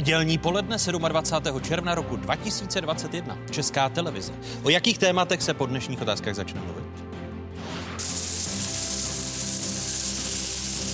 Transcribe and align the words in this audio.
Nedělní 0.00 0.38
poledne 0.38 0.76
27. 1.08 1.60
června 1.60 1.94
roku 1.94 2.16
2021. 2.16 3.38
Česká 3.50 3.88
televize. 3.88 4.32
O 4.62 4.70
jakých 4.70 4.98
tématech 4.98 5.42
se 5.42 5.54
po 5.54 5.66
dnešních 5.66 6.02
otázkách 6.02 6.34
začne 6.34 6.60
mluvit? 6.60 6.84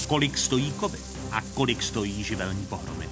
Kolik 0.08 0.38
stojí 0.38 0.72
covid 0.80 1.02
a 1.32 1.40
kolik 1.54 1.82
stojí 1.82 2.24
živelní 2.24 2.66
pohromy? 2.66 3.08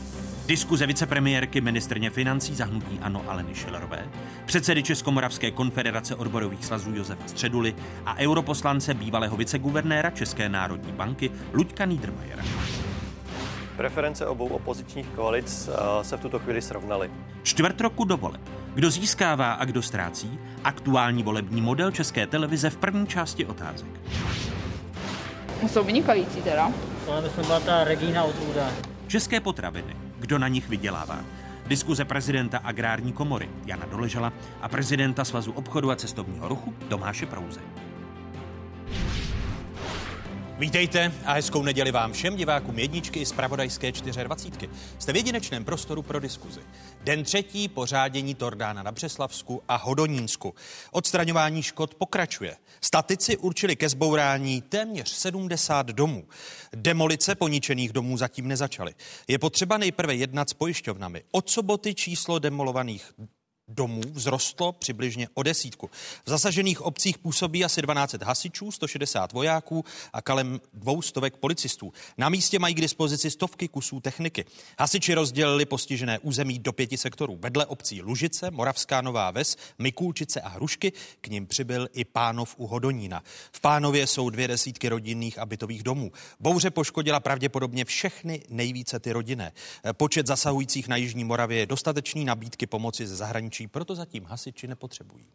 Diskuze 0.46 0.86
vicepremiérky 0.86 1.60
ministrně 1.60 2.10
financí 2.10 2.54
zahnutí 2.54 2.98
Ano 3.02 3.24
Aleny 3.28 3.54
Šilerové, 3.54 4.08
předsedy 4.46 4.82
Českomoravské 4.82 5.50
konfederace 5.50 6.14
odborových 6.14 6.64
svazů 6.64 6.94
Josefa 6.94 7.28
Středuly 7.28 7.74
a 8.06 8.16
europoslance 8.18 8.94
bývalého 8.94 9.36
viceguvernéra 9.36 10.10
České 10.10 10.48
národní 10.48 10.92
banky 10.92 11.30
Luďka 11.52 11.84
Niedermayera. 11.84 12.44
Preference 13.77 14.27
obou 14.27 14.46
opozičních 14.46 15.06
koalic 15.06 15.69
eh, 15.69 16.05
se 16.05 16.16
v 16.16 16.20
tuto 16.20 16.38
chvíli 16.38 16.62
srovnaly. 16.62 17.10
Čtvrt 17.42 17.80
roku 17.80 18.05
do 18.05 18.16
voleb. 18.16 18.41
Kdo 18.74 18.91
získává 18.91 19.52
a 19.52 19.64
kdo 19.64 19.83
ztrácí? 19.83 20.38
Aktuální 20.64 21.23
volební 21.23 21.60
model 21.60 21.91
České 21.91 22.27
televize 22.27 22.70
v 22.70 22.77
první 22.77 23.06
části 23.06 23.47
otázek. 23.47 24.00
Jsou 25.66 25.84
vynikající 25.84 26.42
teda. 26.42 26.72
To 27.06 27.31
jsme 27.31 27.42
byla 27.42 27.61
ta 27.61 27.84
Regina 27.84 28.25
Odrůda. 28.25 28.70
České 29.06 29.41
potraviny. 29.41 29.97
Kdo 30.19 30.38
na 30.38 30.48
nich 30.48 30.69
vydělává? 30.69 31.19
Diskuze 31.66 32.05
prezidenta 32.05 32.59
agrární 32.59 33.12
komory 33.12 33.50
Jana 33.66 33.86
Doležela 33.86 34.33
a 34.62 34.69
prezidenta 34.69 35.25
Svazu 35.25 35.53
obchodu 35.53 35.91
a 35.91 35.97
cestovního 35.97 36.48
ruchu 36.48 36.75
Tomáše 36.88 37.27
Prouze. 37.27 37.61
Vítejte 40.58 41.12
a 41.24 41.33
hezkou 41.33 41.62
neděli 41.62 41.92
vám 41.92 42.12
všem 42.12 42.36
divákům 42.36 42.78
jedničky 42.78 43.27
z 43.27 43.33
Pravodajské 43.33 43.92
24. 43.92 44.72
Jste 44.98 45.12
v 45.12 45.16
jedinečném 45.16 45.64
prostoru 45.64 46.02
pro 46.02 46.20
diskuzi. 46.20 46.60
Den 47.05 47.24
třetí 47.24 47.69
pořádění 47.69 48.34
Tordána 48.34 48.82
na 48.82 48.92
Břeslavsku 48.92 49.62
a 49.69 49.77
Hodonínsku. 49.77 50.55
Odstraňování 50.92 51.62
škod 51.62 51.94
pokračuje. 51.94 52.56
Statici 52.80 53.36
určili 53.36 53.77
ke 53.77 53.88
zbourání 53.88 54.62
téměř 54.62 55.08
70 55.08 55.86
domů. 55.86 56.25
Demolice 56.77 57.34
poničených 57.34 57.92
domů 57.92 58.16
zatím 58.16 58.48
nezačaly. 58.48 58.94
Je 59.28 59.38
potřeba 59.38 59.78
nejprve 59.78 60.14
jednat 60.14 60.50
s 60.50 60.55
pojišťovnami. 60.55 61.22
Od 61.30 61.50
soboty 61.50 61.94
číslo 61.94 62.38
demolovaných 62.38 63.12
domů 63.68 64.02
vzrostlo 64.14 64.72
přibližně 64.72 65.28
o 65.34 65.42
desítku. 65.42 65.90
V 66.26 66.30
zasažených 66.30 66.80
obcích 66.80 67.18
působí 67.18 67.64
asi 67.64 67.82
12 67.82 68.22
hasičů, 68.22 68.72
160 68.72 69.32
vojáků 69.32 69.84
a 70.12 70.18
dvou 70.72 71.02
stovek 71.02 71.36
policistů. 71.36 71.92
Na 72.18 72.28
místě 72.28 72.58
mají 72.58 72.74
k 72.74 72.80
dispozici 72.80 73.30
stovky 73.30 73.68
kusů 73.68 74.00
techniky. 74.00 74.44
Hasiči 74.78 75.14
rozdělili 75.14 75.64
postižené 75.64 76.18
území 76.18 76.58
do 76.58 76.72
pěti 76.72 76.98
sektorů. 76.98 77.38
Vedle 77.40 77.66
obcí 77.66 78.02
Lužice, 78.02 78.50
Moravská 78.50 79.00
Nová 79.00 79.30
Ves, 79.30 79.56
Mikulčice 79.78 80.40
a 80.40 80.48
Hrušky 80.48 80.92
k 81.20 81.28
ním 81.28 81.46
přibyl 81.46 81.88
i 81.92 82.04
Pánov 82.04 82.54
u 82.58 82.66
Hodonína. 82.66 83.22
V 83.52 83.60
Pánově 83.60 84.06
jsou 84.06 84.30
dvě 84.30 84.48
desítky 84.48 84.88
rodinných 84.88 85.38
a 85.38 85.46
bytových 85.46 85.82
domů. 85.82 86.12
Bouře 86.40 86.70
poškodila 86.70 87.20
pravděpodobně 87.20 87.84
všechny 87.84 88.42
nejvíce 88.48 89.00
ty 89.00 89.12
rodinné. 89.12 89.53
Počet 89.92 90.26
zasahujících 90.26 90.88
na 90.88 90.97
Jižní 90.97 91.24
Moravě 91.24 91.58
je 91.58 91.66
dostatečný 91.66 92.24
nabídky 92.24 92.66
pomoci 92.66 93.06
ze 93.06 93.16
zahraničí 93.16 93.53
zahraničí, 93.54 93.66
proto 93.66 93.94
zatím 93.94 94.25
hasiči 94.25 94.69
nepotřebují. 94.69 95.26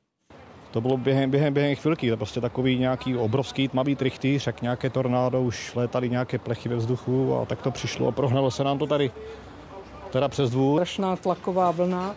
To 0.72 0.81
bylo 0.81 0.97
během, 0.97 1.31
během, 1.31 1.53
během 1.53 1.75
chvilky, 1.75 2.09
to 2.09 2.18
prostě 2.18 2.41
takový 2.41 2.78
nějaký 2.78 3.16
obrovský 3.16 3.68
tmavý 3.68 3.96
trichtýř, 3.96 4.47
jak 4.47 4.62
nějaké 4.62 4.90
tornádo, 4.90 5.41
už 5.41 5.75
létaly 5.75 6.09
nějaké 6.09 6.38
plechy 6.38 6.69
ve 6.69 6.75
vzduchu 6.75 7.35
a 7.35 7.46
tak 7.46 7.62
to 7.62 7.72
přišlo 7.72 8.07
a 8.07 8.12
prohnalo 8.12 8.52
se 8.52 8.63
nám 8.63 8.78
to 8.78 8.88
tady 8.88 9.12
teda 10.12 10.28
přes 10.28 10.50
dvůr. 10.50 10.80
Strašná 10.80 11.16
tlaková 11.16 11.72
vlna 11.72 12.16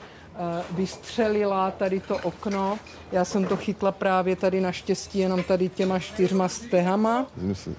vystřelila 0.76 1.70
tady 1.70 2.00
to 2.00 2.16
okno. 2.16 2.78
Já 3.12 3.24
jsem 3.24 3.44
to 3.44 3.56
chytla 3.56 3.92
právě 3.92 4.36
tady 4.36 4.60
naštěstí 4.60 5.18
jenom 5.18 5.42
tady 5.42 5.68
těma 5.68 5.98
čtyřma 5.98 6.48
stehama. 6.48 7.26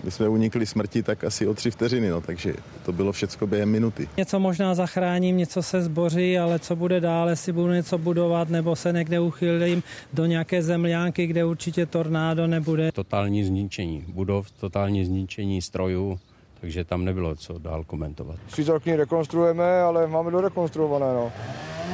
My 0.03 0.11
jsme 0.11 0.29
unikli 0.29 0.65
smrti 0.65 1.03
tak 1.03 1.23
asi 1.23 1.47
o 1.47 1.53
tři 1.53 1.71
vteřiny, 1.71 2.09
no, 2.09 2.21
takže 2.21 2.53
to 2.85 2.91
bylo 2.91 3.11
všecko 3.11 3.47
během 3.47 3.69
minuty. 3.69 4.09
Něco 4.17 4.39
možná 4.39 4.75
zachráním, 4.75 5.37
něco 5.37 5.63
se 5.63 5.81
zboří, 5.81 6.37
ale 6.39 6.59
co 6.59 6.75
bude 6.75 6.99
dále, 6.99 7.31
jestli 7.31 7.51
budu 7.51 7.71
něco 7.71 7.97
budovat 7.97 8.49
nebo 8.49 8.75
se 8.75 8.93
někde 8.93 9.19
uchylím 9.19 9.83
do 10.13 10.25
nějaké 10.25 10.63
zemlánky, 10.63 11.27
kde 11.27 11.45
určitě 11.45 11.85
tornádo 11.85 12.47
nebude. 12.47 12.91
Totální 12.91 13.43
zničení 13.43 14.05
budov, 14.07 14.51
totální 14.51 15.05
zničení 15.05 15.61
strojů, 15.61 16.19
takže 16.63 16.83
tam 16.83 17.05
nebylo 17.05 17.35
co 17.35 17.57
dál 17.57 17.83
komentovat. 17.83 18.35
Přítelkyni 18.47 18.95
rekonstruujeme, 18.95 19.81
ale 19.81 20.07
máme 20.07 20.31
dorekonstruované, 20.31 21.05
no. 21.05 21.31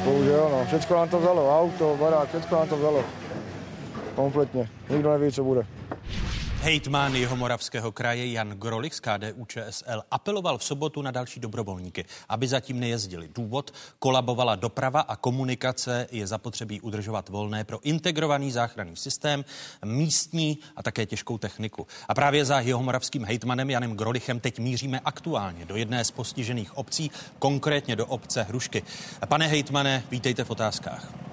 Bohužel, 0.05 0.49
no. 0.51 0.65
Všechno 0.65 0.97
nám 0.97 1.09
to 1.09 1.19
vzalo, 1.19 1.59
auto, 1.59 1.97
barák, 1.99 2.29
všechno 2.29 2.57
nám 2.57 2.69
to 2.69 2.77
vzalo. 2.77 3.03
Kompletně. 4.15 4.69
Nikdo 4.89 5.11
neví, 5.11 5.31
co 5.31 5.43
bude. 5.43 5.65
Hejtman 6.61 7.15
Jihomoravského 7.15 7.91
kraje 7.91 8.31
Jan 8.31 8.49
Grolich 8.49 8.95
z 8.95 8.99
KDU 8.99 9.45
ČSL 9.45 10.03
apeloval 10.11 10.57
v 10.57 10.63
sobotu 10.63 11.01
na 11.01 11.11
další 11.11 11.39
dobrovolníky, 11.39 12.05
aby 12.29 12.47
zatím 12.47 12.79
nejezdili. 12.79 13.29
Důvod 13.35 13.73
kolabovala 13.99 14.55
doprava 14.55 15.01
a 15.01 15.15
komunikace 15.15 16.07
je 16.11 16.27
zapotřebí 16.27 16.81
udržovat 16.81 17.29
volné 17.29 17.63
pro 17.63 17.79
integrovaný 17.83 18.51
záchranný 18.51 18.95
systém, 18.95 19.45
místní 19.85 20.57
a 20.75 20.83
také 20.83 21.05
těžkou 21.05 21.37
techniku. 21.37 21.87
A 22.07 22.13
právě 22.13 22.45
za 22.45 22.59
Jihomoravským 22.59 23.25
hejtmanem 23.25 23.69
Janem 23.69 23.95
Grolichem 23.95 24.39
teď 24.39 24.59
míříme 24.59 24.99
aktuálně 25.05 25.65
do 25.65 25.75
jedné 25.75 26.05
z 26.05 26.11
postižených 26.11 26.77
obcí, 26.77 27.11
konkrétně 27.39 27.95
do 27.95 28.05
obce 28.05 28.43
Hrušky. 28.43 28.83
Pane 29.27 29.47
hejtmane, 29.47 30.03
vítejte 30.11 30.43
v 30.43 30.49
otázkách. 30.49 31.29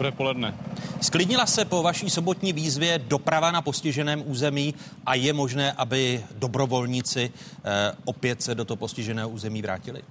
Dobré 0.00 0.12
poledne. 0.12 0.54
Sklidnila 1.00 1.46
se 1.46 1.64
po 1.64 1.82
vaší 1.82 2.10
sobotní 2.10 2.52
výzvě 2.52 2.98
doprava 2.98 3.50
na 3.50 3.62
postiženém 3.62 4.22
území 4.26 4.74
a 5.06 5.14
je 5.14 5.32
možné, 5.32 5.72
aby 5.72 6.24
dobrovolníci 6.38 7.30
eh, 7.64 7.92
opět 8.04 8.42
se 8.42 8.54
do 8.54 8.64
toho 8.64 8.76
postiženého 8.76 9.28
území 9.28 9.62
vrátili? 9.62 10.02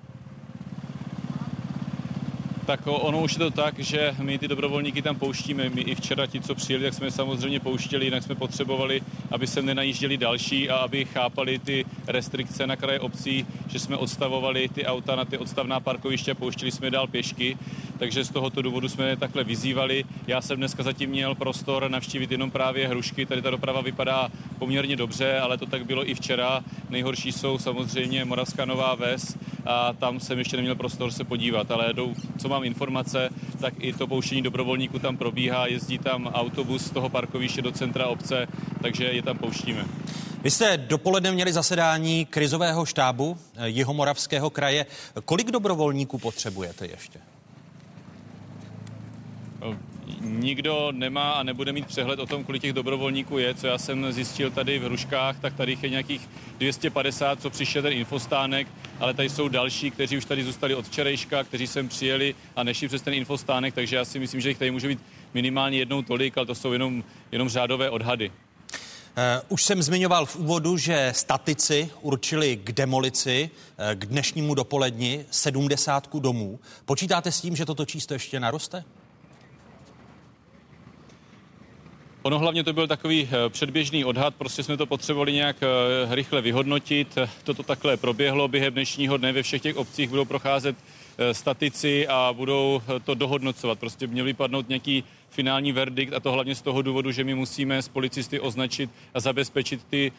Tak 2.70 2.86
ono 2.86 3.26
už 3.26 3.34
je 3.34 3.40
to 3.40 3.52
tak, 3.52 3.80
že 3.80 4.14
my 4.22 4.38
ty 4.38 4.48
dobrovolníky 4.48 5.02
tam 5.02 5.16
pouštíme. 5.16 5.70
My 5.70 5.82
i 5.82 5.96
včera 5.96 6.28
ti, 6.28 6.42
co 6.42 6.56
přijeli, 6.56 6.84
tak 6.84 6.94
jsme 6.94 7.12
samozřejmě 7.12 7.60
pouštěli, 7.60 8.06
jinak 8.06 8.24
jsme 8.24 8.36
potřebovali, 8.36 9.02
aby 9.32 9.48
se 9.48 9.62
nenajížděli 9.62 10.18
další 10.18 10.70
a 10.70 10.76
aby 10.76 11.06
chápali 11.06 11.60
ty 11.60 11.86
restrikce 12.08 12.68
na 12.68 12.76
kraje 12.76 13.00
obcí, 13.00 13.46
že 13.68 13.80
jsme 13.80 13.98
odstavovali 13.98 14.70
ty 14.70 14.86
auta 14.86 15.16
na 15.16 15.26
ty 15.26 15.38
odstavná 15.38 15.80
parkoviště 15.80 16.32
a 16.32 16.36
pouštěli 16.36 16.72
jsme 16.72 16.92
dál 16.92 17.08
pěšky. 17.08 17.58
Takže 18.00 18.24
z 18.24 18.30
tohoto 18.30 18.62
důvodu 18.62 18.90
jsme 18.90 19.18
takhle 19.18 19.44
vyzývali. 19.44 20.04
Já 20.28 20.42
jsem 20.42 20.58
dneska 20.58 20.84
zatím 20.84 21.10
měl 21.10 21.36
prostor 21.36 21.90
navštívit 21.92 22.32
jenom 22.32 22.52
právě 22.52 22.88
hrušky. 22.88 23.26
Tady 23.26 23.42
ta 23.42 23.50
doprava 23.50 23.82
vypadá 23.82 24.30
poměrně 24.60 24.96
dobře, 24.96 25.40
ale 25.40 25.58
to 25.58 25.66
tak 25.66 25.86
bylo 25.86 26.10
i 26.10 26.14
včera. 26.16 26.64
Nejhorší 26.90 27.32
jsou 27.32 27.58
samozřejmě 27.58 28.26
Moravská 28.26 28.66
Nová 28.66 28.96
Ves 28.96 29.38
a 29.66 29.94
tam 29.94 30.20
jsem 30.20 30.40
ještě 30.40 30.58
neměl 30.58 30.76
prostor 30.76 31.12
se 31.12 31.24
podívat, 31.24 31.72
ale 31.72 31.94
jdou, 31.94 32.14
co 32.38 32.50
mám 32.50 32.59
informace, 32.64 33.30
tak 33.60 33.74
i 33.80 33.94
to 33.94 34.08
pouštění 34.08 34.42
dobrovolníků 34.42 35.00
tam 35.00 35.18
probíhá, 35.18 35.68
jezdí 35.68 35.98
tam 35.98 36.28
autobus 36.28 36.86
z 36.86 36.90
toho 36.90 37.10
parkoviště 37.10 37.62
do 37.62 37.72
centra 37.72 38.08
obce, 38.08 38.48
takže 38.82 39.04
je 39.04 39.22
tam 39.22 39.38
pouštíme. 39.38 39.86
Vy 40.44 40.52
jste 40.52 40.78
dopoledne 40.78 41.32
měli 41.32 41.54
zasedání 41.54 42.26
krizového 42.26 42.86
štábu 42.86 43.38
eh, 43.56 43.70
Jihomoravského 43.70 44.50
kraje. 44.50 44.86
Kolik 45.26 45.52
dobrovolníků 45.52 46.18
potřebujete 46.18 46.86
ještě? 46.86 47.20
Nikdo 50.22 50.92
nemá 50.92 51.32
a 51.32 51.44
nebude 51.44 51.74
mít 51.74 51.86
přehled 51.86 52.20
o 52.20 52.26
tom, 52.26 52.44
kolik 52.44 52.62
těch 52.62 52.74
dobrovolníků 52.74 53.38
je. 53.38 53.54
Co 53.54 53.68
já 53.68 53.78
jsem 53.78 54.12
zjistil 54.12 54.52
tady 54.52 54.80
v 54.80 54.84
Hruškách, 54.84 55.40
tak 55.40 55.54
tady 55.54 55.78
je 55.82 55.90
nějakých 55.90 56.30
250, 56.58 57.42
co 57.42 57.50
přišel 57.50 57.82
ten 57.82 57.94
infostánek, 57.94 58.68
ale 59.00 59.14
tady 59.14 59.30
jsou 59.30 59.48
další, 59.48 59.92
kteří 59.92 60.18
už 60.18 60.26
tady 60.26 60.44
zůstali 60.44 60.76
od 60.76 60.86
včerejška, 60.86 61.44
kteří 61.44 61.68
sem 61.68 61.88
přijeli 61.88 62.36
a 62.56 62.64
nešli 62.64 62.88
přes 62.88 63.02
ten 63.02 63.14
infostánek, 63.14 63.74
takže 63.74 63.96
já 63.96 64.06
si 64.06 64.20
myslím, 64.20 64.42
že 64.42 64.50
jich 64.50 64.58
tady 64.58 64.72
může 64.72 64.88
být 64.88 65.00
minimálně 65.34 65.78
jednou 65.78 66.02
tolik, 66.02 66.38
ale 66.38 66.46
to 66.46 66.56
jsou 66.56 66.74
jenom, 66.74 67.04
jenom 67.32 67.50
řádové 67.50 67.90
odhady. 67.90 68.32
Uh, 69.10 69.24
už 69.50 69.64
jsem 69.64 69.84
zmiňoval 69.84 70.26
v 70.26 70.36
úvodu, 70.36 70.78
že 70.78 71.12
statici 71.16 71.90
určili 72.02 72.58
k 72.58 72.72
demolici 72.72 73.50
uh, 73.50 73.96
k 73.96 74.06
dnešnímu 74.06 74.56
dopoledni 74.56 75.26
70 75.32 76.16
domů. 76.16 76.60
Počítáte 76.86 77.32
s 77.32 77.42
tím, 77.42 77.56
že 77.56 77.66
toto 77.66 77.86
číslo 77.86 78.14
ještě 78.14 78.40
naroste? 78.40 78.84
Ono 82.24 82.40
hlavně 82.40 82.64
to 82.64 82.74
byl 82.74 82.88
takový 82.88 83.30
eh, 83.32 83.50
předběžný 83.50 84.06
odhad, 84.06 84.36
prostě 84.36 84.64
jsme 84.64 84.78
to 84.78 84.86
potřebovali 84.86 85.34
nějak 85.34 85.56
eh, 85.62 86.16
rychle 86.16 86.42
vyhodnotit. 86.42 87.18
Toto 87.44 87.64
takhle 87.64 87.98
proběhlo 87.98 88.48
během 88.48 88.74
dnešního 88.74 89.18
dne. 89.18 89.32
Ve 89.32 89.44
všech 89.44 89.62
těch 89.62 89.78
obcích 89.78 90.10
budou 90.10 90.26
procházet 90.26 90.76
eh, 91.18 91.34
statici 91.34 92.08
a 92.08 92.34
budou 92.34 92.82
to 93.04 93.16
dohodnocovat. 93.16 93.80
Prostě 93.80 94.08
měl 94.08 94.26
vypadnout 94.26 94.70
nějaký 94.70 95.04
finální 95.30 95.72
verdikt 95.72 96.14
a 96.14 96.20
to 96.20 96.32
hlavně 96.32 96.56
z 96.56 96.62
toho 96.62 96.82
důvodu, 96.82 97.12
že 97.12 97.24
my 97.24 97.36
musíme 97.36 97.82
s 97.82 97.88
policisty 97.88 98.40
označit 98.40 98.90
a 99.14 99.20
zabezpečit 99.20 99.84
ty 99.90 100.12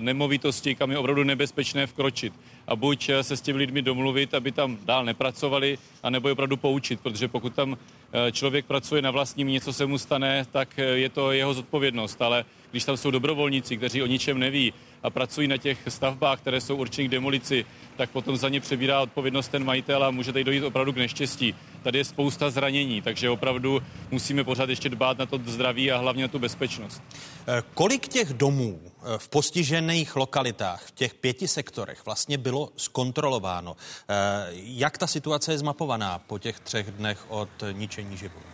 nemovitosti, 0.00 0.74
kam 0.74 0.90
je 0.90 0.98
opravdu 0.98 1.24
nebezpečné 1.24 1.86
vkročit. 1.86 2.32
a 2.66 2.76
buď 2.76 3.10
se 3.22 3.36
s 3.36 3.40
těmi 3.40 3.58
lidmi 3.58 3.82
domluvit, 3.82 4.34
aby 4.34 4.52
tam 4.52 4.78
dál 4.84 5.04
nepracovali, 5.04 5.78
anebo 6.02 6.28
je 6.28 6.32
opravdu 6.32 6.56
poučit, 6.56 7.00
protože 7.00 7.28
pokud 7.28 7.54
tam 7.54 7.76
člověk 8.32 8.66
pracuje 8.66 9.02
na 9.02 9.10
vlastním, 9.10 9.48
něco 9.48 9.72
se 9.72 9.86
mu 9.86 9.98
stane, 9.98 10.46
tak 10.52 10.78
eh, 10.78 10.82
je 10.82 11.08
to 11.08 11.32
jeho 11.32 11.54
zodpovědnost, 11.54 12.22
ale 12.22 12.44
když 12.72 12.84
tam 12.84 12.96
jsou 12.96 13.10
dobrovolníci, 13.10 13.76
kteří 13.76 14.02
o 14.02 14.06
ničem 14.06 14.38
neví 14.38 14.72
a 15.02 15.10
pracují 15.10 15.48
na 15.48 15.56
těch 15.56 15.78
stavbách, 15.88 16.40
které 16.40 16.60
jsou 16.60 16.76
určeny 16.76 17.08
k 17.08 17.10
demolici, 17.10 17.64
tak 17.96 18.10
potom 18.10 18.36
za 18.36 18.48
ně 18.48 18.60
přebírá 18.60 19.00
odpovědnost 19.00 19.48
ten 19.48 19.64
majitel 19.64 20.04
a 20.04 20.10
může 20.10 20.32
tady 20.32 20.44
dojít 20.44 20.64
opravdu 20.64 20.92
k 20.92 20.96
neštěstí. 20.96 21.54
Tady 21.82 21.98
je 21.98 22.04
spousta 22.04 22.50
zranění, 22.50 23.02
takže 23.02 23.30
opravdu 23.30 23.82
musíme 24.10 24.44
pořád 24.44 24.68
ještě 24.68 24.88
dbát 24.88 25.18
na 25.18 25.26
to 25.26 25.40
zdraví 25.46 25.92
a 25.92 25.98
hlavně 25.98 26.22
na 26.22 26.28
tu 26.28 26.38
bezpečnost. 26.38 27.02
Eh, 27.48 27.62
kolik 27.74 28.08
těch 28.08 28.32
domů 28.32 28.80
eh, 28.84 29.18
v 29.18 29.28
postižených 29.28 30.16
lokalitách, 30.16 30.86
v 30.86 30.90
těch 30.90 31.14
pěti 31.14 31.48
sektorech 31.48 32.04
vlastně 32.04 32.38
bylo 32.38 32.68
zkontrolováno? 32.76 33.76
Eh, 34.08 34.14
jak 34.52 34.98
ta 34.98 35.06
situace 35.06 35.52
je 35.52 35.58
zmapovaná 35.58 36.18
po 36.18 36.38
těch 36.38 36.60
třech 36.60 36.90
dnech 36.90 37.24
od 37.28 37.50
ničení 37.72 38.16
živů? 38.16 38.51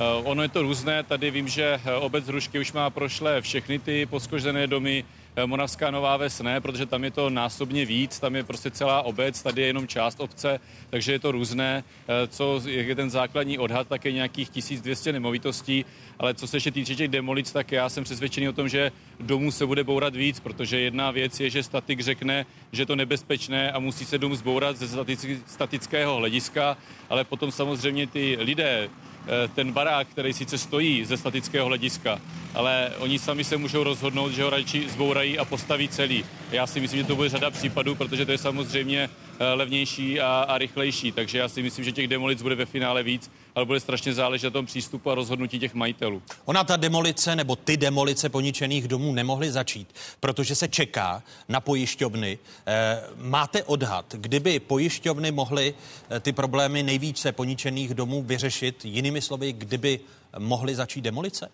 Ono 0.00 0.42
je 0.42 0.48
to 0.48 0.62
různé. 0.62 1.02
Tady 1.02 1.30
vím, 1.30 1.48
že 1.48 1.80
obec 2.00 2.26
Hrušky 2.26 2.58
už 2.58 2.72
má 2.72 2.90
prošlé 2.90 3.40
všechny 3.40 3.78
ty 3.78 4.06
poskožené 4.06 4.66
domy. 4.66 5.04
Eh, 5.36 5.46
Moravská 5.46 5.90
Nová 5.90 6.16
Ves 6.16 6.40
ne, 6.40 6.60
protože 6.60 6.86
tam 6.86 7.04
je 7.04 7.10
to 7.10 7.30
násobně 7.30 7.84
víc, 7.86 8.20
tam 8.20 8.36
je 8.36 8.44
prostě 8.44 8.70
celá 8.70 9.02
obec, 9.02 9.42
tady 9.42 9.60
je 9.60 9.66
jenom 9.66 9.86
část 9.86 10.20
obce, 10.20 10.60
takže 10.90 11.12
je 11.12 11.18
to 11.18 11.32
různé. 11.32 11.84
Eh, 12.08 12.26
co 12.26 12.62
je 12.66 12.94
ten 12.94 13.10
základní 13.10 13.58
odhad, 13.58 13.88
tak 13.88 14.04
je 14.04 14.12
nějakých 14.12 14.48
1200 14.48 15.12
nemovitostí, 15.12 15.84
ale 16.18 16.34
co 16.34 16.46
se 16.46 16.56
ještě 16.56 16.70
týče 16.70 16.94
těch 16.94 17.08
demolic, 17.08 17.52
tak 17.52 17.72
já 17.72 17.88
jsem 17.88 18.04
přesvědčený 18.04 18.48
o 18.48 18.52
tom, 18.52 18.68
že 18.68 18.92
domů 19.20 19.50
se 19.50 19.66
bude 19.66 19.84
bourat 19.84 20.16
víc, 20.16 20.40
protože 20.40 20.80
jedna 20.80 21.10
věc 21.10 21.40
je, 21.40 21.50
že 21.50 21.62
statik 21.62 22.00
řekne, 22.00 22.46
že 22.72 22.82
je 22.82 22.86
to 22.86 22.96
nebezpečné 22.96 23.72
a 23.72 23.78
musí 23.78 24.04
se 24.04 24.18
dům 24.18 24.36
zbourat 24.36 24.76
ze 24.76 25.06
statického 25.46 26.16
hlediska, 26.16 26.76
ale 27.10 27.24
potom 27.24 27.52
samozřejmě 27.52 28.06
ty 28.06 28.36
lidé, 28.40 28.88
Eh, 28.88 29.09
ten 29.54 29.72
barák, 29.72 30.08
který 30.08 30.32
sice 30.32 30.58
stojí 30.58 31.04
ze 31.04 31.16
statického 31.16 31.66
hlediska, 31.66 32.20
ale 32.54 32.92
oni 32.98 33.18
sami 33.18 33.44
se 33.44 33.56
můžou 33.56 33.84
rozhodnout, 33.84 34.32
že 34.32 34.42
ho 34.42 34.50
radši 34.50 34.88
zbourají 34.88 35.38
a 35.38 35.44
postaví 35.44 35.88
celý. 35.88 36.24
Já 36.52 36.66
si 36.66 36.80
myslím, 36.80 37.00
že 37.00 37.06
to 37.06 37.16
bude 37.16 37.28
řada 37.28 37.50
případů, 37.50 37.94
protože 37.94 38.26
to 38.26 38.32
je 38.32 38.38
samozřejmě 38.38 39.10
eh, 39.38 39.52
levnější 39.52 40.20
a, 40.20 40.44
a 40.48 40.58
rychlejší, 40.58 41.12
takže 41.12 41.38
já 41.38 41.48
si 41.48 41.62
myslím, 41.62 41.84
že 41.84 41.92
těch 41.92 42.08
demolic 42.08 42.42
bude 42.42 42.54
ve 42.54 42.66
finále 42.66 43.02
víc 43.02 43.30
ale 43.60 43.66
bude 43.66 43.80
strašně 43.80 44.14
záležet 44.14 44.46
na 44.46 44.50
tom 44.50 44.66
přístupu 44.66 45.10
a 45.10 45.14
rozhodnutí 45.14 45.58
těch 45.58 45.74
majitelů. 45.74 46.22
Ona 46.44 46.64
ta 46.64 46.76
demolice 46.76 47.36
nebo 47.36 47.56
ty 47.56 47.76
demolice 47.76 48.28
poničených 48.28 48.88
domů 48.88 49.12
nemohly 49.12 49.52
začít, 49.52 49.94
protože 50.20 50.54
se 50.54 50.68
čeká 50.68 51.22
na 51.48 51.60
pojišťovny. 51.60 52.38
E, 52.66 53.02
máte 53.16 53.62
odhad, 53.62 54.14
kdyby 54.18 54.60
pojišťovny 54.60 55.32
mohly 55.32 55.74
e, 56.10 56.20
ty 56.20 56.32
problémy 56.32 56.82
nejvíce 56.82 57.32
poničených 57.32 57.94
domů 57.94 58.22
vyřešit, 58.22 58.84
jinými 58.84 59.20
slovy, 59.20 59.52
kdyby 59.52 60.00
mohly 60.38 60.74
začít 60.74 61.00
demolice? 61.00 61.50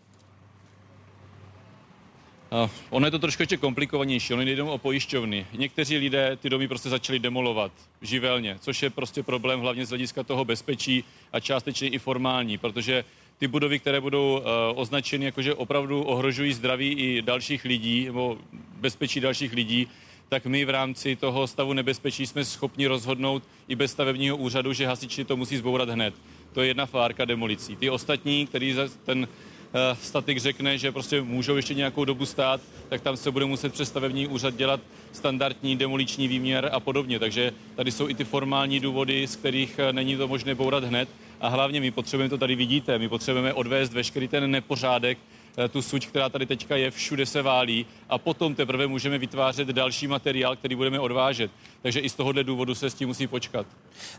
Uh, 2.50 2.70
ono 2.90 3.06
je 3.06 3.10
to 3.10 3.18
trošku 3.18 3.42
ještě 3.42 3.56
komplikovanější, 3.56 4.32
ono 4.34 4.44
nejde 4.44 4.62
o 4.62 4.78
pojišťovny. 4.78 5.46
Někteří 5.52 5.96
lidé 5.96 6.36
ty 6.36 6.50
domy 6.50 6.68
prostě 6.68 6.88
začali 6.88 7.18
demolovat 7.18 7.72
živelně, 8.02 8.56
což 8.60 8.82
je 8.82 8.90
prostě 8.90 9.22
problém 9.22 9.60
hlavně 9.60 9.86
z 9.86 9.88
hlediska 9.88 10.22
toho 10.22 10.44
bezpečí 10.44 11.04
a 11.32 11.40
částečně 11.40 11.88
i 11.88 11.98
formální, 11.98 12.58
protože 12.58 13.04
ty 13.38 13.46
budovy, 13.48 13.78
které 13.78 14.00
budou 14.00 14.38
uh, 14.38 14.44
označeny 14.74 15.24
jako, 15.24 15.42
že 15.42 15.54
opravdu 15.54 16.02
ohrožují 16.02 16.52
zdraví 16.52 16.92
i 16.92 17.22
dalších 17.22 17.64
lidí, 17.64 18.04
nebo 18.04 18.38
bezpečí 18.80 19.20
dalších 19.20 19.52
lidí, 19.52 19.88
tak 20.28 20.46
my 20.46 20.64
v 20.64 20.70
rámci 20.70 21.16
toho 21.16 21.46
stavu 21.46 21.72
nebezpečí 21.72 22.26
jsme 22.26 22.44
schopni 22.44 22.86
rozhodnout 22.86 23.42
i 23.68 23.76
bez 23.76 23.92
stavebního 23.92 24.36
úřadu, 24.36 24.72
že 24.72 24.86
hasiči 24.86 25.24
to 25.24 25.36
musí 25.36 25.56
zbourat 25.56 25.88
hned. 25.88 26.14
To 26.52 26.60
je 26.60 26.68
jedna 26.68 26.86
fárka 26.86 27.24
demolicí. 27.24 27.76
Ty 27.76 27.90
ostatní, 27.90 28.46
který 28.46 28.76
ten 29.04 29.28
statik 30.02 30.38
řekne, 30.38 30.78
že 30.78 30.92
prostě 30.92 31.22
můžou 31.22 31.56
ještě 31.56 31.74
nějakou 31.74 32.04
dobu 32.04 32.26
stát, 32.26 32.60
tak 32.88 33.00
tam 33.00 33.16
se 33.16 33.30
bude 33.30 33.44
muset 33.44 33.72
přes 33.72 33.88
stavební 33.88 34.26
úřad 34.26 34.54
dělat 34.54 34.80
standardní 35.12 35.76
demoliční 35.76 36.28
výměr 36.28 36.68
a 36.72 36.80
podobně. 36.80 37.18
Takže 37.18 37.52
tady 37.76 37.92
jsou 37.92 38.08
i 38.08 38.14
ty 38.14 38.24
formální 38.24 38.80
důvody, 38.80 39.26
z 39.26 39.36
kterých 39.36 39.78
eh, 39.78 39.92
není 39.92 40.16
to 40.16 40.28
možné 40.28 40.54
bourat 40.54 40.84
hned. 40.84 41.08
A 41.40 41.48
hlavně 41.48 41.80
my 41.80 41.90
potřebujeme, 41.90 42.30
to 42.30 42.38
tady 42.38 42.54
vidíte, 42.54 42.98
my 42.98 43.08
potřebujeme 43.08 43.54
odvést 43.54 43.92
veškerý 43.92 44.28
ten 44.28 44.50
nepořádek, 44.50 45.18
Eh, 45.18 45.35
tu 45.68 45.82
suť, 45.82 46.06
která 46.06 46.28
tady 46.28 46.46
teďka 46.46 46.76
je, 46.76 46.90
všude 46.90 47.26
se 47.26 47.42
válí 47.42 47.86
a 48.08 48.18
potom 48.18 48.54
teprve 48.54 48.86
můžeme 48.86 49.18
vytvářet 49.18 49.68
další 49.68 50.06
materiál, 50.06 50.56
který 50.56 50.74
budeme 50.74 51.00
odvážet. 51.00 51.50
Takže 51.82 52.00
i 52.00 52.08
z 52.08 52.14
tohohle 52.14 52.44
důvodu 52.44 52.74
se 52.74 52.90
s 52.90 52.94
tím 52.94 53.08
musí 53.08 53.26
počkat. 53.26 53.66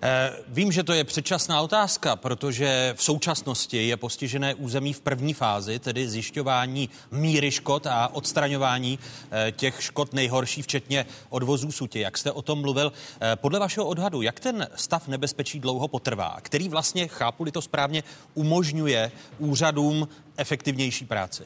Eh, 0.01 0.33
vím, 0.47 0.71
že 0.71 0.83
to 0.83 0.93
je 0.93 1.03
předčasná 1.03 1.61
otázka, 1.61 2.15
protože 2.15 2.93
v 2.97 3.03
současnosti 3.03 3.87
je 3.87 3.97
postižené 3.97 4.55
území 4.55 4.93
v 4.93 5.01
první 5.01 5.33
fázi, 5.33 5.79
tedy 5.79 6.09
zjišťování 6.09 6.89
míry 7.11 7.51
škod 7.51 7.87
a 7.87 8.07
odstraňování 8.07 8.99
eh, 9.31 9.51
těch 9.51 9.83
škod 9.83 10.13
nejhorší, 10.13 10.61
včetně 10.61 11.05
odvozů 11.29 11.71
sutě. 11.71 11.99
Jak 11.99 12.17
jste 12.17 12.31
o 12.31 12.41
tom 12.41 12.61
mluvil, 12.61 12.93
eh, 13.21 13.35
podle 13.35 13.59
vašeho 13.59 13.87
odhadu, 13.87 14.21
jak 14.21 14.39
ten 14.39 14.67
stav 14.75 15.07
nebezpečí 15.07 15.59
dlouho 15.59 15.87
potrvá, 15.87 16.37
který 16.41 16.69
vlastně, 16.69 17.07
chápu-li 17.07 17.51
to 17.51 17.61
správně, 17.61 18.03
umožňuje 18.33 19.11
úřadům 19.39 20.07
efektivnější 20.37 21.05
práci? 21.05 21.43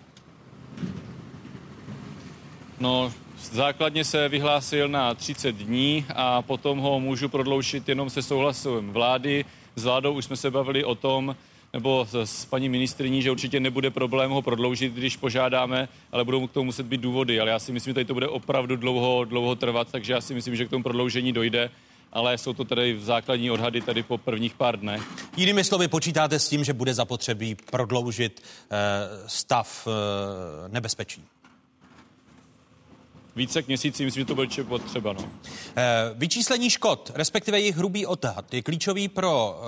No, 2.80 3.14
základně 3.52 4.06
se 4.06 4.30
vyhlásil 4.30 4.88
na 4.88 5.14
30 5.14 5.56
dní 5.56 6.06
a 6.16 6.42
potom 6.42 6.80
ho 6.80 7.00
můžu 7.00 7.30
prodloužit 7.30 7.90
jenom 7.90 8.10
se 8.10 8.22
souhlasem 8.22 8.90
vlády. 8.90 9.46
S 9.76 9.84
vládou 9.84 10.14
už 10.14 10.26
jsme 10.26 10.36
se 10.36 10.52
bavili 10.52 10.84
o 10.84 10.96
tom, 10.96 11.36
nebo 11.74 12.08
s 12.24 12.46
paní 12.46 12.70
ministriní, 12.70 13.22
že 13.22 13.32
určitě 13.32 13.60
nebude 13.60 13.90
problém 13.90 14.32
ho 14.32 14.42
prodloužit, 14.42 14.94
když 14.94 15.18
požádáme, 15.18 15.90
ale 16.12 16.24
budou 16.24 16.48
k 16.48 16.52
tomu 16.52 16.66
muset 16.66 16.86
být 16.86 17.02
důvody. 17.02 17.40
Ale 17.40 17.52
já 17.52 17.60
si 17.60 17.72
myslím, 17.72 17.92
že 17.92 17.94
tady 17.94 18.06
to 18.06 18.14
bude 18.14 18.28
opravdu 18.28 18.76
dlouho, 18.76 19.26
dlouho 19.26 19.56
trvat, 19.56 19.88
takže 19.92 20.14
já 20.14 20.22
si 20.22 20.34
myslím, 20.34 20.56
že 20.56 20.66
k 20.66 20.70
tomu 20.70 20.84
prodloužení 20.84 21.34
dojde 21.34 21.70
ale 22.14 22.38
jsou 22.38 22.54
to 22.54 22.66
tedy 22.66 23.00
základní 23.02 23.52
odhady 23.52 23.82
tady 23.82 24.04
po 24.04 24.18
prvních 24.18 24.54
pár 24.54 24.80
dnech. 24.80 25.02
Jinými 25.38 25.64
slovy, 25.64 25.88
počítáte 25.88 26.40
s 26.40 26.50
tím, 26.50 26.64
že 26.64 26.74
bude 26.74 26.94
zapotřebí 26.94 27.56
prodloužit 27.56 28.42
eh, 28.44 28.78
stav 29.28 29.88
eh, 29.88 30.70
nebezpečí? 30.70 31.24
Více 33.36 33.62
k 33.62 33.68
měsíci, 33.68 34.06
myslím, 34.06 34.22
že 34.22 34.26
to 34.26 34.36
bude 34.36 34.64
potřeba. 34.64 35.14
No. 35.14 35.30
Eh, 35.76 35.84
vyčíslení 36.14 36.70
škod, 36.70 37.12
respektive 37.16 37.60
jejich 37.60 37.78
hrubý 37.78 38.06
odhad, 38.06 38.54
je 38.54 38.62
klíčový 38.62 39.08
pro 39.08 39.62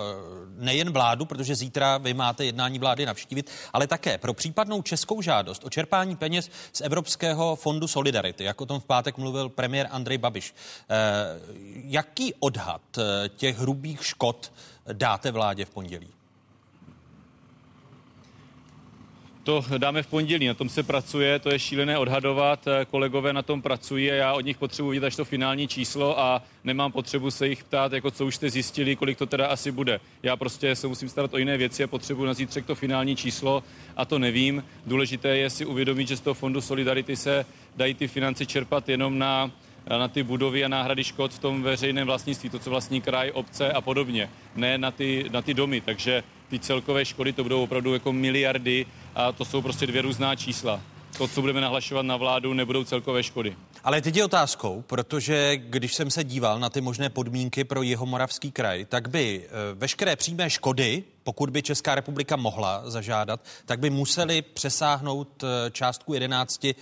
nejen 0.57 0.91
vládu, 0.91 1.25
protože 1.25 1.55
zítra 1.55 1.97
vy 1.97 2.13
máte 2.13 2.45
jednání 2.45 2.79
vlády 2.79 3.05
navštívit, 3.05 3.51
ale 3.73 3.87
také 3.87 4.17
pro 4.17 4.33
případnou 4.33 4.81
českou 4.81 5.21
žádost 5.21 5.65
o 5.65 5.69
čerpání 5.69 6.15
peněz 6.15 6.49
z 6.73 6.81
Evropského 6.81 7.55
fondu 7.55 7.87
Solidarity, 7.87 8.43
jak 8.43 8.61
o 8.61 8.65
tom 8.65 8.79
v 8.79 8.85
pátek 8.85 9.17
mluvil 9.17 9.49
premiér 9.49 9.87
Andrej 9.91 10.17
Babiš. 10.17 10.55
Jaký 11.75 12.33
odhad 12.39 12.81
těch 13.35 13.57
hrubých 13.59 14.05
škod 14.05 14.53
dáte 14.93 15.31
vládě 15.31 15.65
v 15.65 15.69
pondělí? 15.69 16.07
To 19.43 19.65
dáme 19.77 20.03
v 20.03 20.07
pondělí, 20.07 20.47
na 20.47 20.53
tom 20.53 20.69
se 20.69 20.83
pracuje, 20.83 21.39
to 21.39 21.49
je 21.49 21.59
šílené 21.59 21.97
odhadovat, 21.97 22.67
kolegové 22.91 23.33
na 23.33 23.41
tom 23.41 23.61
pracují 23.61 24.11
a 24.11 24.15
já 24.15 24.33
od 24.33 24.45
nich 24.45 24.57
potřebuji 24.57 24.89
vidět 24.91 25.05
až 25.05 25.15
to 25.15 25.25
finální 25.25 25.67
číslo 25.67 26.19
a 26.19 26.41
nemám 26.63 26.91
potřebu 26.91 27.31
se 27.31 27.47
jich 27.47 27.63
ptát, 27.63 27.93
jako 27.93 28.11
co 28.11 28.25
už 28.25 28.35
jste 28.35 28.49
zjistili, 28.49 28.95
kolik 28.95 29.17
to 29.17 29.25
teda 29.25 29.47
asi 29.47 29.71
bude. 29.71 29.99
Já 30.23 30.35
prostě 30.35 30.75
se 30.75 30.87
musím 30.87 31.09
starat 31.09 31.33
o 31.33 31.37
jiné 31.37 31.57
věci 31.57 31.83
a 31.83 31.87
potřebuji 31.87 32.25
na 32.25 32.33
zítřek 32.33 32.65
to 32.65 32.75
finální 32.75 33.15
číslo 33.15 33.63
a 33.97 34.05
to 34.05 34.19
nevím. 34.19 34.63
Důležité 34.85 35.37
je 35.37 35.49
si 35.49 35.65
uvědomit, 35.65 36.07
že 36.07 36.17
z 36.17 36.21
toho 36.21 36.33
fondu 36.33 36.61
Solidarity 36.61 37.15
se 37.15 37.45
dají 37.75 37.93
ty 37.93 38.07
finance 38.07 38.45
čerpat 38.45 38.89
jenom 38.89 39.19
na 39.19 39.51
na 39.89 40.07
ty 40.07 40.23
budovy 40.23 40.65
a 40.65 40.67
náhrady 40.67 41.03
škod 41.03 41.33
v 41.33 41.39
tom 41.39 41.63
veřejném 41.63 42.07
vlastnictví, 42.07 42.49
to, 42.49 42.59
co 42.59 42.69
vlastní 42.69 43.01
kraj, 43.01 43.31
obce 43.33 43.71
a 43.71 43.81
podobně, 43.81 44.29
ne 44.55 44.77
na 44.77 44.91
ty, 44.91 45.25
na 45.31 45.41
ty 45.41 45.53
domy. 45.53 45.81
Takže 45.81 46.23
ty 46.49 46.59
celkové 46.59 47.05
škody 47.05 47.33
to 47.33 47.43
budou 47.43 47.63
opravdu 47.63 47.93
jako 47.93 48.13
miliardy 48.13 48.85
a 49.15 49.31
to 49.31 49.45
jsou 49.45 49.61
prostě 49.61 49.87
dvě 49.87 50.01
různá 50.01 50.35
čísla. 50.35 50.81
To, 51.17 51.27
co 51.27 51.41
budeme 51.41 51.61
nahlašovat 51.61 52.05
na 52.05 52.17
vládu, 52.17 52.53
nebudou 52.53 52.83
celkové 52.83 53.23
škody. 53.23 53.55
Ale 53.83 54.01
teď 54.01 54.15
je 54.15 54.25
otázkou, 54.25 54.83
protože 54.87 55.57
když 55.57 55.93
jsem 55.93 56.11
se 56.11 56.23
díval 56.23 56.59
na 56.59 56.69
ty 56.69 56.81
možné 56.81 57.09
podmínky 57.09 57.63
pro 57.63 57.83
jeho 57.83 58.05
moravský 58.05 58.51
kraj, 58.51 58.85
tak 58.85 59.07
by 59.07 59.45
eh, 59.45 59.49
veškeré 59.73 60.15
přímé 60.15 60.49
škody, 60.49 61.03
pokud 61.23 61.49
by 61.49 61.61
Česká 61.61 61.95
republika 61.95 62.35
mohla 62.35 62.89
zažádat, 62.89 63.45
tak 63.65 63.79
by 63.79 63.89
museli 63.89 64.41
přesáhnout 64.41 65.43
eh, 65.43 65.71
částku 65.71 66.13
11, 66.13 66.65
eh, 66.65 66.75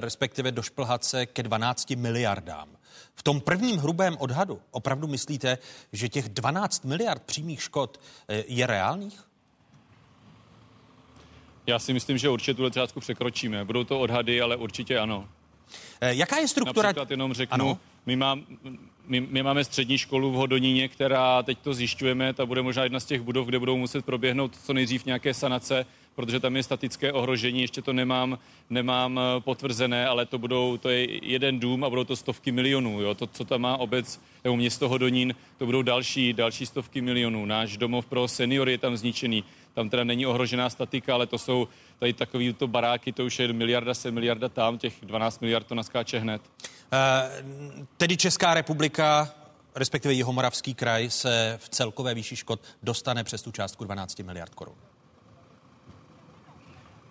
respektive 0.00 0.52
došplhat 0.52 1.04
se 1.04 1.26
ke 1.26 1.42
12 1.42 1.96
miliardám. 1.96 2.68
V 3.14 3.22
tom 3.22 3.40
prvním 3.40 3.76
hrubém 3.76 4.16
odhadu 4.18 4.60
opravdu 4.70 5.06
myslíte, 5.06 5.58
že 5.92 6.08
těch 6.08 6.28
12 6.28 6.84
miliard 6.84 7.22
přímých 7.22 7.62
škod 7.62 8.00
je 8.48 8.66
reálných? 8.66 9.27
Já 11.68 11.78
si 11.78 11.92
myslím, 11.92 12.18
že 12.18 12.28
určitě 12.28 12.54
tuhle 12.54 12.70
částku 12.70 13.00
překročíme. 13.00 13.64
Budou 13.64 13.84
to 13.84 14.00
odhady, 14.00 14.40
ale 14.40 14.56
určitě 14.56 14.98
ano. 14.98 15.28
Eh, 16.00 16.14
Jaká 16.14 16.36
je 16.36 16.48
struktura? 16.48 16.88
Například 16.88 17.10
jenom 17.10 17.32
řeknu, 17.32 17.64
Ano. 17.64 17.78
my, 18.06 18.16
mám, 18.16 18.42
my, 19.06 19.20
my 19.20 19.42
máme 19.42 19.64
střední 19.64 19.98
školu 19.98 20.30
v 20.30 20.34
Hodoníně, 20.34 20.88
která 20.88 21.42
teď 21.42 21.58
to 21.58 21.74
zjišťujeme, 21.74 22.32
ta 22.32 22.46
bude 22.46 22.62
možná 22.62 22.82
jedna 22.82 23.00
z 23.00 23.04
těch 23.04 23.20
budov, 23.20 23.46
kde 23.46 23.58
budou 23.58 23.76
muset 23.76 24.04
proběhnout 24.04 24.56
co 24.64 24.72
nejdřív 24.72 25.06
nějaké 25.06 25.34
sanace, 25.34 25.86
protože 26.14 26.40
tam 26.40 26.56
je 26.56 26.62
statické 26.62 27.12
ohrožení, 27.12 27.60
ještě 27.60 27.82
to 27.82 27.92
nemám, 27.92 28.38
nemám 28.70 29.18
eh, 29.18 29.40
potvrzené, 29.40 30.06
ale 30.06 30.26
to 30.26 30.38
budou, 30.38 30.76
to 30.76 30.88
je 30.88 31.26
jeden 31.26 31.60
dům 31.60 31.84
a 31.84 31.90
budou 31.90 32.04
to 32.04 32.16
stovky 32.16 32.52
milionů, 32.52 33.02
jo. 33.02 33.14
To, 33.14 33.26
co 33.26 33.44
tam 33.44 33.60
má 33.60 33.76
obec 33.76 34.20
nebo 34.44 34.56
město 34.56 34.88
Hodonín, 34.88 35.34
to 35.58 35.66
budou 35.66 35.82
další, 35.82 36.32
další 36.32 36.66
stovky 36.66 37.00
milionů. 37.00 37.46
Náš 37.46 37.76
domov 37.76 38.06
pro 38.06 38.28
seniory 38.28 38.72
je 38.72 38.78
tam 38.78 38.96
zničený, 38.96 39.44
tam 39.78 39.90
teda 39.90 40.04
není 40.04 40.26
ohrožená 40.26 40.70
statika, 40.70 41.14
ale 41.14 41.26
to 41.26 41.38
jsou 41.38 41.68
tady 41.98 42.12
takový 42.12 42.52
to 42.52 42.66
baráky, 42.66 43.12
to 43.12 43.24
už 43.24 43.38
je 43.38 43.52
miliarda 43.52 43.94
se 43.94 44.10
miliarda 44.10 44.48
tam, 44.48 44.78
těch 44.78 44.94
12 45.02 45.40
miliard 45.40 45.66
to 45.66 45.74
naskáče 45.74 46.18
hned. 46.18 46.42
Eh, 46.92 47.44
Tedy 47.96 48.16
Česká 48.16 48.54
republika, 48.54 49.34
respektive 49.74 50.14
Jihomoravský 50.14 50.74
kraj, 50.74 51.10
se 51.10 51.58
v 51.62 51.68
celkové 51.68 52.14
výši 52.14 52.36
škod 52.36 52.60
dostane 52.82 53.24
přes 53.24 53.42
tu 53.42 53.52
částku 53.52 53.84
12 53.84 54.18
miliard 54.18 54.54
korun. 54.54 54.74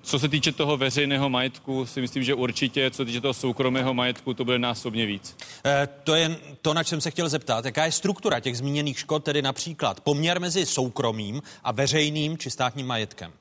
Co 0.07 0.19
se 0.19 0.29
týče 0.29 0.51
toho 0.51 0.77
veřejného 0.77 1.29
majetku, 1.29 1.85
si 1.85 2.01
myslím, 2.01 2.23
že 2.23 2.33
určitě, 2.33 2.91
co 2.91 2.97
se 2.97 3.05
týče 3.05 3.21
toho 3.21 3.33
soukromého 3.33 3.93
majetku, 3.93 4.33
to 4.33 4.45
bude 4.45 4.59
násobně 4.59 5.05
víc. 5.05 5.37
Eh, 5.65 5.87
To 6.03 6.15
je 6.15 6.37
to, 6.61 6.73
na 6.73 6.83
čem 6.83 7.01
se 7.01 7.11
chtěl 7.11 7.29
zeptat. 7.29 7.65
Jaká 7.65 7.85
je 7.85 7.91
struktura 7.91 8.39
těch 8.39 8.57
zmíněných 8.57 8.99
škod, 8.99 9.23
tedy 9.23 9.41
například 9.41 10.01
poměr 10.01 10.39
mezi 10.41 10.65
soukromým 10.65 11.41
a 11.63 11.71
veřejným 11.71 12.37
či 12.37 12.49
státním 12.49 12.87
majetkem? 12.87 13.31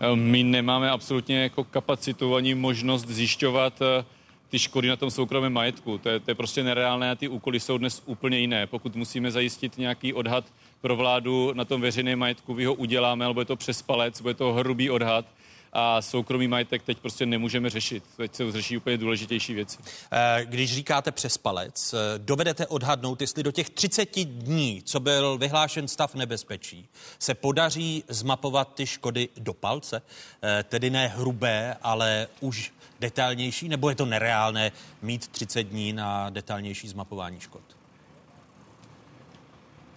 Eh, 0.00 0.16
My 0.16 0.42
nemáme 0.42 0.90
absolutně 0.90 1.42
jako 1.42 1.64
kapacitu 1.64 2.34
ani 2.34 2.54
možnost 2.54 3.08
zjišťovat 3.08 3.82
eh, 3.82 4.04
ty 4.48 4.58
škody 4.58 4.88
na 4.88 4.96
tom 4.96 5.10
soukromém 5.10 5.52
majetku. 5.52 5.98
To 5.98 6.08
je, 6.08 6.20
to 6.20 6.30
je 6.30 6.34
prostě 6.34 6.64
nereálné 6.64 7.10
a 7.10 7.14
ty 7.14 7.28
úkoly 7.28 7.60
jsou 7.60 7.78
dnes 7.78 8.02
úplně 8.06 8.38
jiné. 8.38 8.66
Pokud 8.66 8.96
musíme 8.96 9.30
zajistit 9.30 9.78
nějaký 9.78 10.14
odhad 10.14 10.44
pro 10.82 10.96
vládu 10.96 11.52
na 11.54 11.64
tom 11.64 11.80
veřejném 11.80 12.18
majetku, 12.18 12.54
vy 12.54 12.64
ho 12.64 12.74
uděláme, 12.74 13.24
ale 13.24 13.34
bude 13.34 13.46
to 13.46 13.56
přes 13.56 13.82
palec, 13.82 14.20
bude 14.20 14.34
to 14.34 14.52
hrubý 14.52 14.90
odhad 14.90 15.24
a 15.72 16.02
soukromý 16.02 16.48
majetek 16.48 16.82
teď 16.82 16.98
prostě 16.98 17.26
nemůžeme 17.26 17.70
řešit. 17.70 18.04
Teď 18.16 18.34
se 18.34 18.52
řeší 18.52 18.76
úplně 18.76 18.96
důležitější 18.98 19.54
věci. 19.54 19.78
Eh, 20.12 20.44
Když 20.44 20.74
říkáte 20.74 21.12
přes 21.12 21.38
palec, 21.38 21.94
eh, 21.94 22.18
dovedete 22.18 22.66
odhadnout, 22.66 23.20
jestli 23.20 23.42
do 23.42 23.52
těch 23.52 23.70
30 23.70 24.24
dní, 24.24 24.82
co 24.84 25.00
byl 25.00 25.38
vyhlášen 25.38 25.88
stav 25.88 26.14
nebezpečí, 26.14 26.88
se 27.18 27.34
podaří 27.34 28.04
zmapovat 28.08 28.74
ty 28.74 28.86
škody 28.86 29.28
do 29.36 29.54
palce, 29.54 30.02
Eh, 30.42 30.62
tedy 30.62 30.90
ne 30.90 31.06
hrubé, 31.08 31.76
ale 31.82 32.28
už 32.40 32.72
detailnější, 33.00 33.68
nebo 33.68 33.88
je 33.88 33.94
to 33.94 34.06
nereálné 34.06 34.72
mít 35.02 35.28
30 35.28 35.62
dní 35.62 35.92
na 35.92 36.30
detailnější 36.30 36.88
zmapování 36.88 37.40
škod? 37.40 37.62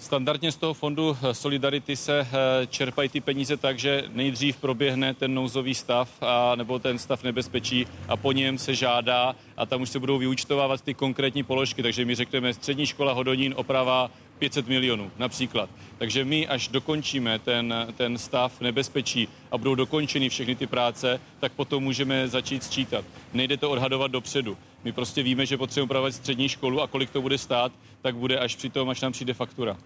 Standardně 0.05 0.51
z 0.51 0.57
toho 0.57 0.73
fondu 0.73 1.17
eh, 1.21 1.33
Solidarity 1.33 1.95
se 1.95 2.19
eh, 2.19 2.67
čerpají 2.67 3.09
ty 3.09 3.21
peníze 3.21 3.57
tak, 3.57 3.79
že 3.79 4.03
nejdřív 4.13 4.57
proběhne 4.57 5.13
ten 5.13 5.33
nouzový 5.33 5.75
stav 5.75 6.09
a, 6.21 6.55
nebo 6.55 6.79
ten 6.79 6.99
stav 6.99 7.23
nebezpečí 7.23 7.87
a 8.07 8.17
po 8.17 8.31
něm 8.31 8.57
se 8.57 8.75
žádá 8.75 9.35
a 9.57 9.65
tam 9.65 9.81
už 9.81 9.89
se 9.89 9.99
budou 9.99 10.17
vyúčtovávat 10.17 10.81
ty 10.81 10.93
konkrétní 10.93 11.43
položky. 11.43 11.83
Takže 11.83 12.05
my 12.05 12.15
řekneme 12.15 12.53
střední 12.53 12.85
škola 12.85 13.13
Hodonín 13.13 13.53
oprava 13.57 14.11
500 14.39 14.67
milionů 14.67 15.11
například. 15.17 15.69
Takže 15.97 16.25
my, 16.25 16.47
až 16.47 16.67
dokončíme 16.67 17.39
ten, 17.39 17.73
ten 17.97 18.17
stav 18.17 18.61
nebezpečí 18.61 19.27
a 19.51 19.57
budou 19.57 19.75
dokončeny 19.75 20.29
všechny 20.29 20.55
ty 20.55 20.67
práce, 20.67 21.21
tak 21.39 21.51
potom 21.51 21.83
můžeme 21.83 22.27
začít 22.27 22.63
sčítat. 22.63 23.05
Nejde 23.33 23.57
to 23.57 23.69
odhadovat 23.69 24.11
dopředu. 24.11 24.57
My 24.83 24.91
prostě 24.91 25.23
víme, 25.23 25.45
že 25.45 25.57
potřebujeme 25.57 25.85
opravovat 25.85 26.13
střední 26.13 26.49
školu 26.49 26.81
a 26.81 26.87
kolik 26.87 27.09
to 27.09 27.21
bude 27.21 27.37
stát, 27.37 27.71
tak 28.01 28.15
bude 28.15 28.39
až 28.39 28.55
při 28.55 28.69
tom, 28.69 28.89
až 28.89 29.01
nám 29.01 29.11
přijde 29.11 29.33
faktura. 29.33 29.77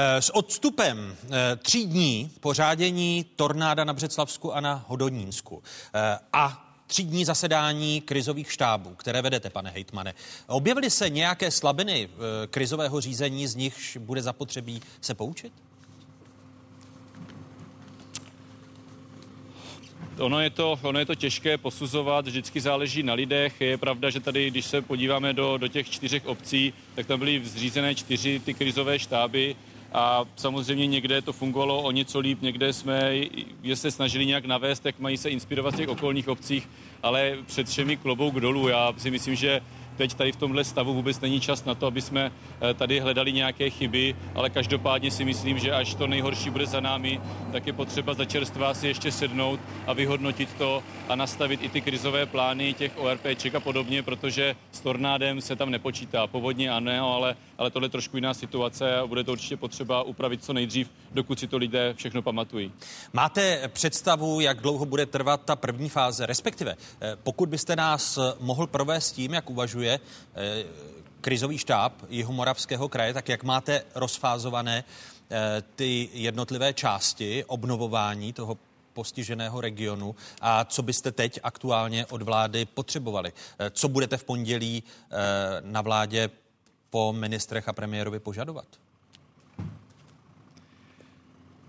Eh, 0.00 0.22
S 0.22 0.36
odstupem 0.36 1.16
eh, 1.30 1.56
tří 1.56 1.86
dní 1.86 2.30
pořádění 2.40 3.26
tornáda 3.36 3.84
na 3.84 3.92
Břeclavsku 3.92 4.54
a 4.54 4.60
na 4.60 4.84
Hodonínsku 4.88 5.62
eh, 5.94 6.18
a 6.32 6.74
tří 6.86 7.04
dní 7.04 7.24
zasedání 7.24 8.00
krizových 8.00 8.52
štábů, 8.52 8.94
které 8.94 9.22
vedete, 9.22 9.50
pane 9.50 9.70
hejtmane. 9.70 10.14
Objevily 10.46 10.90
se 10.90 11.10
nějaké 11.10 11.50
slabiny 11.50 12.08
krizového 12.50 13.00
řízení, 13.00 13.46
z 13.46 13.54
nichž 13.54 13.96
bude 13.96 14.22
zapotřebí 14.22 14.82
se 15.00 15.14
poučit? 15.14 15.52
Ono 20.18 20.40
je, 20.40 20.50
to, 20.50 20.78
ono 20.82 20.98
je 20.98 21.06
to 21.06 21.14
těžké 21.14 21.58
posuzovat, 21.58 22.26
vždycky 22.26 22.60
záleží 22.60 23.02
na 23.02 23.14
lidech. 23.14 23.60
Je 23.60 23.78
pravda, 23.78 24.10
že 24.10 24.20
tady, 24.20 24.50
když 24.50 24.64
se 24.64 24.82
podíváme 24.82 25.32
do, 25.32 25.56
do 25.56 25.68
těch 25.68 25.90
čtyřech 25.90 26.26
obcí, 26.26 26.72
tak 26.94 27.06
tam 27.06 27.18
byly 27.18 27.44
zřízené 27.44 27.94
čtyři 27.94 28.40
ty 28.44 28.54
krizové 28.54 28.98
štáby 28.98 29.56
a 29.92 30.24
samozřejmě 30.36 30.86
někde 30.86 31.22
to 31.22 31.32
fungovalo 31.32 31.82
o 31.82 31.90
něco 31.90 32.18
líp, 32.18 32.42
někde 32.42 32.72
jsme 32.72 33.14
je 33.62 33.76
se 33.76 33.90
snažili 33.90 34.26
nějak 34.26 34.44
navést, 34.44 34.86
jak 34.86 34.98
mají 34.98 35.16
se 35.16 35.30
inspirovat 35.30 35.74
z 35.74 35.76
těch 35.76 35.88
okolních 35.88 36.28
obcích, 36.28 36.68
ale 37.02 37.38
před 37.46 37.68
všemi 37.68 37.96
klobouk 37.96 38.40
dolů. 38.40 38.68
Já 38.68 38.92
si 38.96 39.10
myslím, 39.10 39.34
že 39.34 39.60
teď 39.98 40.14
tady 40.14 40.32
v 40.32 40.36
tomhle 40.36 40.64
stavu 40.64 40.94
vůbec 40.94 41.20
není 41.20 41.40
čas 41.40 41.64
na 41.64 41.74
to, 41.74 41.86
aby 41.86 42.02
jsme 42.02 42.32
eh, 42.60 42.74
tady 42.74 43.00
hledali 43.00 43.32
nějaké 43.32 43.70
chyby, 43.70 44.16
ale 44.34 44.50
každopádně 44.50 45.10
si 45.10 45.24
myslím, 45.24 45.58
že 45.58 45.72
až 45.72 45.94
to 45.94 46.06
nejhorší 46.06 46.50
bude 46.50 46.66
za 46.66 46.80
námi, 46.80 47.20
tak 47.52 47.66
je 47.66 47.72
potřeba 47.72 48.14
za 48.14 48.24
čerstvá 48.24 48.74
si 48.74 48.86
ještě 48.86 49.12
sednout 49.12 49.60
a 49.86 49.92
vyhodnotit 49.92 50.48
to 50.58 50.82
a 51.08 51.14
nastavit 51.14 51.62
i 51.62 51.68
ty 51.68 51.80
krizové 51.80 52.26
plány 52.26 52.72
těch 52.72 52.92
ORPček 52.96 53.54
a 53.54 53.60
podobně, 53.60 54.02
protože 54.02 54.56
s 54.72 54.80
tornádem 54.80 55.40
se 55.40 55.56
tam 55.56 55.70
nepočítá. 55.70 56.26
Povodně 56.26 56.70
ano, 56.70 57.14
ale, 57.14 57.36
ale 57.58 57.70
tohle 57.70 57.86
je 57.86 57.90
trošku 57.90 58.16
jiná 58.16 58.34
situace 58.34 58.96
a 58.96 59.06
bude 59.06 59.24
to 59.24 59.32
určitě 59.32 59.56
potřeba 59.56 60.02
upravit 60.02 60.44
co 60.44 60.52
nejdřív, 60.52 60.90
dokud 61.12 61.38
si 61.38 61.46
to 61.46 61.56
lidé 61.56 61.94
všechno 61.94 62.22
pamatují. 62.22 62.72
Máte 63.12 63.68
představu, 63.68 64.40
jak 64.40 64.60
dlouho 64.60 64.86
bude 64.86 65.06
trvat 65.06 65.44
ta 65.44 65.56
první 65.56 65.88
fáze, 65.88 66.26
respektive 66.26 66.76
eh, 67.00 67.16
pokud 67.22 67.48
byste 67.48 67.76
nás 67.76 68.18
eh, 68.18 68.34
mohl 68.40 68.66
provést 68.66 69.12
tím, 69.12 69.34
jak 69.34 69.50
uvažuje 69.50 70.00
eh, 70.34 70.64
krizový 71.20 71.58
štáb 71.58 71.92
Jihomoravského 72.08 72.88
kraje, 72.88 73.14
tak 73.14 73.28
jak 73.28 73.44
máte 73.44 73.82
rozfázované 73.94 74.84
ty 75.76 76.08
jednotlivé 76.12 76.74
části 76.74 77.44
obnovování 77.44 78.32
toho 78.32 78.58
postiženého 78.92 79.60
regionu 79.60 80.14
a 80.40 80.64
co 80.64 80.82
byste 80.82 81.12
teď 81.12 81.40
aktuálně 81.42 82.06
od 82.06 82.22
vlády 82.22 82.64
potřebovali? 82.64 83.32
Co 83.70 83.88
budete 83.88 84.16
v 84.16 84.24
pondělí 84.24 84.82
na 85.62 85.80
vládě 85.80 86.30
po 86.90 87.12
ministrech 87.12 87.68
a 87.68 87.72
premiérovi 87.72 88.20
požadovat? 88.20 88.66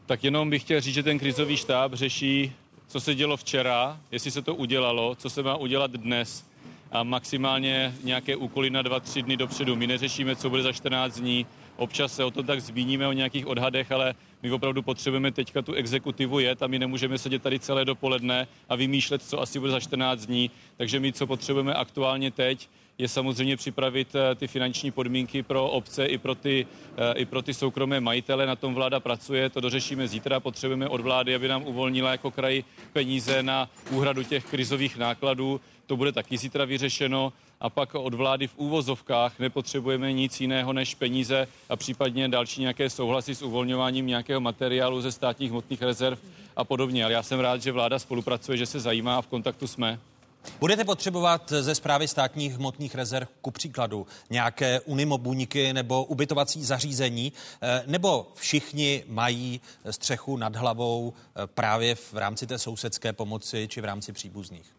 Tak 0.05 0.23
jenom 0.23 0.49
bych 0.49 0.61
chtěl 0.61 0.81
říct, 0.81 0.93
že 0.93 1.03
ten 1.03 1.19
krizový 1.19 1.57
štáb 1.57 1.93
řeší, 1.93 2.53
co 2.88 2.99
se 2.99 3.15
dělo 3.15 3.38
včera, 3.38 4.01
jestli 4.11 4.31
se 4.31 4.41
to 4.41 4.55
udělalo, 4.55 5.15
co 5.15 5.29
se 5.29 5.43
má 5.43 5.55
udělat 5.55 5.91
dnes 5.91 6.45
a 6.91 7.03
maximálně 7.03 7.95
nějaké 8.03 8.35
úkoly 8.35 8.69
na 8.69 8.81
dva, 8.81 8.99
tři 8.99 9.21
dny 9.21 9.38
dopředu. 9.38 9.75
My 9.75 9.88
neřešíme, 9.88 10.35
co 10.35 10.49
bude 10.49 10.63
za 10.63 10.71
14 10.71 11.19
dní, 11.19 11.45
občas 11.77 12.15
se 12.15 12.23
o 12.23 12.31
tom 12.31 12.45
tak 12.45 12.61
zmíníme, 12.61 13.07
o 13.07 13.13
nějakých 13.13 13.47
odhadech, 13.47 13.91
ale 13.91 14.15
my 14.43 14.51
opravdu 14.51 14.81
potřebujeme 14.81 15.31
teďka 15.31 15.61
tu 15.61 15.73
exekutivu 15.73 16.39
jet 16.39 16.63
a 16.63 16.67
my 16.67 16.79
nemůžeme 16.79 17.17
sedět 17.17 17.43
tady 17.43 17.59
celé 17.59 17.85
dopoledne 17.85 18.47
a 18.69 18.75
vymýšlet, 18.75 19.23
co 19.23 19.41
asi 19.41 19.59
bude 19.59 19.71
za 19.71 19.79
14 19.79 20.25
dní. 20.25 20.51
Takže 20.77 20.99
my, 20.99 21.13
co 21.13 21.27
potřebujeme 21.27 21.73
aktuálně 21.73 22.31
teď, 22.31 22.69
je 22.99 23.07
samozřejmě 23.07 23.57
připravit 23.57 24.15
eh, 24.15 24.35
ty 24.35 24.47
finanční 24.47 24.91
podmínky 24.91 25.43
pro 25.43 25.69
obce 25.69 26.05
i 26.05 26.17
pro, 26.17 26.35
ty, 26.35 26.67
eh, 26.97 27.13
i 27.19 27.25
pro 27.25 27.41
ty 27.41 27.53
soukromé 27.53 27.99
majitele. 27.99 28.45
Na 28.45 28.55
tom 28.55 28.73
vláda 28.73 28.99
pracuje, 28.99 29.49
to 29.49 29.61
dořešíme 29.61 30.07
zítra. 30.07 30.39
Potřebujeme 30.39 30.87
od 30.87 31.01
vlády, 31.01 31.35
aby 31.35 31.47
nám 31.47 31.63
uvolnila 31.63 32.11
jako 32.11 32.31
kraj 32.31 32.63
peníze 32.93 33.43
na 33.43 33.69
úhradu 33.91 34.23
těch 34.23 34.45
krizových 34.45 34.97
nákladů. 34.97 35.61
To 35.85 35.97
bude 35.97 36.11
taky 36.11 36.37
zítra 36.37 36.65
vyřešeno. 36.65 37.33
A 37.61 37.69
pak 37.69 37.95
od 37.95 38.13
vlády 38.13 38.47
v 38.47 38.57
úvozovkách 38.57 39.39
nepotřebujeme 39.39 40.13
nic 40.13 40.41
jiného 40.41 40.73
než 40.73 40.95
peníze 40.95 41.47
a 41.69 41.75
případně 41.75 42.27
další 42.27 42.61
nějaké 42.61 42.89
souhlasy 42.89 43.35
s 43.35 43.41
uvolňováním 43.41 44.07
nějakého 44.07 44.41
materiálu 44.41 45.01
ze 45.01 45.11
státních 45.11 45.51
hmotných 45.51 45.81
rezerv 45.81 46.19
a 46.55 46.63
podobně. 46.63 47.03
Ale 47.03 47.13
já 47.13 47.23
jsem 47.23 47.39
rád, 47.39 47.61
že 47.61 47.71
vláda 47.71 47.99
spolupracuje, 47.99 48.57
že 48.57 48.65
se 48.65 48.79
zajímá 48.79 49.17
a 49.17 49.21
v 49.21 49.27
kontaktu 49.27 49.67
jsme. 49.67 49.99
Budete 50.60 50.86
potřebovat 50.86 51.50
ze 51.50 51.75
zprávy 51.75 52.08
státních 52.08 52.53
hmotných 52.53 52.96
rezerv 52.96 53.27
ku 53.41 53.51
příkladu 53.51 54.08
nějaké 54.29 54.79
unimobuňky 54.79 55.74
nebo 55.74 56.03
ubytovací 56.03 56.63
zařízení, 56.63 57.34
eh, 57.62 57.84
nebo 57.86 58.31
všichni 58.36 59.03
mají 59.08 59.62
střechu 59.89 60.38
nad 60.38 60.55
hlavou 60.55 61.13
eh, 61.13 61.48
právě 61.48 61.96
v 61.96 62.13
rámci 62.13 62.48
té 62.48 62.60
sousedské 62.60 63.13
pomoci 63.13 63.67
či 63.67 63.81
v 63.81 63.86
rámci 63.86 64.13
příbuzných? 64.13 64.78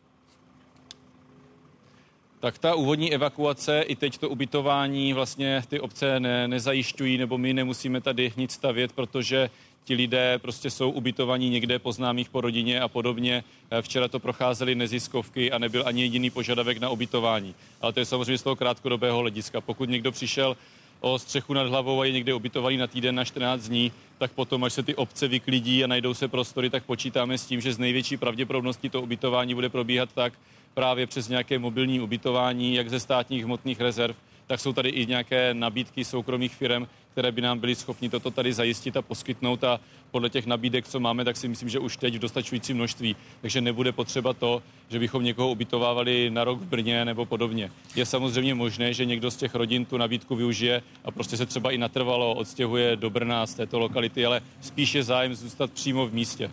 Tak 2.41 2.59
ta 2.59 2.75
úvodní 2.75 3.15
evakuace 3.15 3.81
i 3.81 3.97
teď 3.97 4.19
to 4.19 4.29
ubytování 4.29 5.13
vlastně 5.13 5.63
ty 5.69 5.81
obce 5.81 6.21
ne, 6.21 6.49
nezajišťují, 6.49 7.19
nebo 7.19 7.39
my 7.39 7.55
nemusíme 7.55 8.01
tady 8.01 8.33
nic 8.37 8.53
stavět, 8.53 8.93
protože 8.93 9.51
ti 9.85 9.95
lidé 9.95 10.39
prostě 10.39 10.71
jsou 10.71 10.91
ubytovaní 10.91 11.51
někde 11.51 11.79
po 11.79 11.93
známých 11.93 12.29
po 12.29 12.41
rodině 12.41 12.81
a 12.81 12.89
podobně. 12.89 13.45
Eh, 13.71 13.83
včera 13.83 14.09
to 14.09 14.19
procházely 14.19 14.75
neziskovky 14.75 15.53
a 15.53 15.59
nebyl 15.59 15.83
ani 15.87 16.03
jediný 16.03 16.31
požadavek 16.31 16.79
na 16.79 16.91
ubytování. 16.91 17.55
Ale 17.81 17.93
to 17.93 18.01
je 18.01 18.07
samozřejmě 18.07 18.39
z 18.39 18.43
toho 18.43 18.57
krátkodobého 18.57 19.19
hlediska. 19.19 19.61
Pokud 19.61 19.89
někdo 19.89 20.13
přišel 20.13 20.57
o 21.01 21.19
střechu 21.19 21.55
nad 21.55 21.67
hlavou 21.67 22.01
a 22.01 22.05
je 22.05 22.13
někde 22.13 22.35
ubytovaný 22.35 22.77
na 22.77 22.87
týden 22.87 23.15
na 23.15 23.25
14 23.25 23.69
dní, 23.69 23.93
tak 24.19 24.33
potom, 24.33 24.65
až 24.65 24.73
se 24.73 24.83
ty 24.83 24.95
obce 24.95 25.29
vyklidí 25.29 25.85
a 25.85 25.87
najdou 25.87 26.15
se 26.15 26.29
prostory, 26.29 26.71
tak 26.71 26.85
počítáme 26.85 27.39
s 27.39 27.47
tím, 27.47 27.61
že 27.61 27.73
z 27.73 27.79
největší 27.79 28.17
pravděpodobností 28.17 28.89
to 28.89 29.03
ubytování 29.03 29.55
bude 29.55 29.69
probíhat 29.69 30.09
tak 30.15 30.33
právě 30.75 31.07
přes 31.07 31.29
nějaké 31.29 31.59
mobilní 31.59 32.01
ubytování, 32.01 32.75
jak 32.75 32.91
ze 32.91 33.01
státních 33.01 33.45
hmotných 33.45 33.81
rezerv, 33.81 34.17
tak 34.47 34.61
jsou 34.61 34.73
tady 34.73 34.89
i 34.89 35.07
nějaké 35.07 35.55
nabídky 35.55 36.05
soukromých 36.05 36.55
firm, 36.55 36.87
které 37.13 37.33
by 37.33 37.41
nám 37.41 37.59
byly 37.59 37.75
schopni 37.75 38.09
toto 38.09 38.31
tady 38.31 38.53
zajistit 38.53 38.97
a 38.97 39.03
poskytnout 39.03 39.65
a 39.65 39.81
podle 40.11 40.31
těch 40.31 40.47
nabídek, 40.47 40.89
co 40.89 41.01
máme, 41.01 41.25
tak 41.25 41.37
si 41.37 41.49
myslím, 41.49 41.69
že 41.69 41.79
už 41.79 41.97
teď 41.97 42.15
v 42.15 42.19
dostačujícím 42.19 42.77
množství. 42.77 43.17
Takže 43.41 43.61
nebude 43.61 43.93
potřeba 43.93 44.33
to, 44.33 44.63
že 44.89 44.99
bychom 44.99 45.25
někoho 45.25 45.51
ubytovávali 45.51 46.31
na 46.31 46.45
rok 46.45 46.61
v 46.61 46.67
Brně 46.67 47.05
nebo 47.05 47.27
podobně. 47.27 47.71
Je 47.97 48.07
samozřejmě 48.07 48.55
možné, 48.55 48.95
že 48.95 49.05
někdo 49.05 49.31
z 49.31 49.37
těch 49.37 49.55
rodin 49.55 49.85
tu 49.85 49.97
nabídku 49.97 50.37
využije 50.37 50.83
a 51.05 51.11
prostě 51.11 51.37
se 51.37 51.47
třeba 51.47 51.71
i 51.71 51.79
natrvalo 51.79 52.35
odstěhuje 52.35 52.97
do 52.97 53.11
Brna 53.11 53.47
z 53.47 53.55
této 53.55 53.79
lokality, 53.79 54.27
ale 54.27 54.41
spíše 54.61 55.03
zájem 55.03 55.35
zůstat 55.35 55.73
přímo 55.73 56.07
v 56.07 56.15
místě. 56.15 56.51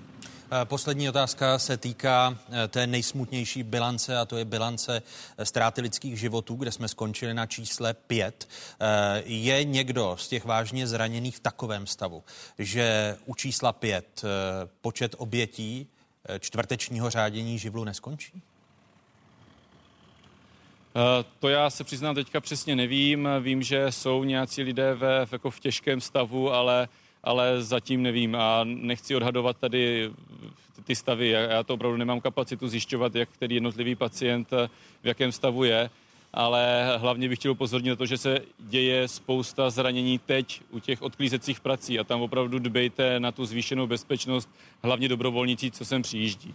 Eh, 0.51 0.65
poslední 0.65 1.09
otázka 1.09 1.59
se 1.59 1.77
týká 1.77 2.37
eh, 2.51 2.67
té 2.67 2.87
nejsmutnější 2.87 3.63
bilance 3.63 4.17
a 4.17 4.25
to 4.25 4.37
je 4.37 4.45
bilance 4.45 5.01
eh, 5.37 5.45
ztráty 5.45 5.81
lidských 5.81 6.19
životů, 6.19 6.55
kde 6.55 6.71
jsme 6.71 6.87
skončili 6.87 7.33
na 7.33 7.45
čísle 7.45 7.93
5. 7.93 8.49
Je 9.25 9.63
někdo 9.63 10.15
z 10.19 10.27
těch 10.27 10.45
vážně 10.45 10.87
zraněných 10.87 11.37
v 11.37 11.39
takovém 11.39 11.87
stavu, 11.87 12.23
že 12.59 13.17
u 13.25 13.35
čísla 13.35 13.73
5 13.73 14.25
počet 14.81 15.15
obětí 15.17 15.87
čtvrtečního 16.39 17.09
řádění 17.09 17.59
živlu 17.59 17.83
neskončí? 17.83 18.41
To 21.39 21.49
já 21.49 21.69
se 21.69 21.83
přiznám 21.83 22.15
teďka 22.15 22.41
přesně 22.41 22.75
nevím. 22.75 23.29
Vím, 23.41 23.63
že 23.63 23.91
jsou 23.91 24.23
nějací 24.23 24.63
lidé 24.63 24.93
ve, 24.93 25.27
jako 25.31 25.51
v 25.51 25.59
těžkém 25.59 26.01
stavu, 26.01 26.53
ale 26.53 26.87
ale 27.27 27.63
zatím 27.63 28.03
nevím 28.03 28.35
a 28.35 28.61
nechci 28.63 29.15
odhadovat 29.15 29.57
tady 29.57 30.11
ty 30.83 30.95
stavy. 30.95 31.29
Já 31.29 31.63
to 31.63 31.73
opravdu 31.73 31.97
nemám 31.97 32.21
kapacitu 32.21 32.67
zjišťovat, 32.67 33.15
jak 33.15 33.29
který 33.29 33.55
jednotlivý 33.55 33.95
pacient 33.95 34.51
v 35.03 35.07
jakém 35.07 35.31
stavu 35.31 35.63
je, 35.63 35.89
ale 36.33 36.91
hlavně 36.97 37.29
bych 37.29 37.39
chtěl 37.39 37.51
upozornit 37.51 37.89
na 37.89 37.95
to, 37.95 38.05
že 38.05 38.17
se 38.17 38.39
děje 38.59 39.07
spousta 39.07 39.69
zranění 39.69 40.19
teď 40.19 40.61
u 40.71 40.79
těch 40.79 41.01
odklízecích 41.01 41.59
prací 41.59 41.99
a 41.99 42.03
tam 42.03 42.21
opravdu 42.21 42.59
dbejte 42.59 43.19
na 43.19 43.31
tu 43.31 43.45
zvýšenou 43.45 43.87
bezpečnost, 43.87 44.49
hlavně 44.83 45.09
dobrovolníci, 45.09 45.71
co 45.71 45.85
sem 45.85 46.01
přijíždí. 46.01 46.53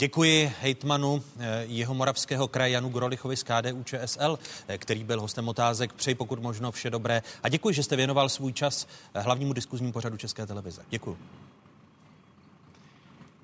Děkuji 0.00 0.52
hejtmanu 0.60 1.22
eh, 1.38 1.64
jeho 1.68 1.94
moravského 1.94 2.48
kraje 2.48 2.72
Janu 2.72 2.88
Grolichovi 2.88 3.36
z 3.36 3.42
KDU 3.42 3.82
ČSL, 3.82 4.38
eh, 4.68 4.78
který 4.78 5.04
byl 5.04 5.20
hostem 5.20 5.48
otázek. 5.48 5.92
Přeji 5.92 6.14
pokud 6.14 6.42
možno 6.42 6.72
vše 6.72 6.90
dobré 6.90 7.22
a 7.42 7.48
děkuji, 7.48 7.74
že 7.74 7.82
jste 7.82 7.96
věnoval 7.96 8.28
svůj 8.28 8.52
čas 8.52 8.88
eh, 9.14 9.20
hlavnímu 9.20 9.52
diskuznímu 9.52 9.92
pořadu 9.92 10.16
České 10.16 10.46
televize. 10.46 10.82
Děkuji. 10.90 11.18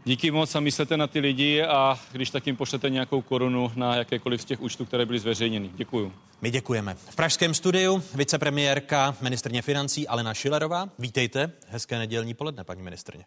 Díky 0.05 0.31
moc 0.31 0.55
a 0.55 0.61
myslete 0.61 0.97
na 0.97 1.07
ty 1.07 1.21
lidi 1.21 1.63
a 1.63 1.99
když 2.13 2.31
tak 2.31 2.47
jim 2.47 2.57
pošlete 2.57 2.91
nějakou 2.91 3.23
korunu 3.23 3.73
na 3.75 3.97
jakékoliv 3.97 4.43
z 4.43 4.45
těch 4.45 4.61
účtů, 4.61 4.85
které 4.85 5.07
byly 5.07 5.19
zveřejněny. 5.19 5.71
Děkuji. 5.75 6.13
My 6.43 6.51
děkujeme. 6.51 6.95
V 6.95 7.17
pražském 7.17 7.55
studiu 7.55 8.03
vicepremiérka, 8.15 9.17
ministrně 9.21 9.63
financí 9.63 10.09
Alena 10.09 10.35
Šilerová. 10.35 10.89
Vítejte. 10.99 11.53
Hezké 11.69 11.99
nedělní 11.99 12.35
poledne, 12.35 12.65
paní 12.65 12.83
ministrně. 12.83 13.25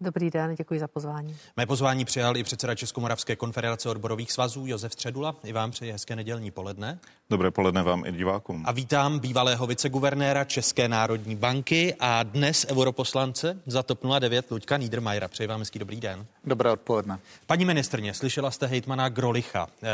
Dobrý 0.00 0.30
den, 0.30 0.54
děkuji 0.54 0.80
za 0.80 0.88
pozvání. 0.88 1.36
Mé 1.56 1.66
pozvání 1.66 2.04
přijal 2.04 2.36
i 2.36 2.44
předseda 2.44 2.74
Českomoravské 2.74 3.36
konfederace 3.36 3.88
odborových 3.88 4.32
svazů 4.32 4.66
Josef 4.66 4.92
Středula. 4.92 5.36
I 5.44 5.52
vám 5.52 5.70
přeji 5.70 5.92
hezké 5.92 6.16
nedělní 6.16 6.50
poledne. 6.50 6.98
Dobré 7.30 7.50
poledne 7.50 7.82
vám 7.82 8.06
i 8.06 8.12
divákům. 8.12 8.62
A 8.66 8.72
vítám 8.72 9.18
bývalého 9.18 9.66
viceguvernéra 9.66 10.44
České 10.44 10.88
národní 10.88 11.36
banky 11.36 11.94
a 12.00 12.22
dnes 12.22 12.66
europoslance 12.70 13.58
za 13.66 13.82
TOP 13.82 14.00
09 14.18 14.50
Luďka 14.50 14.76
Niedermayera. 14.76 15.28
Přeji 15.28 15.46
vám 15.46 15.60
hezký 15.60 15.78
dobrý 15.78 16.00
den. 16.00 16.26
Dobré 16.44 16.70
odpoledne. 16.70 17.18
Paní 17.46 17.64
ministrně, 17.64 18.14
slyšela 18.14 18.50
jste 18.50 18.66
hejtmana 18.66 19.08
Grolicha. 19.08 19.66
Eh, 19.82 19.88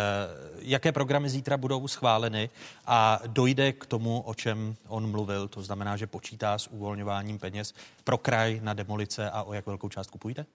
jaké 0.58 0.92
programy 0.92 1.28
zítra 1.28 1.56
budou 1.56 1.88
schváleny 1.88 2.50
a 2.86 3.20
dojde 3.26 3.72
k 3.72 3.86
tomu, 3.86 4.20
o 4.20 4.34
čem 4.34 4.76
on 4.88 5.10
mluvil, 5.10 5.48
to 5.48 5.62
znamená, 5.62 5.96
že 5.96 6.06
počítá 6.06 6.58
s 6.58 6.66
uvolňováním 6.66 7.38
peněz 7.38 7.74
pro 8.04 8.18
kraj 8.18 8.60
na 8.62 8.74
demolice 8.74 9.30
a 9.30 9.42
o 9.42 9.52
jak 9.52 9.66
velkou 9.66 9.88
částku 9.90 10.18
půjde? 10.18 10.46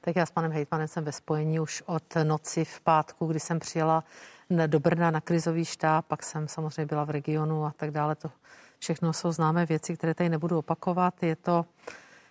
Tak 0.00 0.16
já 0.16 0.26
s 0.26 0.30
panem 0.30 0.52
hejtmanem 0.52 0.88
jsem 0.88 1.04
ve 1.04 1.12
spojení 1.12 1.60
už 1.60 1.82
od 1.86 2.02
noci 2.22 2.64
v 2.64 2.80
pátku, 2.80 3.26
kdy 3.26 3.40
jsem 3.40 3.58
přijela 3.58 4.04
do 4.66 4.80
Brna 4.80 5.10
na 5.10 5.20
krizový 5.20 5.64
štáb, 5.64 6.06
pak 6.06 6.22
jsem 6.22 6.48
samozřejmě 6.48 6.86
byla 6.86 7.04
v 7.04 7.10
regionu 7.10 7.64
a 7.64 7.72
tak 7.76 7.90
dále. 7.90 8.14
To 8.14 8.30
všechno 8.78 9.12
jsou 9.12 9.32
známé 9.32 9.66
věci, 9.66 9.96
které 9.96 10.14
tady 10.14 10.28
nebudu 10.28 10.58
opakovat. 10.58 11.22
Je 11.22 11.36
to 11.36 11.66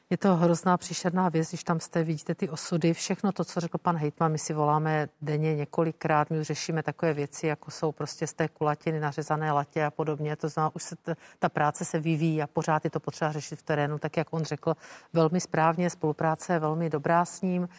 je 0.09 0.17
to 0.17 0.35
hrozná 0.35 0.77
příšerná 0.77 1.29
věc, 1.29 1.49
když 1.49 1.63
tam 1.63 1.79
jste, 1.79 2.03
vidíte 2.03 2.35
ty 2.35 2.49
osudy, 2.49 2.93
všechno 2.93 3.31
to, 3.31 3.43
co 3.43 3.59
řekl 3.59 3.77
pan 3.77 3.97
Hejtman, 3.97 4.31
my 4.31 4.37
si 4.37 4.53
voláme 4.53 5.09
denně 5.21 5.55
několikrát, 5.55 6.29
my 6.29 6.39
už 6.39 6.47
řešíme 6.47 6.83
takové 6.83 7.13
věci, 7.13 7.47
jako 7.47 7.71
jsou 7.71 7.91
prostě 7.91 8.27
z 8.27 8.33
té 8.33 8.47
kulatiny 8.47 8.99
nařezané 8.99 9.51
latě 9.51 9.85
a 9.85 9.91
podobně. 9.91 10.35
To 10.35 10.49
znamená, 10.49 10.75
už 10.75 10.83
se 10.83 10.95
t- 10.95 11.15
ta 11.39 11.49
práce 11.49 11.85
se 11.85 11.99
vyvíjí 11.99 12.41
a 12.41 12.47
pořád 12.47 12.83
je 12.83 12.89
to 12.89 12.99
potřeba 12.99 13.31
řešit 13.31 13.59
v 13.59 13.63
terénu, 13.63 13.99
tak 13.99 14.17
jak 14.17 14.27
on 14.33 14.43
řekl, 14.43 14.73
velmi 15.13 15.41
správně, 15.41 15.89
spolupráce 15.89 16.53
je 16.53 16.59
velmi 16.59 16.89
dobrá 16.89 17.25
s 17.25 17.41
ním. 17.41 17.69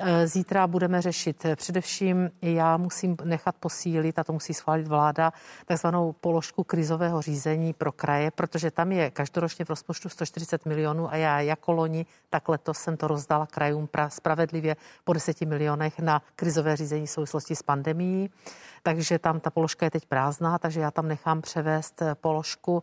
Eh, 0.00 0.26
zítra 0.26 0.66
budeme 0.66 1.02
řešit 1.02 1.44
eh, 1.44 1.56
především, 1.56 2.30
já 2.42 2.76
musím 2.76 3.16
nechat 3.24 3.54
posílit, 3.60 4.18
a 4.18 4.24
to 4.24 4.32
musí 4.32 4.54
schválit 4.54 4.88
vláda, 4.88 5.32
takzvanou 5.66 6.12
položku 6.12 6.64
krizového 6.64 7.22
řízení 7.22 7.72
pro 7.72 7.92
kraje, 7.92 8.30
protože 8.30 8.70
tam 8.70 8.92
je 8.92 9.10
každoročně 9.10 9.64
v 9.64 9.70
rozpočtu 9.70 10.08
140 10.08 10.66
milionů 10.66 11.12
a 11.12 11.16
já 11.16 11.40
jako 11.40 11.72
loni, 11.72 12.06
tak 12.30 12.48
letos 12.48 12.78
jsem 12.78 12.96
to 12.96 13.08
rozdala 13.08 13.46
krajům 13.46 13.88
spravedlivě 14.08 14.76
po 15.04 15.12
10 15.12 15.40
milionech 15.40 15.98
na 15.98 16.22
krizové 16.36 16.76
řízení 16.76 17.06
v 17.06 17.10
souvislosti 17.10 17.56
s 17.56 17.62
pandemií 17.62 18.30
takže 18.82 19.18
tam 19.18 19.40
ta 19.40 19.50
položka 19.50 19.86
je 19.86 19.90
teď 19.90 20.06
prázdná, 20.06 20.58
takže 20.58 20.80
já 20.80 20.90
tam 20.90 21.08
nechám 21.08 21.42
převést 21.42 22.02
eh, 22.02 22.14
položku. 22.14 22.82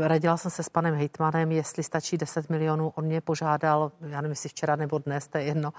Radila 0.00 0.36
jsem 0.36 0.50
se 0.50 0.62
s 0.62 0.68
panem 0.68 0.94
Hejtmanem, 0.94 1.52
jestli 1.52 1.82
stačí 1.82 2.16
10 2.16 2.50
milionů. 2.50 2.92
On 2.94 3.04
mě 3.04 3.20
požádal, 3.20 3.92
já 4.00 4.20
nevím, 4.20 4.32
jestli 4.32 4.48
včera 4.48 4.76
nebo 4.76 4.98
dnes, 4.98 5.28
to 5.28 5.38
je 5.38 5.44
jedno, 5.44 5.72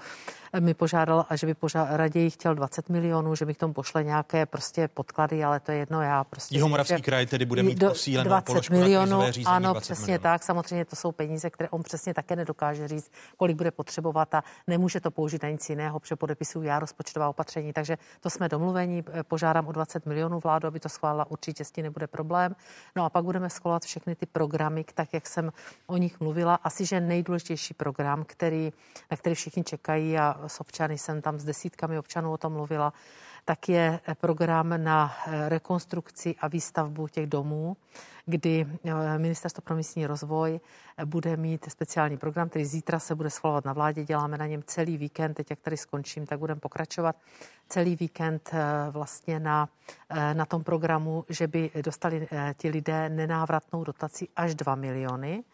mi 0.60 0.74
požádal, 0.74 1.26
a 1.28 1.36
že 1.36 1.46
by 1.46 1.54
požádal, 1.54 1.96
raději 1.96 2.30
chtěl 2.30 2.54
20 2.54 2.88
milionů, 2.88 3.34
že 3.34 3.44
mi 3.44 3.54
k 3.54 3.58
tomu 3.58 3.72
pošle 3.72 4.04
nějaké 4.04 4.46
prostě 4.46 4.88
podklady, 4.88 5.44
ale 5.44 5.60
to 5.60 5.72
je 5.72 5.78
jedno, 5.78 6.02
já 6.02 6.24
prostě... 6.24 6.54
Jihomoravský 6.54 7.02
kraj 7.02 7.26
tedy 7.26 7.44
bude 7.44 7.62
mít 7.62 7.78
posílenou 7.78 8.28
20 8.28 8.44
položku 8.46 8.74
milionů, 8.74 9.20
na 9.20 9.30
řízení, 9.30 9.46
ano, 9.46 9.72
20 9.72 9.80
přesně 9.80 10.04
milionů. 10.04 10.22
tak, 10.22 10.42
samozřejmě 10.42 10.84
to 10.84 10.96
jsou 10.96 11.12
peníze, 11.12 11.50
které 11.50 11.68
on 11.68 11.82
přesně 11.82 12.14
také 12.14 12.36
nedokáže 12.36 12.88
říct, 12.88 13.10
kolik 13.36 13.56
bude 13.56 13.70
potřebovat 13.70 14.34
a 14.34 14.44
nemůže 14.66 15.00
to 15.00 15.10
použít 15.10 15.42
na 15.42 15.50
nic 15.50 15.70
jiného, 15.70 16.00
protože 16.00 16.16
podepisuju 16.16 16.64
já 16.64 16.78
rozpočtová 16.78 17.28
opatření, 17.28 17.72
takže 17.72 17.98
to 18.20 18.30
jsme 18.30 18.48
domluvení, 18.48 19.04
požádám 19.22 19.68
o 19.68 19.72
20 19.72 20.06
milionů 20.06 20.40
vládu, 20.40 20.68
aby 20.68 20.80
to 20.80 20.88
schválila, 20.88 21.30
určitě 21.30 21.64
s 21.64 21.70
tím 21.70 21.84
nebude 21.84 22.06
problém. 22.06 22.56
No 22.96 23.04
a 23.04 23.10
pak 23.10 23.24
budeme 23.24 23.50
schvalovat 23.50 23.84
všechny 23.84 24.14
ty 24.14 24.26
programy, 24.26 24.84
tak 24.94 25.08
jak 25.12 25.26
jsem 25.26 25.52
o 25.86 25.96
nich 25.96 26.20
mluvila. 26.20 26.54
Asi, 26.54 26.86
že 26.86 27.00
nejdůležitější 27.00 27.74
program, 27.74 28.24
který, 28.26 28.72
na 29.10 29.16
který 29.16 29.34
všichni 29.34 29.64
čekají 29.64 30.18
a 30.18 30.41
s 30.46 30.60
občany 30.60 30.98
jsem 30.98 31.22
tam 31.22 31.38
s 31.38 31.44
desítkami 31.44 31.98
občanů 31.98 32.32
o 32.32 32.36
tom 32.36 32.52
mluvila, 32.52 32.92
tak 33.44 33.68
je 33.68 34.00
program 34.20 34.74
na 34.84 35.14
rekonstrukci 35.48 36.34
a 36.40 36.48
výstavbu 36.48 37.08
těch 37.08 37.26
domů, 37.26 37.76
kdy 38.26 38.66
eh, 38.84 39.18
Ministerstvo 39.18 39.60
pro 39.60 39.76
místní 39.76 40.06
rozvoj 40.06 40.60
bude 41.04 41.36
mít 41.36 41.64
speciální 41.68 42.16
program, 42.16 42.48
který 42.48 42.64
zítra 42.64 42.98
se 42.98 43.14
bude 43.14 43.30
schvalovat 43.30 43.64
na 43.64 43.72
vládě. 43.72 44.04
Děláme 44.04 44.38
na 44.38 44.46
něm 44.46 44.62
celý 44.66 44.96
víkend. 44.96 45.34
Teď, 45.34 45.50
jak 45.50 45.60
tady 45.60 45.76
skončím, 45.76 46.26
tak 46.26 46.38
budeme 46.38 46.60
pokračovat 46.60 47.16
celý 47.68 47.96
víkend 47.96 48.50
eh, 48.52 48.90
vlastně 48.90 49.40
na, 49.40 49.68
eh, 50.10 50.34
na 50.34 50.46
tom 50.46 50.64
programu, 50.64 51.24
že 51.28 51.46
by 51.46 51.70
dostali 51.84 52.28
ti 52.54 52.68
lidé 52.68 53.08
nenávratnou 53.08 53.84
dotaci 53.84 54.28
až 54.36 54.54
2 54.54 54.74
miliony 54.74 55.44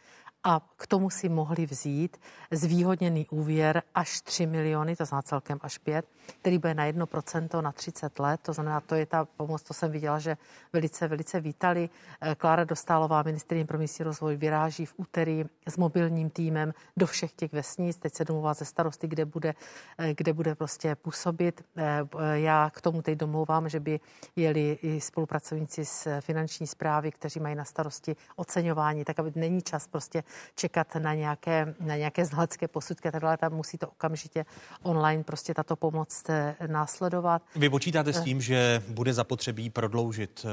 a 0.45 0.61
k 0.77 0.87
tomu 0.87 1.11
si 1.11 1.29
mohli 1.29 1.67
vzít 1.67 2.17
zvýhodněný 2.51 3.27
úvěr 3.31 3.83
až 3.95 4.21
3 4.21 4.47
miliony, 4.47 4.97
to 4.97 5.05
znamená 5.05 5.23
celkem 5.23 5.59
až 5.63 5.79
5, 5.79 6.05
který 6.41 6.59
bude 6.59 6.75
na 6.75 6.87
1% 6.87 7.63
na 7.63 7.73
30 7.73 8.19
let, 8.19 8.41
to 8.43 8.53
znamená, 8.53 8.81
to 8.81 8.95
je 8.95 9.07
ta 9.07 9.25
pomoc, 9.25 9.63
to 9.63 9.75
jsem 9.75 9.91
viděla, 9.91 10.19
že 10.19 10.37
velice, 10.73 11.09
velice 11.09 11.41
vítali. 11.41 11.91
Eh, 12.21 12.35
Klára 12.35 12.65
Dostálová, 12.65 13.23
ministrině 13.23 13.65
pro 13.65 13.79
místní 13.79 14.05
rozvoj, 14.05 14.37
vyráží 14.37 14.87
v 14.87 14.95
úterý 14.97 15.45
s 15.67 15.77
mobilním 15.77 16.31
týmem 16.31 16.75
do 16.97 17.07
všech 17.07 17.33
těch 17.33 17.53
vesnic, 17.53 17.97
teď 17.97 18.15
se 18.15 18.25
domluvá 18.25 18.55
ze 18.55 18.65
starosty, 18.65 19.09
kde 19.09 19.25
bude, 19.25 19.55
eh, 19.99 20.15
kde 20.15 20.33
bude 20.33 20.55
prostě 20.55 20.95
působit. 20.95 21.65
Eh, 21.77 22.07
já 22.33 22.71
k 22.71 22.81
tomu 22.81 23.03
teď 23.03 23.19
domlouvám, 23.19 23.69
že 23.69 23.81
by 23.81 24.01
jeli 24.37 24.79
i 24.83 25.01
spolupracovníci 25.01 25.85
z 25.85 26.09
finanční 26.21 26.67
zprávy, 26.67 27.13
kteří 27.13 27.41
mají 27.41 27.55
na 27.55 27.65
starosti 27.65 28.17
oceňování, 28.37 29.05
tak 29.05 29.19
aby 29.19 29.33
není 29.35 29.63
čas 29.63 29.87
prostě 29.87 30.23
čekat 30.55 30.95
na 30.95 31.15
nějaké, 31.15 31.75
na 31.81 31.97
nějaké 31.97 32.25
znalecké 32.25 32.69
posudky 32.69 33.09
a 33.09 33.13
tak 33.13 33.23
dále. 33.23 33.37
Tam 33.37 33.53
musí 33.53 33.79
to 33.79 33.89
okamžitě 33.89 34.45
online 34.83 35.25
prostě 35.25 35.55
tato 35.55 35.77
pomoc 35.77 36.25
následovat. 36.67 37.43
Vy 37.57 37.71
počítáte 37.71 38.13
s 38.13 38.21
tím, 38.21 38.41
že 38.41 38.83
bude 38.89 39.15
zapotřebí 39.15 39.71
prodloužit 39.71 40.47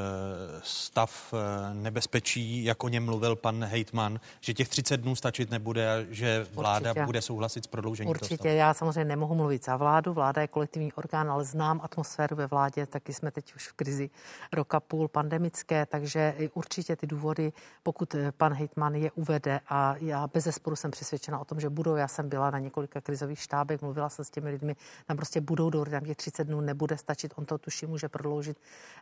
stav 0.64 1.34
nebezpečí, 1.74 2.64
jak 2.64 2.84
o 2.84 2.88
něm 2.88 3.06
mluvil 3.06 3.36
pan 3.36 3.64
Hejtman, 3.64 4.20
že 4.42 4.54
těch 4.54 4.70
30 4.70 4.98
dnů 4.98 5.16
stačit 5.16 5.52
nebude 5.52 5.94
a 5.94 6.06
že 6.10 6.48
vláda 6.54 6.90
Určitě. 6.90 7.06
bude 7.06 7.22
souhlasit 7.22 7.64
s 7.64 7.68
prodloužením 7.68 8.10
Určitě, 8.10 8.50
já 8.50 8.74
samozřejmě 8.74 9.06
nemohu 9.06 9.36
mluvit 9.36 9.66
za 9.66 9.78
vládu, 9.78 10.14
vláda 10.14 10.42
je 10.42 10.48
kolektivní 10.48 10.94
orgán, 10.94 11.32
ale 11.32 11.44
znám 11.44 11.80
atmosféru 11.84 12.36
ve 12.36 12.48
vládě, 12.48 12.86
taky 12.86 13.14
jsme 13.14 13.32
teď 13.32 13.56
už 13.56 13.68
v 13.68 13.74
krizi 13.74 14.10
roka 14.54 14.80
půl 14.80 15.08
pandemické, 15.08 15.86
takže 15.86 16.36
určitě 16.54 16.96
ty 16.96 17.08
důvody, 17.08 17.54
pokud 17.84 18.16
pan 18.38 18.54
Hejtman 18.54 18.96
je 18.96 19.12
uvede 19.12 19.60
a 19.70 19.96
já 20.00 20.28
bez 20.28 20.44
zesporu 20.44 20.76
jsem 20.76 20.92
přesvědčena 20.92 21.40
o 21.40 21.46
tom, 21.46 21.60
že 21.60 21.70
budou, 21.70 21.96
já 21.96 22.08
jsem 22.08 22.30
byla 22.30 22.52
na 22.52 22.60
několika 22.60 23.02
krizových 23.02 23.40
štábech, 23.40 23.82
mluvila 23.82 24.10
jsem 24.10 24.26
s 24.26 24.30
těmi 24.30 24.50
lidmi, 24.50 24.76
tam 25.06 25.18
prostě 25.18 25.42
budou 25.42 25.70
dohody, 25.70 25.92
tam 25.92 26.06
těch 26.06 26.18
30 26.18 26.44
dnů 26.44 26.62
nebude 26.62 26.98
stačit, 26.98 27.34
on 27.36 27.46
to 27.46 27.58
tuší 27.58 27.86
může 27.86 28.10
prodloužit, 28.10 28.58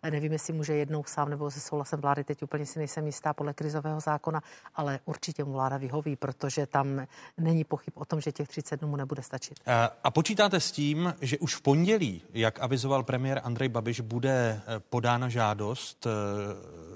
nevím, 0.09 0.31
jestli 0.31 0.53
může 0.53 0.73
jednou 0.73 1.03
sám 1.03 1.29
nebo 1.29 1.51
se 1.51 1.59
souhlasem 1.59 2.01
vlády, 2.01 2.23
teď 2.23 2.43
úplně 2.43 2.65
si 2.65 2.79
nejsem 2.79 3.05
jistá 3.05 3.33
podle 3.33 3.53
krizového 3.53 3.99
zákona, 3.99 4.41
ale 4.75 4.99
určitě 5.05 5.43
mu 5.43 5.51
vláda 5.51 5.77
vyhoví, 5.77 6.15
protože 6.15 6.65
tam 6.65 7.07
není 7.37 7.63
pochyb 7.63 7.93
o 7.95 8.05
tom, 8.05 8.21
že 8.21 8.31
těch 8.31 8.47
30 8.47 8.79
dnů 8.79 8.87
mu 8.87 8.95
nebude 8.95 9.21
stačit. 9.21 9.59
A, 9.65 9.91
a 10.03 10.11
počítáte 10.11 10.59
s 10.59 10.71
tím, 10.71 11.13
že 11.21 11.37
už 11.37 11.55
v 11.55 11.61
pondělí, 11.61 12.21
jak 12.33 12.59
avizoval 12.59 13.03
premiér 13.03 13.41
Andrej 13.43 13.69
Babiš, 13.69 13.99
bude 13.99 14.61
eh, 14.67 14.79
podána 14.79 15.29
žádost 15.29 16.07
eh, 16.07 16.09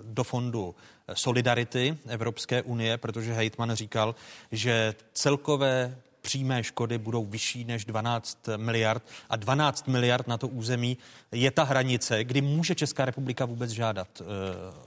do 0.03 0.23
fondu 0.23 0.75
Solidarity 1.13 1.97
Evropské 2.07 2.61
unie, 2.61 2.97
protože 2.97 3.33
Hejtman 3.33 3.75
říkal, 3.75 4.15
že 4.51 4.95
celkové 5.13 5.97
přímé 6.27 6.63
škody 6.63 6.97
budou 6.97 7.25
vyšší 7.25 7.65
než 7.65 7.85
12 7.85 8.37
miliard 8.57 9.03
a 9.29 9.35
12 9.35 9.87
miliard 9.87 10.27
na 10.27 10.37
to 10.37 10.47
území 10.47 10.97
je 11.31 11.51
ta 11.51 11.63
hranice, 11.63 12.23
kdy 12.23 12.41
může 12.41 12.75
Česká 12.75 13.05
republika 13.05 13.45
vůbec 13.45 13.71
žádat 13.71 14.07
uh, 14.21 14.27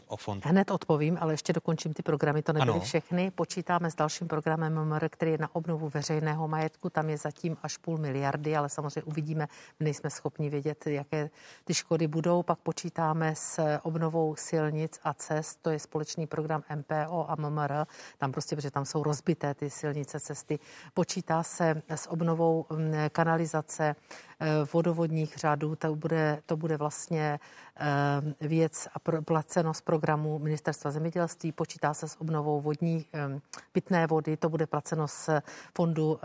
o 0.06 0.16
fond. 0.16 0.46
Hned 0.46 0.70
odpovím, 0.70 1.18
ale 1.20 1.32
ještě 1.32 1.52
dokončím 1.52 1.92
ty 1.92 2.02
programy, 2.02 2.42
to 2.42 2.52
nebyly 2.52 2.70
ano. 2.70 2.80
všechny. 2.80 3.30
Počítáme 3.30 3.90
s 3.90 3.94
dalším 3.94 4.28
programem 4.28 4.84
MMR, 4.84 5.08
který 5.08 5.30
je 5.30 5.38
na 5.38 5.54
obnovu 5.54 5.88
veřejného 5.88 6.48
majetku, 6.48 6.90
tam 6.90 7.10
je 7.10 7.18
zatím 7.18 7.56
až 7.62 7.76
půl 7.76 7.98
miliardy, 7.98 8.56
ale 8.56 8.68
samozřejmě 8.68 9.02
uvidíme, 9.02 9.48
my 9.80 9.84
nejsme 9.84 10.10
schopni 10.10 10.50
vědět, 10.50 10.86
jaké 10.86 11.30
ty 11.64 11.74
škody 11.74 12.06
budou. 12.06 12.42
Pak 12.42 12.58
počítáme 12.58 13.32
s 13.36 13.78
obnovou 13.82 14.36
silnic 14.36 15.00
a 15.04 15.14
cest, 15.14 15.58
to 15.62 15.70
je 15.70 15.78
společný 15.78 16.26
program 16.26 16.62
MPO 16.76 17.30
a 17.30 17.34
MMR, 17.34 17.72
tam 18.18 18.32
prostě, 18.32 18.56
protože 18.56 18.70
tam 18.70 18.84
jsou 18.84 19.02
rozbité 19.02 19.54
ty 19.54 19.70
silnice, 19.70 20.20
cesty. 20.20 20.58
Počítá 20.94 21.29
počítá 21.30 21.42
se 21.42 21.82
s 21.88 22.10
obnovou 22.10 22.66
kanalizace, 23.12 23.94
eh, 24.40 24.46
vodovodních 24.72 25.36
řádů, 25.36 25.76
to 25.76 25.96
bude, 25.96 26.42
to 26.46 26.56
bude 26.56 26.76
vlastně 26.76 27.38
věc 28.40 28.88
a 28.94 29.20
placeno 29.22 29.74
z 29.74 29.80
programu 29.80 30.38
Ministerstva 30.38 30.90
zemědělství, 30.90 31.52
počítá 31.52 31.94
se 31.94 32.08
s 32.08 32.20
obnovou 32.20 32.60
vodní 32.60 33.06
eh, 33.14 33.40
pitné 33.72 34.06
vody, 34.06 34.36
to 34.36 34.48
bude 34.48 34.66
placeno 34.66 35.08
z 35.08 35.30
fondu 35.76 36.20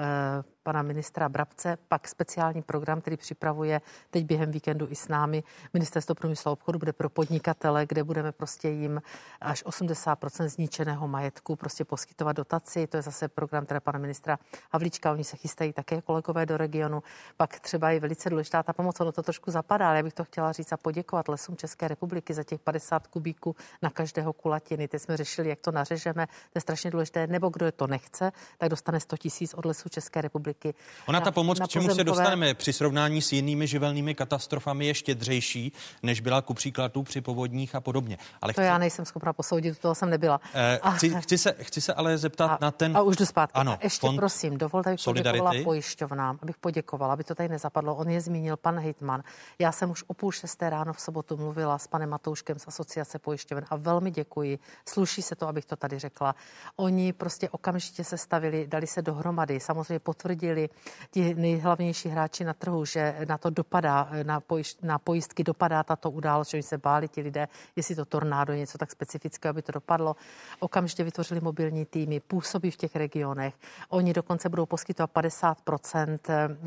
pana 0.66 0.82
ministra 0.82 1.30
Brabce, 1.30 1.78
pak 1.88 2.08
speciální 2.08 2.62
program, 2.62 3.02
který 3.02 3.18
připravuje 3.18 3.82
teď 4.10 4.26
během 4.26 4.52
víkendu 4.52 4.88
i 4.90 4.96
s 4.96 5.08
námi 5.08 5.44
Ministerstvo 5.74 6.16
průmyslu 6.16 6.50
a 6.50 6.52
obchodu, 6.52 6.80
bude 6.80 6.94
pro 6.94 7.10
podnikatele, 7.10 7.86
kde 7.86 8.04
budeme 8.04 8.32
prostě 8.32 8.70
jim 8.70 9.02
až 9.42 9.66
80% 9.66 10.48
zničeného 10.48 11.08
majetku 11.08 11.56
prostě 11.56 11.86
poskytovat 11.86 12.36
dotaci. 12.36 12.88
To 12.88 12.98
je 12.98 13.04
zase 13.04 13.28
program 13.28 13.66
teda 13.66 13.80
pana 13.80 14.00
ministra 14.00 14.40
Havlíčka, 14.72 15.12
oni 15.12 15.24
se 15.24 15.38
chystají 15.38 15.74
také 15.74 16.02
kolegové 16.02 16.46
do 16.46 16.58
regionu. 16.58 17.04
Pak 17.38 17.60
třeba 17.60 17.90
je 17.90 18.00
velice 18.00 18.30
důležitá 18.30 18.64
ta 18.64 18.74
pomoc, 18.74 19.00
ono 19.02 19.12
to 19.12 19.24
trošku 19.24 19.52
zapadá, 19.52 19.88
ale 19.88 19.98
já 19.98 20.04
bych 20.04 20.14
to 20.14 20.24
chtěla 20.24 20.52
říct 20.52 20.74
a 20.74 20.78
poděkovat 20.78 21.28
lesům 21.46 21.58
České 21.58 21.88
republiky 21.88 22.34
za 22.34 22.44
těch 22.44 22.60
50 22.60 23.08
kubíků 23.08 23.56
na 23.82 23.90
každého 23.90 24.34
kulatiny. 24.34 24.88
Teď 24.88 25.02
jsme 25.02 25.18
řešili, 25.18 25.50
jak 25.50 25.60
to 25.60 25.72
nařežeme, 25.72 26.28
to 26.28 26.56
je 26.56 26.62
strašně 26.62 26.92
důležité, 26.92 27.28
nebo 27.28 27.50
kdo 27.50 27.66
je 27.66 27.72
to 27.72 27.88
nechce, 27.88 28.32
tak 28.58 28.70
dostane 28.70 29.00
100 29.00 29.18
tisíc 29.18 29.54
od 29.54 29.66
lesů 29.66 29.90
České 29.90 30.22
republiky. 30.22 30.74
Ona 31.08 31.22
ta 31.22 31.32
pomoc, 31.32 31.60
k 31.60 31.68
čemu 31.68 31.88
pozemkové... 31.88 31.96
se 31.96 32.04
dostaneme 32.04 32.54
při 32.54 32.74
srovnání 32.74 33.22
s 33.22 33.32
jinými 33.32 33.68
živelnými 33.68 34.16
katastrofami, 34.16 34.86
je 34.86 34.94
štědřejší, 34.94 35.72
než 36.04 36.22
byla 36.22 36.42
ku 36.42 36.54
příkladu 36.54 37.04
při 37.04 37.22
povodních 37.22 37.76
a 37.76 37.82
podobně. 37.82 38.18
Ale 38.42 38.54
to 38.54 38.62
chci... 38.62 38.68
já 38.68 38.78
nejsem 38.78 39.06
schopna 39.06 39.34
posoudit, 39.34 39.80
toho 39.80 39.96
jsem 39.96 40.10
nebyla. 40.10 40.42
Eh, 40.54 40.80
chci, 40.96 41.10
chci, 41.22 41.38
se, 41.38 41.56
chci 41.60 41.82
se 41.82 41.94
ale 41.94 42.18
zeptat 42.18 42.52
a, 42.52 42.58
na 42.62 42.72
ten... 42.72 42.98
A 42.98 43.02
už 43.02 43.16
jdu 43.16 43.26
zpátky. 43.26 43.60
Ano, 43.60 43.78
Ještě 43.84 44.08
fond... 44.08 44.16
prosím, 44.18 44.58
dovolte, 44.58 44.90
abych 44.90 45.00
Solidarity. 45.00 45.40
poděkovala 45.40 45.64
pojišťovnám, 45.64 46.40
abych 46.42 46.58
poděkovala, 46.58 47.14
aby 47.14 47.24
to 47.24 47.36
tady 47.36 47.50
nezapadlo. 47.50 47.96
On 47.96 48.10
je 48.10 48.22
zmínil 48.22 48.58
pan 48.58 48.80
Hejtman. 48.80 49.24
Já 49.60 49.72
jsem 49.72 49.92
už 49.92 50.04
o 50.08 50.14
půl 50.14 50.32
šesté 50.32 50.70
ráno 50.70 50.94
v 50.94 51.02
sobotu 51.02 51.35
mluvila 51.38 51.78
s 51.78 51.88
panem 51.88 52.10
Matouškem 52.10 52.60
z 52.60 52.68
Asociace 52.68 53.20
pojišťoven 53.20 53.66
a 53.70 53.76
velmi 53.76 54.12
děkuji. 54.12 54.60
Sluší 54.90 55.22
se 55.22 55.36
to, 55.36 55.48
abych 55.48 55.66
to 55.66 55.76
tady 55.76 56.00
řekla. 56.00 56.36
Oni 56.76 57.14
prostě 57.14 57.50
okamžitě 57.50 58.04
se 58.04 58.18
stavili, 58.18 58.68
dali 58.68 58.88
se 58.88 59.02
dohromady, 59.02 59.60
samozřejmě 59.60 60.00
potvrdili 60.00 60.70
ti 61.12 61.36
nejhlavnější 61.36 62.10
hráči 62.10 62.44
na 62.44 62.54
trhu, 62.54 62.86
že 62.86 63.16
na 63.28 63.38
to 63.38 63.50
dopadá, 63.50 64.10
na, 64.24 64.40
pojišť, 64.40 64.84
na 64.84 65.00
pojistky 65.00 65.44
dopadá 65.44 65.84
tato 65.84 66.12
událost, 66.12 66.50
že 66.50 66.64
se 66.64 66.78
báli 66.78 67.08
ti 67.08 67.22
lidé, 67.22 67.48
jestli 67.76 67.96
to 67.96 68.06
tornádo, 68.06 68.54
něco 68.54 68.78
tak 68.78 68.92
specifického, 68.92 69.50
aby 69.50 69.62
to 69.62 69.72
dopadlo. 69.72 70.16
Okamžitě 70.60 71.04
vytvořili 71.04 71.42
mobilní 71.42 71.86
týmy, 71.86 72.20
působí 72.20 72.72
v 72.72 72.78
těch 72.78 72.96
regionech. 72.96 73.54
Oni 73.90 74.14
dokonce 74.14 74.50
budou 74.50 74.66
poskytovat 74.66 75.12
50% 75.14 76.18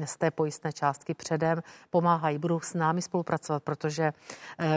z 0.04 0.16
té 0.16 0.30
pojistné 0.30 0.72
částky 0.72 1.14
předem, 1.14 1.62
pomáhají, 1.90 2.38
budou 2.38 2.60
s 2.60 2.74
námi 2.74 3.02
spolupracovat, 3.02 3.62
protože 3.62 4.12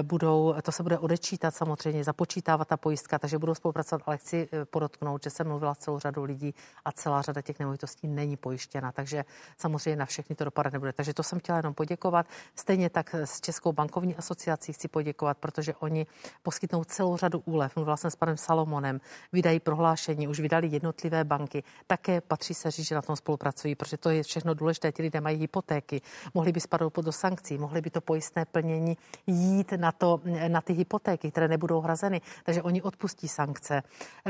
budou, 0.01 0.55
to 0.61 0.71
se 0.71 0.83
bude 0.83 0.97
odečítat 0.97 1.55
samozřejmě, 1.55 2.03
započítávat 2.03 2.67
ta 2.67 2.77
pojistka, 2.77 3.19
takže 3.19 3.37
budou 3.37 3.55
spolupracovat, 3.55 4.01
ale 4.05 4.17
chci 4.17 4.49
eh, 4.51 4.65
podotknout, 4.65 5.23
že 5.23 5.29
jsem 5.29 5.47
mluvila 5.47 5.73
s 5.73 5.77
celou 5.77 5.99
řadou 5.99 6.23
lidí 6.23 6.55
a 6.85 6.91
celá 6.91 7.21
řada 7.21 7.41
těch 7.41 7.59
nemovitostí 7.59 8.07
není 8.07 8.37
pojištěna, 8.37 8.91
takže 8.91 9.25
samozřejmě 9.57 9.95
na 9.95 10.05
všechny 10.05 10.35
to 10.35 10.43
dopadat 10.43 10.73
nebude. 10.73 10.93
Takže 10.93 11.13
to 11.13 11.23
jsem 11.23 11.39
chtěla 11.39 11.57
jenom 11.57 11.73
poděkovat. 11.73 12.25
Stejně 12.55 12.89
tak 12.89 13.15
s 13.15 13.41
Českou 13.41 13.73
bankovní 13.73 14.15
asociací 14.15 14.73
chci 14.73 14.87
poděkovat, 14.87 15.37
protože 15.37 15.73
oni 15.79 16.07
poskytnou 16.43 16.83
celou 16.83 17.17
řadu 17.17 17.41
úlev. 17.45 17.75
Mluvila 17.75 17.97
jsem 17.97 18.11
s 18.11 18.15
panem 18.15 18.37
Salomonem, 18.37 19.01
vydají 19.33 19.59
prohlášení, 19.59 20.27
už 20.27 20.39
vydali 20.39 20.67
jednotlivé 20.67 21.23
banky. 21.23 21.63
Také 21.87 22.21
patří 22.21 22.53
se 22.53 22.71
říct, 22.71 22.87
že 22.87 22.95
na 22.95 23.01
tom 23.01 23.15
spolupracují, 23.15 23.75
protože 23.75 23.97
to 23.97 24.09
je 24.09 24.23
všechno 24.23 24.53
důležité. 24.53 24.91
Ti 24.91 25.01
lidé 25.01 25.21
mají 25.21 25.37
hypotéky, 25.39 26.01
mohli 26.33 26.51
by 26.51 26.59
spadnout 26.59 26.93
pod 26.93 27.05
do 27.05 27.11
sankcí, 27.11 27.57
mohli 27.57 27.81
by 27.81 27.89
to 27.89 28.01
pojistné 28.01 28.45
plnění 28.45 28.97
jít 29.27 29.60
na, 29.77 29.91
to, 29.91 30.21
na 30.47 30.61
ty 30.61 30.73
hypotéky, 30.73 31.31
které 31.31 31.47
nebudou 31.47 31.81
hrazeny. 31.81 32.21
Takže 32.43 32.61
oni 32.61 32.81
odpustí 32.81 33.27
sankce, 33.27 33.83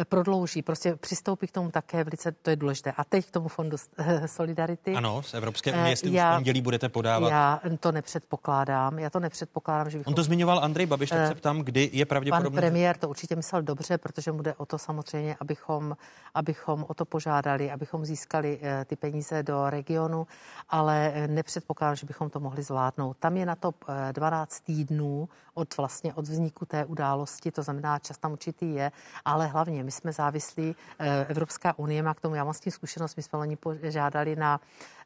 prodlouží, 0.09 0.61
prostě 0.61 0.95
přistoupí 0.95 1.47
k 1.47 1.51
tomu 1.51 1.71
také 1.71 2.03
velice, 2.03 2.31
to 2.31 2.49
je 2.49 2.55
důležité. 2.55 2.91
A 2.97 3.03
teď 3.03 3.25
k 3.25 3.31
tomu 3.31 3.47
fondu 3.47 3.77
Solidarity. 4.25 4.95
Ano, 4.95 5.23
z 5.23 5.33
Evropské 5.33 5.73
unie, 5.73 5.89
jestli 5.89 6.13
já, 6.13 6.31
už 6.31 6.35
pondělí 6.35 6.61
budete 6.61 6.89
podávat. 6.89 7.29
Já 7.29 7.61
to 7.79 7.91
nepředpokládám, 7.91 8.99
já 8.99 9.09
to 9.09 9.19
nepředpokládám, 9.19 9.89
že 9.89 9.97
bychom... 9.97 10.11
On 10.11 10.15
to 10.15 10.23
zmiňoval 10.23 10.59
Andrej 10.63 10.85
Babiš, 10.85 11.09
tak 11.09 11.27
se 11.27 11.35
ptám, 11.35 11.59
kdy 11.59 11.89
je 11.93 12.05
pravděpodobné... 12.05 12.49
Pan 12.49 12.69
premiér 12.69 12.97
to 12.97 13.09
určitě 13.09 13.35
myslel 13.35 13.61
dobře, 13.61 13.97
protože 13.97 14.31
mu 14.31 14.41
jde 14.41 14.53
o 14.53 14.65
to 14.65 14.77
samozřejmě, 14.77 15.35
abychom, 15.39 15.97
abychom 16.33 16.85
o 16.87 16.93
to 16.93 17.05
požádali, 17.05 17.71
abychom 17.71 18.05
získali 18.05 18.59
eh, 18.61 18.85
ty 18.85 18.95
peníze 18.95 19.43
do 19.43 19.69
regionu, 19.69 20.27
ale 20.69 21.11
eh, 21.15 21.27
nepředpokládám, 21.27 21.95
že 21.95 22.07
bychom 22.07 22.29
to 22.29 22.39
mohli 22.39 22.63
zvládnout. 22.63 23.17
Tam 23.17 23.37
je 23.37 23.45
na 23.45 23.55
to 23.55 23.73
12 24.11 24.57
eh, 24.57 24.65
týdnů, 24.65 25.20
od 25.53 25.77
vlastně 25.77 26.13
od 26.13 26.27
vzniku 26.27 26.65
té 26.65 26.85
události, 26.85 27.51
to 27.51 27.63
znamená, 27.63 27.99
čas 27.99 28.17
tam 28.17 28.31
určitý 28.31 28.73
je, 28.73 28.91
ale 29.25 29.47
hlavně 29.47 29.83
my 29.83 29.91
jsme 29.91 30.13
závislí, 30.13 30.75
eh, 30.99 31.25
Evropská 31.29 31.79
unie 31.79 32.03
má 32.03 32.13
k 32.13 32.21
tomu, 32.21 32.35
já 32.35 32.43
mám 32.43 32.53
s 32.53 32.59
tím 32.59 32.71
zkušenost, 32.71 33.15
my 33.15 33.23
jsme 33.23 33.39
loni 33.39 33.55
požádali 33.55 34.35
na, 34.35 34.59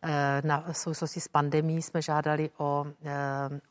eh, 0.05 0.41
na 0.43 0.65
souvislosti 0.71 1.21
s 1.21 1.27
pandemí, 1.27 1.81
jsme 1.81 2.01
žádali 2.01 2.49
o, 2.57 2.85
eh, 3.05 3.11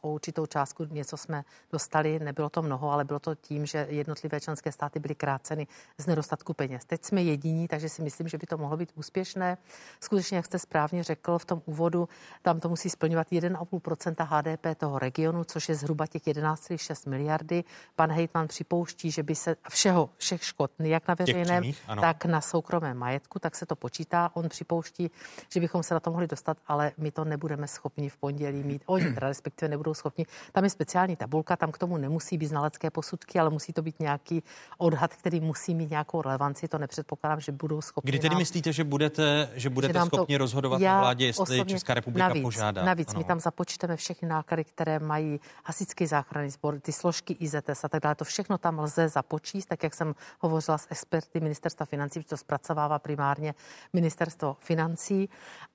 o 0.00 0.08
určitou 0.08 0.46
částku, 0.46 0.84
něco 0.84 1.16
jsme 1.16 1.44
dostali, 1.72 2.18
nebylo 2.18 2.50
to 2.50 2.62
mnoho, 2.62 2.90
ale 2.90 3.04
bylo 3.04 3.18
to 3.18 3.34
tím, 3.34 3.66
že 3.66 3.86
jednotlivé 3.90 4.40
členské 4.40 4.72
státy 4.72 4.98
byly 5.00 5.14
kráceny 5.14 5.66
z 5.98 6.06
nedostatku 6.06 6.54
peněz. 6.54 6.84
Teď 6.84 7.04
jsme 7.04 7.22
jediní, 7.22 7.68
takže 7.68 7.88
si 7.88 8.02
myslím, 8.02 8.28
že 8.28 8.38
by 8.38 8.46
to 8.46 8.58
mohlo 8.58 8.76
být 8.76 8.92
úspěšné. 8.94 9.58
Skutečně, 10.00 10.36
jak 10.36 10.46
jste 10.46 10.58
správně 10.58 11.02
řekl 11.02 11.38
v 11.38 11.44
tom 11.44 11.62
úvodu, 11.64 12.08
tam 12.42 12.60
to 12.60 12.68
musí 12.68 12.90
splňovat 12.90 13.30
1,5% 13.30 14.26
HDP 14.28 14.78
toho 14.78 14.98
regionu, 14.98 15.44
což 15.44 15.68
je 15.68 15.74
zhruba 15.74 16.06
těch 16.06 16.22
11,6 16.22 17.10
miliardy. 17.10 17.64
Pan 17.96 18.12
Hejtman 18.12 18.48
připouští, 18.48 19.10
že 19.10 19.22
by 19.22 19.34
se 19.34 19.56
všeho, 19.68 20.10
všech 20.16 20.44
škod, 20.44 20.70
jak 20.78 21.08
na 21.08 21.14
veřejném, 21.14 21.62
přímých, 21.62 21.82
tak 22.00 22.24
na 22.24 22.40
soukromém 22.40 22.96
majetku, 22.96 23.38
tak 23.38 23.56
se 23.56 23.66
to 23.66 23.76
počítá. 23.76 24.30
On 24.34 24.48
připouští, 24.48 25.10
že 25.48 25.60
bychom 25.60 25.82
se 25.82 25.94
na 25.94 26.00
to 26.00 26.10
mohli 26.10 26.23
dostat, 26.26 26.56
ale 26.66 26.92
my 26.98 27.10
to 27.10 27.24
nebudeme 27.24 27.68
schopni 27.68 28.08
v 28.08 28.16
pondělí 28.16 28.62
mít. 28.62 28.82
Oni 28.86 29.04
teda 29.14 29.28
respektive 29.28 29.68
nebudou 29.68 29.94
schopni. 29.94 30.26
Tam 30.52 30.64
je 30.64 30.70
speciální 30.70 31.16
tabulka, 31.16 31.56
tam 31.56 31.72
k 31.72 31.78
tomu 31.78 31.96
nemusí 31.96 32.38
být 32.38 32.46
znalecké 32.46 32.90
posudky, 32.90 33.38
ale 33.38 33.50
musí 33.50 33.72
to 33.72 33.82
být 33.82 34.00
nějaký 34.00 34.42
odhad, 34.78 35.14
který 35.14 35.40
musí 35.40 35.74
mít 35.74 35.90
nějakou 35.90 36.22
relevanci. 36.22 36.68
To 36.68 36.78
nepředpokládám, 36.78 37.40
že 37.40 37.52
budou 37.52 37.80
schopni. 37.80 38.08
Kdy 38.08 38.18
tedy 38.18 38.34
nám, 38.34 38.38
myslíte, 38.38 38.72
že 38.72 38.84
budete, 38.84 39.50
že 39.54 39.70
budete 39.70 39.98
že 39.98 40.04
schopni 40.04 40.34
to, 40.34 40.38
rozhodovat 40.38 40.80
na 40.80 41.00
vládě, 41.00 41.26
jestli 41.26 41.42
osobně, 41.42 41.74
Česká 41.74 41.94
republika 41.94 42.28
navíc, 42.28 42.42
požádá? 42.42 42.84
Navíc 42.84 43.08
ano. 43.10 43.18
my 43.18 43.24
tam 43.24 43.40
započteme 43.40 43.96
všechny 43.96 44.28
náklady, 44.28 44.64
které 44.64 44.98
mají 44.98 45.40
hasičský 45.64 46.06
záchranný 46.06 46.50
sbor, 46.50 46.80
ty 46.80 46.92
složky 46.92 47.36
IZS 47.40 47.84
a 47.84 47.88
tak 47.88 48.02
dále. 48.02 48.14
To 48.14 48.24
všechno 48.24 48.58
tam 48.58 48.78
lze 48.78 49.08
započíst, 49.08 49.68
tak 49.68 49.82
jak 49.82 49.94
jsem 49.94 50.14
hovořila 50.40 50.78
s 50.78 50.86
experty 50.90 51.40
ministerstva 51.40 51.86
financí, 51.86 52.20
protože 52.20 52.28
to 52.28 52.36
zpracovává 52.36 52.98
primárně 52.98 53.54
ministerstvo 53.92 54.56
financí. 54.60 55.28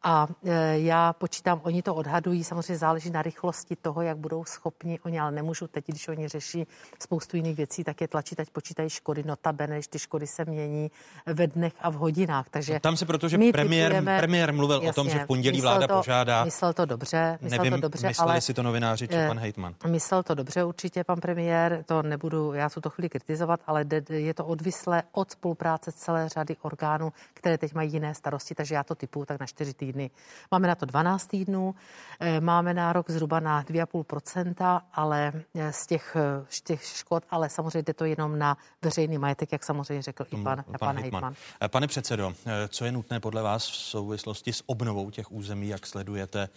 A 0.04 0.28
já 0.74 1.14
počítám, 1.14 1.62
oni 1.64 1.82
to 1.82 1.96
odhadují, 1.96 2.44
samozřejmě 2.44 2.78
záleží 2.78 3.10
na 3.10 3.22
rychlosti 3.22 3.76
toho, 3.76 4.02
jak 4.02 4.18
budou 4.18 4.46
schopni 4.46 5.00
oni, 5.00 5.20
ale 5.20 5.32
nemůžu 5.32 5.68
teď, 5.68 5.86
když 5.88 6.08
oni 6.08 6.28
řeší 6.28 6.68
spoustu 7.00 7.38
jiných 7.38 7.58
věcí, 7.58 7.84
tak 7.84 8.02
je 8.02 8.08
tlačit, 8.08 8.40
ať 8.40 8.50
počítají 8.50 8.90
škody, 8.90 9.24
notabene, 9.24 9.76
když 9.76 9.88
ty 9.88 10.00
škody 10.00 10.28
se 10.28 10.46
mění 10.46 10.92
ve 11.26 11.48
dnech 11.48 11.74
a 11.82 11.90
v 11.90 11.94
hodinách. 11.94 12.50
Takže 12.50 12.74
no 12.74 12.80
tam 12.80 12.98
se, 12.98 13.06
protože 13.06 13.38
premiér, 13.52 13.92
typujeme, 13.92 14.18
premiér 14.18 14.54
mluvil 14.54 14.76
jasně, 14.76 14.90
o 14.90 14.94
tom, 14.94 15.10
že 15.10 15.20
v 15.20 15.28
pondělí 15.28 15.62
vláda 15.62 15.88
to, 15.88 15.98
požádá. 15.98 16.44
Myslel 16.44 16.74
to 16.74 16.86
dobře, 16.86 17.38
myslel 17.42 17.64
Nevím, 17.64 17.82
to 17.82 17.82
dobře, 17.82 18.08
mysleli 18.08 18.32
ale 18.32 18.42
si 18.42 18.54
to 18.54 18.64
novináři 18.64 19.08
či 19.08 19.16
pan 19.28 19.40
Hejtman. 19.40 19.76
Myslel 19.88 20.24
to 20.24 20.36
dobře 20.36 20.64
určitě 20.64 21.04
pan 21.04 21.20
premiér, 21.20 21.84
to 21.86 22.04
nebudu 22.04 22.54
já 22.54 22.70
tu 22.70 22.82
to 22.82 22.90
chvíli 22.90 23.10
kritizovat, 23.10 23.60
ale 23.68 23.86
je 24.10 24.34
to 24.34 24.46
odvislé 24.46 25.04
od 25.12 25.32
spolupráce 25.32 25.92
celé 25.92 26.30
řady 26.30 26.56
orgánů, 26.62 27.14
které 27.34 27.58
teď 27.58 27.74
mají 27.74 27.94
jiné 27.94 28.16
starosti, 28.16 28.56
takže 28.56 28.76
já 28.76 28.84
to 28.84 28.96
typu 28.96 29.26
tak 29.26 29.40
na 29.40 29.46
čtyři 29.46 29.74
týdny. 29.74 30.12
Máme 30.52 30.68
na 30.68 30.76
to 30.76 30.86
12 30.86 31.28
týdnů, 31.28 31.76
eh, 32.20 32.42
máme 32.42 32.74
nárok 32.74 33.10
zhruba 33.10 33.40
na 33.40 33.64
2,5%, 33.64 34.82
ale 34.94 35.34
eh, 35.56 35.74
z 35.74 35.88
těch, 35.88 36.16
eh, 36.16 36.46
z 36.50 36.62
těch 36.62 36.84
škod, 36.84 37.24
ale 37.30 37.50
samozřejmě 37.50 37.82
jde 37.82 37.94
to 37.94 38.06
jenom 38.06 38.40
na 38.40 38.58
veřejný 38.82 39.18
majetek, 39.18 39.52
jak 39.52 39.64
samozřejmě 39.64 40.02
řekl 40.02 40.26
i 40.32 40.44
pan, 40.44 40.64
pan, 40.64 40.76
pan 40.80 41.00
Hejtman. 41.00 41.34
Pane 41.68 41.88
předsedo, 41.88 42.34
co 42.68 42.86
je 42.86 42.92
nutné 42.92 43.20
podle 43.20 43.42
vás 43.42 43.70
v 43.70 43.76
souvislosti 43.76 44.54
s 44.54 44.64
obnovou 44.66 45.10
těch 45.10 45.32
území, 45.32 45.68
jak 45.68 45.88
sledujete 45.88 46.50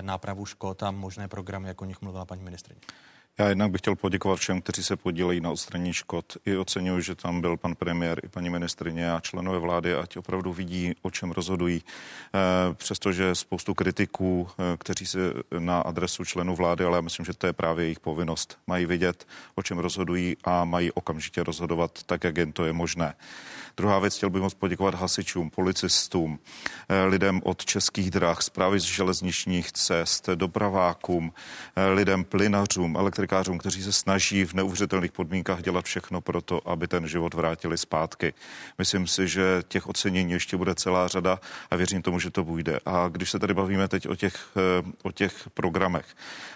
nápravu 0.00 0.46
škod 0.46 0.82
a 0.82 0.90
možné 0.90 1.28
programy, 1.28 1.68
jako 1.68 1.84
o 1.84 1.88
nich 1.88 2.00
mluvila 2.02 2.24
paní 2.24 2.42
ministrině? 2.42 2.80
Já 3.38 3.48
jednak 3.48 3.70
bych 3.70 3.80
chtěl 3.80 3.96
poděkovat 3.96 4.38
všem, 4.38 4.62
kteří 4.62 4.84
se 4.84 4.96
podílejí 4.96 5.40
na 5.40 5.50
odstranění 5.50 5.92
škod. 5.92 6.36
I 6.46 6.56
oceňuji, 6.56 7.02
že 7.02 7.14
tam 7.14 7.40
byl 7.40 7.56
pan 7.56 7.74
premiér 7.74 8.20
i 8.24 8.28
paní 8.28 8.50
ministrině 8.50 9.12
a 9.12 9.20
členové 9.20 9.58
vlády, 9.58 9.94
ať 9.94 10.16
opravdu 10.16 10.52
vidí, 10.52 10.94
o 11.02 11.10
čem 11.10 11.30
rozhodují. 11.30 11.82
Eh, 11.82 12.74
přestože 12.74 13.34
spoustu 13.34 13.74
kritiků, 13.74 14.48
eh, 14.50 14.76
kteří 14.78 15.06
se 15.06 15.18
na 15.58 15.80
adresu 15.80 16.24
členů 16.24 16.56
vlády, 16.56 16.84
ale 16.84 16.98
já 16.98 17.00
myslím, 17.00 17.26
že 17.26 17.32
to 17.32 17.46
je 17.46 17.52
právě 17.52 17.84
jejich 17.84 18.00
povinnost. 18.00 18.58
Mají 18.66 18.86
vidět, 18.86 19.26
o 19.54 19.62
čem 19.62 19.78
rozhodují 19.78 20.36
a 20.44 20.64
mají 20.64 20.92
okamžitě 20.92 21.42
rozhodovat 21.42 22.02
tak, 22.06 22.24
jak 22.24 22.36
jen 22.36 22.52
to 22.52 22.64
je 22.64 22.72
možné. 22.72 23.14
Druhá 23.76 23.98
věc, 23.98 24.16
chtěl 24.16 24.30
bych 24.30 24.42
moc 24.42 24.54
poděkovat 24.54 24.94
hasičům, 24.94 25.50
policistům, 25.50 26.38
eh, 26.88 27.04
lidem 27.04 27.40
od 27.44 27.64
českých 27.64 28.10
drah, 28.10 28.42
zprávy 28.42 28.80
z 28.80 28.82
železničních 28.82 29.72
cest, 29.72 30.28
dopravákům, 30.34 31.32
lidem 31.94 32.24
plynařům, 32.24 32.96
elektrikářům, 33.22 33.58
kteří 33.58 33.82
se 33.82 33.92
snaží 33.92 34.44
v 34.44 34.54
neuvěřitelných 34.54 35.12
podmínkách 35.12 35.62
dělat 35.62 35.84
všechno 35.84 36.20
pro 36.20 36.42
to, 36.42 36.68
aby 36.68 36.88
ten 36.88 37.08
život 37.08 37.34
vrátili 37.34 37.78
zpátky. 37.78 38.34
Myslím 38.78 39.06
si, 39.06 39.28
že 39.28 39.62
těch 39.68 39.86
ocenění 39.86 40.32
ještě 40.32 40.56
bude 40.56 40.74
celá 40.74 41.08
řada 41.08 41.38
a 41.70 41.76
věřím 41.76 42.02
tomu, 42.02 42.18
že 42.18 42.30
to 42.30 42.44
bude. 42.44 42.80
A 42.86 43.08
když 43.08 43.30
se 43.30 43.38
tady 43.38 43.54
bavíme 43.54 43.88
teď 43.88 44.08
o 44.08 44.16
těch, 44.16 44.34
eh, 44.56 44.92
o 45.02 45.12
těch 45.12 45.48
programech, 45.54 46.06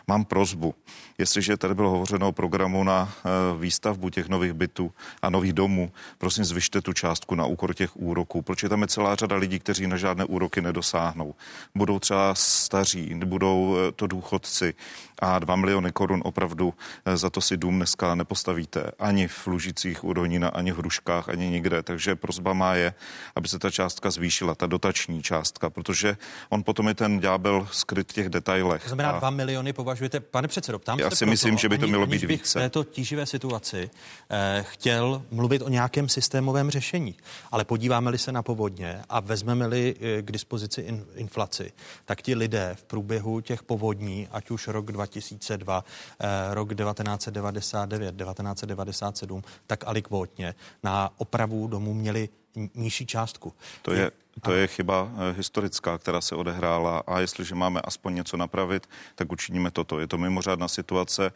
mám 0.06 0.24
prozbu. 0.24 0.74
Jestliže 1.18 1.56
tady 1.56 1.74
bylo 1.74 1.90
hovořeno 1.90 2.28
o 2.28 2.32
programu 2.32 2.84
na 2.84 3.06
eh, 3.06 3.28
výstavbu 3.58 4.10
těch 4.10 4.28
nových 4.28 4.52
bytů 4.52 4.92
a 5.22 5.30
nových 5.30 5.52
domů, 5.52 5.92
prosím 6.18 6.44
zvyšte 6.44 6.80
tu 6.80 6.92
částku 6.92 7.34
na 7.34 7.46
úkor 7.46 7.74
těch 7.74 7.96
úroků, 7.96 8.42
protože 8.42 8.68
tam 8.68 8.82
je 8.82 8.88
celá 8.88 9.14
řada 9.14 9.36
lidí, 9.36 9.58
kteří 9.58 9.86
na 9.86 9.96
žádné 9.96 10.24
úroky 10.24 10.60
nedosáhnou. 10.60 11.34
Budou 11.74 11.98
třeba 11.98 12.34
staří, 12.34 13.14
budou 13.14 13.76
eh, 13.76 13.92
to 13.92 14.06
důchodci 14.06 14.74
a 15.18 15.38
2 15.38 15.56
miliony 15.56 15.92
korun 15.92 16.20
opravdu 16.24 16.55
eh, 17.04 17.16
za 17.16 17.30
to 17.30 17.40
si 17.40 17.56
dům 17.56 17.76
dneska 17.76 18.14
nepostavíte. 18.14 18.90
Ani 18.98 19.28
v 19.28 19.46
Lužicích 19.46 20.04
u 20.04 20.12
Ronína, 20.12 20.48
ani 20.48 20.72
v 20.72 20.78
Hruškách, 20.78 21.28
ani 21.28 21.50
nikde. 21.50 21.82
Takže 21.82 22.16
prozba 22.16 22.52
má 22.52 22.74
je, 22.74 22.94
aby 23.36 23.48
se 23.48 23.58
ta 23.58 23.70
částka 23.70 24.10
zvýšila, 24.10 24.54
ta 24.54 24.66
dotační 24.66 25.22
částka, 25.22 25.70
protože 25.70 26.16
on 26.48 26.62
potom 26.62 26.88
je 26.88 26.94
ten 26.94 27.20
ďábel 27.20 27.68
skryt 27.72 28.12
v 28.12 28.14
těch 28.14 28.28
detailech. 28.28 28.82
To 28.82 28.88
znamená, 28.88 29.10
a... 29.10 29.18
2 29.18 29.30
miliony 29.30 29.72
považujete, 29.72 30.20
pane 30.20 30.48
předsedo, 30.48 30.78
tam 30.78 30.98
Já 30.98 31.10
si 31.10 31.26
myslím, 31.26 31.58
že 31.58 31.68
by 31.68 31.78
to 31.78 31.86
mělo 31.86 32.06
být 32.06 32.22
více. 32.22 32.58
V 32.58 32.62
této 32.62 32.84
tíživé 32.84 33.26
situaci 33.26 33.90
eh, 34.30 34.64
chtěl 34.68 35.22
mluvit 35.30 35.62
o 35.62 35.68
nějakém 35.68 36.08
systémovém 36.08 36.70
řešení, 36.70 37.14
ale 37.52 37.64
podíváme-li 37.64 38.18
se 38.18 38.32
na 38.32 38.42
povodně 38.42 39.02
a 39.08 39.20
vezmeme-li 39.20 39.96
eh, 40.00 40.22
k 40.22 40.32
dispozici 40.32 40.80
in, 40.80 41.04
inflaci, 41.14 41.72
tak 42.04 42.22
ti 42.22 42.34
lidé 42.34 42.76
v 42.78 42.84
průběhu 42.84 43.40
těch 43.40 43.62
povodní, 43.62 44.28
ať 44.32 44.50
už 44.50 44.68
rok 44.68 44.92
2002, 44.92 45.84
eh, 46.20 46.26
rok 46.54 46.74
1999, 46.74 48.16
1997, 48.16 49.42
tak 49.66 49.84
alikvotně 49.86 50.54
na 50.82 51.10
opravu 51.16 51.66
domů 51.66 51.94
měli 51.94 52.28
nižší 52.74 53.06
částku. 53.06 53.52
To 53.82 53.92
je, 53.92 54.10
to 54.42 54.52
je 54.52 54.66
chyba 54.66 55.08
eh, 55.12 55.34
historická, 55.36 55.98
která 55.98 56.20
se 56.20 56.34
odehrála 56.34 57.02
a 57.06 57.20
jestliže 57.20 57.54
máme 57.54 57.80
aspoň 57.80 58.14
něco 58.14 58.36
napravit, 58.36 58.88
tak 59.14 59.32
učiníme 59.32 59.70
toto. 59.70 60.00
Je 60.00 60.06
to 60.06 60.18
mimořádná 60.18 60.68
situace. 60.68 61.32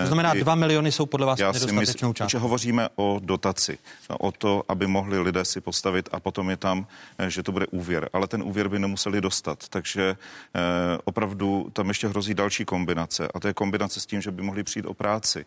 To 0.00 0.06
znamená, 0.06 0.34
dva 0.34 0.54
miliony 0.54 0.92
jsou 0.92 1.06
podle 1.06 1.26
vás 1.26 1.38
Já 1.38 1.52
nedostatečnou 1.52 2.12
částkou. 2.12 2.38
hovoříme 2.38 2.88
o 2.96 3.20
dotaci, 3.22 3.78
o 4.18 4.32
to, 4.32 4.62
aby 4.68 4.86
mohli 4.86 5.18
lidé 5.18 5.44
si 5.44 5.60
postavit 5.60 6.08
a 6.12 6.20
potom 6.20 6.50
je 6.50 6.56
tam, 6.56 6.86
eh, 7.18 7.30
že 7.30 7.42
to 7.42 7.52
bude 7.52 7.66
úvěr. 7.66 8.08
Ale 8.12 8.26
ten 8.26 8.42
úvěr 8.42 8.68
by 8.68 8.78
nemuseli 8.78 9.20
dostat, 9.20 9.68
takže 9.68 10.16
eh, 10.54 10.60
opravdu 11.04 11.70
tam 11.72 11.88
ještě 11.88 12.08
hrozí 12.08 12.34
další 12.34 12.64
kombinace 12.64 13.28
a 13.34 13.40
to 13.40 13.48
je 13.48 13.54
kombinace 13.54 14.00
s 14.00 14.06
tím, 14.06 14.20
že 14.20 14.30
by 14.30 14.42
mohli 14.42 14.62
přijít 14.62 14.86
o 14.86 14.94
práci. 14.94 15.44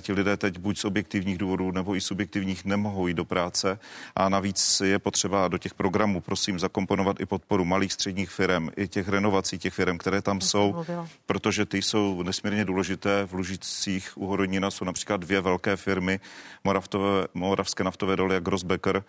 Ti 0.00 0.12
lidé 0.12 0.36
teď 0.36 0.58
buď 0.58 0.78
z 0.78 0.84
objektivních 0.84 1.38
důvodů 1.38 1.72
nebo 1.72 1.96
i 1.96 2.00
subjektivních 2.00 2.64
nemohou 2.64 3.06
jít 3.06 3.14
do 3.14 3.24
práce 3.24 3.78
a 4.16 4.28
navíc 4.28 4.53
je 4.84 4.98
potřeba 4.98 5.48
do 5.48 5.58
těch 5.58 5.74
programů 5.74 6.20
prosím 6.20 6.58
zakomponovat 6.58 7.20
i 7.20 7.26
podporu 7.26 7.64
malých 7.64 7.92
středních 7.92 8.30
firm, 8.30 8.68
i 8.76 8.88
těch 8.88 9.08
renovací 9.08 9.58
těch 9.58 9.74
firm, 9.74 9.98
které 9.98 10.22
tam 10.22 10.38
to 10.38 10.46
jsou, 10.46 10.84
protože 11.26 11.66
ty 11.66 11.82
jsou 11.82 12.22
nesmírně 12.22 12.64
důležité. 12.64 13.26
V 13.26 13.32
Lužicích 13.32 14.18
u 14.18 14.26
Horonina 14.26 14.70
jsou 14.70 14.84
například 14.84 15.20
dvě 15.20 15.40
velké 15.40 15.76
firmy, 15.76 16.20
Moravtové, 16.64 17.26
Moravské 17.34 17.84
naftové 17.84 18.16
doly 18.16 18.36
a 18.36 18.40
Grossbecker, 18.40 19.04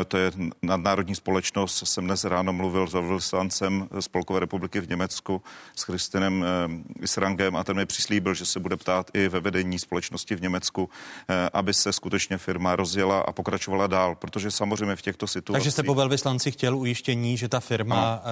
e, 0.00 0.04
to 0.04 0.16
je 0.16 0.32
nadnárodní 0.62 1.14
společnost. 1.14 1.82
Jsem 1.86 2.04
dnes 2.04 2.24
ráno 2.24 2.52
mluvil 2.52 2.86
s 2.86 2.92
velvyslancem 2.92 3.88
Spolkové 4.00 4.40
republiky 4.40 4.80
v 4.80 4.88
Německu 4.88 5.42
s 5.76 5.82
Christinem 5.82 6.44
e, 6.44 6.46
Israngem 7.02 7.56
a 7.56 7.64
ten 7.64 7.76
mi 7.76 7.86
přislíbil, 7.86 8.34
že 8.34 8.46
se 8.46 8.60
bude 8.60 8.76
ptát 8.76 9.10
i 9.14 9.28
ve 9.28 9.40
vedení 9.40 9.78
společnosti 9.78 10.34
v 10.34 10.42
Německu, 10.42 10.90
e, 11.28 11.50
aby 11.52 11.74
se 11.74 11.92
skutečně 11.92 12.38
firma 12.38 12.76
rozjela 12.76 13.20
a 13.20 13.32
pokračovala 13.32 13.86
dál, 13.86 14.14
protože 14.14 14.50
samozřejmě 14.60 14.96
v 14.96 15.02
těchto 15.02 15.26
situacích. 15.26 15.56
Takže 15.56 15.70
jste 15.70 15.82
po 15.82 15.94
velvyslanci 15.94 16.50
chtěl 16.50 16.76
ujištění, 16.76 17.36
že 17.36 17.48
ta 17.48 17.60
firma 17.60 18.00
ano. 18.12 18.22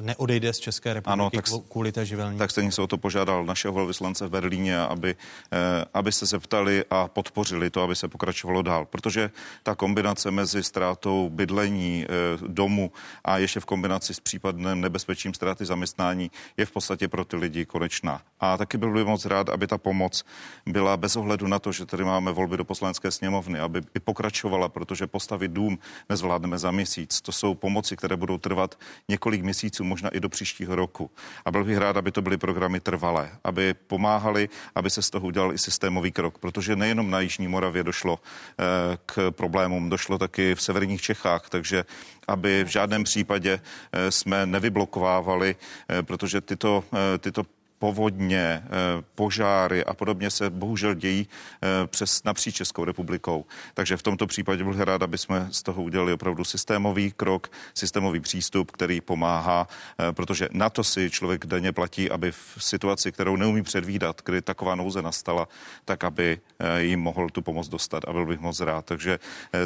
neodejde 0.00 0.52
z 0.52 0.58
České 0.58 0.94
republiky 0.94 1.12
ano, 1.12 1.30
tak, 1.30 1.44
kvůli 1.68 1.92
té 1.92 2.06
živelní? 2.06 2.38
Tak 2.38 2.50
stejně 2.50 2.72
se 2.72 2.82
o 2.82 2.86
to 2.86 2.98
požádal 2.98 3.44
našeho 3.44 3.74
velvyslance 3.74 4.26
v 4.26 4.30
Berlíně, 4.30 4.78
aby, 4.78 5.16
aby 5.94 6.12
se 6.12 6.26
zeptali 6.26 6.84
a 6.90 7.08
podpořili 7.08 7.70
to, 7.70 7.82
aby 7.82 7.96
se 7.96 8.08
pokračovalo 8.08 8.62
dál. 8.62 8.84
Protože 8.84 9.30
ta 9.62 9.74
kombinace 9.74 10.30
mezi 10.30 10.62
ztrátou 10.62 11.30
bydlení, 11.32 12.06
domu 12.46 12.92
a 13.24 13.38
ještě 13.38 13.60
v 13.60 13.64
kombinaci 13.64 14.14
s 14.14 14.20
případným 14.20 14.80
nebezpečím 14.80 15.34
ztráty 15.34 15.64
zaměstnání 15.64 16.30
je 16.56 16.66
v 16.66 16.70
podstatě 16.70 17.08
pro 17.08 17.24
ty 17.24 17.36
lidi 17.36 17.64
konečná. 17.64 18.20
A 18.40 18.56
taky 18.56 18.78
byl 18.78 18.92
bych 18.92 19.06
moc 19.06 19.24
rád, 19.24 19.48
aby 19.48 19.66
ta 19.66 19.78
pomoc 19.78 20.24
byla 20.66 20.96
bez 20.96 21.16
ohledu 21.16 21.46
na 21.48 21.58
to, 21.58 21.72
že 21.72 21.86
tady 21.86 22.04
máme 22.04 22.32
volby 22.32 22.56
do 22.56 22.64
poslanecké 22.64 23.10
sněmovny, 23.10 23.60
aby 23.60 23.80
i 23.96 24.00
pokračovala, 24.00 24.68
protože 24.68 25.06
postavit 25.06 25.50
dům 25.62 25.78
nezvládneme 26.08 26.58
za 26.58 26.70
měsíc. 26.70 27.20
To 27.20 27.32
jsou 27.32 27.54
pomoci, 27.54 27.96
které 27.96 28.16
budou 28.16 28.38
trvat 28.38 28.78
několik 29.08 29.42
měsíců, 29.42 29.84
možná 29.84 30.08
i 30.08 30.20
do 30.20 30.28
příštího 30.28 30.74
roku. 30.76 31.10
A 31.44 31.50
byl 31.50 31.64
bych 31.64 31.78
rád, 31.78 31.96
aby 31.96 32.10
to 32.12 32.22
byly 32.22 32.36
programy 32.36 32.80
trvalé, 32.80 33.30
aby 33.44 33.74
pomáhali, 33.74 34.48
aby 34.74 34.90
se 34.90 35.02
z 35.02 35.10
toho 35.10 35.26
udělal 35.26 35.54
i 35.54 35.58
systémový 35.58 36.12
krok, 36.12 36.38
protože 36.38 36.76
nejenom 36.76 37.10
na 37.10 37.20
Jižní 37.20 37.48
Moravě 37.48 37.84
došlo 37.84 38.18
eh, 38.18 38.98
k 39.06 39.30
problémům, 39.30 39.90
došlo 39.90 40.18
taky 40.18 40.54
v 40.54 40.62
severních 40.62 41.02
Čechách, 41.02 41.48
takže 41.48 41.84
aby 42.28 42.64
v 42.64 42.68
žádném 42.68 43.04
případě 43.04 43.60
eh, 43.60 44.10
jsme 44.10 44.46
nevyblokovávali, 44.46 45.54
eh, 45.54 46.02
protože 46.02 46.40
tyto, 46.40 46.84
tyto 47.18 47.61
povodně, 47.82 48.62
eh, 48.64 49.02
požáry 49.14 49.84
a 49.84 49.94
podobně 49.94 50.30
se 50.30 50.50
bohužel 50.50 50.94
dějí 50.94 51.26
eh, 51.26 51.86
přes 51.86 52.24
napříč 52.24 52.54
Českou 52.54 52.84
republikou. 52.84 53.44
Takže 53.74 53.96
v 53.96 54.02
tomto 54.02 54.26
případě 54.26 54.64
bych 54.64 54.80
rád, 54.80 55.02
aby 55.02 55.18
jsme 55.18 55.48
z 55.50 55.62
toho 55.62 55.82
udělali 55.82 56.12
opravdu 56.12 56.44
systémový 56.44 57.10
krok, 57.10 57.50
systémový 57.74 58.20
přístup, 58.20 58.70
který 58.70 59.00
pomáhá, 59.00 59.66
eh, 59.66 60.12
protože 60.12 60.48
na 60.52 60.70
to 60.70 60.84
si 60.84 61.10
člověk 61.10 61.46
denně 61.46 61.72
platí, 61.72 62.10
aby 62.10 62.32
v 62.32 62.58
situaci, 62.58 63.12
kterou 63.12 63.36
neumí 63.36 63.62
předvídat, 63.62 64.22
kdy 64.24 64.42
taková 64.42 64.74
nouze 64.74 65.02
nastala, 65.02 65.48
tak 65.84 66.04
aby 66.04 66.38
jim 66.78 67.00
mohl 67.00 67.28
tu 67.28 67.42
pomoc 67.42 67.68
dostat 67.68 68.04
a 68.06 68.12
byl 68.12 68.26
bych 68.26 68.40
moc 68.40 68.60
rád. 68.60 68.84
Takže 68.84 69.18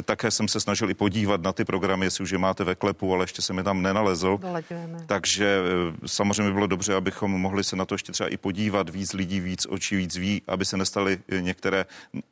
také 0.05 0.31
jsem 0.31 0.47
se 0.47 0.59
snažil 0.59 0.89
i 0.89 0.93
podívat 0.93 1.41
na 1.41 1.53
ty 1.53 1.65
programy, 1.65 2.05
jestli 2.05 2.23
už 2.23 2.31
je 2.31 2.37
máte 2.37 2.63
ve 2.63 2.75
klepu, 2.75 3.13
ale 3.13 3.23
ještě 3.23 3.41
jsem 3.41 3.57
je 3.57 3.63
tam 3.63 3.81
nenalezl. 3.81 4.37
Doleďujeme. 4.41 4.97
Takže 5.05 5.61
samozřejmě 6.05 6.53
bylo 6.53 6.67
dobře, 6.67 6.95
abychom 6.95 7.31
mohli 7.31 7.63
se 7.63 7.75
na 7.75 7.85
to 7.85 7.95
ještě 7.95 8.06
ještě 8.07 8.13
třeba 8.13 8.29
i 8.29 8.37
podívat, 8.37 8.89
víc 8.89 9.13
lidí, 9.13 9.39
víc 9.39 9.67
očí, 9.69 9.95
víc 9.95 10.15
ví, 10.15 10.41
aby 10.47 10.65
se 10.65 10.77
nestaly 10.77 11.19
některé 11.39 11.85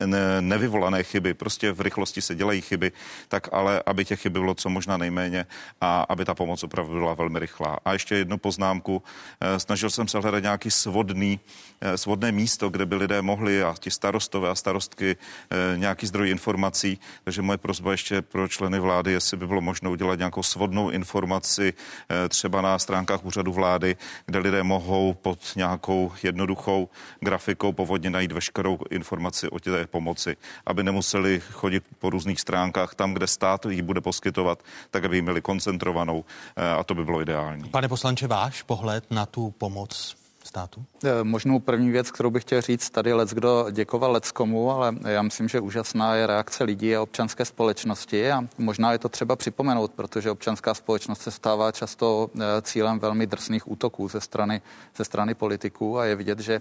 ne, 0.06 0.40
nevyvolané 0.40 1.02
chyby. 1.02 1.34
Prostě 1.34 1.72
v 1.72 1.80
rychlosti 1.80 2.22
se 2.22 2.34
dělají 2.34 2.60
chyby, 2.60 2.92
tak 3.28 3.48
ale 3.52 3.82
aby 3.86 4.04
těch 4.04 4.20
chyb 4.20 4.32
bylo 4.32 4.54
co 4.54 4.68
možná 4.68 4.96
nejméně 4.96 5.46
a 5.80 6.06
aby 6.08 6.24
ta 6.24 6.34
pomoc 6.34 6.64
opravdu 6.64 6.94
byla 6.94 7.14
velmi 7.14 7.38
rychlá. 7.38 7.76
A 7.84 7.92
ještě 7.92 8.14
jednu 8.14 8.38
poznámku. 8.38 9.02
Eh, 9.40 9.60
snažil 9.60 9.90
jsem 9.90 10.08
se 10.08 10.18
hledat 10.18 10.42
nějaký 10.42 10.70
svodný, 10.70 11.40
eh, 11.80 11.98
svodné 11.98 12.32
místo, 12.32 12.68
kde 12.68 12.86
by 12.86 12.96
lidé 12.96 13.22
mohli 13.22 13.62
a 13.62 13.74
ti 13.78 13.90
starostové 13.90 14.48
a 14.48 14.54
starostky 14.54 15.16
eh, 15.16 15.76
nějaký 15.76 16.06
zdroj 16.06 16.30
informací. 16.30 17.00
Takže 17.24 17.42
moje 17.42 17.58
prozba 17.58 17.92
ještě 17.92 18.22
pro 18.22 18.48
členy 18.48 18.80
vlády, 18.80 19.12
jestli 19.12 19.36
by 19.36 19.46
bylo 19.46 19.60
možno 19.60 19.90
udělat 19.90 20.18
nějakou 20.18 20.42
svodnou 20.42 20.90
informaci 20.90 21.74
třeba 22.28 22.62
na 22.62 22.78
stránkách 22.78 23.24
úřadu 23.24 23.52
vlády, 23.52 23.96
kde 24.26 24.38
lidé 24.38 24.62
mohou 24.62 25.14
pod 25.14 25.38
nějak 25.56 25.65
nějakou 25.66 26.12
jednoduchou 26.22 26.88
grafikou 27.20 27.72
povodně 27.72 28.10
najít 28.10 28.32
veškerou 28.32 28.78
informaci 28.90 29.48
o 29.48 29.60
té 29.60 29.86
pomoci, 29.86 30.36
aby 30.66 30.82
nemuseli 30.82 31.40
chodit 31.40 31.84
po 31.98 32.10
různých 32.10 32.40
stránkách 32.40 32.94
tam, 32.94 33.14
kde 33.14 33.26
stát 33.26 33.66
ji 33.66 33.82
bude 33.82 34.00
poskytovat, 34.00 34.62
tak 34.90 35.04
aby 35.04 35.16
ji 35.16 35.22
měli 35.22 35.42
koncentrovanou 35.42 36.24
eh, 36.56 36.70
a 36.70 36.84
to 36.84 36.94
by 36.94 37.04
bylo 37.04 37.22
ideální. 37.22 37.70
Pane 37.70 37.88
poslanče, 37.88 38.26
váš 38.26 38.62
pohled 38.62 39.10
na 39.10 39.26
tu 39.26 39.50
pomoc 39.50 40.16
státu? 40.46 40.84
Eh, 41.04 41.24
možnou 41.24 41.58
první 41.58 41.90
věc, 41.90 42.10
kterou 42.10 42.30
bych 42.30 42.42
chtěl 42.42 42.60
říct, 42.60 42.90
tady 42.90 43.12
lec 43.12 43.34
kdo 43.34 43.66
děkoval 43.70 44.12
leckomu, 44.12 44.70
ale 44.70 44.94
já 45.06 45.22
myslím, 45.22 45.48
že 45.48 45.60
úžasná 45.60 46.14
je 46.14 46.26
reakce 46.26 46.64
lidí 46.64 46.96
a 46.96 47.02
občanské 47.02 47.44
společnosti 47.44 48.32
a 48.32 48.44
možná 48.58 48.92
je 48.92 48.98
to 48.98 49.08
třeba 49.08 49.36
připomenout, 49.36 49.92
protože 49.92 50.30
občanská 50.30 50.74
společnost 50.74 51.22
se 51.22 51.30
stává 51.30 51.72
často 51.72 52.30
eh, 52.34 52.62
cílem 52.62 52.98
velmi 52.98 53.26
drsných 53.26 53.70
útoků 53.70 54.08
ze 54.08 54.20
strany, 54.20 54.62
ze 54.96 55.04
strany 55.04 55.34
politiků 55.34 55.98
a 55.98 56.04
je 56.04 56.16
vidět, 56.16 56.38
že 56.38 56.54
eh, 56.54 56.60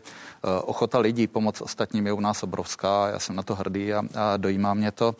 ochota 0.61 0.99
lidí 0.99 1.27
pomoct 1.27 1.61
ostatním 1.61 2.07
je 2.07 2.13
u 2.13 2.19
nás 2.19 2.43
obrovská. 2.43 3.07
Já 3.07 3.19
jsem 3.19 3.35
na 3.35 3.43
to 3.43 3.55
hrdý 3.55 3.93
a, 3.93 4.03
a 4.15 4.37
dojímá 4.37 4.73
mě 4.73 4.91
to. 4.91 5.15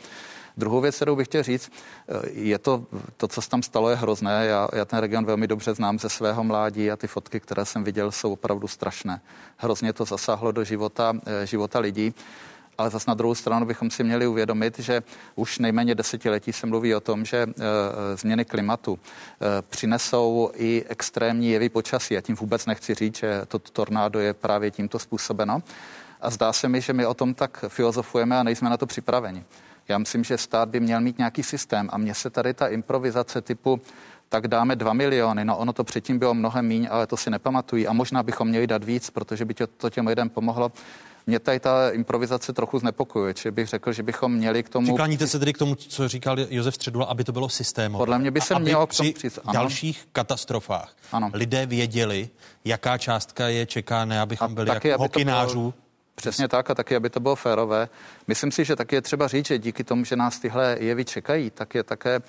Druhou 0.58 0.82
věc, 0.82 0.96
kterou 0.96 1.16
bych 1.16 1.28
chtěl 1.28 1.44
říct, 1.44 1.72
eh, 2.08 2.30
je 2.32 2.58
to, 2.58 2.86
to, 3.18 3.28
co 3.28 3.42
se 3.42 3.50
tam 3.50 3.64
stalo, 3.64 3.90
je 3.90 3.96
hrozné. 3.96 4.46
Já, 4.46 4.68
já 4.74 4.86
ten 4.86 5.00
region 5.00 5.26
velmi 5.26 5.48
dobře 5.48 5.74
znám 5.74 6.00
ze 6.00 6.10
svého 6.10 6.44
mládí 6.44 6.92
a 6.92 6.96
ty 6.96 7.08
fotky, 7.08 7.40
které 7.40 7.66
jsem 7.66 7.84
viděl, 7.84 8.12
jsou 8.12 8.34
opravdu 8.34 8.68
strašné. 8.68 9.22
Hrozně 9.58 9.94
to 9.94 10.06
zasáhlo 10.06 10.52
do 10.52 10.64
života, 10.64 11.14
eh, 11.26 11.46
života 11.46 11.80
lidí. 11.80 12.14
Ale 12.78 12.90
zase 12.90 13.06
na 13.08 13.14
druhou 13.14 13.36
stranu 13.36 13.66
bychom 13.66 13.92
si 13.92 14.04
měli 14.04 14.28
uvědomit, 14.28 14.80
že 14.80 15.04
už 15.36 15.60
nejméně 15.60 15.96
desetiletí 15.96 16.54
se 16.54 16.68
mluví 16.68 16.96
o 16.96 17.00
tom, 17.00 17.26
že 17.26 17.38
e, 17.38 17.48
změny 18.18 18.46
klimatu 18.46 19.00
e, 19.00 19.62
přinesou 19.62 20.52
i 20.56 20.86
extrémní 20.90 21.52
jevy 21.52 21.70
počasí. 21.70 22.18
A 22.18 22.22
tím 22.22 22.36
vůbec 22.36 22.66
nechci 22.66 22.94
říct, 22.94 23.18
že 23.18 23.42
to 23.48 23.60
tornádo 23.60 24.20
je 24.20 24.34
právě 24.34 24.72
tímto 24.72 25.00
způsobeno. 25.00 25.64
A 26.22 26.30
zdá 26.30 26.54
se 26.54 26.68
mi, 26.68 26.82
že 26.82 26.94
my 26.94 27.06
o 27.06 27.14
tom 27.14 27.34
tak 27.34 27.66
filozofujeme 27.68 28.38
a 28.38 28.44
nejsme 28.44 28.70
na 28.70 28.78
to 28.78 28.86
připraveni. 28.86 29.44
Já 29.88 29.98
myslím, 29.98 30.24
že 30.24 30.38
stát 30.38 30.70
by 30.70 30.80
měl 30.80 31.02
mít 31.02 31.18
nějaký 31.18 31.44
systém 31.44 31.90
a 31.92 31.98
mně 31.98 32.14
se 32.14 32.30
tady 32.30 32.54
ta 32.54 32.68
improvizace 32.68 33.42
typu 33.42 33.82
tak 34.30 34.48
dáme 34.48 34.76
2 34.76 34.94
miliony. 34.94 35.46
No 35.46 35.58
ono 35.58 35.74
to 35.74 35.84
předtím 35.84 36.20
bylo 36.20 36.34
mnohem 36.34 36.66
míň, 36.66 36.88
ale 36.92 37.08
to 37.08 37.18
si 37.18 37.30
nepamatují 37.30 37.88
a 37.88 37.94
možná 37.94 38.24
bychom 38.24 38.48
měli 38.48 38.68
dát 38.68 38.84
víc, 38.84 39.10
protože 39.10 39.46
by 39.46 39.54
to 39.54 39.90
těm 39.90 40.08
lidem 40.08 40.30
pomohlo. 40.30 40.72
Mě 41.28 41.40
tady 41.40 41.60
ta 41.60 41.90
improvizace 41.90 42.54
trochu 42.54 42.80
znepokojuje, 42.80 43.34
či 43.34 43.52
bych 43.52 43.68
řekl, 43.68 43.94
že 43.94 44.04
bychom 44.04 44.34
měli 44.34 44.64
k 44.64 44.70
tomu... 44.70 44.88
Přikláníte 44.88 45.28
se 45.28 45.40
tedy 45.40 45.54
k 45.54 45.58
tomu, 45.58 45.76
co 45.76 46.08
říkal 46.08 46.40
Josef 46.40 46.76
Středula, 46.76 47.06
aby 47.06 47.24
to 47.24 47.32
bylo 47.32 47.50
systémové. 47.50 48.02
Podle 48.02 48.20
mě 48.20 48.32
by 48.32 48.42
se 48.42 48.60
mělo 48.60 48.88
k 48.88 48.96
tomu 48.96 49.14
přijít. 49.14 49.40
Ano. 49.44 49.54
dalších 49.54 50.08
katastrofách 50.12 50.96
ano. 51.12 51.30
lidé 51.34 51.66
věděli, 51.66 52.30
jaká 52.66 52.98
částka 52.98 53.48
je 53.48 53.66
čeká, 53.66 54.06
ne 54.06 54.22
abychom 54.22 54.52
a 54.52 54.56
byli 54.56 54.68
taky, 54.68 54.88
jako 54.88 55.04
hokinářů. 55.04 55.74
Přesně 56.16 56.48
tak 56.48 56.70
a 56.70 56.76
taky, 56.76 56.96
aby 56.96 57.10
to 57.10 57.20
bylo 57.20 57.36
férové. 57.36 57.90
Myslím 58.28 58.52
si, 58.52 58.66
že 58.66 58.76
taky 58.76 58.96
je 58.96 59.02
třeba 59.02 59.28
říct, 59.28 59.48
že 59.48 59.58
díky 59.58 59.84
tomu, 59.84 60.06
že 60.06 60.16
nás 60.16 60.40
tyhle 60.40 60.78
jevy 60.80 61.06
čekají, 61.06 61.50
tak 61.50 61.76
je 61.76 61.84
také 61.84 62.22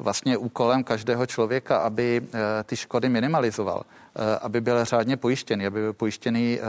vlastně 0.00 0.36
úkolem 0.36 0.84
každého 0.84 1.26
člověka, 1.26 1.78
aby 1.78 2.22
eh, 2.24 2.64
ty 2.64 2.76
škody 2.76 3.08
minimalizoval, 3.08 3.82
eh, 3.82 4.38
aby 4.38 4.60
byl 4.60 4.84
řádně 4.84 5.16
pojištěný, 5.16 5.66
aby 5.66 5.80
byl 5.80 5.92
pojištěný 5.92 6.58
eh, 6.60 6.64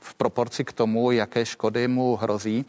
v 0.00 0.14
proporci 0.14 0.64
k 0.64 0.72
tomu, 0.72 1.10
jaké 1.10 1.46
škody 1.46 1.88
mu 1.88 2.16
hrozí. 2.16 2.64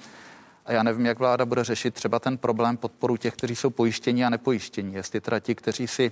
A 0.65 0.71
já 0.71 0.83
nevím, 0.83 1.05
jak 1.05 1.19
vláda 1.19 1.45
bude 1.45 1.63
řešit 1.63 1.93
třeba 1.93 2.19
ten 2.19 2.37
problém 2.37 2.77
podporu 2.77 3.17
těch, 3.17 3.33
kteří 3.33 3.55
jsou 3.55 3.69
pojištění 3.69 4.25
a 4.25 4.29
nepojištění. 4.29 4.93
Jestli 4.93 5.21
teda 5.21 5.39
ti, 5.39 5.55
kteří, 5.55 5.87
si, 5.87 6.11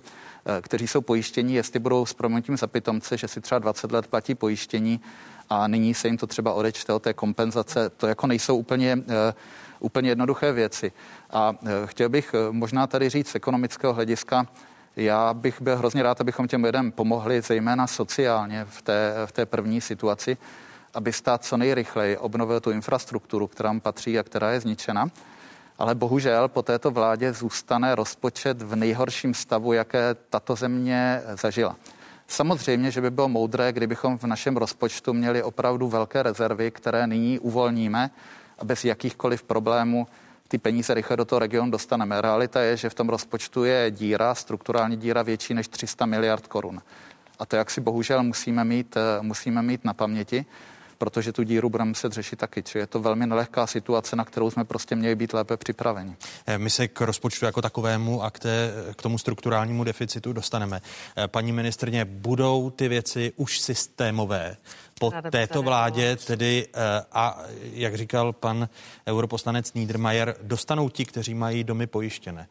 kteří 0.62 0.88
jsou 0.88 1.01
pojištění, 1.01 1.54
jestli 1.56 1.80
budou 1.80 2.06
s 2.06 2.13
proměnutím 2.13 2.58
za 2.58 2.67
pitomce, 2.67 3.17
že 3.17 3.28
si 3.28 3.41
třeba 3.41 3.60
20 3.60 3.91
let 3.91 4.08
platí 4.08 4.36
pojištění 4.36 5.01
a 5.49 5.67
nyní 5.67 5.93
se 5.93 6.08
jim 6.08 6.17
to 6.17 6.27
třeba 6.27 6.53
odečte 6.53 6.93
od 6.93 7.03
té 7.03 7.13
kompenzace. 7.13 7.89
To 7.89 8.08
jako 8.08 8.27
nejsou 8.27 8.58
úplně, 8.58 8.97
eh, 9.08 9.34
úplně 9.79 10.10
jednoduché 10.10 10.51
věci. 10.51 10.91
A 11.29 11.53
eh, 11.65 11.69
chtěl 11.86 12.10
bych 12.10 12.34
eh, 12.34 12.51
možná 12.51 12.88
tady 12.88 13.10
říct 13.10 13.27
z 13.27 13.36
ekonomického 13.36 13.93
hlediska, 13.93 14.47
já 14.95 15.34
bych 15.34 15.62
byl 15.62 15.77
hrozně 15.77 16.03
rád, 16.03 16.21
abychom 16.21 16.47
těm 16.47 16.63
lidem 16.63 16.91
pomohli, 16.91 17.41
zejména 17.41 17.88
sociálně 17.88 18.65
v 18.69 18.81
té, 18.81 19.13
v 19.25 19.31
té 19.31 19.45
první 19.45 19.81
situaci, 19.81 20.38
aby 20.93 21.13
stát 21.13 21.43
co 21.43 21.58
nejrychleji 21.58 22.17
obnovil 22.17 22.60
tu 22.60 22.71
infrastrukturu, 22.71 23.47
která 23.47 23.73
mu 23.73 23.79
patří 23.79 24.19
a 24.19 24.23
která 24.23 24.51
je 24.51 24.60
zničena. 24.60 25.08
Ale 25.77 25.95
bohužel 25.95 26.47
po 26.47 26.62
této 26.62 26.91
vládě 26.91 27.34
zůstane 27.34 27.95
rozpočet 27.95 28.62
v 28.62 28.75
nejhorším 28.75 29.34
stavu, 29.34 29.73
jaké 29.73 30.15
tato 30.29 30.55
země 30.55 31.21
zažila. 31.41 31.75
Samozřejmě, 32.27 32.91
že 32.91 33.01
by 33.01 33.11
bylo 33.11 33.29
moudré, 33.29 33.73
kdybychom 33.73 34.17
v 34.17 34.23
našem 34.23 34.57
rozpočtu 34.57 35.13
měli 35.13 35.43
opravdu 35.43 35.88
velké 35.88 36.23
rezervy, 36.23 36.71
které 36.71 37.07
nyní 37.07 37.39
uvolníme 37.39 38.09
a 38.59 38.65
bez 38.65 38.85
jakýchkoliv 38.85 39.43
problémů 39.43 40.07
ty 40.47 40.57
peníze 40.57 40.93
rychle 40.93 41.17
do 41.17 41.25
toho 41.25 41.39
regionu 41.39 41.71
dostaneme. 41.71 42.21
Realita 42.21 42.61
je, 42.61 42.77
že 42.77 42.89
v 42.89 42.93
tom 42.93 43.09
rozpočtu 43.09 43.63
je 43.63 43.91
díra, 43.91 44.35
strukturální 44.35 44.97
díra 44.97 45.21
větší 45.21 45.53
než 45.53 45.67
300 45.67 46.05
miliard 46.05 46.47
korun. 46.47 46.81
A 47.39 47.45
to, 47.45 47.55
jak 47.55 47.71
si 47.71 47.81
bohužel 47.81 48.23
musíme 48.23 48.63
mít, 48.63 48.97
eh, 48.97 49.21
musíme 49.21 49.61
mít 49.61 49.85
na 49.85 49.93
paměti. 49.93 50.45
Protože 50.97 51.31
tu 51.31 51.43
díru 51.43 51.69
budeme 51.69 51.89
muset 51.89 52.13
řešit 52.13 52.36
taky. 52.39 52.63
Čili 52.63 52.81
je 52.81 52.88
to 52.88 52.99
velmi 52.99 53.27
nelehká 53.27 53.67
situace, 53.67 54.15
na 54.15 54.25
kterou 54.25 54.51
jsme 54.51 54.63
prostě 54.65 54.95
měli 54.95 55.15
být 55.15 55.34
lépe 55.34 55.58
připraveni. 55.58 56.15
Eh, 56.47 56.58
my 56.58 56.69
se 56.69 56.88
k 56.88 57.01
rozpočtu 57.01 57.45
jako 57.45 57.62
takovému 57.62 58.23
a 58.23 58.31
k, 58.31 58.39
té, 58.39 58.73
k 58.95 59.01
tomu 59.01 59.17
strukturálnímu 59.17 59.84
deficitu 59.84 60.34
dostaneme. 60.34 60.81
Eh, 61.17 61.27
paní 61.27 61.51
ministrně, 61.51 62.05
budou 62.05 62.69
ty 62.69 62.88
věci 62.88 63.34
už 63.36 63.60
systémové? 63.60 64.58
po 64.99 65.12
této 65.31 65.62
vládě, 65.62 66.15
tedy 66.15 66.67
eh, 66.73 67.05
a 67.12 67.43
jak 67.73 67.95
říkal 67.95 68.34
pan 68.34 68.69
europoslanec 69.08 69.73
Niedermayer, 69.73 70.36
dostanou 70.41 70.89
ti, 70.89 71.05
kteří 71.05 71.34
mají 71.34 71.63
domy 71.63 71.88
pojištěné 71.88 72.47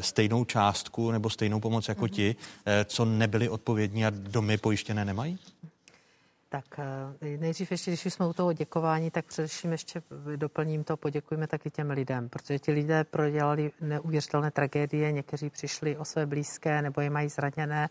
stejnou 0.00 0.44
částku 0.44 1.10
nebo 1.10 1.30
stejnou 1.30 1.60
pomoc 1.60 1.88
jako 1.88 2.04
mm-hmm. 2.04 2.10
ti, 2.10 2.36
co 2.84 3.04
nebyli 3.04 3.48
odpovědní 3.48 4.06
a 4.06 4.10
domy 4.10 4.58
pojištěné 4.58 5.04
nemají? 5.04 5.38
Tak 6.50 6.64
eh, 6.78 7.36
nejdřív 7.38 7.70
ještě, 7.70 7.90
když 7.90 8.04
jsme 8.04 8.26
u 8.26 8.32
toho 8.32 8.52
děkování, 8.52 9.10
tak 9.10 9.24
především 9.24 9.72
ještě 9.72 10.02
doplním 10.36 10.84
to, 10.84 10.96
poděkujeme 10.96 11.46
taky 11.46 11.70
těm 11.70 11.90
lidem, 11.90 12.28
protože 12.28 12.58
ti 12.58 12.72
lidé 12.72 13.04
prodělali 13.04 13.70
neuvěřitelné 13.80 14.50
tragédie, 14.50 15.12
někteří 15.12 15.50
přišli 15.50 15.96
o 15.96 16.04
své 16.04 16.26
blízké 16.26 16.82
nebo 16.82 17.00
je 17.00 17.10
mají 17.10 17.28
zraněné, 17.28 17.88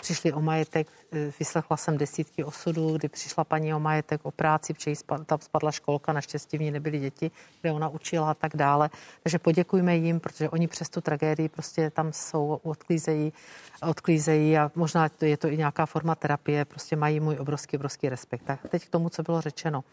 přišli 0.00 0.32
o 0.32 0.40
majetek, 0.40 0.88
eh, 1.12 1.32
vyslechla 1.38 1.76
jsem 1.76 1.98
desítky 1.98 2.44
osudů, 2.44 2.96
kdy 2.96 3.08
přišla 3.08 3.44
paní 3.44 3.74
o 3.74 3.80
majetek, 3.80 4.20
o 4.22 4.30
práci, 4.30 4.74
protože 4.74 4.92
tam 5.26 5.38
spadla 5.40 5.72
školka, 5.72 6.12
naštěstí 6.12 6.58
v 6.58 6.60
ní 6.60 6.70
nebyly 6.70 6.98
děti, 6.98 7.30
kde 7.60 7.72
ona 7.72 7.88
učila 7.88 8.30
a 8.30 8.34
tak 8.34 8.56
dále. 8.56 8.90
Takže 9.22 9.38
poděkujeme 9.38 9.96
jim, 9.96 10.20
protože 10.20 10.48
oni 10.48 10.68
přes 10.68 10.88
tu 10.88 11.00
tragédii 11.00 11.48
prostě 11.48 11.90
tam 11.90 12.12
jsou, 12.12 12.60
odklízejí, 12.62 13.32
odklízejí 13.82 14.58
a 14.58 14.70
možná 14.74 15.08
je 15.20 15.36
to 15.36 15.48
i 15.48 15.56
nějaká 15.56 15.86
forma 15.86 16.14
terapie, 16.14 16.64
prostě 16.64 16.96
mají 16.96 17.20
můj 17.20 17.36
obrovský, 17.38 17.76
obrovský 17.76 17.99
respekt. 18.08 18.44
Tak 18.44 18.60
teď 18.68 18.86
k 18.86 18.90
tomu, 18.90 19.08
co 19.08 19.22
bylo 19.22 19.40
řečeno. 19.40 19.84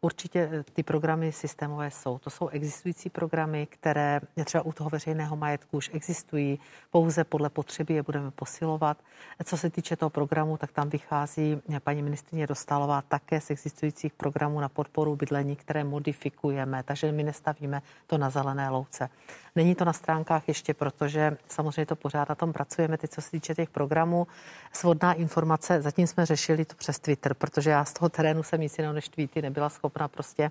Určitě 0.00 0.50
eh, 0.52 0.64
ty 0.72 0.82
programy 0.82 1.32
systémové 1.32 1.90
jsou. 1.90 2.18
To 2.18 2.30
jsou 2.30 2.48
existující 2.48 3.10
programy, 3.10 3.66
které 3.66 4.20
třeba 4.44 4.66
u 4.66 4.72
toho 4.72 4.90
veřejného 4.90 5.36
majetku 5.36 5.76
už 5.76 5.90
existují, 5.92 6.58
pouze 6.90 7.24
podle 7.24 7.50
potřeby 7.50 7.94
je 7.94 8.02
budeme 8.02 8.30
posilovat. 8.30 8.98
Co 9.44 9.56
se 9.56 9.70
týče 9.70 9.96
toho 9.96 10.10
programu, 10.10 10.56
tak 10.56 10.72
tam 10.72 10.88
vychází 10.88 11.62
paní 11.84 12.02
ministrině 12.02 12.46
Dostálová 12.46 13.02
také 13.02 13.40
z 13.40 13.50
existujících 13.50 14.12
programů 14.12 14.60
na 14.60 14.68
podporu 14.68 15.16
bydlení, 15.16 15.56
které 15.56 15.84
modifikujeme, 15.84 16.82
takže 16.82 17.12
my 17.12 17.22
nestavíme 17.22 17.82
to 18.06 18.18
na 18.18 18.30
zelené 18.30 18.70
louce. 18.70 19.08
Není 19.56 19.74
to 19.74 19.84
na 19.84 19.92
stránkách 19.92 20.48
ještě, 20.48 20.74
protože 20.74 21.36
samozřejmě 21.48 21.86
to 21.86 21.96
pořád 21.96 22.28
na 22.28 22.34
tom 22.34 22.52
pracujeme. 22.52 22.98
Teď, 22.98 23.10
co 23.10 23.22
se 23.22 23.30
týče 23.30 23.54
těch 23.54 23.70
programů, 23.70 24.26
svodná 24.72 25.12
informace, 25.12 25.82
zatím 25.82 26.06
jsme 26.06 26.26
řešili 26.26 26.64
to 26.64 26.74
přes 26.74 26.98
Twitter, 26.98 27.34
protože 27.34 27.70
já 27.70 27.84
z 27.84 27.92
toho 27.92 28.08
terénu 28.08 28.42
jsem 28.42 28.60
nic 28.60 28.78
jiného 28.78 28.94
než 28.94 29.08
tweety 29.08 29.42
nebyla 29.42 29.68
schopna 29.68 29.87
schopna 29.88 30.08
prostě 30.08 30.50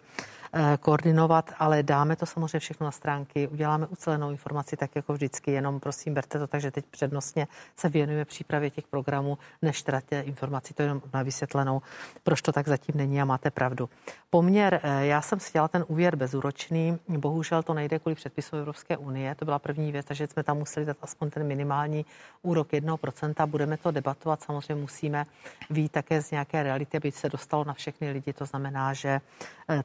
eh, 0.53 0.77
koordinovat, 0.79 1.53
ale 1.59 1.83
dáme 1.83 2.15
to 2.15 2.25
samozřejmě 2.25 2.59
všechno 2.59 2.85
na 2.85 2.91
stránky, 2.91 3.47
uděláme 3.47 3.87
ucelenou 3.87 4.31
informaci 4.31 4.77
tak 4.77 4.95
jako 4.95 5.13
vždycky, 5.13 5.51
jenom 5.51 5.79
prosím 5.79 6.13
berte 6.13 6.39
to, 6.39 6.47
takže 6.47 6.71
teď 6.71 6.85
přednostně 6.85 7.47
se 7.75 7.89
věnujeme 7.89 8.25
přípravě 8.25 8.69
těch 8.69 8.87
programů, 8.87 9.37
než 9.61 9.81
teda 9.81 10.01
tě 10.01 10.19
informací, 10.19 10.73
to 10.73 10.81
jenom 10.81 11.01
na 11.13 11.23
vysvětlenou, 11.23 11.81
proč 12.23 12.41
to 12.41 12.51
tak 12.51 12.67
zatím 12.67 12.95
není 12.97 13.21
a 13.21 13.25
máte 13.25 13.51
pravdu. 13.51 13.89
Poměr, 14.29 14.79
eh, 14.83 15.05
já 15.05 15.21
jsem 15.21 15.39
chtěla 15.39 15.67
ten 15.67 15.85
úvěr 15.87 16.15
bezúročný, 16.15 16.99
bohužel 17.07 17.63
to 17.63 17.73
nejde 17.73 17.99
kvůli 17.99 18.15
předpisu 18.15 18.55
Evropské 18.55 18.97
unie, 18.97 19.35
to 19.35 19.45
byla 19.45 19.59
první 19.59 19.91
věc, 19.91 20.05
takže 20.05 20.27
jsme 20.27 20.43
tam 20.43 20.57
museli 20.57 20.85
dát 20.85 20.97
aspoň 21.01 21.29
ten 21.29 21.47
minimální 21.47 22.05
úrok 22.41 22.73
1%, 22.73 23.45
budeme 23.45 23.77
to 23.77 23.91
debatovat, 23.91 24.41
samozřejmě 24.41 24.81
musíme 24.81 25.25
vít 25.69 25.91
také 25.91 26.21
z 26.21 26.31
nějaké 26.31 26.63
reality, 26.63 26.97
aby 26.97 27.11
se 27.11 27.29
dostalo 27.29 27.63
na 27.63 27.73
všechny 27.73 28.11
lidi, 28.11 28.33
to 28.33 28.45
znamená, 28.45 28.93
že 28.93 29.21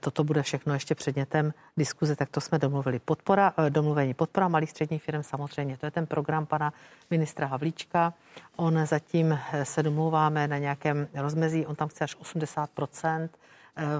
toto 0.01 0.25
bude 0.25 0.43
všechno 0.43 0.75
ještě 0.75 0.95
předmětem 0.95 1.55
diskuze, 1.77 2.17
tak 2.17 2.31
to 2.31 2.41
jsme 2.41 2.59
domluvili. 2.59 2.99
Podpora, 2.99 3.53
eh, 3.57 3.71
domluvení 3.71 4.15
podpora 4.15 4.49
malých 4.49 4.71
středních 4.71 5.03
firm 5.03 5.23
samozřejmě, 5.23 5.77
to 5.77 5.87
je 5.87 5.91
ten 5.91 6.07
program 6.07 6.47
pana 6.47 6.73
ministra 7.11 7.47
Havlíčka. 7.47 8.15
On 8.57 8.87
zatím 8.87 9.39
eh, 9.53 9.65
se 9.65 9.83
domluváme 9.83 10.49
na 10.49 10.59
nějakém 10.59 11.09
rozmezí, 11.15 11.67
on 11.67 11.77
tam 11.77 11.89
chce 11.89 12.05
až 12.05 12.17
80 12.17 12.71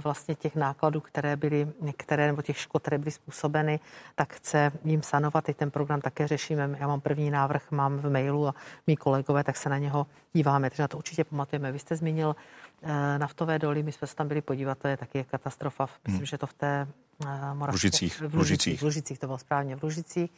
vlastně 0.03 0.35
těch 0.35 0.57
nákladů, 0.57 1.01
které 1.01 1.37
byly, 1.37 1.69
které, 1.97 2.27
nebo 2.27 2.43
těch 2.43 2.59
škod, 2.59 2.83
které 2.83 2.99
byly 2.99 3.11
způsobeny, 3.11 3.81
tak 4.15 4.33
chce 4.33 4.73
jim 4.85 5.03
sanovat. 5.03 5.49
I 5.49 5.55
ten 5.55 5.71
program 5.71 6.01
také 6.01 6.29
řešíme. 6.29 6.77
Já 6.81 6.89
mám 6.89 7.01
první 7.01 7.31
návrh, 7.31 7.71
mám 7.71 7.99
v 7.99 8.11
mailu 8.11 8.49
a 8.49 8.55
mý 8.87 8.97
kolegové, 8.97 9.45
tak 9.45 9.57
se 9.57 9.69
na 9.69 9.79
něho 9.79 10.07
díváme. 10.33 10.71
Takže 10.71 10.83
na 10.83 10.89
to 10.89 10.97
určitě 10.97 11.25
pamatujeme. 11.25 11.73
Vy 11.73 11.79
jste 11.79 11.97
zmínil 11.97 12.37
Eh, 12.85 13.19
naftové 13.19 13.59
doly, 13.59 13.83
my 13.83 13.93
jsme 13.93 14.07
se 14.07 14.17
tam 14.17 14.29
byli 14.29 14.43
podívat, 14.43 14.79
to 14.79 14.89
je 14.89 14.97
taky 14.97 15.25
katastrofa. 15.25 15.89
Myslím, 16.05 16.19
hmm. 16.19 16.27
že 16.27 16.39
to 16.39 16.47
v 16.47 16.53
té 16.53 16.89
uh, 17.25 17.29
Moravské, 17.55 17.75
Lužicích. 17.75 18.21
V 18.21 18.35
Lužicích. 18.35 18.81
V 18.81 18.85
Lužicích, 18.85 19.19
to 19.19 19.27
bylo 19.27 19.39
správně, 19.39 19.77
v 19.77 19.83
Lužicích. 19.83 20.31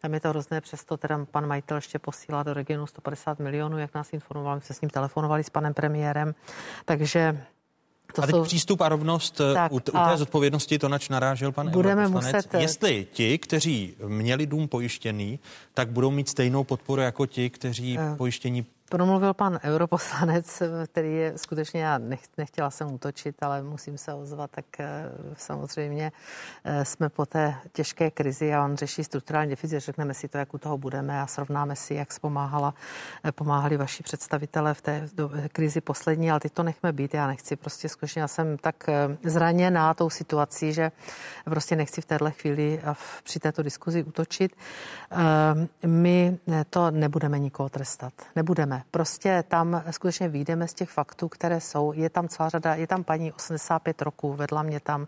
Tam 0.00 0.14
je 0.14 0.20
to 0.20 0.28
hrozné, 0.28 0.60
přesto 0.60 0.96
teda 0.96 1.24
pan 1.30 1.46
majitel 1.46 1.76
ještě 1.76 1.98
posílá 1.98 2.42
do 2.42 2.54
regionu 2.54 2.86
150 2.86 3.38
milionů, 3.38 3.78
jak 3.78 3.94
nás 3.94 4.12
informoval, 4.12 4.56
my 4.56 4.60
jsme 4.62 4.74
s 4.74 4.80
ním 4.80 4.90
telefonovali 4.90 5.44
s 5.44 5.50
panem 5.50 5.74
premiérem, 5.74 6.34
takže 6.84 7.44
to 8.14 8.22
a 8.22 8.26
teď 8.26 8.34
jsou... 8.34 8.44
přístup 8.44 8.80
a 8.80 8.88
rovnost 8.88 9.40
eh, 9.40 9.54
tak, 9.54 9.72
u, 9.72 9.80
t- 9.80 9.92
u 9.92 9.94
té 10.10 10.16
zodpovědnosti, 10.16 10.78
to 10.78 10.88
nač 10.88 11.08
narážel 11.08 11.52
pan 11.52 11.70
Budeme 11.70 12.08
muset... 12.08 12.54
Jestli 12.58 13.06
ti, 13.12 13.38
kteří 13.38 13.94
měli 14.06 14.46
dům 14.46 14.68
pojištěný, 14.68 15.38
tak 15.74 15.88
budou 15.88 16.10
mít 16.10 16.28
stejnou 16.28 16.64
podporu 16.64 17.02
jako 17.02 17.26
ti, 17.26 17.50
kteří 17.50 17.98
uh, 17.98 18.16
pojištění 18.16 18.66
Promluvil 18.88 19.34
pan 19.34 19.58
europoslanec, 19.64 20.62
který 20.86 21.16
je 21.16 21.32
skutečně, 21.38 21.82
já 21.82 21.98
nech, 21.98 22.20
nechtěla 22.38 22.70
jsem 22.70 22.92
útočit, 22.94 23.42
ale 23.42 23.62
musím 23.62 23.98
se 23.98 24.14
ozvat, 24.14 24.50
tak 24.50 24.64
eh, 24.80 25.10
samozřejmě 25.36 26.12
eh, 26.64 26.84
jsme 26.84 27.08
po 27.08 27.26
té 27.26 27.54
těžké 27.72 28.10
krizi 28.10 28.54
a 28.54 28.64
on 28.64 28.76
řeší 28.76 29.04
strukturální 29.04 29.50
deficit, 29.50 29.80
řekneme 29.80 30.14
si 30.14 30.28
to, 30.28 30.38
jak 30.38 30.54
u 30.54 30.58
toho 30.58 30.78
budeme 30.78 31.20
a 31.20 31.26
srovnáme 31.26 31.76
si, 31.76 31.94
jak 31.94 32.20
pomáhala, 32.20 32.74
eh, 33.24 33.32
pomáhali 33.32 33.76
vaši 33.76 34.02
představitelé 34.02 34.74
v 34.74 34.80
té 34.80 35.08
do, 35.14 35.30
krizi 35.52 35.80
poslední, 35.80 36.30
ale 36.30 36.40
teď 36.40 36.52
to 36.52 36.62
nechme 36.62 36.92
být, 36.92 37.14
já 37.14 37.26
nechci 37.26 37.56
prostě 37.56 37.88
skutečně, 37.88 38.22
já 38.22 38.28
jsem 38.28 38.58
tak 38.58 38.84
zraněná 39.24 39.94
tou 39.94 40.10
situací, 40.10 40.72
že 40.72 40.92
prostě 41.44 41.76
nechci 41.76 42.00
v 42.00 42.04
téhle 42.04 42.30
chvíli 42.30 42.80
a 42.82 42.94
v, 42.94 43.22
při 43.22 43.38
této 43.38 43.62
diskuzi 43.62 44.04
útočit. 44.04 44.56
My 45.86 46.38
to 46.70 46.90
nebudeme 46.90 47.38
nikoho 47.38 47.68
trestat, 47.68 48.12
nebudeme 48.36 48.75
ne. 48.76 48.84
Prostě 48.90 49.44
tam 49.48 49.82
skutečně 49.90 50.28
vyjdeme 50.28 50.68
z 50.68 50.74
těch 50.74 50.90
faktů, 50.90 51.28
které 51.28 51.60
jsou. 51.60 51.92
Je 51.92 52.10
tam 52.10 52.28
celá 52.28 52.48
řada, 52.48 52.74
je 52.74 52.86
tam 52.86 53.04
paní 53.04 53.32
85 53.32 54.02
roků, 54.02 54.34
vedla 54.34 54.62
mě 54.62 54.80
tam, 54.80 55.06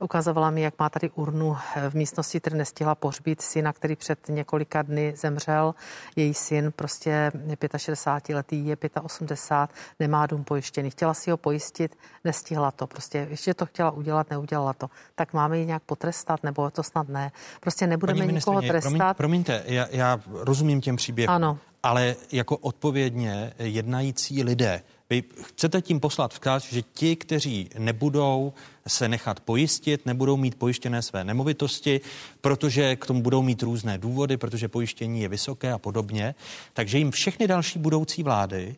ukazovala 0.00 0.50
mi, 0.50 0.62
jak 0.62 0.74
má 0.78 0.90
tady 0.90 1.10
urnu 1.10 1.56
v 1.88 1.94
místnosti, 1.94 2.40
který 2.40 2.56
nestihla 2.56 2.94
pohřbít 2.94 3.40
syna, 3.40 3.72
který 3.72 3.96
před 3.96 4.18
několika 4.28 4.82
dny 4.82 5.14
zemřel. 5.16 5.74
Její 6.16 6.34
syn 6.34 6.72
prostě 6.76 7.32
65 7.76 8.34
letý, 8.34 8.66
je 8.66 8.76
85, 9.02 9.76
nemá 10.00 10.26
dům 10.26 10.44
pojištěný. 10.44 10.90
Chtěla 10.90 11.14
si 11.14 11.30
ho 11.30 11.36
pojistit, 11.36 11.96
nestihla 12.24 12.70
to. 12.70 12.86
Prostě 12.86 13.26
ještě 13.30 13.54
to 13.54 13.66
chtěla 13.66 13.90
udělat, 13.90 14.30
neudělala 14.30 14.72
to. 14.72 14.90
Tak 15.14 15.32
máme 15.32 15.58
ji 15.58 15.66
nějak 15.66 15.82
potrestat, 15.82 16.42
nebo 16.42 16.70
to 16.70 16.82
snad 16.82 17.08
ne. 17.08 17.32
Prostě 17.60 17.86
nebudeme 17.86 18.26
nikoho 18.26 18.62
trestat. 18.62 18.92
Promiň, 18.92 19.14
promiňte, 19.16 19.62
já, 19.66 19.86
já 19.90 20.20
rozumím 20.26 20.80
těm 20.80 20.96
příběhům. 20.96 21.34
Ano 21.34 21.58
ale 21.84 22.16
jako 22.32 22.56
odpovědně 22.56 23.52
jednající 23.58 24.42
lidé. 24.42 24.82
Vy 25.10 25.22
chcete 25.42 25.82
tím 25.82 26.00
poslat 26.00 26.32
vzkaz, 26.32 26.72
že 26.72 26.82
ti, 26.82 27.16
kteří 27.16 27.70
nebudou 27.78 28.52
se 28.88 29.08
nechat 29.08 29.40
pojistit, 29.40 30.06
nebudou 30.06 30.36
mít 30.36 30.54
pojištěné 30.54 31.02
své 31.02 31.24
nemovitosti, 31.24 32.00
protože 32.40 32.96
k 32.96 33.06
tomu 33.06 33.22
budou 33.22 33.42
mít 33.42 33.62
různé 33.62 33.98
důvody, 33.98 34.36
protože 34.36 34.68
pojištění 34.68 35.20
je 35.20 35.28
vysoké 35.28 35.72
a 35.72 35.78
podobně, 35.78 36.34
takže 36.72 36.98
jim 36.98 37.10
všechny 37.10 37.46
další 37.46 37.78
budoucí 37.78 38.22
vlády 38.22 38.76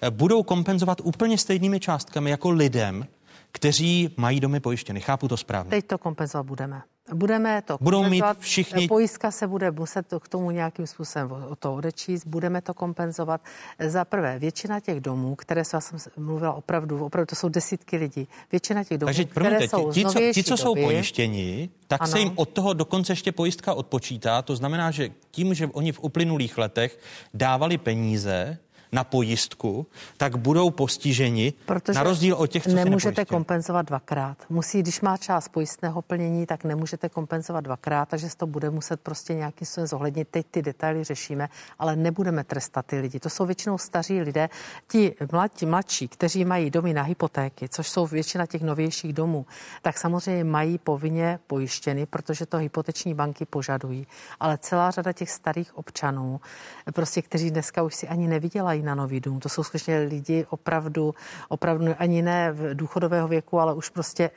eh, 0.00 0.10
budou 0.10 0.42
kompenzovat 0.42 1.00
úplně 1.04 1.38
stejnými 1.38 1.80
částkami 1.80 2.30
jako 2.30 2.50
lidem, 2.50 3.06
kteří 3.52 4.14
mají 4.16 4.40
domy 4.40 4.60
pojištěny. 4.60 5.00
Chápu 5.00 5.28
to 5.28 5.36
správně. 5.36 5.70
Teď 5.70 5.86
to 5.86 5.98
kompenzovat 5.98 6.46
budeme. 6.46 6.82
Budeme 7.12 7.62
to 7.62 7.78
Budou 7.80 8.08
mít 8.08 8.24
všichni... 8.38 8.88
Pojistka 8.88 9.30
se 9.30 9.46
bude 9.46 9.70
muset 9.70 10.06
to, 10.06 10.20
k 10.20 10.28
tomu 10.28 10.50
nějakým 10.50 10.86
způsobem 10.86 11.32
o 11.32 11.56
to 11.56 11.74
odečíst, 11.74 12.26
budeme 12.26 12.62
to 12.62 12.74
kompenzovat. 12.74 13.40
Za 13.86 14.04
prvé, 14.04 14.38
většina 14.38 14.80
těch 14.80 15.00
domů, 15.00 15.34
které 15.34 15.64
jsem 15.64 15.80
mluvila 16.16 16.52
opravdu, 16.52 17.04
opravdu 17.04 17.26
to 17.26 17.36
jsou 17.36 17.48
desítky 17.48 17.96
lidí, 17.96 18.28
většina 18.52 18.84
těch 18.84 18.98
domů, 18.98 19.08
Takže, 19.08 19.24
které 19.24 19.50
promiňte, 19.50 19.68
jsou 19.68 19.92
ti, 19.92 20.04
co, 20.04 20.18
ti, 20.34 20.44
co 20.44 20.50
doby, 20.50 20.62
jsou 20.62 20.74
pojištěni, 20.74 21.68
tak 21.86 22.02
ano. 22.02 22.12
se 22.12 22.18
jim 22.18 22.32
od 22.34 22.48
toho 22.48 22.72
dokonce 22.72 23.12
ještě 23.12 23.32
pojistka 23.32 23.74
odpočítá. 23.74 24.42
To 24.42 24.56
znamená, 24.56 24.90
že 24.90 25.10
tím, 25.30 25.54
že 25.54 25.66
oni 25.66 25.92
v 25.92 26.00
uplynulých 26.00 26.58
letech 26.58 26.98
dávali 27.34 27.78
peníze, 27.78 28.58
na 28.94 29.04
pojistku, 29.04 29.86
tak 30.16 30.36
budou 30.36 30.70
postiženi 30.70 31.52
Protože 31.66 31.98
na 31.98 32.02
rozdíl 32.02 32.36
od 32.36 32.46
těch, 32.46 32.62
co 32.62 32.74
nemůžete 32.74 33.24
kompenzovat 33.24 33.86
dvakrát. 33.86 34.38
Musí, 34.48 34.82
když 34.82 35.00
má 35.00 35.16
část 35.16 35.48
pojistného 35.48 36.02
plnění, 36.02 36.46
tak 36.46 36.64
nemůžete 36.64 37.08
kompenzovat 37.08 37.64
dvakrát, 37.64 38.08
takže 38.08 38.30
se 38.30 38.36
to 38.36 38.46
bude 38.46 38.70
muset 38.70 39.00
prostě 39.00 39.34
nějakým 39.34 39.66
způsobem 39.66 39.86
zohlednit. 39.86 40.28
Teď 40.30 40.46
ty 40.50 40.62
detaily 40.62 41.04
řešíme, 41.04 41.48
ale 41.78 41.96
nebudeme 41.96 42.44
trestat 42.44 42.86
ty 42.86 43.00
lidi. 43.00 43.20
To 43.20 43.30
jsou 43.30 43.46
většinou 43.46 43.78
staří 43.78 44.20
lidé, 44.20 44.48
ti 44.88 45.14
mladí, 45.32 45.66
mladší, 45.66 46.08
kteří 46.08 46.44
mají 46.44 46.70
domy 46.70 46.94
na 46.94 47.02
hypotéky, 47.02 47.68
což 47.68 47.88
jsou 47.88 48.06
většina 48.06 48.46
těch 48.46 48.62
novějších 48.62 49.12
domů, 49.12 49.46
tak 49.82 49.98
samozřejmě 49.98 50.44
mají 50.44 50.78
povinně 50.78 51.38
pojištěny, 51.46 52.06
protože 52.06 52.46
to 52.46 52.56
hypoteční 52.56 53.14
banky 53.14 53.44
požadují. 53.44 54.06
Ale 54.40 54.58
celá 54.58 54.90
řada 54.90 55.12
těch 55.12 55.30
starých 55.30 55.78
občanů, 55.78 56.40
prostě 56.92 57.22
kteří 57.22 57.50
dneska 57.50 57.82
už 57.82 57.94
si 57.94 58.08
ani 58.08 58.28
nevydělají 58.28 58.83
na 58.84 58.94
nový 58.94 59.20
dům, 59.20 59.40
to 59.40 59.48
jsou 59.48 59.62
skutečně 59.62 59.98
lidi 59.98 60.46
opravdu, 60.50 61.14
opravdu 61.48 61.86
ani 61.98 62.22
ne 62.22 62.52
v 62.52 62.74
důchodového 62.74 63.28
věku, 63.28 63.60
ale 63.60 63.74
už 63.74 63.88
prostě 63.88 64.30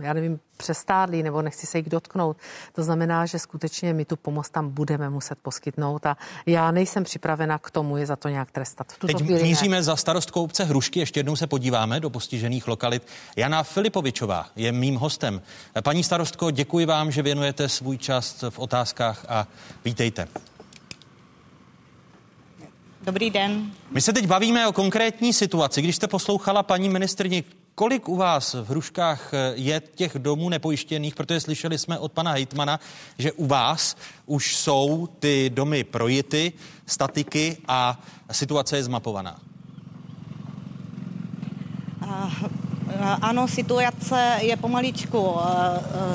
já 0.00 0.12
nevím, 0.12 0.40
přestádlí 0.56 1.22
nebo 1.22 1.42
nechci 1.42 1.66
se 1.66 1.78
jich 1.78 1.88
dotknout. 1.88 2.36
To 2.72 2.82
znamená, 2.82 3.26
že 3.26 3.38
skutečně 3.38 3.94
my 3.94 4.04
tu 4.04 4.16
pomoc 4.16 4.50
tam 4.50 4.70
budeme 4.70 5.10
muset 5.10 5.38
poskytnout 5.42 6.06
a 6.06 6.16
já 6.46 6.70
nejsem 6.70 7.04
připravena 7.04 7.58
k 7.58 7.70
tomu 7.70 7.96
je 7.96 8.06
za 8.06 8.16
to 8.16 8.28
nějak 8.28 8.50
trestat. 8.50 8.92
V 8.92 8.98
Teď 8.98 9.22
míříme 9.22 9.76
ne. 9.76 9.82
za 9.82 9.96
starostkou 9.96 10.44
obce 10.44 10.64
Hrušky, 10.64 11.00
ještě 11.00 11.20
jednou 11.20 11.36
se 11.36 11.46
podíváme 11.46 12.00
do 12.00 12.10
postižených 12.10 12.68
lokalit. 12.68 13.06
Jana 13.36 13.62
Filipovičová 13.62 14.46
je 14.56 14.72
mým 14.72 14.96
hostem. 14.96 15.42
Paní 15.84 16.04
starostko, 16.04 16.50
děkuji 16.50 16.86
vám, 16.86 17.10
že 17.10 17.22
věnujete 17.22 17.68
svůj 17.68 17.98
čas 17.98 18.44
v 18.50 18.58
otázkách 18.58 19.26
a 19.28 19.46
vítejte. 19.84 20.28
Dobrý 23.06 23.30
den. 23.30 23.72
My 23.90 24.00
se 24.00 24.12
teď 24.12 24.26
bavíme 24.26 24.68
o 24.68 24.72
konkrétní 24.72 25.32
situaci. 25.32 25.82
Když 25.82 25.96
jste 25.96 26.06
poslouchala 26.08 26.62
paní 26.62 26.88
ministrni, 26.88 27.44
kolik 27.74 28.08
u 28.08 28.16
vás 28.16 28.54
v 28.54 28.68
Hruškách 28.68 29.32
je 29.54 29.82
těch 29.94 30.18
domů 30.18 30.48
nepojištěných, 30.48 31.14
protože 31.14 31.40
slyšeli 31.40 31.78
jsme 31.78 31.98
od 31.98 32.12
pana 32.12 32.32
Hejtmana, 32.32 32.80
že 33.18 33.32
u 33.32 33.46
vás 33.46 33.96
už 34.26 34.56
jsou 34.56 35.08
ty 35.18 35.50
domy 35.54 35.84
projity, 35.84 36.52
statiky 36.86 37.56
a 37.68 38.00
situace 38.32 38.76
je 38.76 38.84
zmapovaná. 38.84 39.40
Ano, 43.22 43.48
situace 43.48 44.38
je 44.40 44.56
pomaličku 44.56 45.34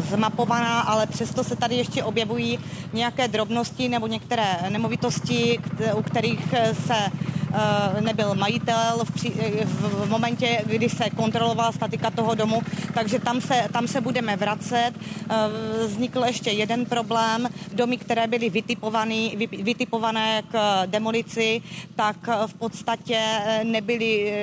zmapovaná, 0.10 0.82
ale 0.82 1.08
přesto 1.08 1.44
se 1.44 1.56
tady 1.56 1.76
ještě 1.76 2.04
objevují 2.04 2.60
nějaké 2.94 3.28
drobnosti 3.28 3.90
nebo 3.90 4.08
některé 4.08 4.58
nemovitosti, 4.70 5.60
u 5.96 6.02
kterých 6.02 6.56
se 6.88 7.12
Eh, 7.54 8.02
nebyl 8.02 8.36
majitel 8.36 9.02
v, 9.04 9.12
při, 9.12 9.30
v, 9.66 10.10
momentě, 10.10 10.62
kdy 10.66 10.90
se 10.90 11.10
kontrolovala 11.10 11.72
statika 11.72 12.12
toho 12.12 12.36
domu, 12.36 12.62
takže 12.94 13.20
tam 13.20 13.42
se, 13.42 13.68
tam 13.74 13.88
se 13.88 14.02
budeme 14.02 14.36
vracet. 14.36 14.92
Eh, 15.30 15.88
vznikl 15.88 16.24
ještě 16.26 16.50
jeden 16.50 16.86
problém. 16.86 17.50
Domy, 17.74 17.98
které 17.98 18.28
byly 18.28 18.50
vytipované, 18.50 19.30
vytipované 19.64 20.42
k 20.52 20.86
demolici, 20.86 21.62
tak 21.96 22.18
v 22.48 22.54
podstatě 22.54 23.20
nebyly 23.64 24.34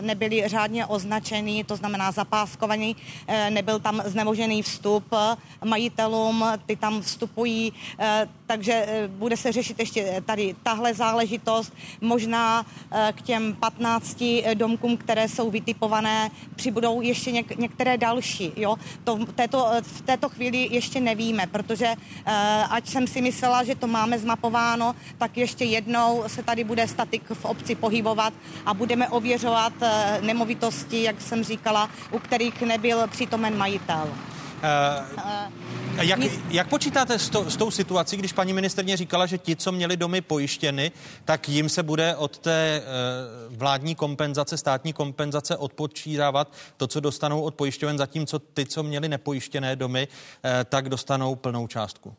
nebyly 0.00 0.42
řádně 0.46 0.86
označený, 0.86 1.64
to 1.64 1.76
znamená 1.76 2.12
zapáskovaný, 2.12 2.96
eh, 3.26 3.50
nebyl 3.50 3.78
tam 3.78 4.02
znemožený 4.04 4.62
vstup 4.62 5.04
majitelům, 5.64 6.44
ty 6.66 6.76
tam 6.76 7.00
vstupují, 7.02 7.72
eh, 7.98 8.28
takže 8.46 8.72
eh, 8.72 9.08
bude 9.08 9.36
se 9.36 9.52
řešit 9.52 9.78
ještě 9.78 10.22
tady 10.26 10.54
tahle 10.62 10.94
záležitost. 10.94 11.72
Možná 12.00 12.66
k 13.12 13.22
těm 13.22 13.56
15 13.60 14.44
domkům, 14.54 14.96
které 14.96 15.28
jsou 15.28 15.50
vytipované, 15.50 16.30
přibudou 16.56 17.00
ještě 17.00 17.30
něk- 17.30 17.58
některé 17.58 17.98
další. 17.98 18.52
Jo? 18.56 18.76
To 19.04 19.16
v 19.16 19.32
této, 19.32 19.66
v 19.82 20.00
této 20.00 20.28
chvíli 20.28 20.68
ještě 20.70 21.00
nevíme, 21.00 21.46
protože 21.46 21.94
ať 22.70 22.88
jsem 22.88 23.06
si 23.06 23.20
myslela, 23.20 23.64
že 23.64 23.74
to 23.74 23.86
máme 23.86 24.18
zmapováno, 24.18 24.94
tak 25.18 25.36
ještě 25.36 25.64
jednou 25.64 26.24
se 26.26 26.42
tady 26.42 26.64
bude 26.64 26.88
statik 26.88 27.22
v 27.32 27.44
obci 27.44 27.74
pohybovat 27.74 28.34
a 28.66 28.74
budeme 28.74 29.08
ověřovat 29.08 29.72
Eh, 29.75 29.75
nemovitosti, 30.20 31.02
jak 31.02 31.20
jsem 31.20 31.44
říkala, 31.44 31.90
u 32.10 32.18
kterých 32.18 32.62
nebyl 32.62 33.06
přítomen 33.06 33.56
majitel. 33.56 34.08
Uh, 34.56 35.52
jak, 36.00 36.18
jak 36.50 36.68
počítáte 36.68 37.18
s, 37.18 37.30
to, 37.30 37.50
s 37.50 37.56
tou 37.56 37.70
situací, 37.70 38.16
když 38.16 38.32
paní 38.32 38.52
ministrně 38.52 38.96
říkala, 38.96 39.26
že 39.26 39.38
ti, 39.38 39.56
co 39.56 39.72
měli 39.72 39.96
domy 39.96 40.20
pojištěny, 40.20 40.92
tak 41.24 41.48
jim 41.48 41.68
se 41.68 41.82
bude 41.82 42.16
od 42.16 42.38
té 42.38 42.82
uh, 43.50 43.56
vládní 43.56 43.94
kompenzace, 43.94 44.56
státní 44.56 44.92
kompenzace 44.92 45.56
odpočítávat 45.56 46.52
to, 46.76 46.86
co 46.86 47.00
dostanou 47.00 47.42
od 47.42 47.54
pojišťoven, 47.54 47.98
zatímco 47.98 48.38
ty, 48.38 48.66
co 48.66 48.82
měli 48.82 49.08
nepojištěné 49.08 49.76
domy, 49.76 50.08
uh, 50.08 50.50
tak 50.64 50.88
dostanou 50.88 51.34
plnou 51.34 51.66
částku? 51.66 52.14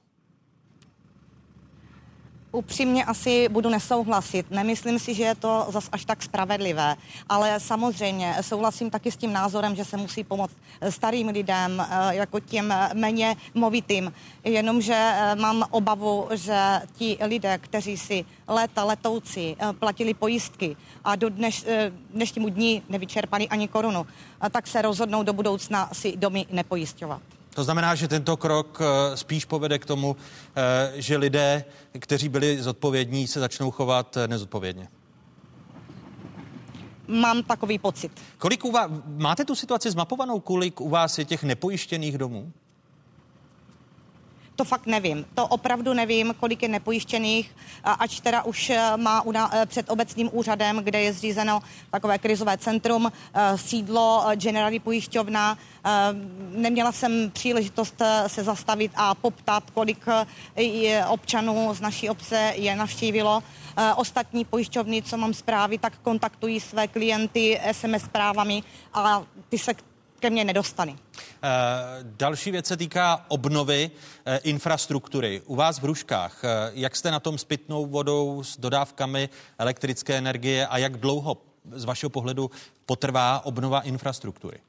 Upřímně 2.51 3.05
asi 3.05 3.49
budu 3.49 3.69
nesouhlasit. 3.69 4.51
Nemyslím 4.51 4.99
si, 4.99 5.13
že 5.13 5.23
je 5.23 5.35
to 5.35 5.65
zas 5.69 5.89
až 5.91 6.05
tak 6.05 6.23
spravedlivé, 6.23 6.95
ale 7.29 7.59
samozřejmě 7.59 8.35
souhlasím 8.41 8.89
taky 8.89 9.11
s 9.11 9.17
tím 9.17 9.33
názorem, 9.33 9.75
že 9.75 9.85
se 9.85 9.97
musí 9.97 10.23
pomoct 10.23 10.53
starým 10.89 11.27
lidem, 11.27 11.79
eh, 11.79 12.15
jako 12.15 12.39
těm 12.39 12.73
méně 12.93 13.35
movitým. 13.53 14.13
Jenomže 14.43 14.95
eh, 14.95 15.35
mám 15.35 15.65
obavu, 15.71 16.27
že 16.33 16.81
ti 16.95 17.17
lidé, 17.21 17.57
kteří 17.57 17.97
si 17.97 18.25
léta 18.47 18.83
letoucí 18.83 19.55
eh, 19.59 19.73
platili 19.73 20.13
pojistky 20.13 20.77
a 21.03 21.15
do 21.15 21.29
dneš, 21.29 21.65
dnešnímu 22.09 22.49
dní 22.49 22.83
nevyčerpali 22.89 23.47
ani 23.47 23.67
korunu, 23.67 24.07
tak 24.51 24.67
se 24.67 24.81
rozhodnou 24.81 25.23
do 25.23 25.33
budoucna 25.33 25.89
si 25.93 26.17
domy 26.17 26.45
nepojistovat. 26.51 27.36
To 27.57 27.63
znamená, 27.63 27.95
že 27.97 28.05
tento 28.07 28.37
krok 28.37 28.77
eh, 28.77 29.17
spíš 29.17 29.49
povede 29.49 29.79
k 29.81 29.85
tomu, 29.85 30.13
eh, 30.13 31.01
že 31.01 31.17
lidé, 31.17 31.65
kteří 31.99 32.29
byli 32.29 32.61
zodpovědní, 32.61 33.27
se 33.27 33.39
začnou 33.39 33.71
chovat 33.71 34.17
eh, 34.17 34.27
nezodpovědně. 34.27 34.87
Mám 37.07 37.43
takový 37.43 37.79
pocit. 37.79 38.11
Kolik 38.37 38.65
u 38.65 38.71
vás, 38.71 38.91
máte 39.05 39.45
tu 39.45 39.55
situaci 39.55 39.91
zmapovanou, 39.91 40.39
kolik 40.39 40.81
u 40.81 40.89
vás 40.89 41.17
je 41.17 41.25
těch 41.25 41.43
nepojištěných 41.43 42.17
domů? 42.17 42.53
To 44.57 44.63
fakt 44.63 44.85
nevím. 44.85 45.25
To 45.35 45.47
opravdu 45.47 45.93
nevím, 45.93 46.35
kolik 46.39 46.61
je 46.61 46.67
nepojištěných, 46.67 47.55
ač 47.83 48.19
teda 48.19 48.43
už 48.43 48.69
eh, 48.69 48.97
má 48.97 49.23
eh, 49.53 49.65
před 49.65 49.89
obecním 49.89 50.29
úřadem, 50.33 50.77
kde 50.77 51.01
je 51.01 51.13
zřízeno 51.13 51.61
takové 51.91 52.17
krizové 52.17 52.57
centrum, 52.57 53.11
eh, 53.11 53.57
sídlo 53.57 54.25
Generali 54.35 54.79
pojišťovna. 54.79 55.57
Neměla 56.51 56.91
jsem 56.91 57.31
příležitost 57.31 58.01
se 58.27 58.43
zastavit 58.43 58.91
a 58.95 59.15
poptat, 59.15 59.63
kolik 59.73 60.05
občanů 61.07 61.73
z 61.73 61.81
naší 61.81 62.09
obce 62.09 62.53
je 62.55 62.75
navštívilo. 62.75 63.43
Ostatní 63.95 64.45
pojišťovny, 64.45 65.01
co 65.01 65.17
mám 65.17 65.33
zprávy, 65.33 65.77
tak 65.77 65.93
kontaktují 66.03 66.59
své 66.59 66.87
klienty 66.87 67.59
SMS 67.71 68.03
zprávami 68.03 68.63
a 68.93 69.23
ty 69.49 69.57
se 69.57 69.73
ke 70.19 70.29
mně 70.29 70.45
nedostali. 70.45 70.91
E, 70.91 70.97
další 72.03 72.51
věc 72.51 72.65
se 72.65 72.77
týká 72.77 73.25
obnovy 73.27 73.91
e, 74.25 74.37
infrastruktury. 74.37 75.41
U 75.45 75.55
vás 75.55 75.79
v 75.79 75.83
Hruškách, 75.83 76.43
e, 76.43 76.47
jak 76.73 76.95
jste 76.95 77.11
na 77.11 77.19
tom 77.19 77.37
s 77.37 77.43
pitnou 77.43 77.85
vodou, 77.85 78.43
s 78.43 78.59
dodávkami 78.59 79.29
elektrické 79.57 80.17
energie 80.17 80.67
a 80.67 80.77
jak 80.77 80.97
dlouho 80.97 81.37
z 81.71 81.85
vašeho 81.85 82.09
pohledu 82.09 82.51
potrvá 82.85 83.45
obnova 83.45 83.81
infrastruktury? 83.81 84.59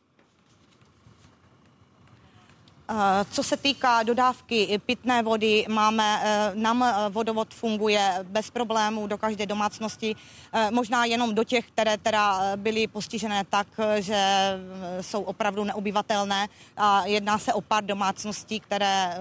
Co 3.30 3.42
se 3.42 3.56
týká 3.56 4.02
dodávky 4.02 4.80
pitné 4.86 5.22
vody, 5.22 5.66
máme, 5.68 6.20
eh, 6.24 6.50
nám 6.54 6.82
eh, 6.82 6.94
vodovod 7.08 7.54
funguje 7.54 8.14
bez 8.22 8.50
problémů 8.50 9.06
do 9.06 9.18
každé 9.18 9.46
domácnosti, 9.46 10.16
možná 10.70 11.04
jenom 11.04 11.34
do 11.34 11.44
těch, 11.44 11.66
které 11.66 11.98
teda 11.98 12.56
byly 12.56 12.86
postižené 12.86 13.44
tak, 13.44 13.66
že 13.98 14.20
jsou 15.00 15.22
opravdu 15.22 15.64
neobyvatelné 15.64 16.48
a 16.76 17.06
jedná 17.06 17.38
se 17.38 17.52
o 17.52 17.60
pár 17.60 17.84
domácností, 17.84 18.60
které 18.60 19.18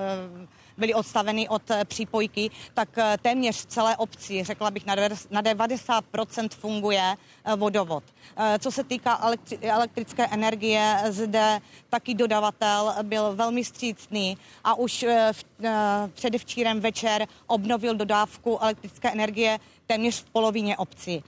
byly 0.78 0.94
odstaveny 0.94 1.50
od 1.50 1.62
přípojky, 1.86 2.52
tak 2.74 2.90
téměř 3.22 3.62
v 3.62 3.66
celé 3.66 3.98
obci, 3.98 4.44
řekla 4.44 4.72
bych 4.72 4.86
na 5.30 5.42
90% 5.42 6.50
funguje 6.50 7.18
vodovod. 7.56 8.04
Eh, 8.36 8.60
co 8.60 8.72
se 8.72 8.84
týká 8.84 9.22
elektri- 9.22 9.58
elektrické 9.62 10.28
energie, 10.28 10.98
zde 11.10 11.60
taky 11.90 12.14
dodavatel 12.14 12.96
byl 13.04 13.36
velmi 13.36 13.64
střícný 13.64 14.38
a 14.64 14.76
už 14.76 15.04
eh, 15.04 15.30
v, 15.34 15.46
eh, 15.64 15.72
předevčírem 16.14 16.80
večer 16.80 17.28
obnovil 17.48 17.96
dodávku 17.96 18.64
elektrické 18.64 19.12
energie 19.12 19.60
téměř 19.88 20.22
v 20.22 20.30
polovině 20.30 20.78
obci. 20.78 21.24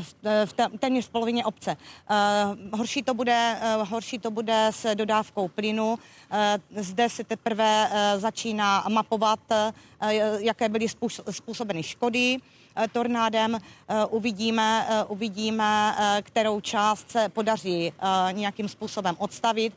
V, 0.00 0.14
v 0.46 0.78
téměř 0.78 1.06
v 1.06 1.10
polovině 1.10 1.44
obce. 1.44 1.76
Horší 2.72 3.02
to, 3.02 3.14
bude, 3.14 3.56
horší 3.88 4.18
to 4.18 4.30
bude 4.30 4.66
s 4.70 4.94
dodávkou 4.94 5.48
plynu. 5.48 5.98
Zde 6.76 7.08
se 7.08 7.24
teprve 7.24 7.90
začíná 8.16 8.84
mapovat, 8.88 9.40
jaké 10.38 10.68
byly 10.68 10.86
způsobeny 11.30 11.82
škody 11.82 12.38
tornádem. 12.92 13.58
Uvidíme, 14.10 14.86
uvidíme, 15.08 15.96
kterou 16.22 16.60
část 16.60 17.10
se 17.10 17.28
podaří 17.28 17.92
nějakým 18.32 18.68
způsobem 18.68 19.16
odstavit 19.18 19.74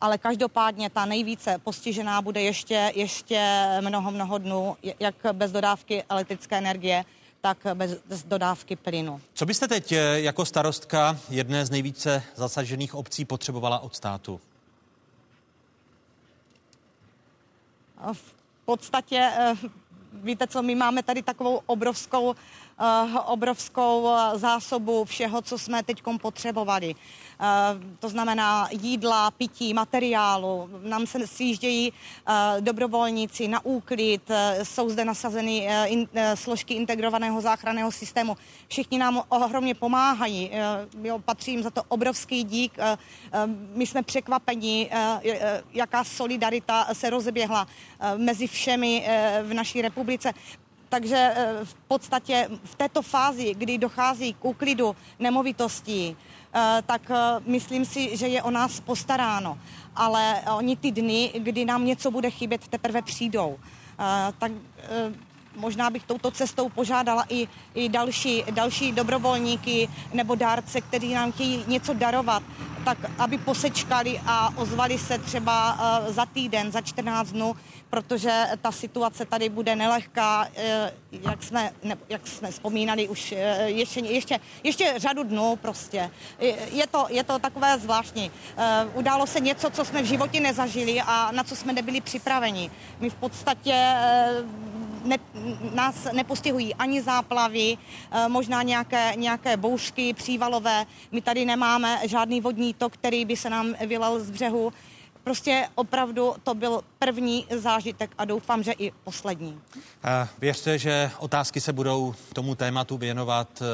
ale 0.00 0.18
každopádně 0.18 0.90
ta 0.90 1.04
nejvíce 1.04 1.58
postižená 1.58 2.22
bude 2.22 2.42
ještě, 2.42 2.92
ještě 2.94 3.66
mnoho, 3.80 4.10
mnoho 4.10 4.38
dnů, 4.38 4.76
jak 5.00 5.14
bez 5.32 5.52
dodávky 5.52 6.04
elektrické 6.08 6.58
energie, 6.58 7.04
tak 7.44 7.66
bez 8.06 8.24
dodávky 8.24 8.76
plynu. 8.76 9.20
Co 9.34 9.46
byste 9.46 9.68
teď 9.68 9.92
eh, 9.92 10.20
jako 10.20 10.44
starostka 10.44 11.18
jedné 11.30 11.66
z 11.66 11.70
nejvíce 11.70 12.22
zasažených 12.34 12.94
obcí 12.94 13.24
potřebovala 13.24 13.78
od 13.78 13.96
státu? 13.96 14.40
V 18.12 18.34
podstatě, 18.64 19.30
eh, 19.38 19.54
víte 20.12 20.46
co, 20.46 20.62
my 20.62 20.74
máme 20.74 21.02
tady 21.02 21.22
takovou 21.22 21.60
obrovskou 21.66 22.34
obrovskou 23.24 24.08
eh, 24.08 24.38
zásobu 24.38 25.04
všeho, 25.04 25.42
co 25.42 25.58
jsme 25.58 25.82
teď 25.82 26.02
potřebovali. 26.20 26.94
Eh, 26.94 27.44
to 27.98 28.08
znamená 28.08 28.68
jídla, 28.70 29.30
pití, 29.30 29.74
materiálu. 29.74 30.70
Nám 30.82 31.06
se 31.06 31.26
sjíždějí 31.26 31.92
dobrovolníci 32.60 33.48
na 33.48 33.64
úklid, 33.64 34.30
jsou 34.62 34.90
zde 34.90 35.04
nasazeny 35.04 35.68
složky 36.34 36.74
integrovaného 36.74 37.40
záchranného 37.40 37.92
systému. 37.92 38.36
Všichni 38.68 38.98
nám 38.98 39.22
ohromně 39.28 39.74
pomáhají. 39.74 40.50
Jo, 41.02 41.18
patří 41.18 41.50
jim 41.50 41.62
za 41.62 41.70
to 41.70 41.82
obrovský 41.88 42.44
dík. 42.44 42.78
My 43.74 43.86
jsme 43.86 44.02
překvapeni, 44.02 44.90
jaká 45.72 46.04
solidarita 46.04 46.86
se 46.92 47.10
rozeběhla 47.10 47.66
mezi 48.16 48.46
všemi 48.46 49.06
v 49.42 49.54
naší 49.54 49.82
republice 49.82 50.32
takže 50.94 51.16
eh, 51.16 51.64
v 51.64 51.74
podstatě 51.74 52.48
v 52.64 52.74
této 52.74 53.02
fázi, 53.02 53.54
kdy 53.54 53.78
dochází 53.78 54.34
k 54.34 54.44
úklidu 54.44 54.96
nemovitostí, 55.18 56.14
eh, 56.14 56.82
tak 56.86 57.10
eh, 57.10 57.42
myslím 57.46 57.84
si, 57.84 58.16
že 58.16 58.28
je 58.28 58.42
o 58.42 58.50
nás 58.50 58.80
postaráno. 58.80 59.58
Ale 59.96 60.42
oni 60.54 60.76
ty 60.76 60.90
dny, 60.90 61.32
kdy 61.38 61.64
nám 61.64 61.84
něco 61.84 62.10
bude 62.10 62.30
chybět, 62.30 62.68
teprve 62.68 63.02
přijdou. 63.02 63.58
Tak 64.38 64.52
možná 65.56 65.90
bych 65.90 66.04
touto 66.04 66.30
cestou 66.30 66.68
požádala 66.68 67.24
i, 67.28 67.48
i 67.74 67.88
další, 67.88 68.44
další 68.50 68.92
dobrovolníky 68.92 69.88
nebo 70.12 70.34
dárce, 70.34 70.80
kteří 70.80 71.14
nám 71.14 71.32
chtějí 71.32 71.64
něco 71.66 71.94
darovat, 71.94 72.42
tak 72.84 72.98
aby 73.18 73.38
posečkali 73.38 74.20
a 74.26 74.52
ozvali 74.56 74.98
se 74.98 75.18
třeba 75.18 75.78
za 76.08 76.26
týden, 76.26 76.72
za 76.72 76.80
14 76.80 77.32
dnů, 77.32 77.56
protože 77.94 78.46
ta 78.62 78.72
situace 78.72 79.24
tady 79.24 79.48
bude 79.48 79.76
nelehká, 79.76 80.48
eh, 80.56 80.92
jak 81.12 81.42
jsme, 81.42 81.70
ne, 81.82 81.96
jak 82.08 82.26
jsme 82.26 82.50
vzpomínali 82.50 83.08
už 83.08 83.32
eh, 83.32 83.70
ještě, 83.70 84.00
ještě, 84.00 84.40
ještě 84.62 84.94
řadu 84.96 85.22
dnů 85.22 85.56
prostě. 85.56 86.10
Je 86.72 86.86
to, 86.86 87.06
je 87.08 87.24
to 87.24 87.38
takové 87.38 87.78
zvláštní. 87.78 88.30
Eh, 88.56 88.86
událo 88.94 89.26
se 89.26 89.40
něco, 89.40 89.70
co 89.70 89.84
jsme 89.84 90.02
v 90.02 90.06
životě 90.06 90.40
nezažili 90.40 91.00
a 91.00 91.32
na 91.32 91.44
co 91.44 91.56
jsme 91.56 91.72
nebyli 91.72 92.00
připraveni. 92.00 92.70
My 93.00 93.10
v 93.10 93.14
podstatě 93.14 93.94
ne, 95.04 95.18
nás 95.74 96.08
nepostihují 96.12 96.74
ani 96.74 97.02
záplavy, 97.02 97.76
možná 98.28 98.62
nějaké, 98.62 99.12
nějaké 99.16 99.56
bouřky 99.56 100.14
přívalové. 100.14 100.86
My 101.12 101.20
tady 101.20 101.44
nemáme 101.44 102.00
žádný 102.08 102.40
vodní 102.40 102.74
tok, 102.74 102.92
který 102.92 103.24
by 103.24 103.36
se 103.36 103.50
nám 103.50 103.74
vylal 103.86 104.20
z 104.20 104.30
břehu. 104.30 104.72
Prostě 105.24 105.68
opravdu 105.74 106.34
to 106.42 106.54
byl 106.54 106.80
první 106.98 107.46
zážitek 107.56 108.10
a 108.18 108.24
doufám, 108.24 108.62
že 108.62 108.72
i 108.72 108.92
poslední. 109.04 109.60
Věřte, 110.38 110.78
že 110.78 111.10
otázky 111.18 111.60
se 111.60 111.72
budou 111.72 112.14
tomu 112.32 112.54
tématu 112.54 112.98
věnovat 112.98 113.62
e, 113.62 113.64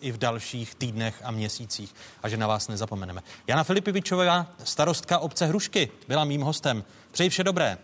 i 0.00 0.12
v 0.12 0.18
dalších 0.18 0.74
týdnech 0.74 1.20
a 1.24 1.30
měsících 1.30 1.94
a 2.22 2.28
že 2.28 2.36
na 2.36 2.46
vás 2.46 2.68
nezapomeneme. 2.68 3.22
Jana 3.46 3.64
Filipivičová, 3.64 4.46
starostka 4.64 5.18
obce 5.18 5.46
Hrušky, 5.46 5.90
byla 6.08 6.24
mým 6.24 6.40
hostem. 6.40 6.84
Přeji 7.10 7.30
vše 7.30 7.44
dobré. 7.44 7.78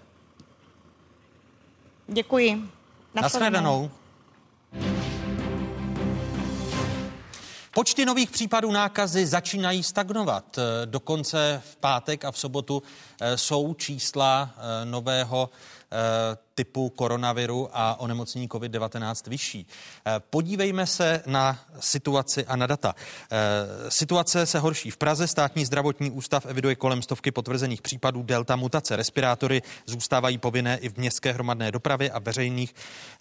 Děkuji. 2.08 2.77
Naschledanou. 3.14 3.90
Počty 7.74 8.04
nových 8.04 8.30
případů 8.30 8.70
nákazy 8.70 9.26
začínají 9.26 9.82
stagnovat. 9.82 10.58
Dokonce 10.84 11.62
v 11.72 11.76
pátek 11.76 12.24
a 12.24 12.32
v 12.32 12.38
sobotu 12.38 12.82
eh, 13.20 13.38
jsou 13.38 13.74
čísla 13.74 14.50
eh, 14.56 14.84
nového 14.84 15.50
typu 16.58 16.90
koronaviru 16.90 17.68
a 17.72 18.00
onemocnění 18.00 18.48
COVID-19 18.48 19.30
vyšší. 19.30 19.66
Eh, 20.06 20.20
podívejme 20.30 20.86
se 20.86 21.22
na 21.26 21.58
situaci 21.80 22.46
a 22.46 22.56
na 22.56 22.66
data. 22.66 22.94
Eh, 22.94 23.90
situace 23.90 24.46
se 24.46 24.58
horší. 24.58 24.90
V 24.90 24.96
Praze 24.96 25.26
státní 25.26 25.64
zdravotní 25.64 26.10
ústav 26.10 26.46
eviduje 26.46 26.74
kolem 26.74 27.02
stovky 27.02 27.30
potvrzených 27.30 27.82
případů 27.82 28.22
delta 28.22 28.56
mutace. 28.56 28.96
Respirátory 28.96 29.62
zůstávají 29.86 30.38
povinné 30.38 30.78
i 30.78 30.88
v 30.88 30.96
městské 30.96 31.32
hromadné 31.32 31.72
dopravě 31.72 32.10
a 32.10 32.18
veřejných 32.18 32.74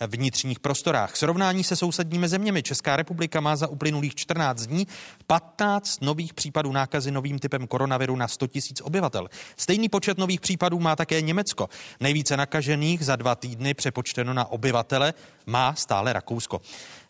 vnitřních 0.08 0.60
prostorách. 0.60 1.16
Srovnání 1.16 1.64
se 1.64 1.76
sousedními 1.76 2.28
zeměmi 2.28 2.64
Česká 2.64 2.96
republika 2.96 3.42
má 3.42 3.56
za 3.56 3.68
uplynulých 3.68 4.16
14 4.16 4.66
dní 4.66 4.88
15 5.28 6.02
nových 6.02 6.34
případů 6.34 6.72
nákazy 6.72 7.12
novým 7.12 7.40
typem 7.40 7.68
koronaviru 7.68 8.16
na 8.16 8.28
100 8.28 8.46
000 8.46 8.62
obyvatel. 8.82 9.30
Stejný 9.58 9.90
počet 9.90 10.18
nových 10.18 10.42
případů 10.42 10.80
má 10.80 10.96
také 10.96 11.22
Německo. 11.22 11.70
Nejvíce 12.00 12.38
nakažených 12.38 12.57
nakažených 12.58 13.06
za 13.06 13.16
dva 13.16 13.36
týdny 13.36 13.74
přepočteno 13.74 14.34
na 14.34 14.46
obyvatele 14.46 15.14
má 15.46 15.76
stále 15.76 16.14
Rakousko. 16.14 16.62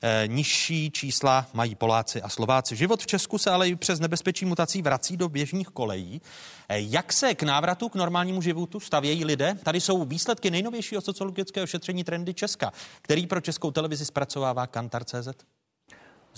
E, 0.01 0.27
nižší 0.27 0.91
čísla 0.91 1.47
mají 1.53 1.75
Poláci 1.75 2.21
a 2.21 2.29
Slováci. 2.29 2.75
Život 2.75 3.03
v 3.03 3.07
Česku 3.07 3.37
se 3.37 3.49
ale 3.49 3.69
i 3.69 3.75
přes 3.75 3.99
nebezpečí 3.99 4.45
mutací 4.45 4.81
vrací 4.81 5.17
do 5.17 5.29
běžných 5.29 5.67
kolejí. 5.67 6.21
E, 6.69 6.81
jak 6.81 7.13
se 7.13 7.35
k 7.35 7.43
návratu 7.43 7.89
k 7.89 7.95
normálnímu 7.95 8.41
životu 8.41 8.79
stavějí 8.79 9.25
lidé? 9.25 9.55
Tady 9.63 9.81
jsou 9.81 10.05
výsledky 10.05 10.51
nejnovějšího 10.51 11.01
sociologického 11.01 11.67
šetření 11.67 12.03
Trendy 12.03 12.33
Česka, 12.33 12.71
který 13.01 13.27
pro 13.27 13.41
českou 13.41 13.71
televizi 13.71 14.05
zpracovává 14.05 14.67
Kantar.cz. 14.67 15.56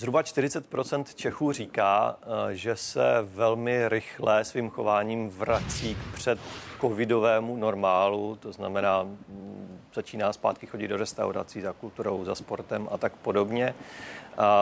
Zhruba 0.00 0.22
40% 0.22 1.04
Čechů 1.14 1.52
říká, 1.52 2.16
eh, 2.22 2.54
že 2.54 2.76
se 2.76 3.02
velmi 3.22 3.88
rychle 3.88 4.44
svým 4.44 4.70
chováním 4.70 5.28
vrací 5.28 5.94
k 5.94 6.14
před 6.14 6.38
covidovému 6.80 7.56
normálu, 7.56 8.36
to 8.36 8.52
znamená, 8.52 9.06
začíná 9.94 10.32
zpátky 10.32 10.66
chodit 10.66 10.88
do 10.88 10.96
restaurací 10.96 11.60
za 11.60 11.72
kulturou, 11.72 12.24
za 12.24 12.34
sportem 12.34 12.88
a 12.90 12.98
tak 12.98 13.12
podobně. 13.12 13.74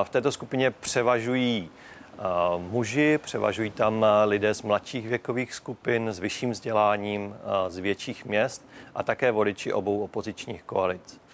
V 0.03 0.09
této 0.09 0.33
skupině 0.33 0.71
převažují 0.71 1.71
eh, 1.71 2.23
muži, 2.59 3.19
převažují 3.19 3.71
tam 3.71 4.07
lidé 4.25 4.55
z 4.55 4.63
mladších 4.63 5.09
věkových 5.09 5.55
skupin, 5.55 6.09
s 6.09 6.19
vyšším 6.19 6.51
vzděláním, 6.51 7.37
eh, 7.37 7.71
z 7.71 7.79
větších 7.79 8.25
měst 8.25 8.67
a 8.95 9.03
také 9.03 9.33
voliči 9.33 9.73
obou 9.73 10.03
opozičních 10.03 10.63
koalic. 10.63 11.28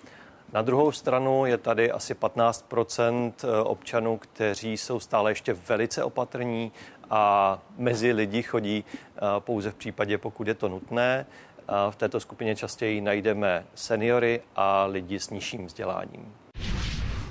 Na 0.55 0.63
druhou 0.63 0.93
stranu 0.93 1.47
je 1.47 1.59
tady 1.59 1.91
asi 1.91 2.15
15 2.15 2.67
eh, 2.99 3.47
občanů, 3.63 4.19
kteří 4.19 4.77
jsou 4.77 5.01
stále 5.01 5.31
ještě 5.31 5.53
velice 5.53 6.05
opatrní 6.05 6.73
a 7.11 7.59
mezi 7.77 8.13
lidi 8.13 8.43
chodí 8.43 8.85
eh, 8.85 9.21
pouze 9.39 9.71
v 9.71 9.75
případě, 9.75 10.19
pokud 10.19 10.49
je 10.49 10.55
to 10.55 10.69
nutné. 10.69 11.27
V 11.91 11.97
této 11.97 12.21
skupině 12.21 12.57
častěji 12.57 13.01
najdeme 13.01 13.67
seniory 13.75 14.43
a 14.57 14.85
lidi 14.85 15.21
s 15.21 15.31
nižším 15.31 15.67
vzděláním. 15.67 16.35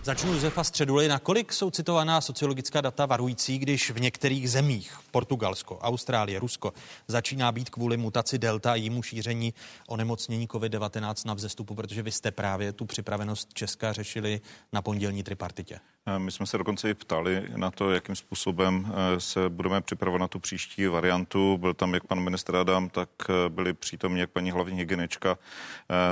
Začnu 0.05 0.33
Josefa 0.33 0.63
Středuly. 0.63 1.07
Nakolik 1.07 1.53
jsou 1.53 1.71
citovaná 1.71 2.21
sociologická 2.21 2.81
data 2.81 3.05
varující, 3.05 3.59
když 3.59 3.91
v 3.91 3.99
některých 4.01 4.51
zemích, 4.51 4.99
Portugalsko, 5.11 5.77
Austrálie, 5.77 6.39
Rusko, 6.39 6.73
začíná 7.07 7.51
být 7.51 7.69
kvůli 7.69 7.97
mutaci 7.97 8.37
Delta 8.37 8.71
a 8.71 8.75
jímu 8.75 9.03
šíření 9.03 9.53
onemocnění 9.87 10.47
COVID-19 10.47 11.27
na 11.27 11.33
vzestupu, 11.33 11.75
protože 11.75 12.01
vy 12.01 12.11
jste 12.11 12.31
právě 12.31 12.73
tu 12.73 12.85
připravenost 12.85 13.53
Česka 13.53 13.93
řešili 13.93 14.41
na 14.73 14.81
pondělní 14.81 15.23
tripartitě? 15.23 15.79
Eh, 16.05 16.19
my 16.19 16.31
jsme 16.31 16.45
se 16.45 16.57
dokonce 16.57 16.89
i 16.89 16.93
ptali 16.93 17.43
na 17.55 17.71
to, 17.71 17.91
jakým 17.91 18.15
způsobem 18.15 18.87
eh, 18.87 19.19
se 19.19 19.49
budeme 19.49 19.81
připravovat 19.81 20.21
na 20.21 20.27
tu 20.27 20.39
příští 20.39 20.87
variantu. 20.87 21.57
Byl 21.57 21.73
tam 21.73 21.93
jak 21.93 22.07
pan 22.07 22.19
ministr 22.19 22.55
Adam, 22.55 22.89
tak 22.89 23.09
eh, 23.29 23.49
byli 23.49 23.73
přítomní 23.73 24.19
jak 24.19 24.29
paní 24.29 24.51
hlavní 24.51 24.77
hygienička, 24.77 25.37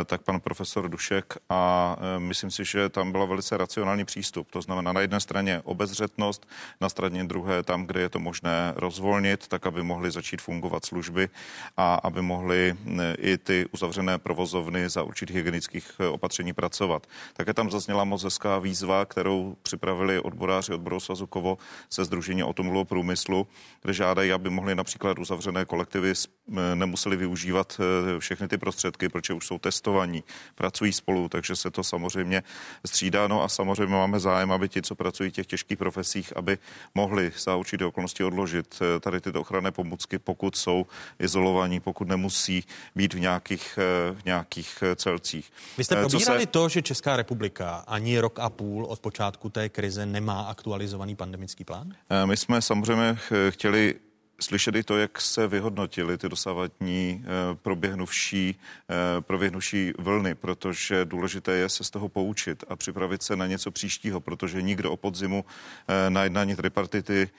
tak 0.06 0.22
pan 0.22 0.40
profesor 0.40 0.90
Dušek 0.90 1.38
a 1.50 1.96
myslím 2.18 2.52
si, 2.52 2.66
že 2.66 2.90
tam 2.90 3.12
byla 3.12 3.26
velice 3.26 3.58
racionální 3.58 4.06
přístup. 4.06 4.52
To 4.52 4.62
znamená 4.62 4.94
na 4.94 5.02
jedné 5.02 5.20
straně 5.20 5.62
obezřetnost, 5.64 6.48
na 6.82 6.90
straně 6.90 7.24
druhé 7.24 7.64
tam, 7.64 7.86
kde 7.86 8.02
je 8.02 8.10
to 8.10 8.20
možné 8.20 8.74
rozvolnit, 8.76 9.48
tak 9.48 9.68
aby 9.68 9.84
mohly 9.84 10.12
začít 10.12 10.42
fungovat 10.42 10.86
služby 10.86 11.30
a 11.78 11.96
aby 11.96 12.22
mohly 12.22 12.76
i 13.18 13.38
ty 13.38 13.66
uzavřené 13.72 14.18
provozovny 14.18 14.90
za 14.90 15.04
určitých 15.04 15.36
hygienických 15.36 15.92
opatření 16.12 16.54
pracovat. 16.54 17.08
Také 17.34 17.54
tam 17.54 17.72
zazněla 17.72 18.04
moc 18.04 18.24
hezká 18.24 18.60
výzva, 18.60 19.06
kterou 19.06 19.56
při 19.64 19.78
připravili 19.82 20.20
odboráři 20.20 20.74
odboru 20.74 21.00
svazu 21.00 21.28
Kovo 21.28 21.58
se 21.90 22.06
Združení 22.06 22.44
automobilového 22.44 22.86
průmyslu, 22.86 23.48
kde 23.82 23.94
žádají, 23.94 24.32
aby 24.32 24.50
mohli 24.50 24.76
například 24.76 25.20
uzavřené 25.20 25.66
kolektivy 25.66 26.14
nemuseli 26.76 27.18
využívat 27.18 27.82
všechny 28.20 28.48
ty 28.48 28.58
prostředky, 28.58 29.10
protože 29.10 29.34
už 29.34 29.48
jsou 29.48 29.60
testovaní, 29.60 30.24
pracují 30.56 30.94
spolu, 30.94 31.30
takže 31.30 31.56
se 31.56 31.72
to 31.72 31.84
samozřejmě 31.84 32.44
střídá. 32.86 33.28
No 33.28 33.44
a 33.44 33.50
samozřejmě 33.50 33.94
máme 33.94 34.20
zájem, 34.20 34.52
aby 34.52 34.70
ti, 34.70 34.82
co 34.82 34.96
pracují 34.96 35.30
v 35.30 35.34
těch 35.34 35.48
těžkých 35.48 35.78
profesích, 35.78 36.38
aby 36.38 36.58
mohli 36.96 37.32
za 37.38 37.56
určité 37.56 37.86
okolnosti 37.86 38.24
odložit 38.24 38.80
tady 39.00 39.22
tyto 39.22 39.42
ochranné 39.42 39.72
pomůcky, 39.72 40.20
pokud 40.20 40.56
jsou 40.56 40.86
izolovaní, 41.20 41.80
pokud 41.80 42.08
nemusí 42.08 42.64
být 42.96 43.14
v 43.14 43.20
nějakých, 43.20 43.80
v 44.14 44.26
nějakých 44.26 44.84
celcích. 44.96 45.52
Vy 45.78 45.84
jste 45.84 45.96
probírali 45.96 46.40
se... 46.40 46.46
to, 46.46 46.70
že 46.70 46.82
Česká 46.82 47.18
republika 47.18 47.84
ani 47.88 48.20
rok 48.20 48.40
a 48.40 48.50
půl 48.50 48.86
od 48.86 49.00
počátku 49.00 49.50
té 49.50 49.70
krize 49.72 50.06
nemá 50.06 50.42
aktualizovaný 50.42 51.16
pandemický 51.16 51.64
plán? 51.64 51.94
My 52.26 52.38
jsme 52.38 52.62
samozřejmě 52.62 53.18
chtěli 53.50 53.96
slyšet 54.44 54.76
i 54.76 54.84
to, 54.84 54.98
jak 54.98 55.22
se 55.22 55.48
vyhodnotily 55.48 56.18
ty 56.18 56.30
dosavadní 56.30 57.24
eh, 57.24 57.56
proběhnuvší, 57.56 58.56
eh, 58.90 59.22
proběhnuvší 59.22 59.94
vlny, 59.98 60.36
protože 60.36 61.06
důležité 61.06 61.52
je 61.52 61.70
se 61.70 61.84
z 61.84 61.90
toho 61.90 62.10
poučit 62.10 62.64
a 62.70 62.76
připravit 62.76 63.24
se 63.24 63.36
na 63.36 63.48
něco 63.48 63.72
příštího, 63.72 64.20
protože 64.20 64.62
nikdo 64.62 64.92
o 64.92 64.98
podzimu 64.98 65.46
eh, 65.88 66.10
na 66.10 66.24
jednání 66.24 66.56
tripartity 66.56 67.30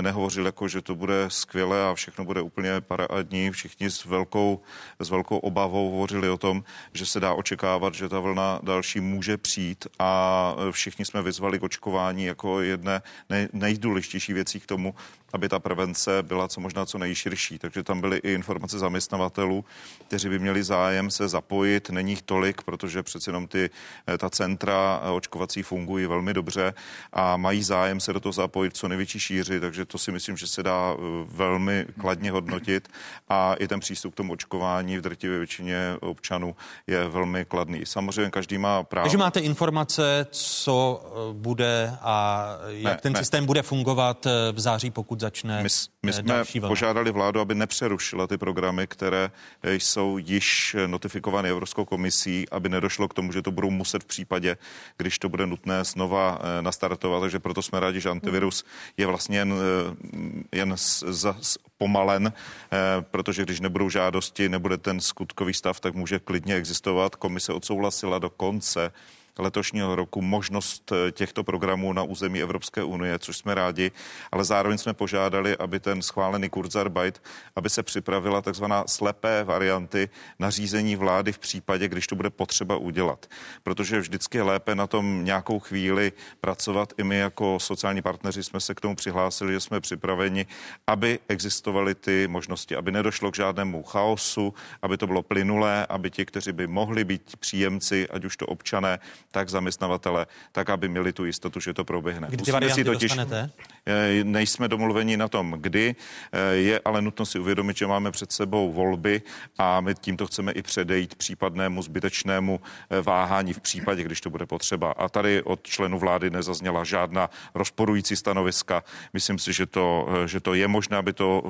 nehovořil 0.00 0.46
jako, 0.46 0.68
že 0.68 0.82
to 0.82 0.94
bude 0.94 1.24
skvělé 1.28 1.88
a 1.88 1.94
všechno 1.94 2.24
bude 2.24 2.40
úplně 2.40 2.80
parádní. 2.80 3.50
Všichni 3.50 3.90
s 3.90 4.04
velkou, 4.04 4.60
s 4.98 5.10
velkou 5.10 5.38
obavou 5.38 5.90
hovořili 5.90 6.28
o 6.28 6.38
tom, 6.38 6.64
že 6.92 7.06
se 7.06 7.20
dá 7.20 7.32
očekávat, 7.32 7.94
že 7.94 8.08
ta 8.08 8.20
vlna 8.20 8.60
další 8.62 9.00
může 9.00 9.36
přijít 9.36 9.86
a 9.98 10.54
všichni 10.70 11.04
jsme 11.04 11.22
vyzvali 11.22 11.58
k 11.58 11.62
očkování 11.62 12.24
jako 12.24 12.60
jedné 12.60 13.02
nej, 13.30 13.48
nejdůležitější 13.52 14.32
věcí 14.32 14.60
k 14.60 14.66
tomu, 14.66 14.94
aby 15.32 15.48
ta 15.48 15.58
prevence 15.58 16.22
byla 16.22 16.48
co 16.48 16.60
možná 16.60 16.86
co 16.86 16.98
nejširší. 16.98 17.58
Takže 17.58 17.82
tam 17.82 18.00
byly 18.00 18.16
i 18.16 18.32
informace 18.32 18.78
zaměstnavatelů, 18.78 19.64
kteří 20.08 20.28
by 20.28 20.38
měli 20.38 20.62
zájem 20.62 21.10
se 21.10 21.28
zapojit. 21.28 21.90
Není 21.90 22.12
jich 22.12 22.22
tolik, 22.22 22.62
protože 22.62 23.02
přece 23.02 23.30
jenom 23.30 23.46
ty, 23.46 23.70
eh, 24.06 24.18
ta 24.18 24.30
centra 24.30 25.00
eh, 25.04 25.10
očkovací 25.10 25.62
fungují 25.62 26.06
velmi 26.06 26.34
dobře 26.34 26.74
a 27.12 27.36
mají 27.36 27.62
zájem 27.62 28.00
se 28.00 28.12
do 28.12 28.20
toho 28.20 28.32
zapojit 28.32 28.76
co 28.76 28.88
největší 28.88 29.20
šíři, 29.20 29.60
takže 29.60 29.84
to 29.84 29.98
si 29.98 30.12
myslím, 30.12 30.36
že 30.36 30.46
se 30.46 30.62
dá 30.62 30.94
eh, 30.94 30.98
velmi 31.26 31.86
kladně 32.00 32.30
hodnotit 32.30 32.88
a 33.28 33.54
i 33.54 33.68
ten 33.68 33.80
přístup 33.80 34.12
k 34.12 34.16
tomu 34.16 34.32
očkování 34.32 34.98
v 34.98 35.00
drtivé 35.00 35.38
většině 35.38 35.96
občanů 36.00 36.56
je 36.86 37.08
velmi 37.08 37.44
kladný. 37.44 37.80
Samozřejmě 37.84 38.30
každý 38.30 38.58
má 38.58 38.82
právo. 38.82 39.04
Takže 39.04 39.18
máte 39.18 39.40
informace, 39.40 40.26
co 40.30 41.02
bude 41.32 41.96
a 42.00 42.46
jak 42.68 42.94
ne, 42.94 42.98
ten 43.02 43.12
ne. 43.12 43.18
systém 43.18 43.46
bude 43.46 43.62
fungovat 43.62 44.26
v 44.52 44.60
září, 44.60 44.90
pokud 44.90 45.20
začne 45.22 45.62
My, 45.62 45.68
my 46.02 46.12
jsme 46.12 46.44
požádali 46.60 47.10
vládu, 47.10 47.40
aby 47.40 47.54
nepřerušila 47.54 48.26
ty 48.26 48.38
programy, 48.38 48.86
které 48.86 49.30
jsou 49.62 50.18
již 50.18 50.76
notifikovány 50.86 51.48
Evropskou 51.48 51.84
komisí, 51.84 52.48
aby 52.50 52.68
nedošlo 52.68 53.08
k 53.08 53.14
tomu, 53.14 53.32
že 53.32 53.42
to 53.42 53.50
budou 53.50 53.70
muset 53.70 54.02
v 54.02 54.06
případě, 54.06 54.56
když 54.96 55.18
to 55.18 55.28
bude 55.28 55.46
nutné 55.46 55.84
znova 55.84 56.38
eh, 56.40 56.62
nastartovat. 56.62 57.20
Takže 57.22 57.38
proto 57.38 57.62
jsme 57.62 57.80
rádi, 57.80 58.00
že 58.00 58.10
antivirus 58.10 58.64
je 58.96 59.06
vlastně 59.06 59.38
jen, 59.38 59.54
eh, 59.54 60.56
jen 60.56 60.72
z, 60.76 61.04
z, 61.10 61.58
pomalen, 61.78 62.32
eh, 62.32 62.78
protože 63.02 63.42
když 63.42 63.60
nebudou 63.60 63.90
žádosti, 63.90 64.48
nebude 64.48 64.76
ten 64.76 65.00
skutkový 65.00 65.54
stav, 65.54 65.80
tak 65.80 65.94
může 65.94 66.18
klidně 66.18 66.54
existovat. 66.54 67.16
Komise 67.16 67.52
odsouhlasila 67.52 68.18
do 68.18 68.30
konce 68.30 68.92
letošního 69.38 69.96
roku 69.96 70.22
možnost 70.22 70.92
eh, 70.92 71.12
těchto 71.12 71.44
programů 71.44 71.92
na 71.92 72.02
území 72.02 72.42
Evropské 72.42 72.82
unie, 72.84 73.18
což 73.18 73.36
jsme 73.36 73.54
rádi, 73.54 73.90
ale 74.32 74.44
zároveň 74.44 74.78
jsme 74.78 74.94
požádali, 74.94 75.56
aby 75.56 75.80
ten 75.80 76.02
schválený 76.02 76.48
Kurzarbeit, 76.48 77.22
aby 77.56 77.70
se 77.70 77.82
připravila 77.82 78.42
takzvaná 78.42 78.84
slepé 78.86 79.44
varianty 79.44 80.08
nařízení 80.38 80.96
vlády 80.96 81.32
v 81.32 81.38
případě, 81.38 81.88
když 81.88 82.06
to 82.06 82.16
bude 82.16 82.30
potřeba 82.30 82.76
udělat. 82.76 83.26
Protože 83.62 84.00
vždycky 84.00 84.38
je 84.38 84.42
lépe 84.42 84.74
na 84.74 84.86
tom 84.86 85.24
nějakou 85.24 85.58
chvíli 85.58 86.12
pracovat. 86.40 86.92
I 86.98 87.04
my 87.04 87.18
jako 87.18 87.60
sociální 87.60 88.02
partneři 88.02 88.42
jsme 88.42 88.60
se 88.60 88.74
k 88.74 88.80
tomu 88.80 88.94
přihlásili, 88.94 89.52
že 89.52 89.60
jsme 89.60 89.80
připraveni, 89.80 90.46
aby 90.86 91.18
existovaly 91.28 91.94
ty 91.94 92.28
možnosti, 92.28 92.76
aby 92.76 92.92
nedošlo 92.92 93.30
k 93.30 93.36
žádnému 93.36 93.82
chaosu, 93.82 94.54
aby 94.82 94.96
to 94.96 95.06
bylo 95.06 95.22
plynulé, 95.22 95.86
aby 95.86 96.10
ti, 96.10 96.24
kteří 96.24 96.52
by 96.52 96.66
mohli 96.66 97.04
být 97.04 97.36
příjemci, 97.36 98.08
ať 98.08 98.24
už 98.24 98.36
to 98.36 98.46
občané, 98.46 98.98
tak 99.32 99.48
zaměstnavatele, 99.48 100.26
tak 100.52 100.70
aby 100.70 100.88
měli 100.88 101.12
tu 101.12 101.24
jistotu, 101.24 101.60
že 101.60 101.74
to 101.74 101.84
proběhne. 101.84 102.28
Kdy 102.30 102.36
ty 102.36 102.70
si 102.70 102.84
totiž, 102.84 103.10
dostanete? 103.10 103.50
Eh, 103.86 104.24
nejsme 104.24 104.68
domluveni 104.68 105.16
na 105.16 105.28
tom, 105.28 105.54
kdy. 105.58 105.94
Eh, 106.32 106.54
je 106.54 106.80
ale 106.84 107.02
nutno 107.02 107.26
si 107.26 107.38
uvědomit, 107.38 107.76
že 107.76 107.86
máme 107.86 108.10
před 108.10 108.32
sebou 108.32 108.72
volby 108.72 109.22
a 109.58 109.80
my 109.80 109.94
tímto 109.94 110.26
chceme 110.26 110.52
i 110.52 110.62
předejít 110.62 111.14
případnému 111.14 111.82
zbytečnému 111.82 112.60
eh, 112.90 113.00
váhání 113.00 113.52
v 113.52 113.60
případě, 113.60 114.02
když 114.02 114.20
to 114.20 114.30
bude 114.30 114.46
potřeba. 114.46 114.92
A 114.92 115.08
tady 115.08 115.42
od 115.42 115.62
členů 115.62 115.98
vlády 115.98 116.30
nezazněla 116.30 116.84
žádná 116.84 117.30
rozporující 117.54 118.16
stanoviska. 118.16 118.84
Myslím 119.12 119.38
si, 119.38 119.52
že 119.52 119.66
to, 119.66 120.08
že 120.26 120.40
to 120.40 120.54
je 120.54 120.68
možné, 120.68 120.96
aby 120.96 121.12
to 121.12 121.42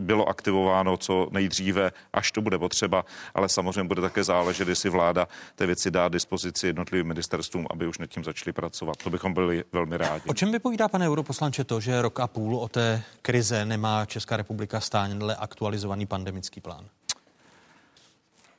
bylo 0.00 0.28
aktivováno 0.28 0.96
co 0.96 1.28
nejdříve, 1.30 1.92
až 2.12 2.32
to 2.32 2.42
bude 2.42 2.58
potřeba, 2.58 3.04
ale 3.34 3.48
samozřejmě 3.48 3.84
bude 3.84 4.02
také 4.02 4.24
záležet, 4.24 4.68
jestli 4.68 4.90
vláda 4.90 5.28
té 5.54 5.66
věci 5.66 5.90
dá 5.90 6.08
dispozici 6.08 6.66
jednotlivým 6.66 7.06
ministerstvům, 7.06 7.66
aby 7.70 7.86
už 7.86 7.98
nad 7.98 8.06
tím 8.06 8.24
začali 8.24 8.52
pracovat. 8.52 8.96
To 8.96 9.10
bychom 9.10 9.34
byli 9.34 9.64
velmi 9.72 9.96
rádi. 9.96 10.24
O 10.28 10.34
čem 10.34 10.52
vypovídá, 10.52 10.88
pane 10.88 11.08
europoslanče, 11.08 11.64
to, 11.64 11.80
že 11.80 12.02
rok 12.02 12.20
a 12.20 12.26
půl 12.26 12.56
o 12.56 12.68
té 12.68 13.02
krize 13.22 13.64
nemá 13.64 14.06
Česká 14.06 14.36
republika 14.36 14.80
stále 14.80 15.36
aktualizovaný 15.36 16.06
pandemický 16.06 16.60
plán? 16.60 16.84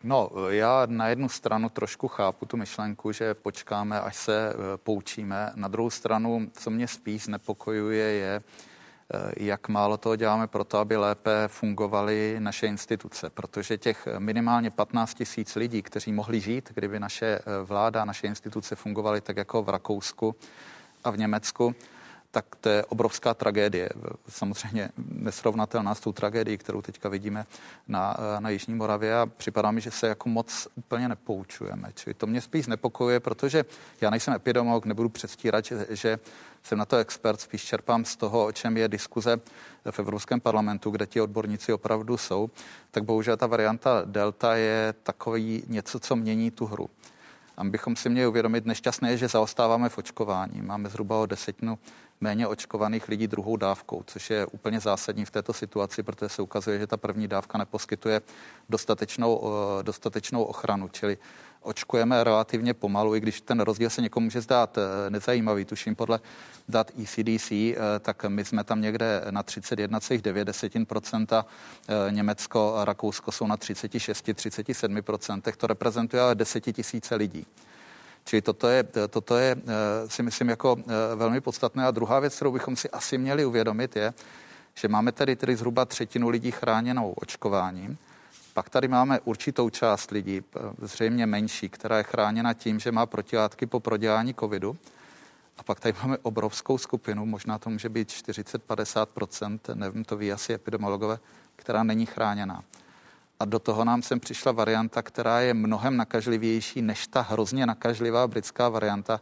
No, 0.04 0.30
já 0.50 0.86
na 0.86 1.08
jednu 1.08 1.30
stranu 1.30 1.70
trošku 1.70 2.08
chápu 2.08 2.46
tu 2.46 2.58
myšlenku, 2.58 3.12
že 3.12 3.34
počkáme, 3.34 4.02
až 4.02 4.16
se 4.16 4.50
eh, 4.50 4.78
poučíme. 4.78 5.52
Na 5.56 5.68
druhou 5.68 5.90
stranu, 5.90 6.52
co 6.54 6.70
mě 6.70 6.88
spíš 6.88 7.28
nepokojuje, 7.28 8.06
je, 8.06 8.42
jak 9.38 9.70
málo 9.70 9.98
toho 9.98 10.16
děláme 10.16 10.48
pro 10.48 10.64
to, 10.64 10.78
aby 10.78 10.98
lépe 10.98 11.48
fungovaly 11.48 12.36
naše 12.40 12.68
instituce, 12.68 13.30
protože 13.30 13.78
těch 13.78 14.08
minimálně 14.20 14.72
15 14.72 15.14
tisíc 15.14 15.56
lidí, 15.56 15.82
kteří 15.82 16.12
mohli 16.12 16.40
žít, 16.40 16.72
kdyby 16.74 17.00
naše 17.00 17.26
eh, 17.26 17.42
vláda, 17.64 18.06
naše 18.06 18.28
instituce 18.28 18.76
fungovaly 18.76 19.22
tak 19.22 19.38
jako 19.38 19.64
v 19.64 19.70
Rakousku 19.70 20.36
a 21.04 21.10
v 21.10 21.18
Německu, 21.18 21.76
tak 22.32 22.56
to 22.56 22.70
je 22.70 22.86
obrovská 22.86 23.34
tragédie. 23.34 23.90
Samozřejmě 24.30 24.90
nesrovnatelná 25.12 25.96
s 25.96 26.00
tou 26.00 26.12
tragédií, 26.12 26.58
kterou 26.58 26.82
teďka 26.82 27.10
vidíme 27.10 27.46
na, 27.88 28.18
na 28.40 28.50
Jižní 28.50 28.76
Moravě 28.76 29.20
a 29.20 29.26
připadá 29.26 29.72
mi, 29.72 29.82
že 29.82 29.92
se 29.92 30.08
jako 30.08 30.30
moc 30.30 30.68
úplně 30.76 31.10
nepoučujeme. 31.10 31.92
Čili 31.96 32.14
to 32.14 32.28
mě 32.28 32.42
spíš 32.42 32.68
nepokojuje, 32.68 33.20
protože 33.20 33.66
já 34.02 34.10
nejsem 34.10 34.34
epidemiolog, 34.34 34.86
nebudu 34.86 35.10
předstírat, 35.10 35.66
že, 35.66 35.88
že 35.90 36.20
jsem 36.64 36.78
na 36.78 36.86
to 36.86 36.98
expert, 36.98 37.42
spíš 37.42 37.64
čerpám 37.64 38.06
z 38.06 38.16
toho, 38.16 38.46
o 38.46 38.52
čem 38.52 38.78
je 38.78 38.88
diskuze 38.88 39.38
v 39.92 40.00
Evropském 40.00 40.40
parlamentu, 40.40 40.90
kde 40.90 41.06
ti 41.06 41.22
odborníci 41.22 41.74
opravdu 41.74 42.18
jsou, 42.18 42.50
tak 42.92 43.04
bohužel 43.04 43.38
ta 43.38 43.48
varianta 43.48 44.02
Delta 44.06 44.56
je 44.56 44.94
takový 45.04 45.64
něco, 45.68 46.00
co 46.00 46.16
mění 46.16 46.52
tu 46.52 46.66
hru. 46.66 46.90
A 47.58 47.64
bychom 47.64 47.96
si 47.96 48.10
měli 48.10 48.28
uvědomit, 48.28 48.66
nešťastné 48.66 49.12
je, 49.12 49.18
že 49.18 49.28
zaostáváme 49.28 49.90
v 49.90 49.98
očkování. 49.98 50.62
Máme 50.62 50.90
zhruba 50.90 51.20
o 51.20 51.26
desetinu 51.26 51.80
méně 52.22 52.48
očkovaných 52.48 53.08
lidí 53.08 53.28
druhou 53.28 53.58
dávkou, 53.58 54.04
což 54.08 54.30
je 54.30 54.46
úplně 54.46 54.80
zásadní 54.80 55.26
v 55.26 55.32
této 55.32 55.54
situaci, 55.54 56.04
protože 56.04 56.30
se 56.30 56.42
ukazuje, 56.42 56.80
že 56.80 56.88
ta 56.88 56.98
první 56.98 57.28
dávka 57.28 57.58
neposkytuje 57.58 58.22
dostatečnou, 58.70 59.44
eh, 59.44 59.84
dostatečnou 59.84 60.44
ochranu, 60.44 60.88
čili 60.88 61.18
očkujeme 61.62 62.24
relativně 62.24 62.74
pomalu, 62.74 63.16
i 63.16 63.20
když 63.20 63.42
ten 63.42 63.60
rozdíl 63.60 63.90
se 63.90 64.02
někomu 64.02 64.24
může 64.24 64.42
zdát 64.42 64.78
eh, 64.78 64.82
nezajímavý. 65.10 65.66
Tuším 65.66 65.96
podle 65.96 66.20
dat 66.70 66.92
ECDC, 67.02 67.52
eh, 67.52 67.76
tak 68.00 68.26
my 68.28 68.46
jsme 68.46 68.64
tam 68.64 68.82
někde 68.82 69.22
na 69.30 69.44
31,9%, 69.44 71.46
Německo 72.10 72.76
a 72.76 72.86
Rakousko 72.86 73.32
jsou 73.32 73.48
na 73.48 73.58
36-37%, 73.58 75.58
to 75.58 75.68
reprezentuje 75.68 76.22
ale 76.22 76.36
desetitisíce 76.36 77.16
lidí. 77.16 77.46
Čili 78.26 78.42
toto 78.42 78.68
je, 78.68 78.84
toto 79.10 79.38
je 79.38 79.56
eh, 79.56 80.10
si 80.10 80.24
myslím 80.24 80.50
jako 80.50 80.78
eh, 80.80 81.16
velmi 81.16 81.42
podstatné. 81.42 81.86
A 81.86 81.92
druhá 81.92 82.20
věc, 82.20 82.36
kterou 82.36 82.52
bychom 82.52 82.76
si 82.76 82.90
asi 82.90 83.18
měli 83.18 83.46
uvědomit, 83.46 83.96
je, 83.96 84.14
že 84.76 84.88
máme 84.88 85.12
tady 85.12 85.36
tedy 85.36 85.56
zhruba 85.56 85.86
třetinu 85.86 86.30
lidí 86.30 86.52
chráněnou 86.52 87.12
očkováním. 87.12 87.98
Pak 88.54 88.70
tady 88.70 88.88
máme 88.88 89.20
určitou 89.20 89.70
část 89.70 90.12
lidí, 90.12 90.42
eh, 90.42 90.60
zřejmě 90.82 91.26
menší, 91.26 91.70
která 91.70 91.98
je 91.98 92.04
chráněna 92.04 92.54
tím, 92.54 92.80
že 92.80 92.92
má 92.92 93.06
protilátky 93.06 93.66
po 93.66 93.80
prodělání 93.80 94.34
covidu. 94.34 94.78
A 95.58 95.64
pak 95.64 95.80
tady 95.80 95.96
máme 96.04 96.18
obrovskou 96.18 96.78
skupinu, 96.78 97.26
možná 97.26 97.58
to 97.58 97.70
může 97.70 97.90
být 97.90 98.10
40-50%, 98.10 99.76
nevím, 99.76 100.04
to 100.04 100.18
ví 100.18 100.32
asi 100.32 100.54
epidemiologové, 100.54 101.20
která 101.56 101.84
není 101.84 102.06
chráněná. 102.06 102.64
A 103.42 103.46
do 103.46 103.60
toho 103.60 103.86
nám 103.86 104.02
sem 104.02 104.20
přišla 104.20 104.52
varianta, 104.52 105.02
která 105.02 105.40
je 105.40 105.54
mnohem 105.54 105.98
nakažlivější 105.98 106.82
než 106.82 107.08
ta 107.08 107.22
hrozně 107.22 107.66
nakažlivá 107.66 108.28
britská 108.28 108.70
varianta, 108.70 109.22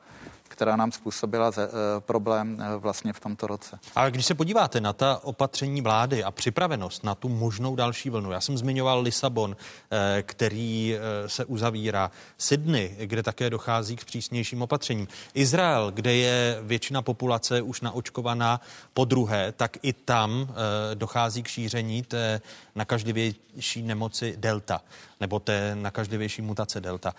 která 0.60 0.76
nám 0.76 0.92
způsobila 0.92 1.52
ze, 1.52 1.70
problém 2.00 2.64
vlastně 2.78 3.14
v 3.14 3.20
tomto 3.20 3.48
roce. 3.48 3.80
Ale 3.96 4.12
když 4.12 4.26
se 4.26 4.36
podíváte 4.36 4.82
na 4.82 4.94
ta 4.94 5.20
opatření 5.24 5.82
vlády 5.82 6.24
a 6.24 6.32
připravenost 6.32 7.04
na 7.04 7.16
tu 7.16 7.30
možnou 7.30 7.76
další 7.76 8.10
vlnu, 8.10 8.32
já 8.32 8.42
jsem 8.42 8.58
zmiňoval 8.58 9.02
Lisabon, 9.02 9.56
který 10.22 10.96
se 11.28 11.46
uzavírá, 11.46 12.12
Sydney, 12.38 12.96
kde 13.00 13.24
také 13.24 13.50
dochází 13.50 13.96
k 13.96 14.06
přísnějším 14.06 14.62
opatřením, 14.62 15.08
Izrael, 15.34 15.92
kde 15.92 16.14
je 16.14 16.60
většina 16.62 17.02
populace 17.02 17.62
už 17.62 17.82
naočkovaná 17.82 18.62
po 18.94 19.06
druhé, 19.06 19.52
tak 19.52 19.78
i 19.82 19.94
tam 19.94 20.56
dochází 20.94 21.44
k 21.44 21.48
šíření 21.48 22.04
té 22.04 22.42
nakažlivější 22.76 23.82
nemoci 23.82 24.34
delta, 24.38 24.82
nebo 25.20 25.40
té 25.40 25.76
nakažlivější 25.76 26.42
mutace 26.42 26.82
delta. 26.82 27.14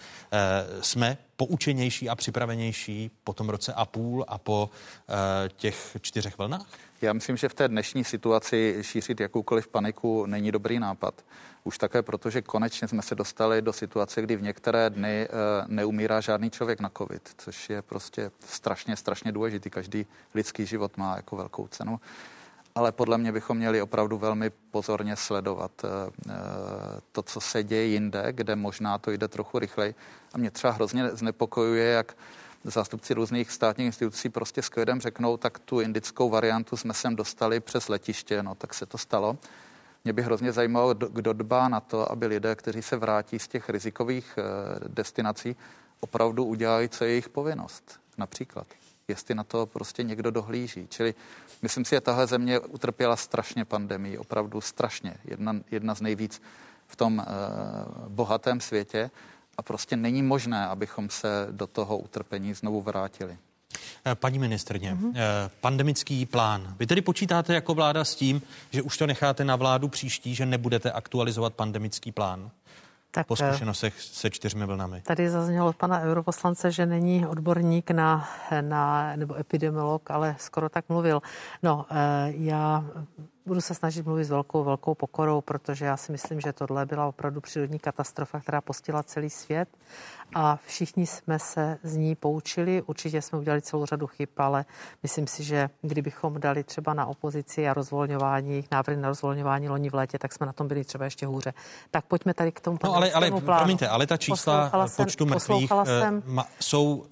Jsme 0.80 1.18
poučenější 1.36 2.08
a 2.08 2.14
připravenější 2.14 3.10
po 3.24 3.32
tom 3.32 3.48
roce 3.48 3.72
a 3.72 3.86
půl 3.86 4.24
a 4.28 4.38
po 4.38 4.70
e, 5.08 5.48
těch 5.48 5.96
čtyřech 6.00 6.38
vlnách? 6.38 6.66
Já 7.02 7.12
myslím, 7.12 7.36
že 7.36 7.48
v 7.48 7.54
té 7.54 7.68
dnešní 7.68 8.04
situaci 8.04 8.78
šířit 8.80 9.20
jakoukoliv 9.20 9.68
paniku 9.68 10.26
není 10.26 10.52
dobrý 10.52 10.78
nápad. 10.78 11.24
Už 11.64 11.78
také 11.78 12.02
proto, 12.02 12.30
že 12.30 12.42
konečně 12.42 12.88
jsme 12.88 13.02
se 13.02 13.14
dostali 13.14 13.62
do 13.62 13.72
situace, 13.72 14.22
kdy 14.22 14.36
v 14.36 14.42
některé 14.42 14.90
dny 14.90 15.22
e, 15.22 15.28
neumírá 15.66 16.20
žádný 16.20 16.50
člověk 16.50 16.80
na 16.80 16.90
covid, 16.98 17.30
což 17.38 17.70
je 17.70 17.82
prostě 17.82 18.30
strašně, 18.46 18.96
strašně 18.96 19.32
důležitý. 19.32 19.70
Každý 19.70 20.06
lidský 20.34 20.66
život 20.66 20.96
má 20.96 21.16
jako 21.16 21.36
velkou 21.36 21.68
cenu 21.68 22.00
ale 22.74 22.92
podle 22.92 23.18
mě 23.18 23.32
bychom 23.32 23.56
měli 23.56 23.82
opravdu 23.82 24.18
velmi 24.18 24.50
pozorně 24.50 25.16
sledovat 25.16 25.72
eh, 25.84 25.88
eh, 26.28 26.32
to, 27.12 27.22
co 27.22 27.40
se 27.40 27.62
děje 27.62 27.84
jinde, 27.84 28.24
kde 28.30 28.56
možná 28.56 28.98
to 28.98 29.10
jde 29.10 29.28
trochu 29.28 29.58
rychleji. 29.58 29.94
A 30.34 30.38
mě 30.38 30.50
třeba 30.50 30.72
hrozně 30.72 31.08
znepokojuje, 31.08 31.86
jak 31.92 32.16
zástupci 32.64 33.14
různých 33.14 33.50
státních 33.50 33.86
institucí 33.86 34.28
prostě 34.28 34.62
s 34.62 34.68
klidem 34.68 35.00
řeknou, 35.00 35.36
tak 35.36 35.58
tu 35.58 35.80
indickou 35.80 36.30
variantu 36.30 36.76
jsme 36.76 36.94
sem 36.94 37.16
dostali 37.16 37.60
přes 37.60 37.88
letiště, 37.88 38.42
no 38.42 38.54
tak 38.54 38.74
se 38.74 38.86
to 38.86 38.98
stalo. 38.98 39.36
Mě 40.04 40.12
by 40.12 40.22
hrozně 40.22 40.52
zajímalo, 40.52 40.94
kdo 40.94 41.32
dbá 41.32 41.68
na 41.68 41.80
to, 41.80 42.12
aby 42.12 42.26
lidé, 42.26 42.54
kteří 42.54 42.82
se 42.82 42.96
vrátí 42.96 43.38
z 43.38 43.48
těch 43.48 43.68
rizikových 43.68 44.38
eh, 44.38 44.42
destinací, 44.88 45.56
opravdu 46.00 46.44
udělali, 46.44 46.88
co 46.88 47.04
je 47.04 47.10
jejich 47.10 47.28
povinnost. 47.28 48.00
Například, 48.18 48.66
jestli 49.10 49.34
na 49.34 49.44
to 49.44 49.66
prostě 49.66 50.02
někdo 50.02 50.30
dohlíží. 50.30 50.86
Čili 50.90 51.14
Myslím 51.62 51.84
si, 51.84 51.94
že 51.94 52.00
tahle 52.00 52.26
země 52.26 52.58
utrpěla 52.58 53.16
strašně 53.16 53.64
pandemii, 53.64 54.18
opravdu 54.18 54.60
strašně. 54.60 55.14
Jedna, 55.24 55.56
jedna 55.70 55.94
z 55.94 56.00
nejvíc 56.00 56.42
v 56.86 56.96
tom 56.96 57.18
uh, 57.18 58.08
bohatém 58.08 58.60
světě 58.60 59.10
a 59.58 59.62
prostě 59.62 59.96
není 59.96 60.22
možné, 60.22 60.66
abychom 60.66 61.10
se 61.10 61.48
do 61.50 61.66
toho 61.66 61.98
utrpení 61.98 62.54
znovu 62.54 62.80
vrátili. 62.80 63.38
Eh, 64.06 64.14
paní 64.14 64.38
ministrně, 64.38 64.94
mm-hmm. 64.94 65.14
pandemický 65.60 66.26
plán. 66.26 66.74
Vy 66.78 66.86
tedy 66.86 67.02
počítáte 67.02 67.54
jako 67.54 67.74
vláda 67.74 68.04
s 68.04 68.14
tím, 68.14 68.42
že 68.70 68.82
už 68.82 68.98
to 68.98 69.06
necháte 69.06 69.44
na 69.44 69.56
vládu 69.56 69.88
příští, 69.88 70.34
že 70.34 70.46
nebudete 70.46 70.92
aktualizovat 70.92 71.54
pandemický 71.54 72.12
plán? 72.12 72.50
Tak, 73.10 73.26
po 73.26 73.34
eh, 73.40 73.48
zkušenostech 73.48 74.00
se 74.00 74.30
čtyřmi 74.30 74.66
vlnami. 74.66 75.00
Tady 75.00 75.30
zaznělo 75.30 75.68
od 75.68 75.76
pana 75.76 76.00
europoslance, 76.00 76.70
že 76.70 76.86
není 76.86 77.26
odborník 77.26 77.90
na, 77.90 78.28
na 78.60 79.16
nebo 79.16 79.38
epidemiolog, 79.40 80.10
ale 80.10 80.36
skoro 80.38 80.68
tak 80.68 80.88
mluvil. 80.88 81.22
No, 81.62 81.86
eh, 81.90 82.32
já 82.36 82.84
budu 83.46 83.60
se 83.60 83.74
snažit 83.74 84.06
mluvit 84.06 84.24
s 84.24 84.30
velkou, 84.30 84.64
velkou 84.64 84.94
pokorou, 84.94 85.40
protože 85.40 85.84
já 85.84 85.96
si 85.96 86.12
myslím, 86.12 86.40
že 86.40 86.52
tohle 86.52 86.86
byla 86.86 87.06
opravdu 87.06 87.40
přírodní 87.40 87.78
katastrofa, 87.78 88.40
která 88.40 88.60
postila 88.60 89.02
celý 89.02 89.30
svět 89.30 89.68
a 90.34 90.58
všichni 90.66 91.06
jsme 91.06 91.38
se 91.38 91.78
z 91.82 91.96
ní 91.96 92.14
poučili. 92.14 92.82
Určitě 92.82 93.22
jsme 93.22 93.38
udělali 93.38 93.62
celou 93.62 93.86
řadu 93.86 94.06
chyb, 94.06 94.28
ale 94.36 94.64
myslím 95.02 95.26
si, 95.26 95.44
že 95.44 95.70
kdybychom 95.82 96.40
dali 96.40 96.64
třeba 96.64 96.94
na 96.94 97.06
opozici 97.06 97.68
a 97.68 97.74
rozvolňování, 97.74 98.64
návrhy 98.70 98.96
na 98.96 99.08
rozvolňování 99.08 99.68
loni 99.68 99.90
v 99.90 99.94
létě, 99.94 100.18
tak 100.18 100.32
jsme 100.32 100.46
na 100.46 100.52
tom 100.52 100.68
byli 100.68 100.84
třeba 100.84 101.04
ještě 101.04 101.26
hůře. 101.26 101.54
Tak 101.90 102.04
pojďme 102.04 102.34
tady 102.34 102.52
k 102.52 102.60
tomu 102.60 102.78
No 102.84 102.94
ale, 102.94 103.12
ale 103.12 103.30
plánu. 103.30 103.58
promiňte, 103.58 103.88
ale 103.88 104.06
ta 104.06 104.16
čísla 104.16 104.88
počtu 104.96 105.26
mrtvých 105.26 105.72
eh, 105.82 106.00
jsem, 106.00 106.22
uh, 106.26 106.42
jsou 106.60 106.94
uh, 106.94 107.06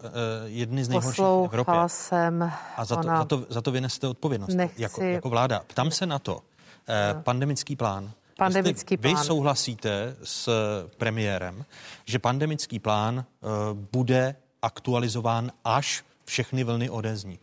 jedny 0.44 0.84
z 0.84 0.88
nejhorších 0.88 1.24
v 1.24 1.44
Evropě. 1.44 1.74
Jsem 1.86 2.52
a 2.76 2.84
za 2.84 2.96
to, 2.96 3.02
za, 3.02 3.24
to, 3.24 3.46
za 3.48 3.62
to 3.62 3.70
vynesete 3.70 4.06
odpovědnost 4.06 4.54
nechci, 4.54 4.82
jako, 4.82 5.02
jako 5.02 5.28
vláda. 5.28 5.62
Ptám 5.66 5.90
se 5.90 6.06
na 6.06 6.18
to, 6.18 6.36
uh, 6.36 7.22
pandemický 7.22 7.76
plán 7.76 8.10
Pandemický 8.38 8.96
plán. 8.96 9.14
Vy 9.14 9.24
souhlasíte 9.24 10.16
s 10.22 10.48
premiérem, 10.96 11.64
že 12.04 12.18
pandemický 12.18 12.78
plán 12.78 13.18
uh, 13.18 13.50
bude 13.92 14.36
aktualizován, 14.62 15.52
až 15.64 16.04
všechny 16.24 16.64
vlny 16.64 16.90
odezní? 16.90 17.38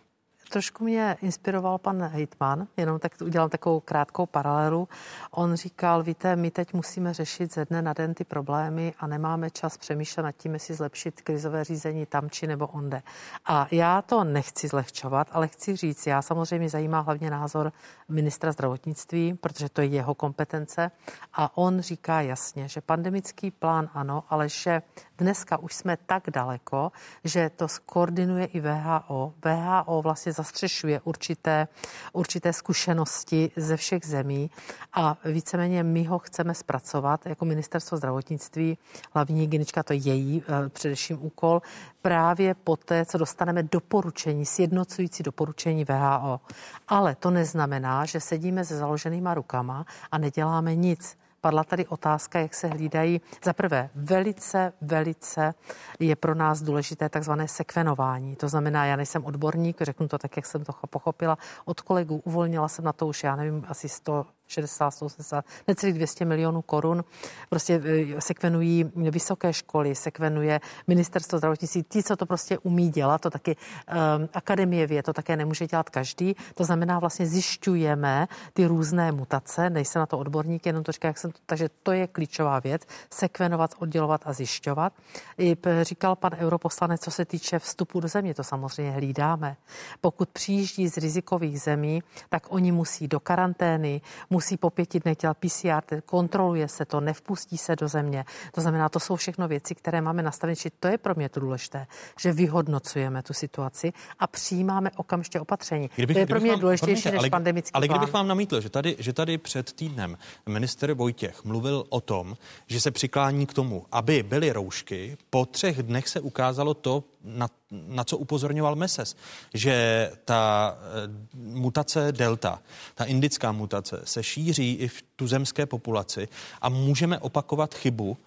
Trošku 0.50 0.84
mě 0.84 1.18
inspiroval 1.22 1.78
pan 1.78 2.04
Hejtman, 2.04 2.68
jenom 2.78 3.00
tak 3.00 3.12
udělám 3.24 3.50
takovou 3.50 3.80
krátkou 3.80 4.26
paralelu. 4.26 4.88
On 5.32 5.56
říkal, 5.56 6.04
víte, 6.04 6.36
my 6.36 6.52
teď 6.52 6.74
musíme 6.74 7.14
řešit 7.14 7.54
ze 7.54 7.66
dne 7.66 7.82
na 7.82 7.94
den 7.94 8.14
ty 8.14 8.24
problémy 8.24 8.94
a 9.00 9.08
nemáme 9.08 9.50
čas 9.50 9.78
přemýšlet 9.78 10.24
nad 10.24 10.32
tím, 10.32 10.54
jestli 10.54 10.74
zlepšit 10.74 11.22
krizové 11.22 11.64
řízení 11.64 12.06
tam 12.06 12.30
či 12.30 12.48
nebo 12.48 12.68
onde. 12.68 13.02
A 13.46 13.68
já 13.72 14.02
to 14.02 14.24
nechci 14.24 14.68
zlehčovat, 14.68 15.28
ale 15.32 15.48
chci 15.48 15.76
říct, 15.76 16.08
já 16.08 16.22
samozřejmě 16.22 16.70
zajímá 16.70 17.00
hlavně 17.00 17.30
názor 17.32 17.74
ministra 18.10 18.52
zdravotnictví, 18.52 19.34
protože 19.34 19.70
to 19.70 19.82
je 19.82 19.88
jeho 19.88 20.16
kompetence. 20.16 20.92
A 21.34 21.58
on 21.58 21.82
říká 21.82 22.22
jasně, 22.22 22.68
že 22.68 22.82
pandemický 22.82 23.52
plán 23.52 23.90
ano, 23.94 24.24
ale 24.30 24.50
že 24.50 24.82
dneska 25.18 25.58
už 25.58 25.74
jsme 25.74 25.98
tak 25.98 26.24
daleko, 26.30 26.92
že 27.24 27.50
to 27.50 27.68
skoordinuje 27.68 28.46
i 28.46 28.60
VHO. 28.60 29.34
VHO 29.46 30.02
vlastně 30.02 30.34
zastřešuje 30.36 31.02
určité, 31.04 31.68
určité 32.14 32.54
zkušenosti 32.54 33.52
ze 33.56 33.78
všech 33.78 34.06
zemí 34.06 34.52
a 34.94 35.18
víceméně 35.26 35.84
my 35.84 36.04
ho 36.04 36.20
chceme 36.20 36.54
zpracovat 36.54 37.26
jako 37.26 37.46
ministerstvo 37.46 37.98
zdravotnictví. 37.98 38.78
Hlavní 39.14 39.42
hygienička, 39.42 39.84
to 39.84 39.94
je 39.94 40.00
její 40.00 40.44
eh, 40.48 40.70
především 40.70 41.18
úkol, 41.26 41.62
právě 42.02 42.54
poté, 42.54 43.06
co 43.06 43.18
dostaneme 43.18 43.64
doporučení, 43.64 44.46
sjednocující 44.46 45.24
doporučení 45.24 45.86
VHO. 45.86 46.40
Ale 46.88 47.16
to 47.16 47.32
neznamená, 47.32 48.06
že 48.06 48.20
sedíme 48.20 48.66
se 48.66 48.78
založenýma 48.78 49.34
rukama 49.34 49.86
a 50.12 50.18
neděláme 50.18 50.76
nic. 50.76 51.18
Padla 51.46 51.64
tady 51.64 51.88
otázka, 51.88 52.40
jak 52.40 52.54
se 52.54 52.68
hlídají. 52.68 53.22
Za 53.44 53.54
prvé, 53.54 53.90
velice, 53.96 54.74
velice 54.82 55.54
je 56.00 56.16
pro 56.16 56.36
nás 56.36 56.62
důležité 56.62 57.10
takzvané 57.10 57.48
sekvenování. 57.48 58.36
To 58.36 58.50
znamená, 58.50 58.86
já 58.86 58.96
nejsem 58.96 59.26
odborník, 59.26 59.82
řeknu 59.82 60.08
to 60.08 60.18
tak, 60.18 60.36
jak 60.36 60.46
jsem 60.46 60.64
to 60.64 60.74
pochopila 60.90 61.38
od 61.66 61.82
kolegů, 61.82 62.22
uvolnila 62.26 62.68
jsem 62.68 62.86
na 62.86 62.94
to 62.94 63.08
už, 63.08 63.24
já 63.24 63.36
nevím, 63.36 63.66
asi 63.68 63.90
100 63.90 64.26
60, 64.48 64.92
180, 64.92 65.46
necelých 65.68 65.96
200 65.96 66.26
milionů 66.26 66.62
korun. 66.62 67.04
Prostě 67.50 67.82
e, 67.86 68.22
sekvenují 68.22 68.92
vysoké 68.96 69.54
školy, 69.54 69.96
sekvenuje 69.96 70.60
ministerstvo 70.88 71.38
zdravotnictví. 71.38 71.84
Ti, 71.84 72.04
co 72.04 72.16
to 72.16 72.26
prostě 72.26 72.58
umí 72.58 72.90
dělat, 72.90 73.22
to 73.22 73.30
taky 73.30 73.56
um, 73.56 74.30
akademie 74.34 74.88
věd, 74.88 75.06
to 75.06 75.14
také 75.14 75.36
nemůže 75.36 75.68
dělat 75.68 75.90
každý. 75.90 76.36
To 76.56 76.64
znamená, 76.64 77.00
vlastně 77.00 77.28
zjišťujeme 77.28 78.28
ty 78.54 78.66
různé 78.66 79.12
mutace, 79.12 79.70
nejsem 79.70 80.00
na 80.00 80.06
to 80.06 80.18
odborník, 80.18 80.66
jenom 80.66 80.84
to 80.84 80.92
říká, 80.92 81.08
jak 81.08 81.18
jsem 81.18 81.32
to, 81.32 81.40
takže 81.46 81.70
to 81.84 81.92
je 81.92 82.08
klíčová 82.08 82.60
věc, 82.60 82.82
sekvenovat, 83.14 83.76
oddělovat 83.80 84.22
a 84.26 84.34
zjišťovat. 84.34 84.94
I 85.38 85.58
říkal 85.82 86.16
pan 86.16 86.32
europoslanec, 86.40 87.02
co 87.02 87.12
se 87.12 87.26
týče 87.26 87.60
vstupu 87.60 88.00
do 88.00 88.08
země, 88.08 88.34
to 88.34 88.44
samozřejmě 88.44 88.92
hlídáme. 88.92 89.58
Pokud 90.02 90.30
přijíždí 90.30 90.88
z 90.88 90.98
rizikových 90.98 91.62
zemí, 91.62 92.04
tak 92.30 92.44
oni 92.50 92.72
musí 92.72 93.08
do 93.08 93.20
karantény, 93.20 94.02
musí 94.36 94.58
po 94.58 94.70
pěti 94.70 95.00
dnech 95.00 95.18
dělat 95.18 95.38
PCR, 95.38 96.02
kontroluje 96.06 96.68
se 96.68 96.86
to, 96.86 97.00
nevpustí 97.00 97.58
se 97.58 97.76
do 97.76 97.88
země. 97.88 98.26
To 98.52 98.62
znamená, 98.62 98.90
to 98.90 99.00
jsou 99.00 99.16
všechno 99.16 99.48
věci, 99.48 99.76
které 99.76 100.02
máme 100.02 100.24
nastavit, 100.24 100.60
či 100.60 100.70
to 100.80 100.88
je 100.88 100.98
pro 100.98 101.16
mě 101.16 101.30
to 101.30 101.40
důležité, 101.40 101.88
že 102.20 102.34
vyhodnocujeme 102.34 103.24
tu 103.24 103.34
situaci 103.34 103.94
a 104.20 104.28
přijímáme 104.28 104.92
okamžitě 104.96 105.40
opatření. 105.40 105.90
Kdybych, 105.96 106.16
to 106.16 106.20
je 106.20 106.26
pro 106.26 106.40
mě 106.40 106.52
vám, 106.52 106.60
důležitější 106.60 107.12
než 107.12 107.20
ale, 107.20 107.30
pandemický 107.30 107.74
Ale 107.74 107.88
plán. 107.88 108.00
kdybych 108.00 108.14
vám 108.14 108.28
namítl, 108.28 108.62
že 108.62 108.70
tady, 108.70 108.96
že 109.00 109.14
tady 109.14 109.38
před 109.38 109.74
týdnem 109.74 110.18
minister 110.50 110.94
Vojtěch 110.94 111.44
mluvil 111.44 111.86
o 111.90 112.02
tom, 112.02 112.36
že 112.68 112.82
se 112.82 112.92
přiklání 112.92 113.46
k 113.46 113.54
tomu, 113.54 113.86
aby 113.92 114.24
byly 114.24 114.52
roušky, 114.52 115.18
po 115.30 115.46
třech 115.46 115.84
dnech 115.84 116.08
se 116.08 116.20
ukázalo 116.20 116.74
to, 116.74 117.04
na, 117.26 117.48
na 117.72 118.04
co 118.04 118.18
upozorňoval 118.18 118.76
Meses, 118.76 119.16
že 119.54 120.12
ta 120.26 120.76
e, 120.78 121.38
mutace 121.38 122.12
delta, 122.12 122.62
ta 122.96 123.04
indická 123.04 123.52
mutace, 123.52 124.02
se 124.04 124.24
šíří 124.24 124.74
i 124.74 124.88
v 124.88 125.04
tuzemské 125.16 125.66
populaci 125.66 126.28
a 126.62 126.70
můžeme 126.70 127.20
opakovat 127.20 127.74
chybu 127.74 128.18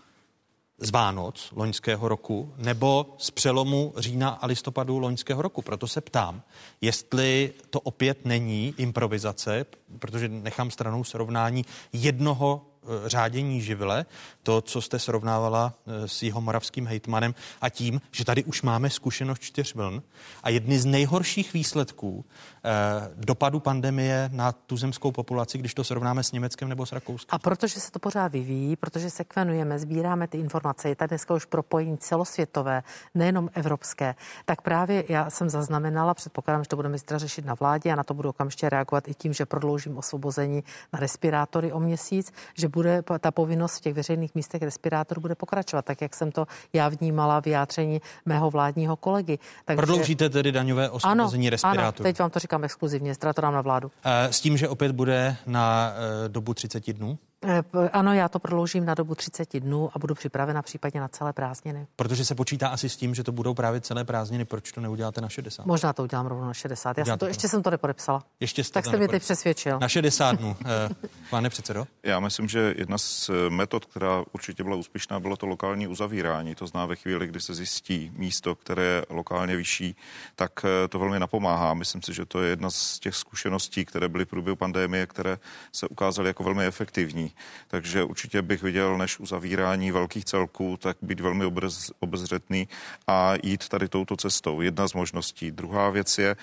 z 0.79 0.91
Vánoc 0.91 1.53
loňského 1.57 2.09
roku 2.09 2.55
nebo 2.57 3.15
z 3.19 3.31
přelomu 3.31 3.95
října 3.97 4.29
a 4.29 4.47
listopadu 4.47 4.99
loňského 4.99 5.43
roku. 5.43 5.63
Proto 5.63 5.89
se 5.89 6.01
ptám, 6.01 6.43
jestli 6.81 7.53
to 7.71 7.81
opět 7.81 8.25
není 8.25 8.75
improvizace, 8.79 9.67
protože 9.99 10.29
nechám 10.29 10.71
stranou 10.71 11.05
srovnání 11.05 11.65
jednoho 11.93 12.63
eh, 12.67 12.78
řádění 13.07 13.61
živile, 13.61 14.07
to, 14.43 14.61
co 14.61 14.81
jste 14.81 14.99
srovnávala 14.99 15.73
eh, 15.87 16.09
s 16.09 16.23
jeho 16.23 16.41
moravským 16.41 16.87
hejtmanem 16.87 17.35
a 17.61 17.69
tím, 17.69 18.01
že 18.13 18.25
tady 18.25 18.45
už 18.45 18.63
máme 18.63 18.91
zkušenost 18.91 19.41
čtyř 19.41 19.75
vln 19.75 20.03
a 20.43 20.51
jedny 20.51 20.79
z 20.79 20.85
nejhorších 20.85 21.53
výsledků 21.53 22.25
eh, 22.25 22.71
dopadu 23.17 23.61
pandemie 23.61 24.31
na 24.33 24.53
tuzemskou 24.53 25.13
populaci, 25.13 25.59
když 25.59 25.75
to 25.75 25.85
srovnáme 25.85 26.25
s 26.25 26.33
Německem 26.33 26.69
nebo 26.69 26.87
s 26.87 26.93
Rakouskem. 26.93 27.37
A 27.37 27.39
protože 27.39 27.81
se 27.81 27.91
to 27.91 27.99
pořád 27.99 28.33
vyvíjí, 28.33 28.77
protože 28.77 29.11
sekvenujeme, 29.11 29.79
sbíráme 29.79 30.29
ty 30.29 30.39
informace, 30.39 30.89
je 30.89 30.97
tady 30.97 31.09
dneska 31.09 31.35
už 31.35 31.45
propojení 31.45 31.99
celosvětové, 31.99 32.83
nejenom 33.15 33.51
evropské, 33.55 34.15
tak 34.45 34.63
právě 34.63 35.05
já 35.09 35.31
jsem 35.31 35.51
zaznamenala, 35.51 36.15
předpokládám, 36.15 36.65
že 36.65 36.69
to 36.69 36.77
budeme 36.77 36.99
zítra 36.99 37.19
řešit 37.19 37.45
na 37.45 37.55
vládě 37.55 37.93
a 37.93 37.97
na 37.97 38.05
to 38.05 38.15
budu 38.15 38.29
okamžitě 38.29 38.69
reagovat 38.69 39.09
i 39.09 39.15
tím, 39.15 39.33
že 39.33 39.47
prodloužím 39.47 39.99
osvobození 39.99 40.65
na 40.93 41.01
respirátory 41.01 41.73
o 41.73 41.81
měsíc, 41.81 42.33
že 42.55 42.69
bude 42.79 43.03
ta 43.21 43.31
povinnost 43.31 43.77
v 43.77 43.81
těch 43.81 43.95
veřejných 43.95 44.35
místech 44.35 44.63
respirátorů 44.63 45.21
bude 45.21 45.35
pokračovat, 45.35 45.85
tak 45.85 46.03
jak 46.03 46.15
jsem 46.15 46.33
to 46.33 46.47
já 46.73 46.89
vnímala 46.89 47.41
vyjádření 47.41 48.01
mého 48.27 48.51
vládního 48.51 48.97
kolegy. 48.97 49.39
Takže... 49.65 49.77
Prodloužíte 49.77 50.31
tedy 50.31 50.53
daňové 50.53 50.91
osvobození 50.91 51.51
respirátorů? 51.51 52.05
Ano, 52.05 52.11
teď 52.11 52.19
vám 52.19 52.31
to 52.31 52.39
říkám 52.39 52.65
exkluzivně, 52.65 53.15
ztra 53.15 53.33
to 53.33 53.41
dám 53.41 53.55
na 53.55 53.61
vládu. 53.61 53.91
Eh, 54.05 54.33
s 54.33 54.41
tím, 54.41 54.57
že 54.57 54.69
opět 54.69 54.93
bude 54.93 55.37
na 55.47 55.93
eh, 56.25 56.29
dobu 56.29 56.55
30 56.55 56.93
dnů? 56.93 57.19
Eh, 57.45 57.63
ano, 57.93 58.15
já 58.15 58.29
to 58.29 58.39
prodloužím 58.39 58.85
na 58.85 58.95
dobu 58.95 59.15
30 59.15 59.61
dnů 59.61 59.91
a 59.95 59.99
budu 59.99 60.15
připravena 60.15 60.63
případně 60.63 61.01
na 61.01 61.09
celé 61.09 61.33
prázdniny. 61.33 61.87
Protože 61.97 62.25
se 62.25 62.35
počítá 62.35 62.69
asi 62.69 62.89
s 62.89 62.97
tím, 62.97 63.15
že 63.15 63.25
to 63.25 63.33
budou 63.33 63.55
právě 63.55 63.81
celé 63.81 64.05
prázdniny. 64.05 64.45
Proč 64.45 64.73
to 64.73 64.81
neuděláte 64.81 65.21
na 65.21 65.29
60? 65.29 65.67
Možná 65.67 65.93
to 65.93 66.03
udělám 66.03 66.27
rovnou 66.27 66.47
na 66.47 66.55
60. 66.55 66.99
Já 66.99 67.05
jsem 67.05 67.19
to, 67.19 67.27
ještě 67.27 67.49
jsem 67.49 67.63
to 67.63 67.71
nepodepsala. 67.71 68.23
Ještě 68.41 68.65
jste 68.65 68.73
tak 68.73 68.87
jste 68.87 68.97
mě 68.97 69.09
teď 69.09 69.23
přesvědčil. 69.23 69.79
Na 69.79 69.89
60 69.89 70.33
dnů, 70.33 70.57
eh, 70.67 70.89
pane 71.31 71.51
předsedo? 71.51 71.87
Já 72.03 72.21
myslím, 72.21 72.49
že 72.49 72.75
jedna 72.79 72.99
z 72.99 73.29
eh, 73.29 73.51
metod, 73.51 73.85
která 73.85 74.25
určitě 74.33 74.65
byla 74.65 74.77
úspěšná, 74.77 75.21
bylo 75.21 75.37
to 75.37 75.47
lokální 75.47 75.87
uzavírání. 75.87 76.55
To 76.55 76.67
zná 76.67 76.87
ve 76.87 76.97
chvíli, 76.97 77.27
kdy 77.27 77.41
se 77.41 77.55
zjistí 77.55 78.13
místo, 78.15 78.55
které 78.55 78.83
je 78.83 79.07
lokálně 79.11 79.57
vyšší, 79.57 79.97
tak 80.37 80.65
to 80.89 80.99
velmi 80.99 81.19
napomáhá. 81.19 81.75
Myslím 81.75 82.03
si, 82.03 82.15
že 82.15 82.27
to 82.27 82.43
je 82.43 82.51
jedna 82.51 82.71
z 82.71 82.99
těch 82.99 83.15
zkušeností, 83.15 83.85
které 83.85 84.09
byly 84.09 84.25
v 84.25 84.29
průběhu 84.29 84.57
pandémie, 84.57 85.07
které 85.07 85.39
se 85.73 85.89
ukázaly 85.89 86.29
jako 86.29 86.45
velmi 86.45 86.67
efektivní. 86.67 87.28
Takže 87.69 88.05
určitě 88.05 88.43
bych 88.43 88.63
viděl, 88.63 88.99
než 88.99 89.21
uzavírání 89.21 89.91
velkých 89.91 90.25
celků, 90.25 90.77
tak 90.77 90.97
být 91.03 91.21
velmi 91.21 91.45
obez, 91.45 91.91
obezřetný 92.01 92.69
a 93.07 93.35
jít 93.43 93.69
tady 93.69 93.89
touto 93.89 94.17
cestou. 94.17 94.61
Jedna 94.61 94.89
z 94.89 94.95
možností. 94.95 95.51
Druhá 95.51 95.91
věc 95.91 96.19
je, 96.19 96.37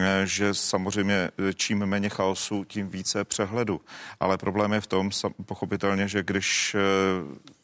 eh, 0.00 0.22
že 0.24 0.54
samozřejmě 0.54 1.14
eh, 1.14 1.54
čím 1.54 1.86
méně 1.86 2.08
chaosu, 2.08 2.64
tím 2.64 2.88
více 2.88 3.24
přehledu. 3.24 3.80
Ale 4.20 4.38
problém 4.38 4.72
je 4.72 4.80
v 4.80 4.86
tom, 4.86 5.10
pochopitelně, 5.46 6.08
že 6.08 6.22
když 6.22 6.74
eh, 6.74 6.78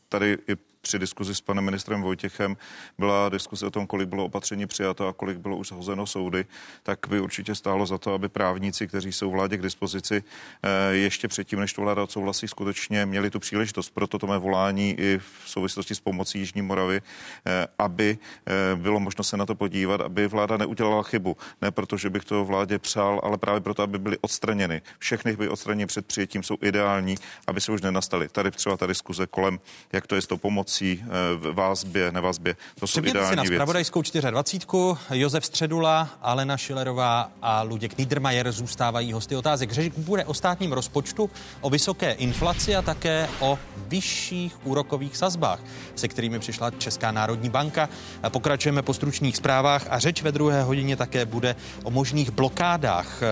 tady 0.08 0.38
i 0.48 0.56
při 0.88 0.98
diskuzi 0.98 1.34
s 1.34 1.40
panem 1.40 1.64
ministrem 1.64 2.02
Vojtěchem 2.02 2.56
byla 2.98 3.28
diskuze 3.28 3.66
o 3.66 3.70
tom, 3.70 3.86
kolik 3.86 4.08
bylo 4.08 4.24
opatření 4.24 4.66
přijato 4.66 5.08
a 5.08 5.12
kolik 5.12 5.38
bylo 5.38 5.56
už 5.56 5.68
zhozeno 5.68 6.06
soudy, 6.06 6.44
tak 6.82 6.98
by 7.08 7.20
určitě 7.20 7.54
stálo 7.54 7.86
za 7.86 7.98
to, 7.98 8.14
aby 8.14 8.28
právníci, 8.28 8.88
kteří 8.88 9.12
jsou 9.12 9.30
vládě 9.30 9.56
k 9.56 9.62
dispozici, 9.62 10.22
eh, 10.62 10.94
ještě 10.94 11.28
předtím, 11.28 11.60
než 11.60 11.72
to 11.72 11.82
vláda 11.82 12.02
odsouhlasí, 12.02 12.48
skutečně 12.48 13.06
měli 13.06 13.30
tu 13.30 13.38
příležitost. 13.38 13.90
Proto 13.90 14.18
to 14.18 14.26
mé 14.26 14.38
volání 14.38 14.96
i 14.98 15.18
v 15.18 15.50
souvislosti 15.50 15.94
s 15.94 16.00
pomocí 16.00 16.38
Jižní 16.38 16.62
Moravy, 16.62 17.00
eh, 17.46 17.66
aby 17.78 18.18
eh, 18.46 18.76
bylo 18.76 19.00
možno 19.00 19.24
se 19.24 19.36
na 19.36 19.46
to 19.46 19.54
podívat, 19.54 20.00
aby 20.00 20.26
vláda 20.26 20.56
neudělala 20.56 21.02
chybu. 21.02 21.36
Ne 21.62 21.70
proto, 21.70 21.96
že 21.96 22.10
bych 22.10 22.24
to 22.24 22.44
vládě 22.44 22.78
přál, 22.78 23.20
ale 23.22 23.38
právě 23.38 23.60
proto, 23.60 23.82
aby 23.82 23.98
byly 23.98 24.18
odstraněny. 24.20 24.82
Všechny 24.98 25.36
by 25.36 25.48
odstraněny 25.48 25.86
před 25.86 26.06
přijetím 26.06 26.42
jsou 26.42 26.56
ideální, 26.62 27.14
aby 27.46 27.60
se 27.60 27.72
už 27.72 27.80
nenastaly. 27.80 28.28
Tady 28.28 28.50
třeba 28.50 28.76
ta 28.76 28.86
diskuze 28.86 29.26
kolem, 29.26 29.60
jak 29.92 30.06
to 30.06 30.14
je 30.14 30.22
s 30.22 30.26
tou 30.26 30.36
pomocí 30.36 30.77
pomocí 30.78 31.04
eh, 31.04 31.36
v 31.36 31.54
vázbě, 31.54 32.12
nevazbě. 32.12 32.56
To 32.80 32.86
jsou 32.86 32.92
Přepněte 32.92 33.18
ideální 33.18 33.46
si 33.46 33.50
na 33.50 33.56
spravodajskou 33.56 34.02
24. 34.30 34.76
Josef 35.10 35.46
Středula, 35.46 36.08
Alena 36.22 36.56
Šilerová 36.56 37.30
a 37.42 37.62
Luděk 37.62 37.98
Niedermayer 37.98 38.52
zůstávají 38.52 39.12
hosty 39.12 39.36
otázek. 39.36 39.72
Řeč 39.72 39.92
bude 39.96 40.24
o 40.24 40.34
státním 40.34 40.72
rozpočtu, 40.72 41.30
o 41.60 41.70
vysoké 41.70 42.12
inflaci 42.12 42.76
a 42.76 42.82
také 42.82 43.28
o 43.40 43.58
vyšších 43.88 44.66
úrokových 44.66 45.16
sazbách, 45.16 45.60
se 45.94 46.08
kterými 46.08 46.38
přišla 46.38 46.70
Česká 46.70 47.12
národní 47.12 47.50
banka. 47.50 47.88
Pokračujeme 48.28 48.82
po 48.82 48.94
stručných 48.94 49.36
zprávách 49.36 49.86
a 49.90 49.98
řeč 49.98 50.22
ve 50.22 50.32
druhé 50.32 50.62
hodině 50.62 50.96
také 50.96 51.26
bude 51.26 51.56
o 51.84 51.90
možných 51.90 52.30
blokádách 52.30 53.22
eh, 53.22 53.26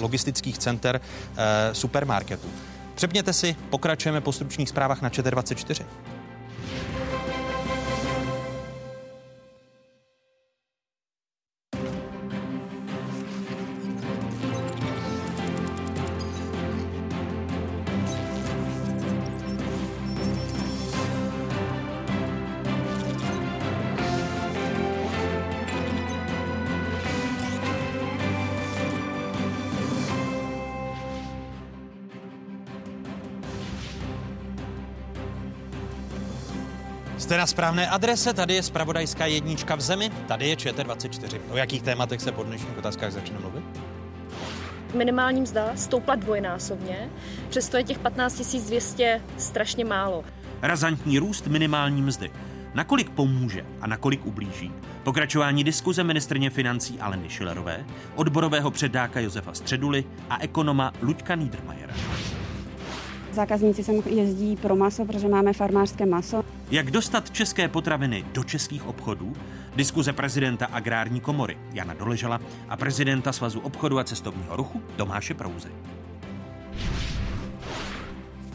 logistických 0.00 0.58
center 0.58 1.00
eh, 1.00 1.74
supermarketů. 1.74 2.48
Přepněte 2.94 3.32
si, 3.32 3.56
pokračujeme 3.70 4.20
po 4.20 4.32
stručných 4.32 4.68
zprávách 4.68 5.02
na 5.02 5.08
ČT24. 5.08 5.84
Thank 6.66 7.12
you. 7.12 7.13
Jste 37.18 37.38
na 37.38 37.46
správné 37.46 37.88
adrese, 37.88 38.32
tady 38.34 38.54
je 38.54 38.62
spravodajská 38.62 39.26
jednička 39.26 39.74
v 39.74 39.80
zemi, 39.80 40.10
tady 40.28 40.48
je 40.48 40.56
ČT24. 40.56 41.38
O 41.50 41.56
jakých 41.56 41.82
tématech 41.82 42.20
se 42.20 42.32
po 42.32 42.42
dnešních 42.42 42.78
otázkách 42.78 43.12
začne 43.12 43.38
mluvit? 43.38 43.64
Minimální 44.94 45.40
mzda 45.40 45.76
stoupla 45.76 46.14
dvojnásobně, 46.14 47.10
přesto 47.48 47.76
je 47.76 47.84
těch 47.84 47.98
15 47.98 48.56
200 48.66 49.20
strašně 49.38 49.84
málo. 49.84 50.24
Razantní 50.62 51.18
růst 51.18 51.46
minimální 51.46 52.02
mzdy. 52.02 52.30
Nakolik 52.74 53.10
pomůže 53.10 53.64
a 53.80 53.86
nakolik 53.86 54.26
ublíží? 54.26 54.72
Pokračování 55.02 55.64
diskuze 55.64 56.04
ministrně 56.04 56.50
financí 56.50 57.00
Aleny 57.00 57.28
Šilerové, 57.28 57.84
odborového 58.14 58.70
předáka 58.70 59.20
Josefa 59.20 59.54
Středuly 59.54 60.04
a 60.30 60.42
ekonoma 60.42 60.92
Luďka 61.02 61.34
Niedermayera. 61.34 61.94
Zákazníci 63.34 63.84
sem 63.84 64.02
jezdí 64.06 64.56
pro 64.56 64.76
maso, 64.76 65.04
protože 65.04 65.28
máme 65.28 65.52
farmářské 65.52 66.06
maso. 66.06 66.44
Jak 66.70 66.90
dostat 66.90 67.30
české 67.30 67.68
potraviny 67.68 68.24
do 68.32 68.44
českých 68.44 68.86
obchodů? 68.86 69.32
Diskuze 69.76 70.12
prezidenta 70.12 70.66
Agrární 70.66 71.20
komory 71.20 71.58
Jana 71.72 71.94
Doležala 71.94 72.40
a 72.68 72.76
prezidenta 72.76 73.32
Svazu 73.32 73.60
obchodu 73.60 73.98
a 73.98 74.04
cestovního 74.04 74.56
ruchu 74.56 74.82
Tomáše 74.96 75.34
Prouze. 75.34 75.68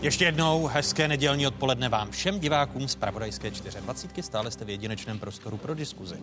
Ještě 0.01 0.25
jednou 0.25 0.67
hezké 0.67 1.07
nedělní 1.07 1.47
odpoledne 1.47 1.89
vám 1.89 2.11
všem 2.11 2.39
divákům 2.39 2.87
z 2.87 2.95
Pravodajské 2.95 3.51
24. 3.81 4.23
Stále 4.23 4.51
jste 4.51 4.65
v 4.65 4.69
jedinečném 4.69 5.19
prostoru 5.19 5.57
pro 5.57 5.75
diskuzi. 5.75 6.15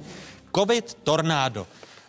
Covid, 0.55 0.95
tornádo. 0.95 1.67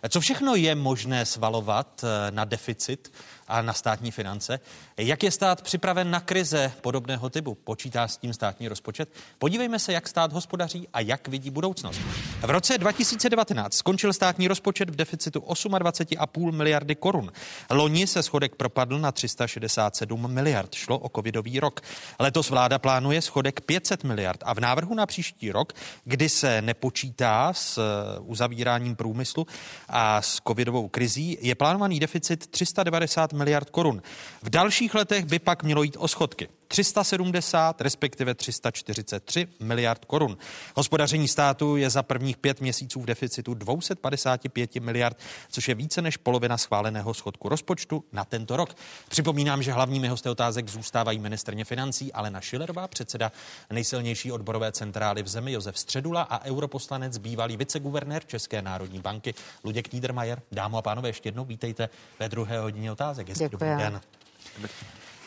Co 0.08 0.20
všechno 0.20 0.54
je 0.54 0.74
možné 0.74 1.26
svalovat 1.26 2.04
eh, 2.04 2.30
na 2.30 2.44
deficit 2.44 3.12
a 3.48 3.62
na 3.62 3.72
státní 3.72 4.10
finance. 4.10 4.60
Jak 4.96 5.22
je 5.22 5.30
stát 5.30 5.62
připraven 5.62 6.10
na 6.10 6.20
krize 6.20 6.72
podobného 6.80 7.30
typu? 7.30 7.54
Počítá 7.54 8.08
s 8.08 8.16
tím 8.16 8.32
státní 8.32 8.68
rozpočet? 8.68 9.08
Podívejme 9.38 9.78
se, 9.78 9.92
jak 9.92 10.08
stát 10.08 10.32
hospodaří 10.32 10.88
a 10.92 11.00
jak 11.00 11.28
vidí 11.28 11.50
budoucnost. 11.50 12.00
V 12.40 12.50
roce 12.50 12.78
2019 12.78 13.74
skončil 13.74 14.12
státní 14.12 14.48
rozpočet 14.48 14.90
v 14.90 14.96
deficitu 14.96 15.40
28,5 15.40 16.52
miliardy 16.52 16.94
korun. 16.94 17.32
Loni 17.70 18.06
se 18.06 18.22
schodek 18.22 18.54
propadl 18.54 18.98
na 18.98 19.12
367 19.12 20.32
miliard. 20.32 20.74
Šlo 20.74 20.98
o 20.98 21.08
covidový 21.08 21.60
rok. 21.60 21.80
Letos 22.18 22.50
vláda 22.50 22.78
plánuje 22.78 23.22
schodek 23.22 23.60
500 23.60 24.04
miliard 24.04 24.40
a 24.44 24.54
v 24.54 24.60
návrhu 24.60 24.94
na 24.94 25.06
příští 25.06 25.52
rok, 25.52 25.72
kdy 26.04 26.28
se 26.28 26.62
nepočítá 26.62 27.52
s 27.52 27.78
eh, 27.78 28.20
uzavíráním 28.20 28.96
průmyslu 28.96 29.46
a 29.88 30.22
s 30.22 30.40
covidovou 30.48 30.88
krizí, 30.88 31.38
je 31.40 31.54
plánovaný 31.54 32.00
deficit 32.00 32.46
390 32.46 33.32
miliard 33.32 33.37
korun. 33.70 34.02
V 34.42 34.50
dalších 34.50 34.94
letech 34.94 35.24
by 35.24 35.38
pak 35.38 35.62
mělo 35.62 35.82
jít 35.82 35.96
o 35.98 36.08
schodky. 36.08 36.48
370, 36.68 37.80
respektive 37.80 38.34
343 38.34 39.46
miliard 39.60 40.04
korun. 40.04 40.38
Hospodaření 40.74 41.28
státu 41.28 41.76
je 41.76 41.90
za 41.90 42.02
prvních 42.02 42.36
pět 42.36 42.60
měsíců 42.60 43.00
v 43.00 43.06
deficitu 43.06 43.54
255 43.54 44.74
miliard, 44.74 45.18
což 45.50 45.68
je 45.68 45.74
více 45.74 46.02
než 46.02 46.16
polovina 46.16 46.58
schváleného 46.58 47.14
schodku 47.14 47.48
rozpočtu 47.48 48.04
na 48.12 48.24
tento 48.24 48.56
rok. 48.56 48.74
Připomínám, 49.08 49.62
že 49.62 49.72
hlavními 49.72 50.08
hosty 50.08 50.28
otázek 50.28 50.68
zůstávají 50.68 51.18
ministrně 51.18 51.64
financí 51.64 52.12
Alena 52.12 52.40
Šilerová, 52.40 52.88
předseda 52.88 53.32
nejsilnější 53.70 54.32
odborové 54.32 54.72
centrály 54.72 55.22
v 55.22 55.28
zemi 55.28 55.52
Josef 55.52 55.78
Středula 55.78 56.22
a 56.22 56.44
europoslanec 56.44 57.18
bývalý 57.18 57.56
viceguvernér 57.56 58.26
České 58.26 58.62
národní 58.62 59.00
banky 59.00 59.34
Luděk 59.64 59.92
Niedermayer. 59.92 60.42
Dámo 60.52 60.78
a 60.78 60.82
pánové, 60.82 61.08
ještě 61.08 61.28
jednou 61.28 61.44
vítejte 61.44 61.88
ve 62.18 62.28
druhé 62.28 62.58
hodině 62.58 62.92
otázek. 62.92 63.28
Hezký 63.28 63.48
dobrý 63.48 63.68
den. 63.68 64.00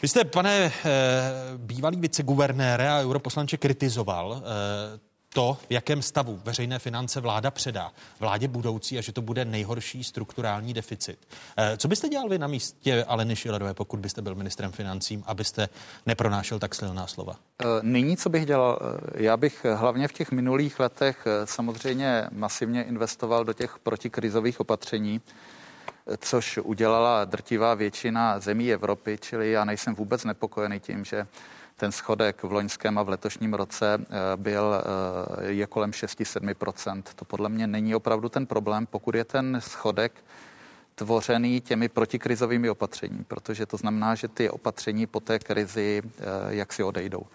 Vy 0.02 0.08
jste, 0.08 0.24
pane 0.24 0.66
e, 0.66 0.72
bývalý 1.58 1.98
viceguvernére 1.98 2.90
a 2.90 3.02
europoslanče, 3.02 3.58
kritizoval 3.58 4.44
e, 4.46 5.12
to, 5.34 5.58
v 5.70 5.72
jakém 5.72 6.02
stavu 6.02 6.40
veřejné 6.46 6.80
finance 6.80 7.22
vláda 7.22 7.52
předá 7.52 7.92
vládě 8.20 8.48
budoucí 8.48 8.98
a 8.98 9.02
že 9.02 9.12
to 9.12 9.22
bude 9.22 9.46
nejhorší 9.46 10.04
strukturální 10.04 10.74
deficit. 10.74 11.28
Eh, 11.58 11.78
co 11.78 11.88
byste 11.88 12.10
dělal 12.10 12.30
vy 12.30 12.40
na 12.40 12.48
místě 12.48 13.04
Aleny 13.04 13.36
Šilerové, 13.36 13.74
pokud 13.74 14.00
byste 14.00 14.22
byl 14.22 14.36
ministrem 14.36 14.72
financím, 14.72 15.24
abyste 15.28 15.70
nepronášel 16.06 16.60
tak 16.60 16.76
silná 16.76 17.08
slova? 17.08 17.36
Eh, 17.62 17.66
nyní, 17.82 18.18
co 18.18 18.30
bych 18.30 18.46
dělal? 18.46 18.80
Eh, 18.82 19.24
já 19.24 19.38
bych 19.38 19.66
hlavně 19.76 20.08
v 20.08 20.14
těch 20.14 20.32
minulých 20.32 20.80
letech 20.80 21.28
samozřejmě 21.46 22.26
masivně 22.32 22.84
investoval 22.84 23.46
do 23.46 23.54
těch 23.54 23.80
protikrizových 23.80 24.60
opatření, 24.60 25.22
což 26.18 26.60
udělala 26.64 27.26
drtivá 27.26 27.74
většina 27.74 28.40
zemí 28.40 28.74
Evropy, 28.74 29.18
čili 29.22 29.52
já 29.52 29.66
nejsem 29.66 29.96
vůbec 29.96 30.24
nepokojený 30.24 30.80
tím, 30.80 31.06
že 31.06 31.28
ten 31.82 31.92
schodek 31.92 32.44
v 32.44 32.52
loňském 32.52 32.98
a 32.98 33.04
v 33.04 33.10
letošním 33.10 33.54
roce 33.54 33.98
eh, 33.98 34.06
byl, 34.36 34.76
eh, 34.76 35.52
je 35.52 35.68
kolem 35.68 35.92
6-7%. 35.92 37.04
To 37.16 37.26
podle 37.26 37.50
mě 37.50 37.68
není 37.68 37.96
opravdu 37.96 38.30
ten 38.30 38.46
problém, 38.46 38.86
pokud 38.86 39.16
je 39.16 39.24
ten 39.24 39.58
schodek 39.62 40.14
tvořený 40.96 41.62
těmi 41.62 41.90
protikrizovými 41.90 42.70
opatřeními, 42.70 43.24
protože 43.24 43.66
to 43.66 43.78
znamená, 43.78 44.16
že 44.16 44.28
ty 44.28 44.50
opatření 44.50 45.08
po 45.08 45.20
té 45.20 45.40
krizi 45.40 46.02
eh, 46.06 46.24
jak 46.50 46.74
si 46.74 46.84
odejdou. 46.84 47.26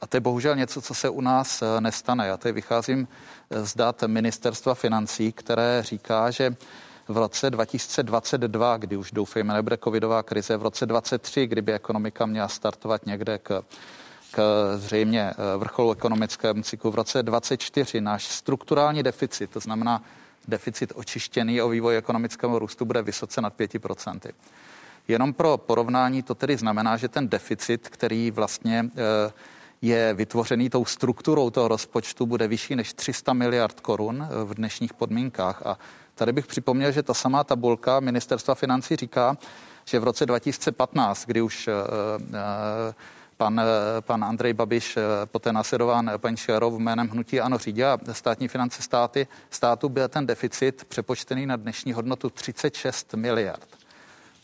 A 0.00 0.06
to 0.06 0.16
je 0.16 0.20
bohužel 0.20 0.56
něco, 0.56 0.80
co 0.80 0.94
se 0.94 1.08
u 1.08 1.20
nás 1.20 1.62
nestane. 1.80 2.26
Já 2.26 2.36
tady 2.36 2.52
vycházím 2.52 3.08
z 3.50 3.76
dat 3.76 4.02
ministerstva 4.06 4.74
financí, 4.74 5.32
které 5.32 5.82
říká, 5.82 6.30
že 6.30 6.56
v 7.10 7.16
roce 7.16 7.50
2022, 7.50 8.76
kdy 8.76 8.96
už 8.96 9.12
doufejme 9.12 9.54
nebude 9.54 9.78
covidová 9.84 10.22
krize, 10.22 10.56
v 10.56 10.62
roce 10.62 10.86
2023, 10.86 11.46
kdyby 11.46 11.72
ekonomika 11.72 12.26
měla 12.26 12.48
startovat 12.48 13.06
někde 13.06 13.38
k 13.38 13.62
k 14.30 14.42
zřejmě 14.76 15.20
eh, 15.30 15.34
vrcholu 15.56 15.92
ekonomického 15.92 16.62
cyklu 16.62 16.90
v 16.90 16.94
roce 16.94 17.22
2024 17.22 18.00
náš 18.00 18.28
strukturální 18.28 19.02
deficit, 19.02 19.50
to 19.50 19.60
znamená 19.60 20.02
deficit 20.48 20.92
očištěný 20.94 21.62
o 21.62 21.68
vývoj 21.68 21.96
ekonomického 21.96 22.58
růstu, 22.58 22.84
bude 22.84 23.02
vysoce 23.02 23.40
nad 23.40 23.58
5%. 23.58 24.32
Jenom 25.08 25.32
pro 25.32 25.58
porovnání 25.58 26.22
to 26.22 26.34
tedy 26.34 26.56
znamená, 26.56 26.96
že 26.96 27.08
ten 27.08 27.28
deficit, 27.28 27.88
který 27.88 28.30
vlastně 28.30 28.84
eh, 28.96 29.32
je 29.82 30.14
vytvořený 30.14 30.70
tou 30.70 30.84
strukturou 30.84 31.50
toho 31.50 31.68
rozpočtu, 31.68 32.26
bude 32.26 32.48
vyšší 32.48 32.76
než 32.76 32.92
300 32.92 33.32
miliard 33.32 33.80
korun 33.80 34.22
eh, 34.22 34.44
v 34.44 34.54
dnešních 34.54 34.94
podmínkách. 34.94 35.66
A 35.66 35.78
Tady 36.20 36.32
bych 36.32 36.46
připomněl, 36.46 36.92
že 36.92 37.02
ta 37.02 37.14
samá 37.14 37.44
tabulka 37.44 38.00
ministerstva 38.00 38.54
financí 38.54 38.96
říká, 38.96 39.36
že 39.84 39.98
v 39.98 40.04
roce 40.04 40.26
2015, 40.26 41.26
kdy 41.26 41.42
už 41.42 41.68
eh, 41.68 41.72
eh, 42.34 42.94
pan, 43.36 43.60
eh, 43.60 44.00
pan 44.00 44.24
Andrej 44.24 44.52
Babiš, 44.52 44.98
poté 45.24 45.52
následován 45.52 46.10
paní 46.16 46.36
Šerov 46.36 46.78
jménem 46.78 47.08
Hnutí 47.08 47.40
Ano 47.40 47.58
řídila 47.58 47.98
státní 48.12 48.48
finance 48.48 48.82
státy, 48.82 49.26
státu 49.50 49.88
byl 49.88 50.08
ten 50.08 50.26
deficit 50.26 50.84
přepočtený 50.84 51.46
na 51.46 51.56
dnešní 51.56 51.92
hodnotu 51.92 52.30
36 52.30 53.14
miliard. 53.14 53.68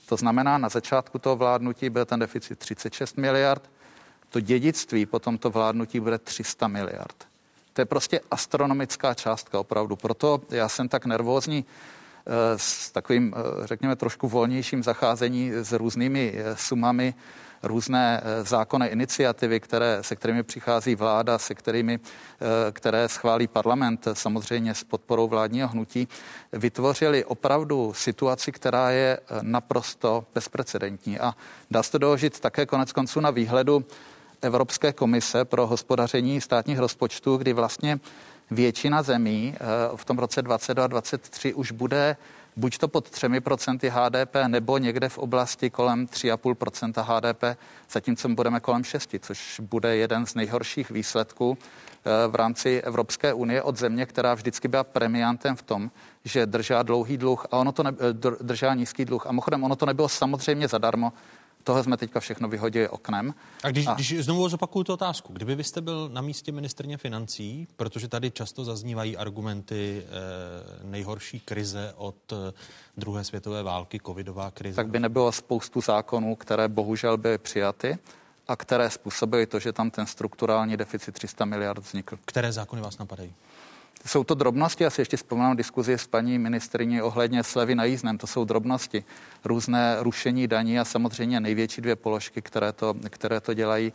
To 0.08 0.16
znamená, 0.16 0.58
na 0.58 0.68
začátku 0.68 1.18
toho 1.18 1.36
vládnutí 1.36 1.90
byl 1.90 2.04
ten 2.04 2.20
deficit 2.20 2.58
36 2.58 3.16
miliard, 3.16 3.70
to 4.30 4.40
dědictví 4.40 5.06
po 5.06 5.18
tomto 5.18 5.50
vládnutí 5.50 6.00
bude 6.00 6.18
300 6.18 6.68
miliard. 6.68 7.35
To 7.76 7.82
je 7.82 7.86
prostě 7.86 8.20
astronomická 8.30 9.14
částka 9.14 9.60
opravdu. 9.60 9.96
Proto 9.96 10.40
já 10.50 10.68
jsem 10.68 10.88
tak 10.88 11.06
nervózní 11.06 11.64
eh, 12.26 12.32
s 12.56 12.90
takovým, 12.90 13.34
eh, 13.36 13.66
řekněme, 13.66 13.96
trošku 13.96 14.28
volnějším 14.28 14.82
zacházení 14.82 15.52
s 15.52 15.72
různými 15.72 16.34
eh, 16.36 16.56
sumami, 16.56 17.14
různé 17.62 18.22
zákonné 18.42 18.88
iniciativy, 18.88 19.60
které, 19.60 19.98
se 20.00 20.16
kterými 20.16 20.42
přichází 20.42 20.94
vláda, 20.94 21.38
se 21.38 21.54
kterými, 21.54 22.00
které 22.72 23.08
schválí 23.08 23.46
parlament, 23.46 24.08
samozřejmě 24.12 24.74
s 24.74 24.84
podporou 24.84 25.28
vládního 25.28 25.68
hnutí, 25.68 26.08
vytvořili 26.52 27.24
opravdu 27.24 27.92
situaci, 27.96 28.52
která 28.52 28.90
je 28.90 29.18
naprosto 29.42 30.24
bezprecedentní. 30.34 31.18
A 31.18 31.34
dá 31.70 31.82
se 31.82 31.92
to 31.92 31.98
doložit 31.98 32.40
také 32.40 32.66
konec 32.66 32.92
konců 32.92 33.20
na 33.20 33.30
výhledu 33.30 33.84
Evropské 34.46 34.92
komise 34.92 35.44
pro 35.44 35.66
hospodaření 35.66 36.40
státních 36.40 36.78
rozpočtů, 36.78 37.36
kdy 37.36 37.52
vlastně 37.52 38.00
většina 38.50 39.02
zemí 39.02 39.54
eh, 39.54 39.58
v 39.96 40.04
tom 40.04 40.18
roce 40.18 40.42
2022 40.42 40.84
a 40.84 40.86
2023 40.86 41.54
už 41.54 41.72
bude 41.72 42.16
buď 42.56 42.78
to 42.78 42.88
pod 42.88 43.08
3% 43.08 43.90
HDP, 43.90 44.36
nebo 44.46 44.78
někde 44.78 45.08
v 45.08 45.18
oblasti 45.18 45.70
kolem 45.70 46.06
3,5% 46.06 47.02
HDP, 47.02 47.58
zatímco 47.90 48.28
budeme 48.28 48.60
kolem 48.60 48.84
6, 48.84 49.14
což 49.20 49.60
bude 49.60 49.96
jeden 49.96 50.26
z 50.26 50.34
nejhorších 50.34 50.90
výsledků 50.90 51.58
eh, 51.60 52.28
v 52.28 52.34
rámci 52.34 52.82
Evropské 52.84 53.32
unie 53.32 53.62
od 53.62 53.76
země, 53.76 54.06
která 54.06 54.34
vždycky 54.34 54.68
byla 54.68 54.84
premiantem 54.84 55.56
v 55.56 55.62
tom, 55.62 55.90
že 56.24 56.46
držá 56.46 56.82
dlouhý 56.82 57.16
dluh 57.16 57.46
a 57.50 57.56
ono 57.56 57.72
to 57.72 57.82
ne, 57.82 57.92
eh, 57.98 58.44
držá 58.44 58.74
nízký 58.74 59.04
dluh. 59.04 59.26
A 59.26 59.32
mimochodem, 59.32 59.64
ono 59.64 59.76
to 59.76 59.86
nebylo 59.86 60.08
samozřejmě 60.08 60.68
zadarmo, 60.68 61.12
Tohle 61.66 61.84
jsme 61.84 61.96
teďka 61.96 62.20
všechno 62.20 62.48
vyhodili 62.48 62.88
oknem. 62.88 63.34
A 63.64 63.70
když, 63.70 63.86
a... 63.86 63.94
když 63.94 64.14
znovu 64.18 64.48
zopakuju 64.48 64.84
tu 64.84 64.92
otázku, 64.92 65.32
kdyby 65.32 65.54
vy 65.54 65.64
jste 65.64 65.80
byl 65.80 66.08
na 66.12 66.20
místě 66.20 66.52
ministrně 66.52 66.96
financí, 66.96 67.68
protože 67.76 68.08
tady 68.08 68.30
často 68.30 68.64
zaznívají 68.64 69.16
argumenty 69.16 70.02
eh, 70.04 70.10
nejhorší 70.86 71.40
krize 71.40 71.92
od 71.96 72.16
eh, 72.32 72.52
druhé 72.96 73.24
světové 73.24 73.62
války, 73.62 74.00
covidová 74.06 74.50
krize. 74.50 74.76
Tak 74.76 74.88
by 74.88 75.00
nebylo 75.00 75.32
spoustu 75.32 75.80
zákonů, 75.80 76.36
které 76.36 76.68
bohužel 76.68 77.16
byly 77.16 77.38
přijaty 77.38 77.98
a 78.48 78.56
které 78.56 78.90
způsobily 78.90 79.46
to, 79.46 79.58
že 79.58 79.72
tam 79.72 79.90
ten 79.90 80.06
strukturální 80.06 80.76
deficit 80.76 81.12
300 81.12 81.44
miliard 81.44 81.84
vznikl. 81.84 82.18
Které 82.24 82.52
zákony 82.52 82.82
vás 82.82 82.98
napadají? 82.98 83.34
Jsou 84.06 84.24
to 84.24 84.34
drobnosti, 84.34 84.84
já 84.84 84.90
si 84.90 85.00
ještě 85.00 85.16
vzpomínám 85.16 85.56
diskuzi 85.56 85.92
s 85.92 86.06
paní 86.06 86.38
ministriní 86.38 87.02
ohledně 87.02 87.42
slevy 87.42 87.74
na 87.74 87.84
jízdném, 87.84 88.18
to 88.18 88.26
jsou 88.26 88.44
drobnosti, 88.44 89.04
různé 89.44 89.96
rušení 90.00 90.46
daní 90.46 90.78
a 90.78 90.84
samozřejmě 90.84 91.40
největší 91.40 91.80
dvě 91.80 91.96
položky, 91.96 92.42
které 92.42 92.72
to, 92.72 92.94
které 93.10 93.40
to 93.40 93.54
dělají, 93.54 93.92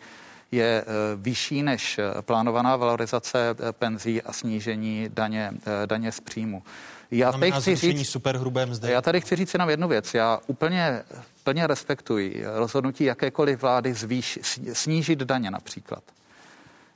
je 0.52 0.66
e, 0.66 0.86
vyšší 1.16 1.64
než 1.64 2.00
plánovaná 2.22 2.76
valorizace 2.76 3.50
e, 3.50 3.72
penzí 3.72 4.22
a 4.22 4.34
snížení 4.34 5.10
daně, 5.14 5.52
daně 5.86 6.12
z 6.12 6.20
příjmu. 6.20 6.64
Já 7.12 7.32
tady 7.32 7.52
chci 7.52 7.76
říct. 7.76 8.18
Já 8.84 9.02
tady 9.02 9.22
chci 9.22 9.36
říct 9.36 9.54
jenom 9.54 9.70
jednu 9.70 9.88
věc. 9.88 10.14
Já 10.14 10.40
úplně 10.48 11.04
plně 11.44 11.68
respektuji 11.68 12.44
rozhodnutí 12.56 13.04
jakékoliv 13.04 13.62
vlády 13.62 13.94
zvýš, 13.94 14.40
snížit 14.74 15.20
daně 15.20 15.52
například 15.52 16.04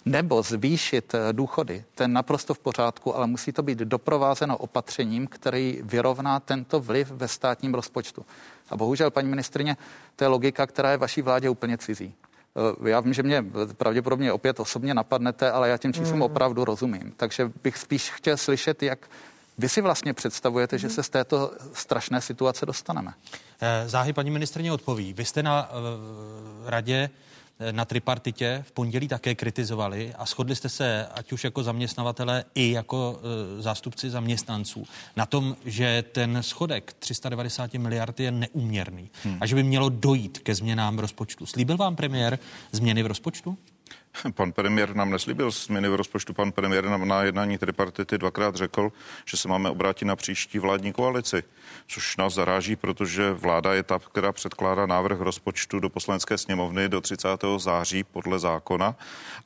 nebo 0.05 0.43
zvýšit 0.43 1.13
eh, 1.15 1.33
důchody, 1.33 1.83
to 1.95 2.03
je 2.03 2.07
naprosto 2.07 2.53
v 2.53 2.59
pořádku, 2.59 3.15
ale 3.15 3.27
musí 3.27 3.51
to 3.51 3.63
být 3.63 3.77
doprovázeno 3.77 4.57
opatřením, 4.57 5.27
který 5.27 5.79
vyrovná 5.83 6.39
tento 6.39 6.79
vliv 6.79 7.11
ve 7.11 7.27
státním 7.27 7.73
rozpočtu. 7.73 8.25
A 8.69 8.77
bohužel, 8.77 9.11
paní 9.11 9.29
ministrině, 9.29 9.77
to 10.15 10.23
je 10.23 10.27
logika, 10.27 10.67
která 10.67 10.91
je 10.91 10.97
vaší 10.97 11.21
vládě 11.21 11.49
úplně 11.49 11.77
cizí. 11.77 12.13
Eh, 12.83 12.89
já 12.89 12.99
vím, 12.99 13.13
že 13.13 13.23
mě 13.23 13.45
pravděpodobně 13.77 14.33
opět 14.33 14.59
osobně 14.59 14.93
napadnete, 14.93 15.51
ale 15.51 15.69
já 15.69 15.77
těm 15.77 15.93
číslům 15.93 16.15
mm. 16.15 16.21
opravdu 16.21 16.65
rozumím. 16.65 17.13
Takže 17.17 17.51
bych 17.63 17.77
spíš 17.77 18.11
chtěl 18.11 18.37
slyšet, 18.37 18.83
jak 18.83 19.09
vy 19.57 19.69
si 19.69 19.81
vlastně 19.81 20.13
představujete, 20.13 20.77
že 20.77 20.89
se 20.89 21.03
z 21.03 21.09
této 21.09 21.51
strašné 21.73 22.21
situace 22.21 22.65
dostaneme. 22.65 23.13
Eh, 23.61 23.89
záhy 23.89 24.13
paní 24.13 24.31
ministrně 24.31 24.71
odpoví. 24.71 25.13
Vy 25.13 25.25
jste 25.25 25.43
na 25.43 25.69
uh, 25.69 26.69
radě 26.69 27.09
na 27.71 27.85
tripartitě 27.85 28.63
v 28.67 28.71
pondělí 28.71 29.07
také 29.07 29.35
kritizovali 29.35 30.13
a 30.17 30.25
shodli 30.25 30.55
jste 30.55 30.69
se, 30.69 31.07
ať 31.07 31.31
už 31.31 31.43
jako 31.43 31.63
zaměstnavatele 31.63 32.45
i 32.55 32.71
jako 32.71 33.19
e, 33.59 33.61
zástupci 33.61 34.09
zaměstnanců, 34.09 34.85
na 35.15 35.25
tom, 35.25 35.55
že 35.65 36.03
ten 36.11 36.37
schodek 36.41 36.93
390 36.99 37.73
miliard 37.73 38.19
je 38.19 38.31
neuměrný 38.31 39.09
hmm. 39.23 39.37
a 39.41 39.45
že 39.45 39.55
by 39.55 39.63
mělo 39.63 39.89
dojít 39.89 40.39
ke 40.39 40.55
změnám 40.55 40.99
rozpočtu. 40.99 41.45
Slíbil 41.45 41.77
vám 41.77 41.95
premiér 41.95 42.39
změny 42.71 43.03
v 43.03 43.07
rozpočtu? 43.07 43.57
Pan 44.33 44.51
premiér 44.51 44.95
nám 44.95 45.11
neslíbil 45.11 45.51
změny 45.51 45.89
v 45.89 45.95
rozpočtu. 45.95 46.33
Pan 46.33 46.51
premiér 46.51 46.85
nám 46.85 47.07
na 47.07 47.23
jednání 47.23 47.57
tripartity 47.57 48.17
dvakrát 48.17 48.55
řekl, 48.55 48.91
že 49.25 49.37
se 49.37 49.47
máme 49.47 49.69
obrátit 49.69 50.05
na 50.05 50.15
příští 50.15 50.59
vládní 50.59 50.93
koalici, 50.93 51.43
což 51.87 52.17
nás 52.17 52.33
zaráží, 52.33 52.75
protože 52.75 53.33
vláda 53.33 53.73
je 53.73 53.83
ta, 53.83 53.99
která 53.99 54.31
předkládá 54.31 54.85
návrh 54.85 55.19
rozpočtu 55.19 55.79
do 55.79 55.89
poslanecké 55.89 56.37
sněmovny 56.37 56.89
do 56.89 57.01
30. 57.01 57.27
září 57.57 58.03
podle 58.03 58.39
zákona 58.39 58.95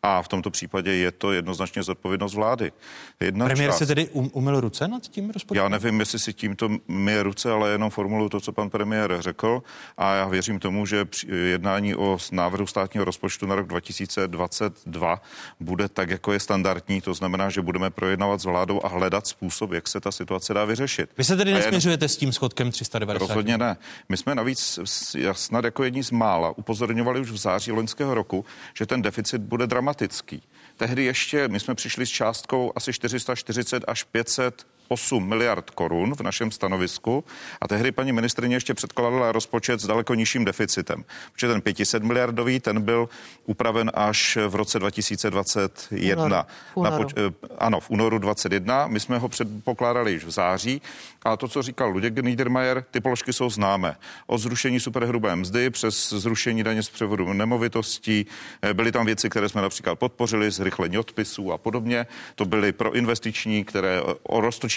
a 0.03 0.21
v 0.21 0.27
tomto 0.27 0.49
případě 0.49 0.95
je 0.95 1.11
to 1.11 1.31
jednoznačně 1.31 1.83
zodpovědnost 1.83 2.33
vlády. 2.33 2.71
Jedna 3.19 3.45
Premiér 3.45 3.69
část... 3.69 3.77
se 3.77 3.85
tedy 3.85 4.07
um, 4.09 4.29
umyl 4.33 4.59
ruce 4.59 4.87
nad 4.87 5.03
tím 5.03 5.29
rozpočtem? 5.29 5.63
Já 5.63 5.69
nevím, 5.69 5.99
jestli 5.99 6.19
si 6.19 6.33
tímto 6.33 6.69
myje 6.87 7.23
ruce, 7.23 7.51
ale 7.51 7.69
jenom 7.69 7.89
formuluju 7.89 8.29
to, 8.29 8.39
co 8.39 8.51
pan 8.51 8.69
premiér 8.69 9.17
řekl 9.19 9.63
a 9.97 10.13
já 10.13 10.27
věřím 10.27 10.59
tomu, 10.59 10.85
že 10.85 11.07
jednání 11.27 11.95
o 11.95 12.17
návrhu 12.31 12.67
státního 12.67 13.05
rozpočtu 13.05 13.45
na 13.45 13.55
rok 13.55 13.67
2020 13.67 14.58
2022 14.59 15.21
bude 15.59 15.89
tak, 15.89 16.09
jako 16.09 16.33
je 16.33 16.39
standardní, 16.39 17.01
to 17.01 17.13
znamená, 17.13 17.49
že 17.49 17.61
budeme 17.61 17.89
projednávat 17.89 18.41
s 18.41 18.45
vládou 18.45 18.81
a 18.85 18.87
hledat 18.87 19.27
způsob, 19.27 19.71
jak 19.71 19.87
se 19.87 19.99
ta 19.99 20.11
situace 20.11 20.53
dá 20.53 20.65
vyřešit. 20.65 21.09
Vy 21.17 21.23
se 21.23 21.37
tedy 21.37 21.53
A 21.53 21.55
jen- 21.55 21.63
nesměřujete 21.63 22.07
s 22.07 22.17
tím 22.17 22.33
schodkem 22.33 22.71
390? 22.71 23.27
Rozhodně 23.27 23.57
ne. 23.57 23.77
My 24.09 24.17
jsme 24.17 24.35
navíc 24.35 24.79
snad 25.31 25.65
jako 25.65 25.83
jedni 25.83 26.03
z 26.03 26.11
mála 26.11 26.57
upozorňovali 26.57 27.19
už 27.19 27.31
v 27.31 27.37
září 27.37 27.71
loňského 27.71 28.13
roku, 28.13 28.45
že 28.73 28.85
ten 28.85 29.01
deficit 29.01 29.41
bude 29.41 29.67
dramatický. 29.67 30.43
Tehdy 30.77 31.05
ještě 31.05 31.47
my 31.47 31.59
jsme 31.59 31.75
přišli 31.75 32.05
s 32.05 32.09
částkou 32.09 32.71
asi 32.75 32.93
440 32.93 33.83
až 33.87 34.03
500 34.03 34.67
8 34.89 35.27
miliard 35.27 35.69
korun 35.69 36.15
v 36.15 36.21
našem 36.21 36.51
stanovisku 36.51 37.23
a 37.61 37.67
tehdy 37.67 37.91
paní 37.91 38.11
ministrině 38.11 38.55
ještě 38.55 38.73
předkládala 38.73 39.31
rozpočet 39.31 39.79
s 39.81 39.87
daleko 39.87 40.13
nižším 40.15 40.45
deficitem. 40.45 41.03
Protože 41.33 41.47
ten 41.47 41.61
500 41.61 42.03
miliardový, 42.03 42.59
ten 42.59 42.81
byl 42.81 43.09
upraven 43.45 43.91
až 43.93 44.37
v 44.47 44.55
roce 44.55 44.79
2021. 44.79 46.47
Únoru. 46.75 46.91
Na 46.91 46.97
poč- 46.99 47.13
eh, 47.17 47.47
ano, 47.57 47.79
v 47.79 47.89
únoru 47.89 48.17
21. 48.17 48.87
My 48.87 48.99
jsme 48.99 49.17
ho 49.17 49.29
předpokládali 49.29 50.11
již 50.11 50.25
v 50.25 50.31
září. 50.31 50.81
A 51.23 51.37
to, 51.37 51.47
co 51.47 51.61
říkal 51.61 51.89
Luděk 51.89 52.15
Niedermayer, 52.19 52.83
ty 52.91 52.99
položky 53.01 53.33
jsou 53.33 53.49
známé. 53.49 53.95
Od 54.27 54.37
zrušení 54.37 54.79
superhrubé 54.79 55.35
mzdy 55.35 55.69
přes 55.69 56.09
zrušení 56.09 56.63
daně 56.63 56.83
z 56.83 56.89
převodu 56.89 57.33
nemovitostí. 57.33 58.25
eh, 58.61 58.73
Byly 58.73 58.91
tam 58.91 59.05
věci, 59.05 59.29
které 59.29 59.49
jsme 59.49 59.61
například 59.61 59.95
podpořili, 59.99 60.51
zrychlení 60.51 60.97
odpisů 60.97 61.51
a 61.51 61.57
podobně. 61.57 62.07
To 62.35 62.45
byly 62.45 62.71
pro 62.71 62.93
investiční, 62.95 63.63
které 63.65 63.99
eh, 64.09 64.13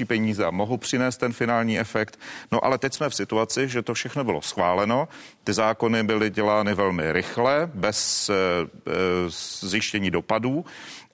roztočí 0.03 0.05
peníze 0.05 0.45
a 0.45 0.51
mohou 0.51 0.77
přinést 0.77 1.17
ten 1.17 1.33
finální 1.33 1.79
efekt. 1.79 2.19
No 2.53 2.65
ale 2.65 2.79
teď 2.79 2.95
jsme 2.95 3.09
v 3.09 3.15
situaci, 3.15 3.69
že 3.69 3.83
to 3.83 3.95
všechno 3.95 4.25
bylo 4.25 4.43
schváleno. 4.43 5.09
Ty 5.45 5.53
zákony 5.53 6.03
byly 6.03 6.31
dělány 6.31 6.75
velmi 6.75 7.13
rychle, 7.13 7.71
bez 7.75 8.31
eh, 8.31 8.35
eh, 8.87 8.93
zjištění 9.61 10.11
dopadů. 10.11 10.65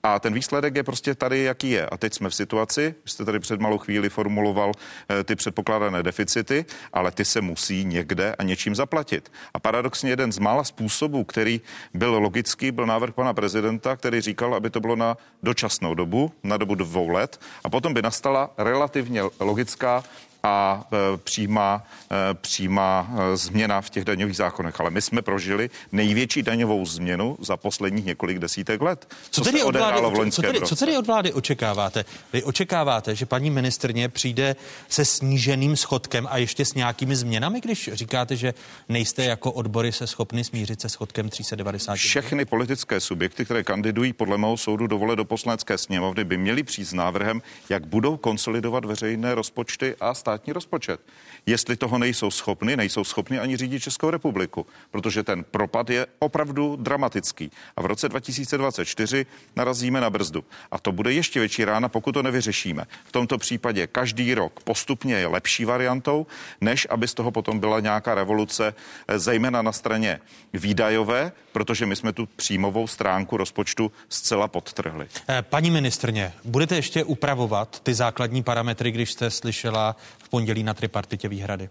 A 0.03 0.19
ten 0.19 0.33
výsledek 0.33 0.75
je 0.75 0.83
prostě 0.83 1.15
tady, 1.15 1.43
jaký 1.43 1.69
je. 1.69 1.85
A 1.85 1.97
teď 1.97 2.13
jsme 2.13 2.29
v 2.29 2.35
situaci, 2.35 2.95
jste 3.05 3.25
tady 3.25 3.39
před 3.39 3.59
malou 3.59 3.77
chvíli 3.77 4.09
formuloval 4.09 4.71
eh, 5.09 5.23
ty 5.23 5.35
předpokládané 5.35 6.03
deficity, 6.03 6.65
ale 6.93 7.11
ty 7.11 7.25
se 7.25 7.41
musí 7.41 7.85
někde 7.85 8.35
a 8.39 8.43
něčím 8.43 8.75
zaplatit. 8.75 9.31
A 9.53 9.59
paradoxně 9.59 10.09
jeden 10.09 10.31
z 10.31 10.39
mála 10.39 10.63
způsobů, 10.63 11.23
který 11.23 11.61
byl 11.93 12.19
logický, 12.19 12.71
byl 12.71 12.85
návrh 12.85 13.13
pana 13.13 13.33
prezidenta, 13.33 13.95
který 13.95 14.21
říkal, 14.21 14.55
aby 14.55 14.69
to 14.69 14.79
bylo 14.79 14.95
na 14.95 15.17
dočasnou 15.43 15.93
dobu, 15.93 16.31
na 16.43 16.57
dobu 16.57 16.75
dvou 16.75 17.09
let, 17.09 17.41
a 17.63 17.69
potom 17.69 17.93
by 17.93 18.01
nastala 18.01 18.53
relativně 18.57 19.21
logická 19.39 20.03
a 20.43 20.87
e, 20.93 21.17
přímá, 21.17 21.83
e, 22.11 22.33
přímá 22.33 23.09
e, 23.33 23.37
změna 23.37 23.81
v 23.81 23.89
těch 23.89 24.05
daňových 24.05 24.35
zákonech. 24.35 24.79
Ale 24.79 24.89
my 24.89 25.01
jsme 25.01 25.21
prožili 25.21 25.69
největší 25.91 26.43
daňovou 26.43 26.85
změnu 26.85 27.37
za 27.41 27.57
posledních 27.57 28.05
několik 28.05 28.39
desítek 28.39 28.81
let. 28.81 29.13
Co, 29.31 29.43
se 29.43 29.51
tedy 29.51 29.63
od 29.63 29.75
vlády, 29.75 30.29
v 30.29 30.31
co, 30.31 30.41
tedy, 30.41 30.61
co 30.61 30.75
tedy 30.75 30.97
od 30.97 31.07
vlády 31.07 31.33
očekáváte? 31.33 32.05
Vy 32.33 32.43
očekáváte, 32.43 33.15
že 33.15 33.25
paní 33.25 33.49
ministrně 33.49 34.09
přijde 34.09 34.55
se 34.89 35.05
sníženým 35.05 35.75
schodkem 35.75 36.27
a 36.31 36.37
ještě 36.37 36.65
s 36.65 36.73
nějakými 36.73 37.15
změnami, 37.15 37.61
když 37.61 37.89
říkáte, 37.93 38.35
že 38.35 38.53
nejste 38.89 39.23
jako 39.23 39.51
odbory 39.51 39.91
se 39.91 40.07
schopni 40.07 40.43
smířit 40.43 40.81
se 40.81 40.89
schodkem 40.89 41.29
390? 41.29 41.95
Všechny 41.95 42.45
politické 42.45 42.99
subjekty, 42.99 43.45
které 43.45 43.63
kandidují 43.63 44.13
podle 44.13 44.37
mého 44.37 44.57
soudu 44.57 44.87
do 44.87 44.97
vole 44.97 45.15
do 45.15 45.25
poslanecké 45.25 45.77
sněmovny, 45.77 46.23
by 46.23 46.37
měly 46.37 46.63
přijít 46.63 46.85
s 46.85 46.93
návrhem, 46.93 47.41
jak 47.69 47.85
budou 47.85 48.17
konsolidovat 48.17 48.85
veřejné 48.85 49.35
rozpočty 49.35 49.95
a 50.01 50.13
státní 50.29 50.53
rozpočet. 50.53 51.01
Jestli 51.45 51.75
toho 51.75 51.97
nejsou 51.97 52.31
schopni, 52.31 52.77
nejsou 52.77 53.03
schopni 53.03 53.39
ani 53.39 53.57
řídit 53.57 53.79
Českou 53.79 54.09
republiku, 54.09 54.65
protože 54.91 55.23
ten 55.23 55.43
propad 55.43 55.89
je 55.89 56.07
opravdu 56.19 56.75
dramatický. 56.75 57.51
A 57.75 57.81
v 57.81 57.85
roce 57.85 58.09
2024 58.09 59.25
narazíme 59.55 60.01
na 60.01 60.09
brzdu. 60.09 60.43
A 60.71 60.79
to 60.79 60.91
bude 60.91 61.13
ještě 61.13 61.39
větší 61.39 61.65
rána, 61.65 61.89
pokud 61.89 62.11
to 62.11 62.23
nevyřešíme. 62.23 62.85
V 63.05 63.11
tomto 63.11 63.37
případě 63.37 63.87
každý 63.87 64.33
rok 64.33 64.59
postupně 64.63 65.15
je 65.15 65.27
lepší 65.27 65.65
variantou, 65.65 66.27
než 66.61 66.87
aby 66.89 67.07
z 67.07 67.13
toho 67.13 67.31
potom 67.31 67.59
byla 67.59 67.79
nějaká 67.79 68.15
revoluce, 68.15 68.73
eh, 69.07 69.19
zejména 69.19 69.61
na 69.61 69.71
straně 69.71 70.19
výdajové, 70.53 71.31
protože 71.51 71.85
my 71.85 71.95
jsme 71.95 72.13
tu 72.13 72.25
příjmovou 72.35 72.87
stránku 72.87 73.37
rozpočtu 73.37 73.91
zcela 74.09 74.47
podtrhli. 74.47 75.07
Eh, 75.29 75.41
Paní 75.41 75.71
ministrně, 75.71 76.33
budete 76.45 76.75
ještě 76.75 77.03
upravovat 77.03 77.79
ty 77.79 77.93
základní 77.93 78.43
parametry, 78.43 78.91
když 78.91 79.11
jste 79.11 79.31
slyšela 79.31 79.95
v 80.29 80.31
pondělí 80.31 80.63
na 80.63 80.73
tripartitě 80.73 81.27
výhrady? 81.27 81.69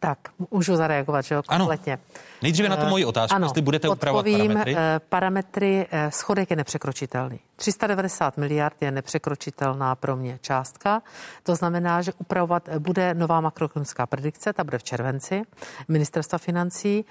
Tak, 0.00 0.18
můžu 0.50 0.76
zareagovat, 0.76 1.24
že 1.24 1.34
jo, 1.34 1.42
kompletně. 1.42 1.98
Nejdříve 2.42 2.68
na 2.68 2.76
tu 2.76 2.82
Eh, 2.86 2.88
moji 2.90 3.04
otázku, 3.04 3.34
ano, 3.36 3.46
jestli 3.46 3.62
budete 3.62 3.88
upravovat 3.88 4.26
parametry. 4.26 4.76
eh, 4.78 5.00
parametry, 5.08 5.86
eh, 5.90 6.10
schodek 6.10 6.50
je 6.50 6.56
nepřekročitelný. 6.56 7.40
390 7.56 8.36
miliard 8.36 8.76
je 8.80 8.90
nepřekročitelná 8.90 9.94
pro 9.94 10.16
mě 10.16 10.38
částka. 10.42 11.02
To 11.42 11.54
znamená, 11.54 12.02
že 12.02 12.12
upravovat 12.18 12.68
bude 12.78 13.14
nová 13.14 13.40
makroekonomická 13.40 14.06
predikce, 14.06 14.52
ta 14.52 14.64
bude 14.64 14.78
v 14.78 14.82
červenci, 14.82 15.42
ministerstva 15.88 16.38
financí. 16.38 17.04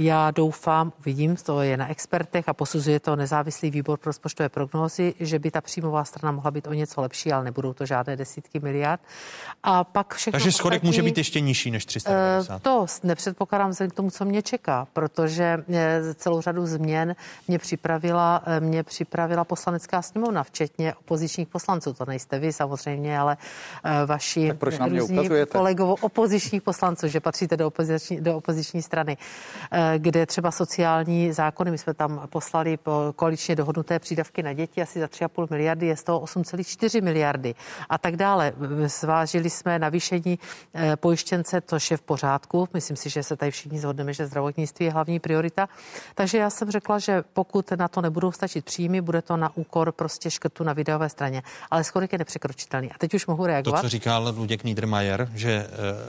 Eh, 0.00 0.02
já 0.02 0.30
doufám, 0.30 0.92
vidím, 1.04 1.36
to 1.36 1.62
je 1.62 1.76
na 1.76 1.88
expertech 1.88 2.48
a 2.48 2.52
posuzuje 2.52 3.00
to 3.00 3.16
nezávislý 3.16 3.70
výbor 3.70 3.98
pro 3.98 4.08
rozpočtové 4.08 4.48
prognózy, 4.48 5.14
že 5.20 5.38
by 5.38 5.50
ta 5.50 5.60
příjmová 5.60 6.04
strana 6.04 6.32
mohla 6.32 6.50
být 6.50 6.66
o 6.66 6.72
něco 6.72 7.00
lepší, 7.00 7.32
ale 7.32 7.44
nebudou 7.44 7.72
to 7.72 7.86
žádné 7.86 8.16
desítky 8.16 8.60
miliard. 8.60 9.00
A 9.62 9.84
pak 9.84 10.14
všechno 10.14 10.38
Takže 10.38 10.52
schodek 10.52 10.82
může 10.82 11.02
být 11.02 11.18
ještě 11.18 11.40
nižší 11.40 11.70
než 11.70 11.84
Eh, 11.84 11.86
390. 11.86 12.62
To 12.62 12.86
nepředpokládám 13.02 13.70
vzhledem 13.70 13.90
k 13.90 13.94
tomu, 13.94 14.10
co 14.10 14.24
mě 14.24 14.42
čeká, 14.42 14.86
protože 14.92 15.64
eh, 15.72 16.14
celou 16.14 16.40
řadu 16.40 16.66
změn 16.66 17.16
mě 17.48 17.58
připravila, 17.58 18.42
eh, 18.46 18.60
mě 18.60 18.82
připravila 18.82 19.44
poslanecká 19.44 20.02
sněmovna, 20.02 20.42
včetně 20.42 20.94
opozičních 20.94 21.48
poslanců. 21.48 21.92
To 21.92 22.04
nejste 22.04 22.38
vy 22.38 22.52
samozřejmě, 22.52 23.18
ale 23.18 23.36
eh, 23.84 24.06
vaši 24.06 24.52
proč 24.58 24.74
kolegovo 25.48 25.94
opozičních 26.00 26.62
poslanců, 26.62 27.08
že 27.08 27.20
patříte 27.20 27.56
do 27.56 27.66
opoziční, 27.66 28.20
do 28.20 28.36
opoziční 28.36 28.82
strany, 28.82 29.16
eh, 29.70 29.83
kde 29.96 30.26
třeba 30.26 30.50
sociální 30.50 31.32
zákony, 31.32 31.70
my 31.70 31.78
jsme 31.78 31.94
tam 31.94 32.22
poslali 32.30 32.76
po 32.76 33.12
koaličně 33.16 33.56
dohodnuté 33.56 33.98
přídavky 33.98 34.42
na 34.42 34.52
děti 34.52 34.82
asi 34.82 35.00
za 35.00 35.06
3,5 35.06 35.46
miliardy, 35.50 35.86
je 35.86 35.96
z 35.96 36.02
toho 36.04 36.20
8,4 36.20 37.02
miliardy 37.02 37.54
a 37.88 37.98
tak 37.98 38.16
dále. 38.16 38.52
Zvážili 38.86 39.50
jsme 39.50 39.78
navýšení 39.78 40.38
eh, 40.74 40.96
pojištěnce, 40.96 41.60
což 41.66 41.90
je 41.90 41.96
v 41.96 42.02
pořádku. 42.02 42.68
Myslím 42.74 42.96
si, 42.96 43.10
že 43.10 43.22
se 43.22 43.36
tady 43.36 43.50
všichni 43.50 43.78
zhodneme, 43.78 44.12
že 44.14 44.26
zdravotnictví 44.26 44.86
je 44.86 44.92
hlavní 44.92 45.20
priorita. 45.20 45.68
Takže 46.14 46.38
já 46.38 46.50
jsem 46.50 46.70
řekla, 46.70 46.98
že 46.98 47.24
pokud 47.32 47.70
na 47.70 47.88
to 47.88 48.00
nebudou 48.00 48.32
stačit 48.32 48.64
příjmy, 48.64 49.00
bude 49.00 49.22
to 49.22 49.36
na 49.36 49.56
úkor 49.56 49.92
prostě 49.92 50.30
škrtu 50.30 50.64
na 50.64 50.72
videové 50.72 51.08
straně. 51.08 51.42
Ale 51.70 51.84
schodek 51.84 52.12
je 52.12 52.18
nepřekročitelný. 52.18 52.92
A 52.92 52.94
teď 52.98 53.14
už 53.14 53.26
mohu 53.26 53.42
To, 53.42 53.46
reagovat. 53.46 53.80
co 53.80 53.88
říkal 53.88 54.32
Luděk 54.36 54.64
Niedermayer, 54.64 55.28
že 55.34 55.50
eh, 55.52 55.68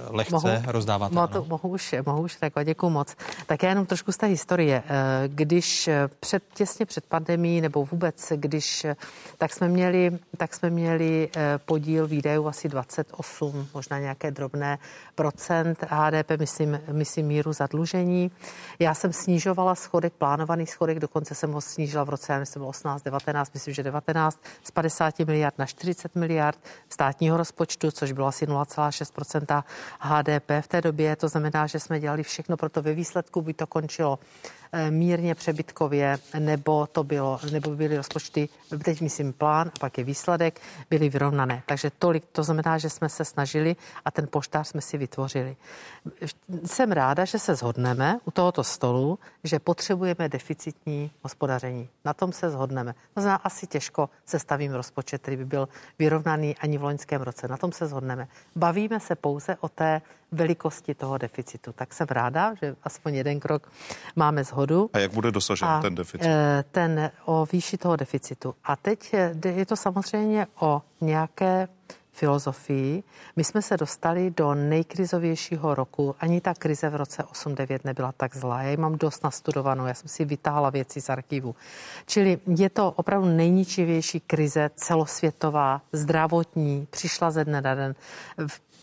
lehce 0.10 0.64
rozdáváte. 0.68 1.16
Mo, 1.16 1.22
ano. 1.22 1.28
to, 1.28 1.46
mohu, 1.46 1.70
už, 1.70 1.96
mohu 2.06 2.22
už 2.22 2.38
reagovat, 2.42 2.64
děkuji 2.64 2.90
moc. 2.90 3.16
Tak 3.46 3.64
já 3.66 3.70
jenom 3.70 3.86
trošku 3.86 4.12
z 4.12 4.18
té 4.18 4.28
historie. 4.28 4.84
Eh, 4.86 5.28
Když 5.28 5.88
eh, 5.88 6.08
před, 6.20 6.44
těsně 6.54 6.86
před 6.86 7.06
pandemí, 7.06 7.62
nebo 7.62 7.86
vůbec, 7.86 8.32
když, 8.36 8.86
eh, 8.86 8.96
tak 9.38 9.54
jsme 9.54 9.68
měli, 9.68 10.20
tak 10.38 10.54
jsme 10.54 10.70
měli 10.70 11.30
podíl 11.66 12.08
výdajů 12.08 12.48
asi 12.48 12.70
28, 12.70 13.68
možná 13.74 14.00
nějaké 14.00 14.32
drobné 14.32 14.80
procent 15.16 15.78
HDP, 15.90 16.32
myslím, 16.40 16.80
myslím 16.92 17.28
míru 17.28 17.54
zadlužení. 17.54 18.32
Já 18.80 18.94
jsem 18.94 19.14
snižovala 19.14 19.76
schodek, 19.76 20.14
plánovaný 20.14 20.68
schodek, 20.68 21.00
dokonce 21.00 21.36
jsem 21.36 21.52
ho 21.52 21.62
snížila 21.62 22.04
v 22.04 22.10
roce, 22.10 22.34
já 22.34 22.40
myslím, 22.40 22.64
18, 22.64 23.04
19, 23.04 23.54
myslím, 23.54 23.74
že 23.74 23.84
19, 23.84 24.42
z 24.64 24.72
50 24.72 25.20
miliard 25.20 25.58
na 25.58 25.66
40 25.66 26.16
miliard 26.16 26.60
státního 26.90 27.38
rozpočtu, 27.38 27.92
což 27.92 28.12
bylo 28.12 28.28
asi 28.28 28.48
0,6% 28.48 29.64
HDP 30.00 30.50
v 30.62 30.68
té 30.68 30.82
době. 30.82 31.16
To 31.16 31.28
znamená, 31.28 31.68
že 31.68 31.80
jsme 31.80 32.00
dělali 32.00 32.24
všechno 32.24 32.58
pro 32.58 32.70
to 32.70 32.82
ve 32.82 32.94
výsledku, 32.94 33.42
to 33.56 33.68
končilo 33.68 34.20
mírně 34.90 35.36
přebytkově, 35.36 36.18
nebo 36.40 36.88
to 36.88 37.04
bylo, 37.04 37.40
nebo 37.52 37.70
by 37.70 37.76
byly 37.76 37.98
rozpočty, 37.98 38.50
teď 38.84 39.02
myslím 39.02 39.34
plán, 39.34 39.68
a 39.76 39.80
pak 39.80 39.98
je 39.98 40.04
výsledek, 40.04 40.62
byly 40.90 41.10
vyrovnané. 41.10 41.64
Takže 41.66 41.92
tolik, 42.00 42.24
to 42.32 42.44
znamená, 42.44 42.78
že 42.78 42.90
jsme 42.90 43.10
se 43.10 43.26
snažili 43.26 43.76
a 44.06 44.12
ten 44.12 44.28
poštář 44.32 44.68
jsme 44.68 44.82
si 44.82 44.98
vytvořili. 44.98 45.56
Jsem 46.66 46.92
ráda, 46.92 47.26
že 47.26 47.40
se 47.40 47.56
shodneme 47.56 48.20
u 48.26 48.32
tohoto 48.32 48.64
stolu, 48.64 49.20
že 49.44 49.60
potřebujeme 49.60 50.30
deficitní 50.30 51.12
hospodaření. 51.22 51.90
Na 52.06 52.14
tom 52.14 52.32
se 52.32 52.50
shodneme. 52.50 52.94
To 53.14 53.22
znamená, 53.22 53.36
asi 53.44 53.68
těžko 53.68 54.10
sestavím 54.26 54.74
rozpočet, 54.74 55.22
který 55.22 55.38
by 55.38 55.46
byl 55.46 55.70
vyrovnaný 56.00 56.56
ani 56.58 56.78
v 56.78 56.84
loňském 56.84 57.22
roce. 57.22 57.48
Na 57.48 57.58
tom 57.58 57.72
se 57.72 57.88
shodneme. 57.88 58.28
Bavíme 58.56 59.00
se 59.00 59.16
pouze 59.16 59.58
o 59.60 59.70
té 59.70 60.02
velikosti 60.32 60.96
toho 60.96 61.18
deficitu. 61.18 61.74
Tak 61.74 61.94
jsem 61.94 62.08
ráda, 62.10 62.54
že 62.62 62.76
aspoň 62.84 63.16
jeden 63.16 63.40
krok 63.40 63.72
máme 64.16 64.44
zhodu. 64.56 64.90
A 64.94 65.00
jak 65.00 65.12
bude 65.14 65.32
dosažen 65.32 65.68
A, 65.68 65.82
ten 65.82 65.96
deficit? 65.96 66.28
eh, 66.28 66.64
Ten 66.72 67.12
o 67.26 67.46
výši 67.52 67.78
toho 67.78 67.96
deficitu. 67.96 68.56
A 68.64 68.76
teď 68.76 69.14
jde- 69.34 69.52
je 69.52 69.66
to 69.66 69.76
samozřejmě 69.76 70.48
o 70.60 70.82
nějaké 71.02 71.68
filozofii. 72.12 73.04
My 73.36 73.44
jsme 73.44 73.62
se 73.62 73.78
dostali 73.78 74.32
do 74.38 74.54
nejkrizovějšího 74.56 75.76
roku. 75.76 76.16
Ani 76.20 76.42
ta 76.42 76.54
krize 76.54 76.90
v 76.90 76.96
roce 76.96 77.24
8-9 77.24 77.80
nebyla 77.84 78.12
tak 78.18 78.36
zlá. 78.36 78.62
Já 78.62 78.70
ji 78.70 78.78
mám 78.78 78.98
dost 78.98 79.24
nastudovanou, 79.24 79.86
já 79.86 79.94
jsem 79.94 80.08
si 80.08 80.26
vytáhla 80.26 80.70
věci 80.70 81.02
z 81.02 81.10
archivu. 81.10 81.56
Čili 82.06 82.40
je 82.58 82.70
to 82.70 82.92
opravdu 82.92 83.28
nejničivější 83.28 84.20
krize 84.20 84.70
celosvětová, 84.76 85.82
zdravotní, 85.92 86.88
přišla 86.90 87.32
ze 87.32 87.46
dne 87.46 87.62
na 87.62 87.76
den. 87.76 87.96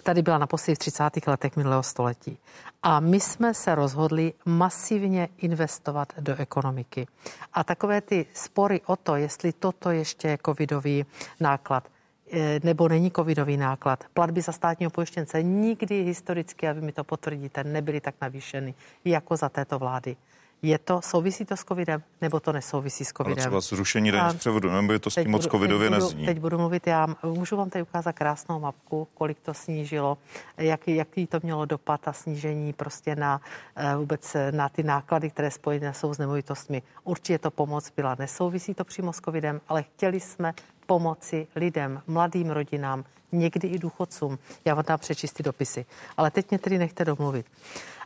Tady 0.03 0.23
byla 0.23 0.39
naposledy 0.39 0.75
v 0.75 0.79
30. 0.79 1.27
letech 1.27 1.57
minulého 1.57 1.83
století. 1.83 2.39
A 2.83 3.01
my 3.01 3.21
jsme 3.21 3.55
se 3.55 3.75
rozhodli 3.75 4.33
masivně 4.45 5.29
investovat 5.39 6.13
do 6.21 6.37
ekonomiky. 6.37 7.07
A 7.53 7.65
takové 7.65 8.01
ty 8.01 8.27
spory 8.35 8.81
o 8.87 8.97
to, 8.97 9.17
jestli 9.17 9.53
toto 9.53 9.91
ještě 9.91 10.29
je 10.29 10.39
covidový 10.47 11.07
náklad, 11.41 11.89
eh, 12.33 12.61
nebo 12.65 12.89
není 12.89 13.11
covidový 13.11 13.57
náklad. 13.57 14.05
Platby 14.15 14.41
za 14.41 14.53
státního 14.53 14.91
pojištěnce 14.91 15.43
nikdy 15.43 16.03
historicky, 16.03 16.69
a 16.69 16.73
vy 16.73 16.81
mi 16.81 16.93
to 16.93 17.05
potvrdíte, 17.05 17.65
nebyly 17.65 18.01
tak 18.01 18.15
navýšeny 18.21 18.75
jako 19.05 19.37
za 19.37 19.49
této 19.49 19.79
vlády. 19.79 20.17
Je 20.65 20.79
to, 20.79 21.01
souvisí 21.03 21.45
to 21.45 21.57
s 21.57 21.65
covidem, 21.65 22.03
nebo 22.21 22.41
to 22.41 22.53
nesouvisí 22.53 23.05
s 23.05 23.13
covidem? 23.13 23.39
Ale 23.39 23.41
třeba 23.41 23.61
zrušení 23.61 24.11
daně 24.11 24.31
z 24.31 24.37
převodu, 24.37 24.71
nebo 24.71 24.93
je 24.93 24.99
to 24.99 25.11
s 25.11 25.15
tím 25.15 25.31
moc 25.31 25.47
covidově 25.47 25.91
teď 25.91 25.99
nezní? 25.99 26.27
Teď 26.27 26.41
budu 26.41 26.59
mluvit 26.59 26.87
já. 26.87 27.07
Můžu 27.23 27.57
vám 27.57 27.71
tady 27.71 27.83
ukázat 27.83 28.13
krásnou 28.13 28.61
mapku, 28.61 29.09
kolik 29.15 29.41
to 29.41 29.55
snížilo, 29.55 30.19
jaký, 30.59 30.97
jaký 30.97 31.27
to 31.27 31.39
mělo 31.43 31.65
dopad 31.65 32.09
a 32.09 32.13
snížení 32.13 32.73
prostě 32.73 33.17
na 33.17 33.41
eh, 33.77 33.97
vůbec 33.97 34.35
eh, 34.35 34.53
na 34.53 34.69
ty 34.69 34.83
náklady, 34.83 35.31
které 35.31 35.51
spojené 35.51 35.95
jsou 35.95 36.15
s 36.15 36.19
nemovitostmi. 36.19 36.83
Určitě 37.05 37.39
to 37.39 37.51
pomoc 37.51 37.93
byla. 37.97 38.17
Nesouvisí 38.19 38.75
to 38.75 38.85
přímo 38.85 39.13
s 39.13 39.21
covidem, 39.21 39.61
ale 39.69 39.83
chtěli 39.83 40.21
jsme 40.21 40.55
pomoci 40.87 41.47
lidem, 41.57 42.03
mladým 42.07 42.51
rodinám, 42.51 43.05
někdy 43.33 43.69
i 43.69 43.79
důchodcům. 43.79 44.39
Já 44.65 44.75
vám 44.75 44.85
dám 44.89 44.99
přečíst 44.99 45.33
ty 45.33 45.43
dopisy. 45.43 45.87
Ale 46.17 46.31
teď 46.31 46.51
mě 46.51 46.59
tedy 46.59 46.79
nechte 46.79 47.05
domluvit. 47.05 47.47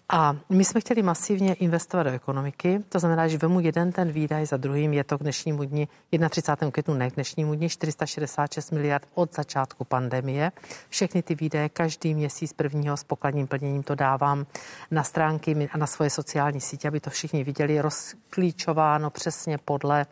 A 0.09 0.37
my 0.49 0.65
jsme 0.65 0.81
chtěli 0.81 1.03
masivně 1.03 1.55
investovat 1.55 2.03
do 2.03 2.11
ekonomiky, 2.11 2.81
to 2.89 2.99
znamená, 2.99 3.29
že 3.29 3.39
vemu 3.39 3.61
jeden 3.61 3.93
ten 3.93 4.13
výdaj 4.13 4.47
za 4.47 4.57
druhým, 4.57 4.93
je 4.93 5.05
to 5.05 5.19
k 5.19 5.21
dnešnímu 5.21 5.65
dni, 5.65 5.89
31. 6.31 6.71
květnu, 6.71 6.95
ne 6.95 7.11
k 7.11 7.15
dnešnímu 7.15 7.55
dni, 7.55 7.69
466 7.69 8.71
miliard 8.71 9.09
od 9.15 9.35
začátku 9.35 9.85
pandemie. 9.85 10.53
Všechny 10.89 11.23
ty 11.23 11.35
výdaje 11.35 11.69
každý 11.69 12.15
měsíc 12.15 12.53
prvního 12.53 12.97
s 12.97 13.05
pokladním 13.05 13.47
plněním 13.47 13.83
to 13.83 13.95
dávám 13.95 14.47
na 14.91 15.03
stránky 15.03 15.69
a 15.73 15.79
na 15.79 15.87
svoje 15.87 16.11
sociální 16.11 16.61
sítě, 16.61 16.89
aby 16.89 17.01
to 17.01 17.11
všichni 17.11 17.45
viděli, 17.45 17.81
rozklíčováno 17.81 19.11
přesně 19.11 19.59
podle 19.59 20.07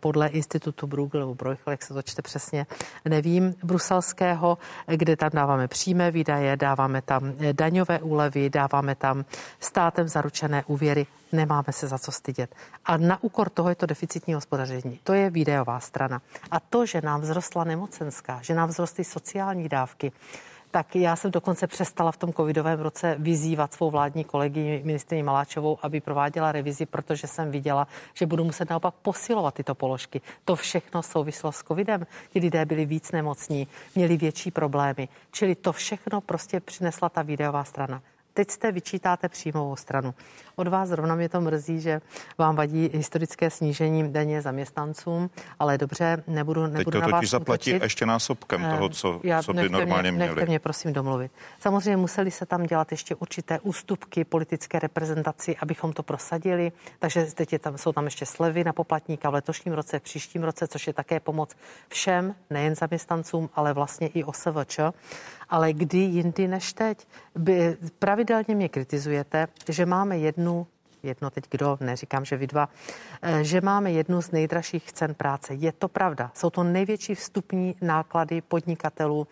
podle 0.00 0.28
institutu 0.28 0.86
Bruegel 0.86 1.20
nebo 1.20 1.34
Bruegel, 1.34 1.70
jak 1.70 1.82
se 1.82 1.94
to 1.94 2.02
čte 2.02 2.22
přesně, 2.22 2.66
nevím, 3.04 3.54
bruselského, 3.62 4.58
kde 4.86 5.16
tam 5.16 5.30
dáváme 5.32 5.68
přímé 5.68 6.10
výdaje, 6.10 6.56
dáváme 6.56 7.02
tam 7.02 7.32
eh, 7.38 7.52
daňové 7.52 7.98
úlevy, 7.98 8.50
dáváme 8.50 8.94
tam 8.94 9.24
státem 9.60 10.08
zaručené 10.08 10.64
úvěry, 10.66 11.06
nemáme 11.32 11.70
se 11.70 11.88
za 11.88 11.98
co 11.98 12.12
stydět. 12.12 12.54
A 12.84 12.96
na 12.96 13.22
úkor 13.22 13.50
toho 13.50 13.68
je 13.68 13.74
to 13.74 13.86
deficitní 13.86 14.34
hospodaření. 14.34 15.00
To 15.04 15.12
je 15.12 15.30
výdajová 15.30 15.80
strana. 15.80 16.22
A 16.50 16.60
to, 16.60 16.86
že 16.86 17.00
nám 17.00 17.20
vzrostla 17.20 17.64
nemocenská, 17.64 18.38
že 18.42 18.54
nám 18.54 18.68
vzrostly 18.68 19.04
sociální 19.04 19.68
dávky, 19.68 20.12
tak 20.76 20.96
já 20.96 21.16
jsem 21.16 21.30
dokonce 21.30 21.66
přestala 21.66 22.12
v 22.12 22.16
tom 22.16 22.32
covidovém 22.32 22.80
roce 22.80 23.16
vyzývat 23.18 23.72
svou 23.72 23.90
vládní 23.90 24.24
kolegy 24.24 24.82
ministrině 24.84 25.24
Maláčovou, 25.24 25.78
aby 25.82 26.00
prováděla 26.00 26.52
revizi, 26.52 26.86
protože 26.86 27.26
jsem 27.26 27.50
viděla, 27.50 27.88
že 28.14 28.26
budu 28.26 28.44
muset 28.44 28.70
naopak 28.70 28.94
posilovat 29.02 29.54
tyto 29.54 29.74
položky. 29.74 30.20
To 30.44 30.56
všechno 30.56 31.02
souvislo 31.02 31.52
s 31.52 31.62
covidem. 31.62 32.06
Ti 32.30 32.38
lidé 32.38 32.64
byli 32.64 32.86
víc 32.86 33.12
nemocní, 33.12 33.68
měli 33.94 34.16
větší 34.16 34.50
problémy. 34.50 35.08
Čili 35.30 35.54
to 35.54 35.72
všechno 35.72 36.20
prostě 36.20 36.60
přinesla 36.60 37.08
ta 37.08 37.22
videová 37.22 37.64
strana. 37.64 38.02
Teď 38.36 38.50
jste 38.50 38.72
vyčítáte 38.72 39.28
příjmovou 39.28 39.76
stranu. 39.76 40.14
Od 40.56 40.68
vás 40.68 40.88
zrovna 40.88 41.14
mě 41.14 41.28
to 41.28 41.40
mrzí, 41.40 41.80
že 41.80 42.00
vám 42.38 42.56
vadí 42.56 42.90
historické 42.92 43.50
snížení 43.50 44.12
daně 44.12 44.42
zaměstnancům, 44.42 45.30
ale 45.58 45.78
dobře, 45.78 46.22
nebudu, 46.26 46.62
nebudu 46.62 46.84
Teď 46.84 46.92
to 46.92 47.00
na 47.00 47.06
totiž 47.06 47.12
vás 47.12 47.30
zaplatí 47.30 47.70
útočit. 47.70 47.82
ještě 47.82 48.06
násobkem 48.06 48.62
toho, 48.70 48.88
co, 48.88 49.20
Já, 49.22 49.42
co 49.42 49.52
by 49.52 49.56
nechte 49.56 49.72
normálně 49.72 50.12
mě, 50.12 50.16
měli. 50.16 50.34
Nechte 50.34 50.46
mě 50.46 50.58
prosím 50.58 50.92
domluvit. 50.92 51.32
Samozřejmě 51.60 51.96
museli 51.96 52.30
se 52.30 52.46
tam 52.46 52.62
dělat 52.62 52.90
ještě 52.90 53.14
určité 53.14 53.60
ústupky 53.60 54.24
politické 54.24 54.78
reprezentaci, 54.78 55.56
abychom 55.56 55.92
to 55.92 56.02
prosadili, 56.02 56.72
takže 56.98 57.24
teď 57.24 57.52
je 57.52 57.58
tam, 57.58 57.78
jsou 57.78 57.92
tam 57.92 58.04
ještě 58.04 58.26
slevy 58.26 58.64
na 58.64 58.72
poplatníka 58.72 59.30
v 59.30 59.34
letošním 59.34 59.74
roce, 59.74 59.98
v 59.98 60.02
příštím 60.02 60.42
roce, 60.42 60.68
což 60.68 60.86
je 60.86 60.92
také 60.92 61.20
pomoc 61.20 61.50
všem, 61.88 62.34
nejen 62.50 62.74
zaměstnancům, 62.74 63.50
ale 63.54 63.72
vlastně 63.72 64.06
i 64.06 64.24
OSVČ. 64.24 64.80
Ale 65.48 65.72
kdy 65.72 65.98
jindy 65.98 66.48
než 66.48 66.72
teď? 66.72 67.06
By, 67.34 67.76
pravidelně 67.98 68.54
mě 68.54 68.68
kritizujete, 68.68 69.48
že 69.68 69.86
máme 69.86 70.18
jednu 70.18 70.66
jedno 71.06 71.30
teď 71.30 71.44
kdo, 71.50 71.78
neříkám, 71.80 72.24
že 72.24 72.36
vy 72.36 72.46
dva, 72.46 72.68
eh, 73.22 73.44
že 73.44 73.60
máme 73.60 73.92
jednu 73.92 74.22
z 74.22 74.30
nejdražších 74.30 74.92
cen 74.92 75.14
práce. 75.14 75.54
Je 75.54 75.72
to 75.72 75.88
pravda. 75.88 76.30
Jsou 76.34 76.50
to 76.50 76.62
největší 76.62 77.14
vstupní 77.14 77.74
náklady 77.82 78.40
podnikatelů, 78.40 79.26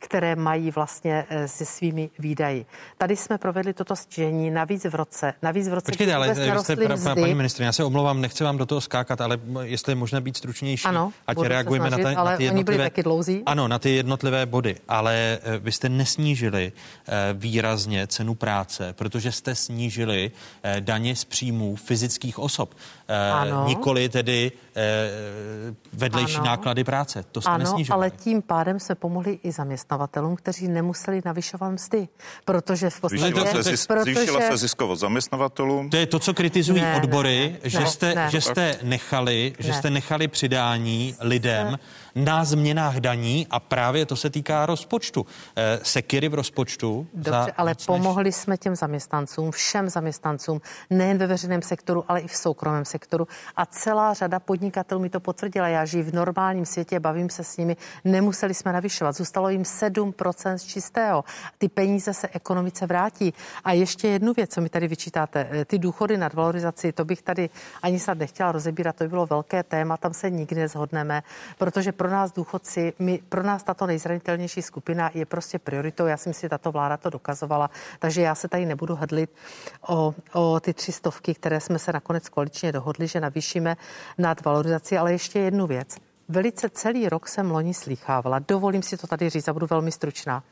které 0.00 0.36
mají 0.36 0.70
vlastně 0.70 1.26
eh, 1.28 1.48
se 1.48 1.64
svými 1.66 2.10
výdaji. 2.18 2.66
Tady 2.98 3.16
jsme 3.16 3.38
provedli 3.38 3.72
toto 3.72 3.96
stěžení 3.96 4.50
navíc 4.50 4.84
v 4.84 4.94
roce. 4.94 5.34
Navíc 5.42 5.68
v 5.68 5.74
roce, 5.74 5.92
Počkejte, 5.92 6.14
ale 6.14 6.28
vy 6.28 6.34
jste, 6.60 6.76
pra, 6.76 6.94
mzdy. 6.94 7.20
paní 7.20 7.34
ministrině, 7.34 7.66
já 7.66 7.72
se 7.72 7.84
omlouvám, 7.84 8.20
nechci 8.20 8.44
vám 8.44 8.58
do 8.58 8.66
toho 8.66 8.80
skákat, 8.80 9.20
ale 9.20 9.38
jestli 9.62 9.90
je 9.92 9.96
možné 9.96 10.20
být 10.20 10.36
stručnější, 10.36 10.84
Ano, 10.88 11.12
ať 11.26 11.38
reagujeme 11.38 11.88
snažit, 11.88 12.04
na, 12.04 12.14
ta, 12.14 12.20
ale 12.20 12.30
na 12.30 12.36
ty 12.36 12.50
oni 12.50 12.50
byli 12.50 12.58
jednotlivé... 12.58 12.84
taky 12.84 13.02
dlouzí. 13.02 13.42
Ano, 13.46 13.68
na 13.68 13.78
ty 13.78 13.90
jednotlivé 13.90 14.46
body, 14.46 14.76
ale 14.88 15.38
eh, 15.42 15.58
vy 15.58 15.72
jste 15.72 15.88
nesnížili 15.88 16.72
eh, 16.72 17.12
výrazně 17.32 18.06
cenu 18.06 18.34
práce, 18.34 18.92
protože 18.92 19.32
jste 19.32 19.54
snížili 19.54 20.30
eh, 20.62 20.80
daně 20.80 21.16
z 21.20 21.24
příjmů 21.24 21.76
fyzických 21.76 22.38
osob. 22.38 22.74
Eh, 23.08 23.30
Ano. 23.30 23.64
Nikoli 23.68 24.08
tedy 24.08 24.52
eh, 24.76 24.80
vedlejší 25.92 26.36
Ano. 26.36 26.44
náklady 26.44 26.84
práce. 26.84 27.24
To 27.32 27.40
jste 27.40 27.50
Ano, 27.50 27.58
nesnížili. 27.64 27.94
ale 27.94 28.10
tím 28.10 28.42
pádem 28.42 28.80
jsme 28.80 28.94
pomohli 28.94 29.38
i 29.42 29.52
zaměstnavatelům, 29.52 30.36
kteří 30.36 30.68
nemuseli 30.68 31.22
navyšovat 31.24 31.70
mzdy, 31.70 32.08
protože 32.44 32.90
v 32.90 33.00
podstatě... 33.00 33.22
Zvýšila 33.22 33.46
se, 33.52 33.62
zis, 33.62 33.86
protože, 33.86 34.14
zvýšila 34.14 34.40
se 34.40 34.56
ziskovost 34.56 35.00
zaměstnavatelům. 35.00 35.90
To 35.90 35.96
je 35.96 36.06
to, 36.06 36.18
co 36.18 36.34
kritizují 36.34 36.80
Ne, 36.80 36.96
odbory, 36.96 37.56
ne, 37.64 37.70
že, 37.70 37.80
ne, 37.80 37.86
jste, 37.86 38.14
ne. 38.14 38.28
že 38.30 38.40
jste 38.40 38.78
nechali, 38.82 39.54
že 39.58 39.68
Ne. 39.68 39.74
jste 39.78 39.90
nechali 39.90 40.28
přidání 40.28 41.14
lidem 41.20 41.78
na 42.14 42.44
změnách 42.44 42.96
daní 42.96 43.46
a 43.50 43.60
právě 43.60 44.06
to 44.06 44.16
se 44.16 44.30
týká 44.30 44.66
rozpočtu. 44.66 45.26
Eh, 45.56 45.80
Sekiry 45.82 46.28
v 46.28 46.34
rozpočtu. 46.34 47.06
Dobře, 47.14 47.30
za 47.30 47.46
ale 47.56 47.70
než- 47.70 47.86
pomohli 47.86 48.32
jsme 48.32 48.56
těm 48.56 48.76
zaměstnancům, 48.76 49.50
všem 49.50 49.88
zaměstnancům, 49.88 50.60
nejen 50.90 51.18
ve 51.18 51.26
veřejném 51.26 51.62
sektoru, 51.62 52.04
ale 52.08 52.20
i 52.20 52.28
v 52.28 52.36
soukromém 52.36 52.84
sektoru. 52.84 53.28
A 53.56 53.66
celá 53.66 54.14
řada 54.14 54.40
podnikatelů 54.40 55.00
mi 55.00 55.10
to 55.10 55.20
potvrdila. 55.20 55.68
Já 55.68 55.84
žiju 55.84 56.04
v 56.04 56.12
normálním 56.12 56.66
světě, 56.66 57.00
bavím 57.00 57.30
se 57.30 57.44
s 57.44 57.56
nimi, 57.56 57.76
nemuseli 58.04 58.54
jsme 58.54 58.72
navyšovat. 58.72 59.16
Zůstalo 59.16 59.48
jim 59.48 59.62
7% 59.64 60.58
z 60.58 60.64
čistého. 60.64 61.24
Ty 61.58 61.68
peníze 61.68 62.14
se 62.14 62.28
ekonomice 62.32 62.86
vrátí. 62.86 63.34
A 63.64 63.72
ještě 63.72 64.08
jednu 64.08 64.32
věc, 64.32 64.50
co 64.54 64.60
mi 64.60 64.68
tady 64.68 64.88
vyčítáte, 64.88 65.48
eh, 65.50 65.64
ty 65.64 65.78
důchody 65.78 66.16
nad 66.16 66.34
valorizaci, 66.34 66.92
to 66.92 67.04
bych 67.04 67.22
tady 67.22 67.50
ani 67.82 67.98
snad 67.98 68.18
nechtěla 68.18 68.52
rozebírat, 68.52 68.96
to 68.96 69.04
by 69.04 69.08
bylo 69.08 69.26
velké 69.26 69.62
téma, 69.62 69.96
tam 69.96 70.14
se 70.14 70.30
nikdy 70.30 70.60
nezhodneme, 70.60 71.22
protože 71.58 71.92
pro 72.00 72.10
nás 72.10 72.32
důchodci, 72.32 72.92
my, 72.98 73.22
pro 73.28 73.42
nás 73.42 73.62
tato 73.62 73.86
nejzranitelnější 73.86 74.62
skupina 74.62 75.10
je 75.14 75.26
prostě 75.26 75.58
prioritou. 75.58 76.06
Já 76.06 76.16
si 76.16 76.28
myslím, 76.28 76.46
že 76.46 76.48
tato 76.48 76.72
vláda 76.72 76.96
to 76.96 77.10
dokazovala, 77.10 77.70
takže 77.98 78.22
já 78.22 78.34
se 78.34 78.48
tady 78.48 78.66
nebudu 78.66 78.94
hrdlit 78.94 79.30
o, 79.88 80.14
o 80.32 80.60
ty 80.60 80.74
tři 80.74 80.92
stovky, 80.92 81.34
které 81.34 81.60
jsme 81.60 81.78
se 81.78 81.92
nakonec 81.92 82.28
koaličně 82.28 82.72
dohodli, 82.72 83.06
že 83.06 83.20
navýšíme 83.20 83.76
nad 84.18 84.44
valorizaci, 84.44 84.98
ale 84.98 85.12
ještě 85.12 85.38
jednu 85.38 85.66
věc. 85.66 86.09
Velice 86.30 86.70
celý 86.70 87.08
rok 87.08 87.28
jsem 87.28 87.50
loni 87.50 87.74
slýchávala, 87.74 88.38
dovolím 88.38 88.82
si 88.82 88.96
to 88.96 89.06
tady 89.06 89.30
říct 89.30 89.48
a 89.48 89.52
budu 89.52 89.66
velmi 89.66 89.92
stručná, 89.92 90.42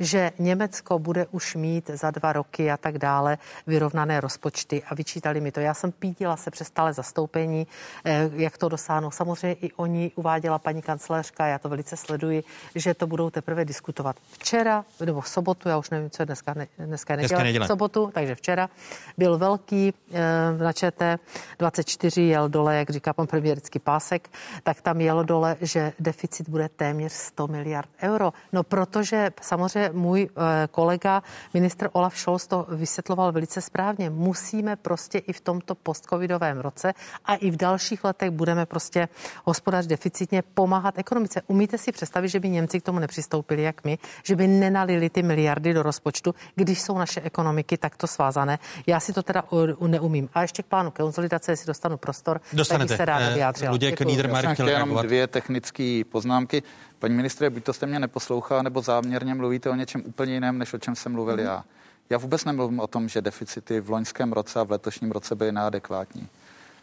že 0.00 0.30
Německo 0.38 0.98
bude 0.98 1.26
už 1.30 1.54
mít 1.56 1.90
za 1.94 2.10
dva 2.10 2.32
roky 2.32 2.70
a 2.70 2.76
tak 2.76 2.98
dále 2.98 3.38
vyrovnané 3.66 4.20
rozpočty 4.20 4.82
a 4.82 4.94
vyčítali 4.94 5.40
mi 5.40 5.52
to. 5.52 5.60
Já 5.60 5.74
jsem 5.74 5.92
pídila 5.92 6.36
se 6.36 6.50
přes 6.50 6.68
stále 6.68 6.92
zastoupení, 6.92 7.66
eh, 8.04 8.30
jak 8.32 8.58
to 8.58 8.68
dosáhnou. 8.68 9.10
Samozřejmě 9.10 9.56
i 9.62 9.72
oni 9.72 10.12
uváděla 10.14 10.58
paní 10.58 10.82
kancléřka, 10.82 11.46
já 11.46 11.58
to 11.58 11.68
velice 11.68 11.96
sleduji, 11.96 12.44
že 12.74 12.94
to 12.94 13.06
budou 13.06 13.30
teprve 13.30 13.64
diskutovat. 13.64 14.16
Včera, 14.32 14.84
nebo 15.04 15.20
v 15.20 15.28
sobotu, 15.28 15.68
já 15.68 15.78
už 15.78 15.90
nevím, 15.90 16.10
co 16.10 16.22
je 16.22 16.26
dneska, 16.26 16.54
ne, 16.54 16.66
dneska 16.78 17.12
je 17.12 17.18
Dneska 17.18 17.36
neděle, 17.36 17.44
neděle. 17.44 17.64
v 17.64 17.68
sobotu, 17.68 18.10
takže 18.14 18.34
včera 18.34 18.70
byl 19.18 19.38
velký 19.38 19.94
eh, 20.12 20.22
na 20.58 20.72
ČT 20.72 21.20
24 21.58 22.22
jel 22.22 22.48
dole, 22.48 22.76
jak 22.76 22.90
říká 22.90 23.12
pan 23.12 23.26
premiérický 23.26 23.78
pásek, 23.78 24.28
tak 24.62 24.80
tam 24.80 25.00
jelo 25.00 25.27
dole, 25.28 25.56
že 25.60 25.92
deficit 26.00 26.48
bude 26.48 26.68
téměř 26.68 27.12
100 27.12 27.46
miliard 27.46 27.88
euro. 28.02 28.32
No 28.52 28.62
protože 28.62 29.30
samozřejmě 29.40 29.90
můj 29.92 30.28
eh, 30.28 30.68
kolega, 30.70 31.22
ministr 31.54 31.88
Olaf 31.92 32.16
Scholz, 32.18 32.46
to 32.46 32.66
vysvětloval 32.68 33.32
velice 33.32 33.60
správně. 33.60 34.10
Musíme 34.10 34.76
prostě 34.76 35.18
i 35.18 35.32
v 35.32 35.40
tomto 35.40 35.74
postcovidovém 35.74 36.58
roce 36.60 36.92
a 37.24 37.34
i 37.34 37.50
v 37.50 37.56
dalších 37.56 38.04
letech 38.04 38.30
budeme 38.30 38.66
prostě 38.66 39.08
hospodařit 39.44 39.90
deficitně 39.90 40.42
pomáhat 40.42 40.98
ekonomice. 40.98 41.42
Umíte 41.46 41.78
si 41.78 41.92
představit, 41.92 42.28
že 42.28 42.40
by 42.40 42.48
Němci 42.48 42.80
k 42.80 42.82
tomu 42.82 42.98
nepřistoupili, 42.98 43.62
jak 43.62 43.84
my, 43.84 43.98
že 44.24 44.36
by 44.36 44.46
nenalili 44.48 45.10
ty 45.10 45.22
miliardy 45.22 45.74
do 45.74 45.82
rozpočtu, 45.82 46.34
když 46.54 46.80
jsou 46.82 46.98
naše 46.98 47.20
ekonomiky 47.20 47.76
takto 47.76 48.06
svázané? 48.06 48.58
Já 48.86 49.00
si 49.00 49.12
to 49.12 49.22
teda 49.22 49.44
neumím. 49.86 50.28
A 50.34 50.42
ještě 50.42 50.62
k 50.62 50.66
plánu 50.66 50.90
konsolidace, 50.90 51.52
jestli 51.52 51.66
dostanu 51.66 51.96
prostor, 51.96 52.40
Dostanete. 52.52 52.88
tak 52.88 52.96
se 52.96 53.04
ráda 53.04 53.26
Eh, 53.28 53.34
vyjádřila. 53.34 53.70
Luděk 53.70 53.94
chtěl 53.94 54.66
reagovat. 54.66 55.02
dvě 55.06 55.17
technické 55.26 56.02
poznámky. 56.10 56.62
Paní 56.98 57.14
ministře, 57.14 57.50
buď 57.50 57.64
to 57.64 57.72
jste 57.72 57.86
mě 57.86 57.98
neposlouchá, 57.98 58.62
nebo 58.62 58.82
záměrně 58.82 59.34
mluvíte 59.34 59.70
o 59.70 59.74
něčem 59.74 60.02
úplně 60.06 60.34
jiném, 60.34 60.58
než 60.58 60.74
o 60.74 60.78
čem 60.78 60.96
jsem 60.96 61.12
mluvil 61.12 61.40
já. 61.40 61.64
Já 62.10 62.18
vůbec 62.18 62.44
nemluvím 62.44 62.80
o 62.80 62.86
tom, 62.86 63.08
že 63.08 63.22
deficity 63.22 63.80
v 63.80 63.90
loňském 63.90 64.32
roce 64.32 64.60
a 64.60 64.62
v 64.62 64.70
letošním 64.70 65.10
roce 65.10 65.34
byly 65.34 65.52
neadekvátní. 65.52 66.28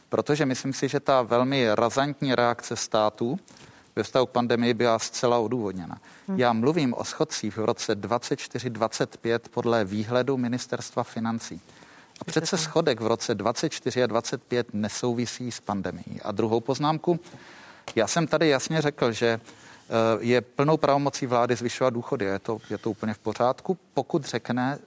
Protože 0.10 0.46
myslím 0.46 0.74
si, 0.74 0.88
že 0.88 1.00
ta 1.00 1.22
velmi 1.22 1.68
razantní 1.76 2.36
reakce 2.36 2.76
států 2.76 3.40
ve 3.96 4.04
vztahu 4.04 4.26
k 4.26 4.30
pandemii 4.30 4.74
byla 4.74 5.00
zcela 5.00 5.38
odůvodněna. 5.38 5.98
Já 6.36 6.54
mluvím 6.54 6.94
o 6.94 7.04
schodcích 7.04 7.58
v 7.58 7.66
roce 7.66 7.96
24-25 7.96 9.40
podle 9.52 9.86
výhledu 9.86 10.38
ministerstva 10.38 11.04
financí. 11.04 11.62
A 12.22 12.24
přece 12.24 12.58
schodek 12.58 13.02
v 13.02 13.08
roce 13.08 13.36
24 13.36 14.04
a 14.04 14.08
25 14.08 14.68
nesouvisí 14.74 15.52
s 15.52 15.60
pandemií. 15.60 16.22
A 16.24 16.32
druhou 16.32 16.62
poznámku, 16.62 17.20
já 17.96 18.08
jsem 18.08 18.28
tady 18.28 18.50
jasně 18.50 18.82
řekl, 18.82 19.12
že 19.12 19.28
eh, 19.28 19.90
je 20.20 20.42
plnou 20.42 20.78
pravomocí 20.78 21.26
vlády 21.26 21.56
zvyšovat 21.56 21.94
důchody. 21.94 22.26
Je 22.26 22.40
to, 22.40 22.58
je 22.70 22.78
to 22.78 22.92
úplně 22.92 23.14
v 23.14 23.18
pořádku, 23.18 23.78
pokud 23.94 24.26
řekne, 24.26 24.80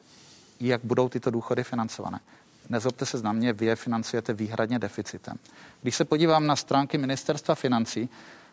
jak 0.61 0.81
budou 0.85 1.09
tyto 1.09 1.31
důchody 1.31 1.65
financované. 1.65 2.20
Nezlobte 2.69 3.07
se 3.07 3.23
na 3.23 3.33
mě, 3.33 3.53
vy 3.53 3.66
je 3.66 3.77
financujete 3.77 4.33
výhradně 4.33 4.79
deficitem. 4.79 5.37
Když 5.83 5.97
se 5.97 6.05
podívám 6.05 6.47
na 6.47 6.57
stránky 6.57 6.99
ministerstva 6.99 7.55
financí, 7.55 8.09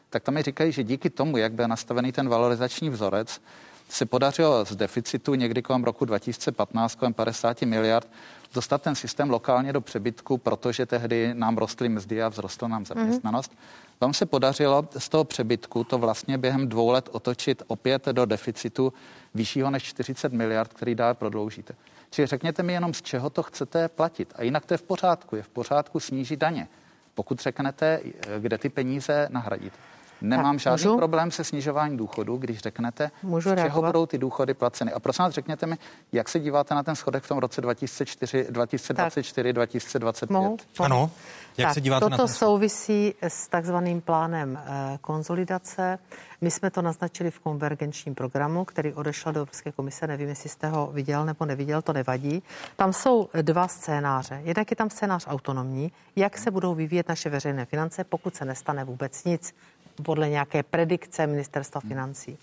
tak 0.09 0.23
tam 0.23 0.33
mi 0.33 0.41
říkají, 0.41 0.71
že 0.71 0.83
díky 0.83 1.09
tomu, 1.09 1.37
jak 1.37 1.53
byl 1.53 1.67
nastavený 1.67 2.11
ten 2.11 2.29
valorizační 2.29 2.89
vzorec, 2.89 3.41
se 3.89 4.05
podařilo 4.05 4.65
z 4.65 4.75
deficitu 4.75 5.35
někdy 5.35 5.61
kolem 5.61 5.83
roku 5.83 6.05
2015, 6.05 6.95
kolem 6.95 7.13
50 7.13 7.61
miliard, 7.61 8.07
dostat 8.53 8.81
ten 8.81 8.95
systém 8.95 9.29
lokálně 9.29 9.73
do 9.73 9.81
přebytku, 9.81 10.37
protože 10.37 10.85
tehdy 10.85 11.33
nám 11.33 11.57
rostly 11.57 11.89
mzdy 11.89 12.23
a 12.23 12.29
vzrostla 12.29 12.67
nám 12.67 12.85
zaměstnanost. 12.85 13.51
Mm-hmm. 13.51 14.01
Vám 14.01 14.13
se 14.13 14.25
podařilo 14.25 14.87
z 14.97 15.09
toho 15.09 15.23
přebytku 15.23 15.83
to 15.83 15.97
vlastně 15.97 16.37
během 16.37 16.67
dvou 16.67 16.89
let 16.89 17.09
otočit 17.11 17.63
opět 17.67 18.05
do 18.05 18.25
deficitu 18.25 18.93
vyššího 19.33 19.69
než 19.69 19.83
40 19.83 20.33
miliard, 20.33 20.73
který 20.73 20.95
dále 20.95 21.13
prodloužíte. 21.13 21.75
Čili 22.09 22.27
řekněte 22.27 22.63
mi 22.63 22.73
jenom, 22.73 22.93
z 22.93 23.01
čeho 23.01 23.29
to 23.29 23.43
chcete 23.43 23.87
platit. 23.87 24.33
A 24.35 24.43
jinak 24.43 24.65
to 24.65 24.73
je 24.73 24.77
v 24.77 24.81
pořádku. 24.81 25.35
Je 25.35 25.43
v 25.43 25.49
pořádku 25.49 25.99
snížit 25.99 26.39
daně. 26.39 26.67
Pokud 27.15 27.39
řeknete, 27.39 27.99
kde 28.39 28.57
ty 28.57 28.69
peníze 28.69 29.27
nahradit. 29.31 29.73
Nemám 30.21 30.55
Tak, 30.55 30.59
žádný 30.61 30.85
můžu? 30.85 30.97
problém 30.97 31.31
se 31.31 31.43
snižováním 31.43 31.97
důchodu, 31.97 32.37
když 32.37 32.59
řeknete, 32.59 33.11
Můžu 33.23 33.41
z 33.49 33.53
čeho 33.53 33.55
reagovat? 33.55 33.89
budou 33.89 34.05
ty 34.05 34.17
důchody 34.17 34.53
placeny. 34.53 34.91
A 34.91 34.99
prosím 34.99 35.23
vás, 35.25 35.33
řekněte 35.33 35.65
mi, 35.65 35.77
jak 36.11 36.29
se 36.29 36.39
díváte 36.39 36.75
na 36.75 36.83
ten 36.83 36.95
schodek 36.95 37.23
v 37.23 37.27
tom 37.27 37.37
roce 37.37 37.61
2004, 37.61 38.47
2024, 38.49 39.53
2025? 39.53 40.33
Mohu? 40.33 40.57
Ano. 40.79 41.11
Jak 41.57 41.67
tak, 41.67 41.73
se 41.73 41.81
díváte 41.81 41.99
toto 41.99 42.09
na 42.11 42.17
ten 42.17 42.27
souvisí 42.27 43.15
s 43.21 43.47
takzvaným 43.47 44.01
plánem 44.01 44.59
eh, 44.65 44.97
konzolidace. 45.01 45.99
My 46.41 46.51
jsme 46.51 46.71
to 46.71 46.81
naznačili 46.81 47.31
v 47.31 47.39
konvergenčním 47.39 48.15
programu, 48.15 48.65
který 48.65 48.93
odešel 48.93 49.31
do 49.33 49.39
Evropské 49.39 49.71
komise. 49.71 50.07
Nevím, 50.07 50.29
jestli 50.29 50.49
jste 50.49 50.67
ho 50.67 50.89
viděl 50.93 51.25
nebo 51.25 51.45
neviděl, 51.45 51.81
to 51.81 51.93
nevadí. 51.93 52.43
Tam 52.75 52.93
jsou 52.93 53.29
dva 53.41 53.67
scénáře. 53.67 54.41
Jednak 54.43 54.71
je 54.71 54.75
tam 54.75 54.89
scénář 54.89 55.25
autonomní, 55.27 55.91
jak 56.15 56.37
se 56.37 56.51
budou 56.51 56.75
vyvíjet 56.75 57.09
naše 57.09 57.29
veřejné 57.29 57.65
finance, 57.65 58.03
pokud 58.03 58.35
se 58.35 58.45
nestane 58.45 58.83
vůbec 58.83 59.23
nic, 59.23 59.55
podle 60.03 60.29
nějaké 60.29 60.63
predikce 60.63 61.27
ministerstva 61.27 61.81
financí. 61.81 62.37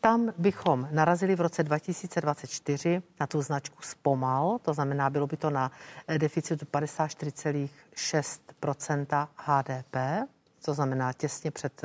Tam 0.00 0.32
bychom 0.38 0.88
narazili 0.90 1.34
v 1.34 1.40
roce 1.40 1.62
2024 1.62 3.02
na 3.20 3.26
tu 3.26 3.42
značku 3.42 3.82
zpomal, 3.82 4.58
to 4.62 4.74
znamená, 4.74 5.10
bylo 5.10 5.26
by 5.26 5.36
to 5.36 5.50
na 5.50 5.72
eh, 6.08 6.18
deficitu 6.18 6.64
54,6% 6.64 9.28
HDP, 9.36 9.96
to 10.64 10.74
znamená 10.74 11.12
těsně 11.12 11.50
před, 11.50 11.82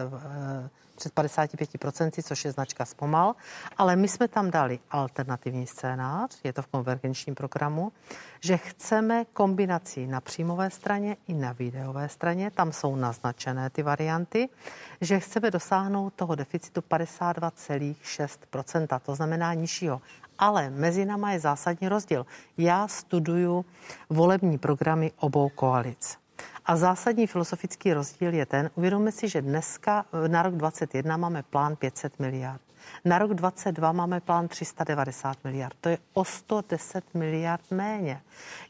před 1.00 1.14
55%, 1.14 2.24
což 2.24 2.46
je 2.46 2.52
značka 2.52 2.86
zpomal. 2.86 3.36
Ale 3.78 3.96
my 3.96 4.08
jsme 4.08 4.28
tam 4.28 4.52
dali 4.52 4.80
alternativní 4.92 5.68
scénář, 5.68 6.40
je 6.44 6.54
to 6.54 6.62
v 6.62 6.68
konvergenčním 6.68 7.36
programu, 7.36 7.92
že 8.40 8.58
chceme 8.58 9.26
kombinací 9.34 10.08
na 10.08 10.22
příjmové 10.22 10.70
straně 10.70 11.18
i 11.28 11.34
na 11.34 11.52
výdejové 11.52 12.10
straně, 12.10 12.52
tam 12.52 12.72
jsou 12.72 12.96
naznačené 12.96 13.70
ty 13.70 13.84
varianty, 13.84 14.50
že 15.02 15.20
chceme 15.20 15.52
dosáhnout 15.52 16.14
toho 16.14 16.36
deficitu 16.36 16.82
52,6%, 16.82 19.00
to 19.00 19.16
znamená 19.16 19.54
nižšího. 19.54 20.02
Ale 20.40 20.70
mezi 20.70 21.06
náma 21.06 21.32
je 21.32 21.40
zásadní 21.40 21.90
rozdíl. 21.90 22.26
Já 22.58 22.88
studuju 22.88 23.66
volební 24.10 24.58
programy 24.58 25.12
obou 25.20 25.50
koalic. 25.50 26.18
A 26.70 26.76
zásadní 26.76 27.28
filozofický 27.28 27.94
rozdíl 27.94 28.34
je 28.34 28.46
ten, 28.46 28.70
uvědomme 28.76 29.12
si, 29.12 29.30
že 29.30 29.42
dneska 29.42 30.06
eh, 30.26 30.28
na 30.28 30.42
rok 30.42 30.56
2021 30.56 31.18
máme 31.18 31.44
plán 31.44 31.76
500 31.76 32.20
miliard. 32.20 32.62
Na 33.06 33.18
rok 33.18 33.34
2022 33.34 33.92
máme 33.92 34.20
plán 34.20 34.48
390 34.48 35.38
miliard. 35.44 35.76
To 35.82 35.90
je 35.90 35.98
o 36.14 36.26
110 36.26 37.14
miliard 37.14 37.72
méně. 37.72 38.22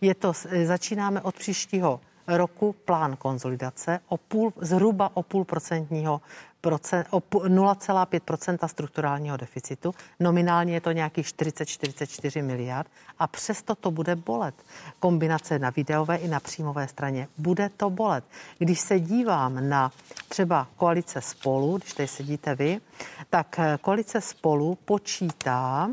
Je 0.01 0.15
to, 0.15 0.33
eh, 0.49 0.65
začínáme 0.65 1.21
od 1.21 1.35
příštího 1.35 2.01
roku 2.37 2.75
plán 2.85 3.15
konzolidace 3.15 3.99
o 4.07 4.17
půl, 4.17 4.53
zhruba 4.61 5.11
o 5.13 5.23
půl 5.23 5.45
procentního 5.45 6.21
procent, 6.61 7.07
o 7.09 7.19
pu- 7.19 7.47
0,5 7.47 8.67
strukturálního 8.67 9.37
deficitu. 9.37 9.93
Nominálně 10.19 10.73
je 10.73 10.81
to 10.81 10.91
nějakých 10.91 11.27
40-44 11.27 12.43
miliard 12.43 12.87
a 13.19 13.27
přesto 13.27 13.75
to 13.75 13.91
bude 13.91 14.15
bolet. 14.15 14.55
Kombinace 14.99 15.59
na 15.59 15.69
videové 15.69 16.15
i 16.15 16.27
na 16.27 16.39
příjmové 16.39 16.87
straně. 16.87 17.27
Bude 17.37 17.69
to 17.77 17.89
bolet. 17.89 18.23
Když 18.57 18.79
se 18.79 18.99
dívám 18.99 19.69
na 19.69 19.91
třeba 20.27 20.67
koalice 20.77 21.21
spolu, 21.21 21.77
když 21.77 21.93
tady 21.93 22.07
sedíte 22.07 22.55
vy, 22.55 22.81
tak 23.29 23.59
eh, 23.59 23.77
koalice 23.81 24.21
spolu 24.21 24.77
počítá 24.85 25.89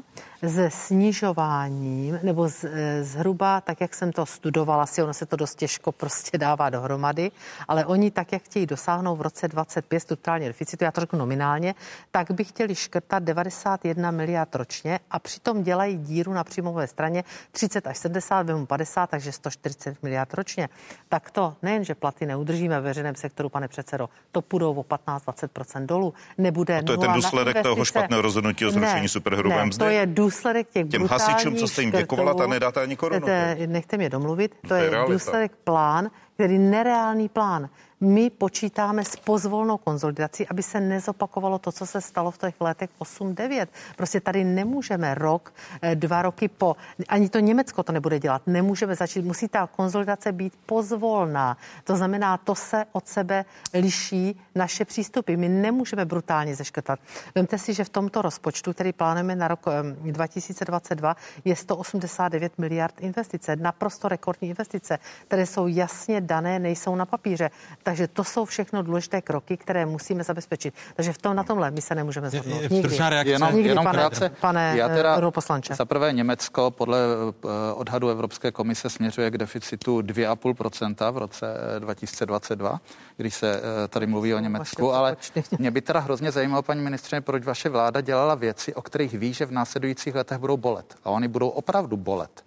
se 0.48 0.70
snižováním, 0.70 2.18
nebo 2.22 2.48
z, 2.48 2.64
eh, 2.64 3.04
zhruba, 3.04 3.60
tak 3.60 3.80
jak 3.80 3.94
jsem 3.94 4.12
to 4.12 4.26
studovala, 4.26 4.86
si 4.86 5.02
ono 5.02 5.14
se 5.14 5.26
to 5.26 5.36
dost 5.36 5.54
těžko 5.54 5.92
prostě 5.92 6.38
dává 6.38 6.70
dohromady, 6.70 7.30
ale 7.68 7.86
oni 7.86 8.10
tak, 8.10 8.32
jak 8.32 8.42
chtějí 8.42 8.66
dosáhnout 8.66 9.16
v 9.16 9.20
roce 9.20 9.48
25 9.48 10.00
strukturálně 10.00 10.46
deficitu, 10.48 10.84
já 10.84 10.92
to 10.92 11.00
řeknu 11.00 11.18
nominálně, 11.18 11.74
tak 12.10 12.30
by 12.30 12.44
chtěli 12.44 12.74
škrtat 12.74 13.22
91 13.22 14.10
miliard 14.10 14.54
ročně 14.54 15.00
a 15.10 15.18
přitom 15.18 15.62
dělají 15.62 15.96
díru 15.96 16.32
na 16.32 16.44
příjmové 16.44 16.86
straně 16.86 17.24
30 17.50 17.86
až 17.86 17.98
70, 17.98 18.46
vemu 18.46 18.66
50, 18.66 19.10
takže 19.10 19.32
140 19.32 20.02
miliard 20.02 20.34
ročně. 20.34 20.68
Tak 21.08 21.30
to 21.30 21.56
nejen, 21.62 21.84
že 21.84 21.94
platy 21.94 22.26
neudržíme 22.26 22.74
ve 22.74 22.80
veřejném 22.80 23.14
sektoru, 23.14 23.48
pane 23.48 23.68
předsedo, 23.68 24.08
to 24.32 24.42
půjdou 24.42 24.74
o 24.74 24.82
15-20% 24.82 25.86
dolů. 25.86 26.14
Nebude 26.38 26.78
A 26.78 26.82
to 26.82 26.92
je 26.92 26.98
ten 26.98 27.12
důsledek 27.12 27.62
toho 27.62 27.84
špatného 27.84 28.22
rozhodnutí 28.22 28.66
o 28.66 28.70
zrušení 28.70 29.08
superhrubé 29.08 29.64
mzdy? 29.64 29.78
To 29.78 29.90
je 29.90 30.06
důsledek 30.06 30.35
těch 30.64 30.88
Těm 30.88 31.06
hasičům, 31.06 31.56
co 31.56 31.68
jste 31.68 31.82
jim 31.82 31.90
děkovala, 31.90 32.34
ta 32.34 32.46
nedáte 32.46 32.82
ani 32.82 32.96
korunu. 32.96 33.26
Te- 33.26 33.56
Nechte 33.66 33.96
mě 33.96 34.10
domluvit. 34.10 34.54
To, 34.62 34.68
To 34.68 34.74
je 34.74 34.84
je, 34.84 34.90
důsledek 35.08 35.52
plán, 35.64 36.10
který 36.36 36.58
nereálný 36.58 37.28
plán. 37.28 37.68
My 38.00 38.30
počítáme 38.30 39.04
s 39.04 39.16
pozvolnou 39.16 39.76
konzolidací, 39.76 40.48
aby 40.48 40.62
se 40.62 40.80
nezopakovalo 40.80 41.58
to, 41.58 41.72
co 41.72 41.86
se 41.86 42.00
stalo 42.00 42.30
v 42.30 42.38
těch 42.38 42.60
letech 42.60 42.90
8-9. 42.98 43.66
Prostě 43.96 44.20
tady 44.20 44.44
nemůžeme 44.44 45.14
rok, 45.14 45.54
eh, 45.82 45.94
dva 45.94 46.22
roky 46.22 46.48
po, 46.48 46.76
ani 47.08 47.28
to 47.28 47.38
Německo 47.38 47.82
to 47.82 47.92
nebude 47.92 48.18
dělat, 48.18 48.42
nemůžeme 48.46 48.94
začít, 48.94 49.24
musí 49.24 49.48
ta 49.48 49.66
konzolidace 49.66 50.32
být 50.32 50.52
pozvolná. 50.66 51.56
To 51.84 51.96
znamená, 51.96 52.36
to 52.36 52.54
se 52.54 52.84
od 52.92 53.08
sebe 53.08 53.44
liší 53.74 54.40
naše 54.54 54.84
přístupy. 54.84 55.36
My 55.36 55.48
nemůžeme 55.48 56.04
brutálně 56.04 56.54
zeškrtat. 56.54 57.00
Vemte 57.34 57.58
si, 57.58 57.74
že 57.74 57.84
v 57.84 57.88
tomto 57.88 58.22
rozpočtu, 58.22 58.72
který 58.72 58.92
plánujeme 58.92 59.36
na 59.36 59.48
rok 59.48 59.60
eh, 59.68 60.12
2022, 60.12 61.16
je 61.44 61.56
189 61.56 62.58
miliard 62.58 62.94
investice, 63.00 63.56
naprosto 63.56 64.08
rekordní 64.08 64.48
investice, 64.48 64.98
které 65.28 65.46
jsou 65.46 65.66
jasně 65.66 66.20
dané 66.26 66.58
nejsou 66.58 66.94
na 66.94 67.06
papíře. 67.06 67.50
Takže 67.82 68.08
to 68.08 68.24
jsou 68.24 68.44
všechno 68.44 68.82
důležité 68.82 69.22
kroky, 69.22 69.56
které 69.56 69.86
musíme 69.86 70.24
zabezpečit. 70.24 70.74
Takže 70.96 71.12
v 71.12 71.18
tom 71.18 71.36
na 71.36 71.44
tomhle 71.44 71.70
my 71.70 71.80
se 71.80 71.94
nemůžeme 71.94 72.30
zhodnout. 72.30 72.70
Nikdy. 72.70 72.96
Reakce. 72.98 73.30
Jenom, 73.30 73.54
Nikdy, 73.54 73.68
jenom 73.68 73.84
pane, 73.84 73.98
krátce. 73.98 74.30
pane 74.40 74.72
Já 74.76 74.88
teda 74.88 75.16
europoslanče. 75.16 75.74
za 75.74 75.84
prvé 75.84 76.12
Německo 76.12 76.70
podle 76.70 76.98
eh, 76.98 77.72
odhadu 77.74 78.08
Evropské 78.08 78.52
komise 78.52 78.90
směřuje 78.90 79.30
k 79.30 79.38
deficitu 79.38 80.00
2,5% 80.00 81.12
v 81.12 81.18
roce 81.18 81.46
eh, 81.76 81.80
2022, 81.80 82.80
když 83.16 83.34
se 83.34 83.56
eh, 83.56 83.88
tady 83.88 84.06
mluví 84.06 84.34
o 84.34 84.38
Německu, 84.38 84.92
ale 84.92 85.16
mě 85.58 85.70
by 85.70 85.80
teda 85.80 86.00
hrozně 86.00 86.32
zajímalo, 86.32 86.62
paní 86.62 86.80
ministře, 86.80 87.20
proč 87.20 87.44
vaše 87.44 87.68
vláda 87.68 88.00
dělala 88.00 88.34
věci, 88.34 88.74
o 88.74 88.82
kterých 88.82 89.14
ví, 89.14 89.32
že 89.32 89.46
v 89.46 89.52
následujících 89.52 90.14
letech 90.14 90.38
budou 90.38 90.56
bolet. 90.56 90.94
A 91.04 91.10
oni 91.10 91.28
budou 91.28 91.48
opravdu 91.48 91.96
bolet. 91.96 92.45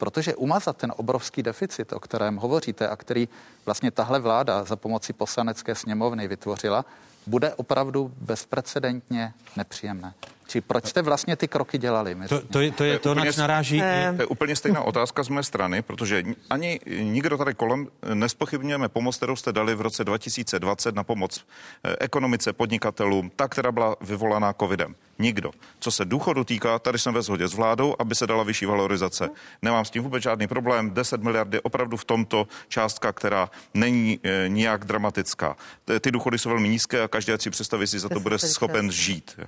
Protože 0.00 0.34
umazat 0.34 0.76
ten 0.76 0.92
obrovský 0.96 1.42
deficit, 1.42 1.92
o 1.92 2.00
kterém 2.00 2.36
hovoříte 2.36 2.88
a 2.88 2.96
který 2.96 3.28
vlastně 3.66 3.90
tahle 3.90 4.20
vláda 4.20 4.64
za 4.64 4.76
pomoci 4.76 5.12
poslanecké 5.12 5.74
sněmovny 5.74 6.28
vytvořila, 6.28 6.84
bude 7.26 7.54
opravdu 7.54 8.12
bezprecedentně 8.20 9.32
nepříjemné. 9.56 10.14
Či 10.50 10.60
proč 10.60 10.86
jste 10.86 11.02
vlastně 11.02 11.36
ty 11.36 11.48
kroky 11.48 11.78
dělali? 11.78 12.16
To, 12.28 12.40
to, 12.40 12.60
je, 12.60 12.70
to 12.72 12.84
je 12.84 12.98
to, 12.98 13.10
úplně 13.10 13.26
nač 13.26 13.36
naráží. 13.36 13.82
Eh, 13.82 14.12
To 14.16 14.22
je 14.22 14.26
úplně 14.26 14.56
stejná 14.56 14.82
otázka 14.82 15.22
z 15.22 15.28
mé 15.28 15.42
strany, 15.42 15.82
protože 15.82 16.22
ni- 16.22 16.36
ani 16.50 16.80
nikdo 17.00 17.38
tady 17.38 17.54
kolem 17.54 17.88
nespochybňujeme 18.14 18.88
pomoc, 18.88 19.16
kterou 19.16 19.36
jste 19.36 19.52
dali 19.52 19.74
v 19.74 19.80
roce 19.80 20.04
2020 20.04 20.94
na 20.94 21.04
pomoc 21.04 21.46
eh, 21.84 21.96
ekonomice, 22.00 22.52
podnikatelům, 22.52 23.30
ta, 23.36 23.48
která 23.48 23.72
byla 23.72 23.96
vyvolaná 24.00 24.52
covidem. 24.52 24.94
Nikdo. 25.18 25.50
Co 25.80 25.90
se 25.90 26.04
důchodu 26.04 26.44
týká, 26.44 26.78
tady 26.78 26.98
jsem 26.98 27.14
ve 27.14 27.22
shodě 27.22 27.48
s 27.48 27.54
vládou, 27.54 27.94
aby 27.98 28.14
se 28.14 28.26
dala 28.26 28.42
vyšší 28.42 28.66
valorizace. 28.66 29.28
Nemám 29.62 29.84
s 29.84 29.90
tím 29.90 30.02
vůbec 30.02 30.22
žádný 30.22 30.46
problém. 30.46 30.90
10 30.90 31.22
miliard 31.22 31.54
je 31.54 31.60
opravdu 31.60 31.96
v 31.96 32.04
tomto 32.04 32.48
částka, 32.68 33.12
která 33.12 33.50
není 33.74 34.20
e, 34.22 34.48
nijak 34.48 34.84
dramatická. 34.84 35.56
Ty 36.00 36.10
důchody 36.10 36.38
jsou 36.38 36.48
velmi 36.48 36.68
nízké 36.68 37.02
a 37.02 37.08
každý 37.08 37.32
si 37.38 37.50
představí, 37.50 37.86
si 37.86 37.98
za 37.98 38.08
to 38.08 38.20
bude 38.20 38.34
10, 38.34 38.48
schopen 38.48 38.90
žít. 38.90 39.40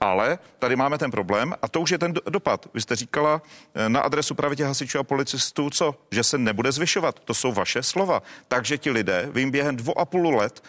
Ale 0.00 0.38
tady 0.58 0.76
máme 0.76 0.98
ten 0.98 1.10
problém 1.10 1.54
a 1.62 1.68
to 1.68 1.80
už 1.80 1.90
je 1.90 1.98
ten 1.98 2.12
do- 2.12 2.20
dopad. 2.28 2.66
Vy 2.74 2.80
jste 2.80 2.96
říkala 2.96 3.42
eh, 3.74 3.88
na 3.88 4.00
adresu 4.00 4.34
právě 4.34 4.56
těch 4.56 4.66
hasičů 4.66 4.98
a 4.98 5.02
policistů, 5.02 5.70
co? 5.70 5.94
Že 6.10 6.24
se 6.24 6.38
nebude 6.38 6.72
zvyšovat. 6.72 7.20
To 7.24 7.34
jsou 7.34 7.52
vaše 7.52 7.82
slova. 7.82 8.22
Takže 8.48 8.78
ti 8.78 8.90
lidé, 8.90 9.28
vy 9.32 9.40
jim 9.40 9.50
během 9.50 9.76
dvou 9.76 9.98
a 9.98 10.04
půl 10.04 10.36
let 10.36 10.62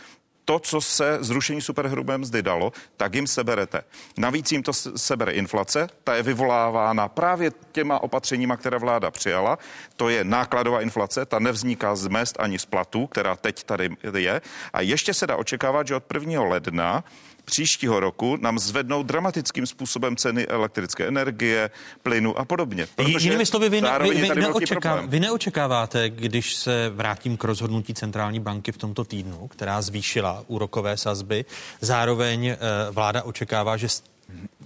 to, 0.46 0.60
co 0.60 0.82
se 0.82 1.18
zrušení 1.22 1.62
superhrubé 1.62 2.18
mzdy 2.18 2.42
dalo, 2.42 2.72
tak 2.98 3.16
jim 3.16 3.28
seberete. 3.28 3.84
Navíc 4.18 4.52
jim 4.52 4.64
to 4.64 4.74
sebere 4.74 5.32
inflace, 5.32 5.88
ta 6.04 6.16
je 6.16 6.24
vyvolávána 6.24 7.08
právě 7.08 7.52
těma 7.72 8.04
opatřeníma, 8.04 8.58
které 8.58 8.78
vláda 8.78 9.12
přijala. 9.12 9.58
To 9.96 10.10
je 10.10 10.24
nákladová 10.24 10.82
inflace, 10.82 11.26
ta 11.26 11.40
nevzniká 11.40 11.96
z 11.96 12.08
mest 12.08 12.36
ani 12.40 12.60
z 12.60 12.66
platů, 12.66 13.08
která 13.08 13.36
teď 13.36 13.64
tady 13.64 13.90
je. 14.18 14.42
A 14.74 14.82
ještě 14.82 15.14
se 15.14 15.28
dá 15.28 15.36
očekávat, 15.36 15.88
že 15.88 15.96
od 15.96 16.04
1. 16.14 16.44
ledna 16.44 17.04
příštího 17.46 18.00
roku 18.00 18.38
nám 18.42 18.60
zvednou 18.60 19.04
dramatickým 19.04 19.66
způsobem 19.66 20.16
ceny 20.16 20.48
elektrické 20.48 21.08
energie, 21.08 21.70
plynu 22.04 22.40
a 22.40 22.46
podobně. 22.46 22.88
Protože 22.96 23.28
Jinými 23.28 23.46
slovy, 23.46 23.70
vy, 23.70 23.82
ne, 23.82 24.00
vy, 24.02 24.10
vy, 24.10 24.30
neočeká, 24.36 25.04
vy 25.08 25.20
neočekáváte, 25.20 26.10
když 26.10 26.56
se 26.56 26.92
vrátím 26.96 27.38
k 27.38 27.44
rozhodnutí 27.44 27.94
centrální 27.94 28.40
banky 28.40 28.72
v 28.72 28.78
tomto 28.78 29.06
týdnu, 29.06 29.48
která 29.48 29.82
zvýšila 29.82 30.44
úrokové 30.48 30.98
sazby, 30.98 31.46
zároveň 31.82 32.48
eh, 32.48 32.58
vláda 32.92 33.24
očekává, 33.24 33.78
že 33.78 33.88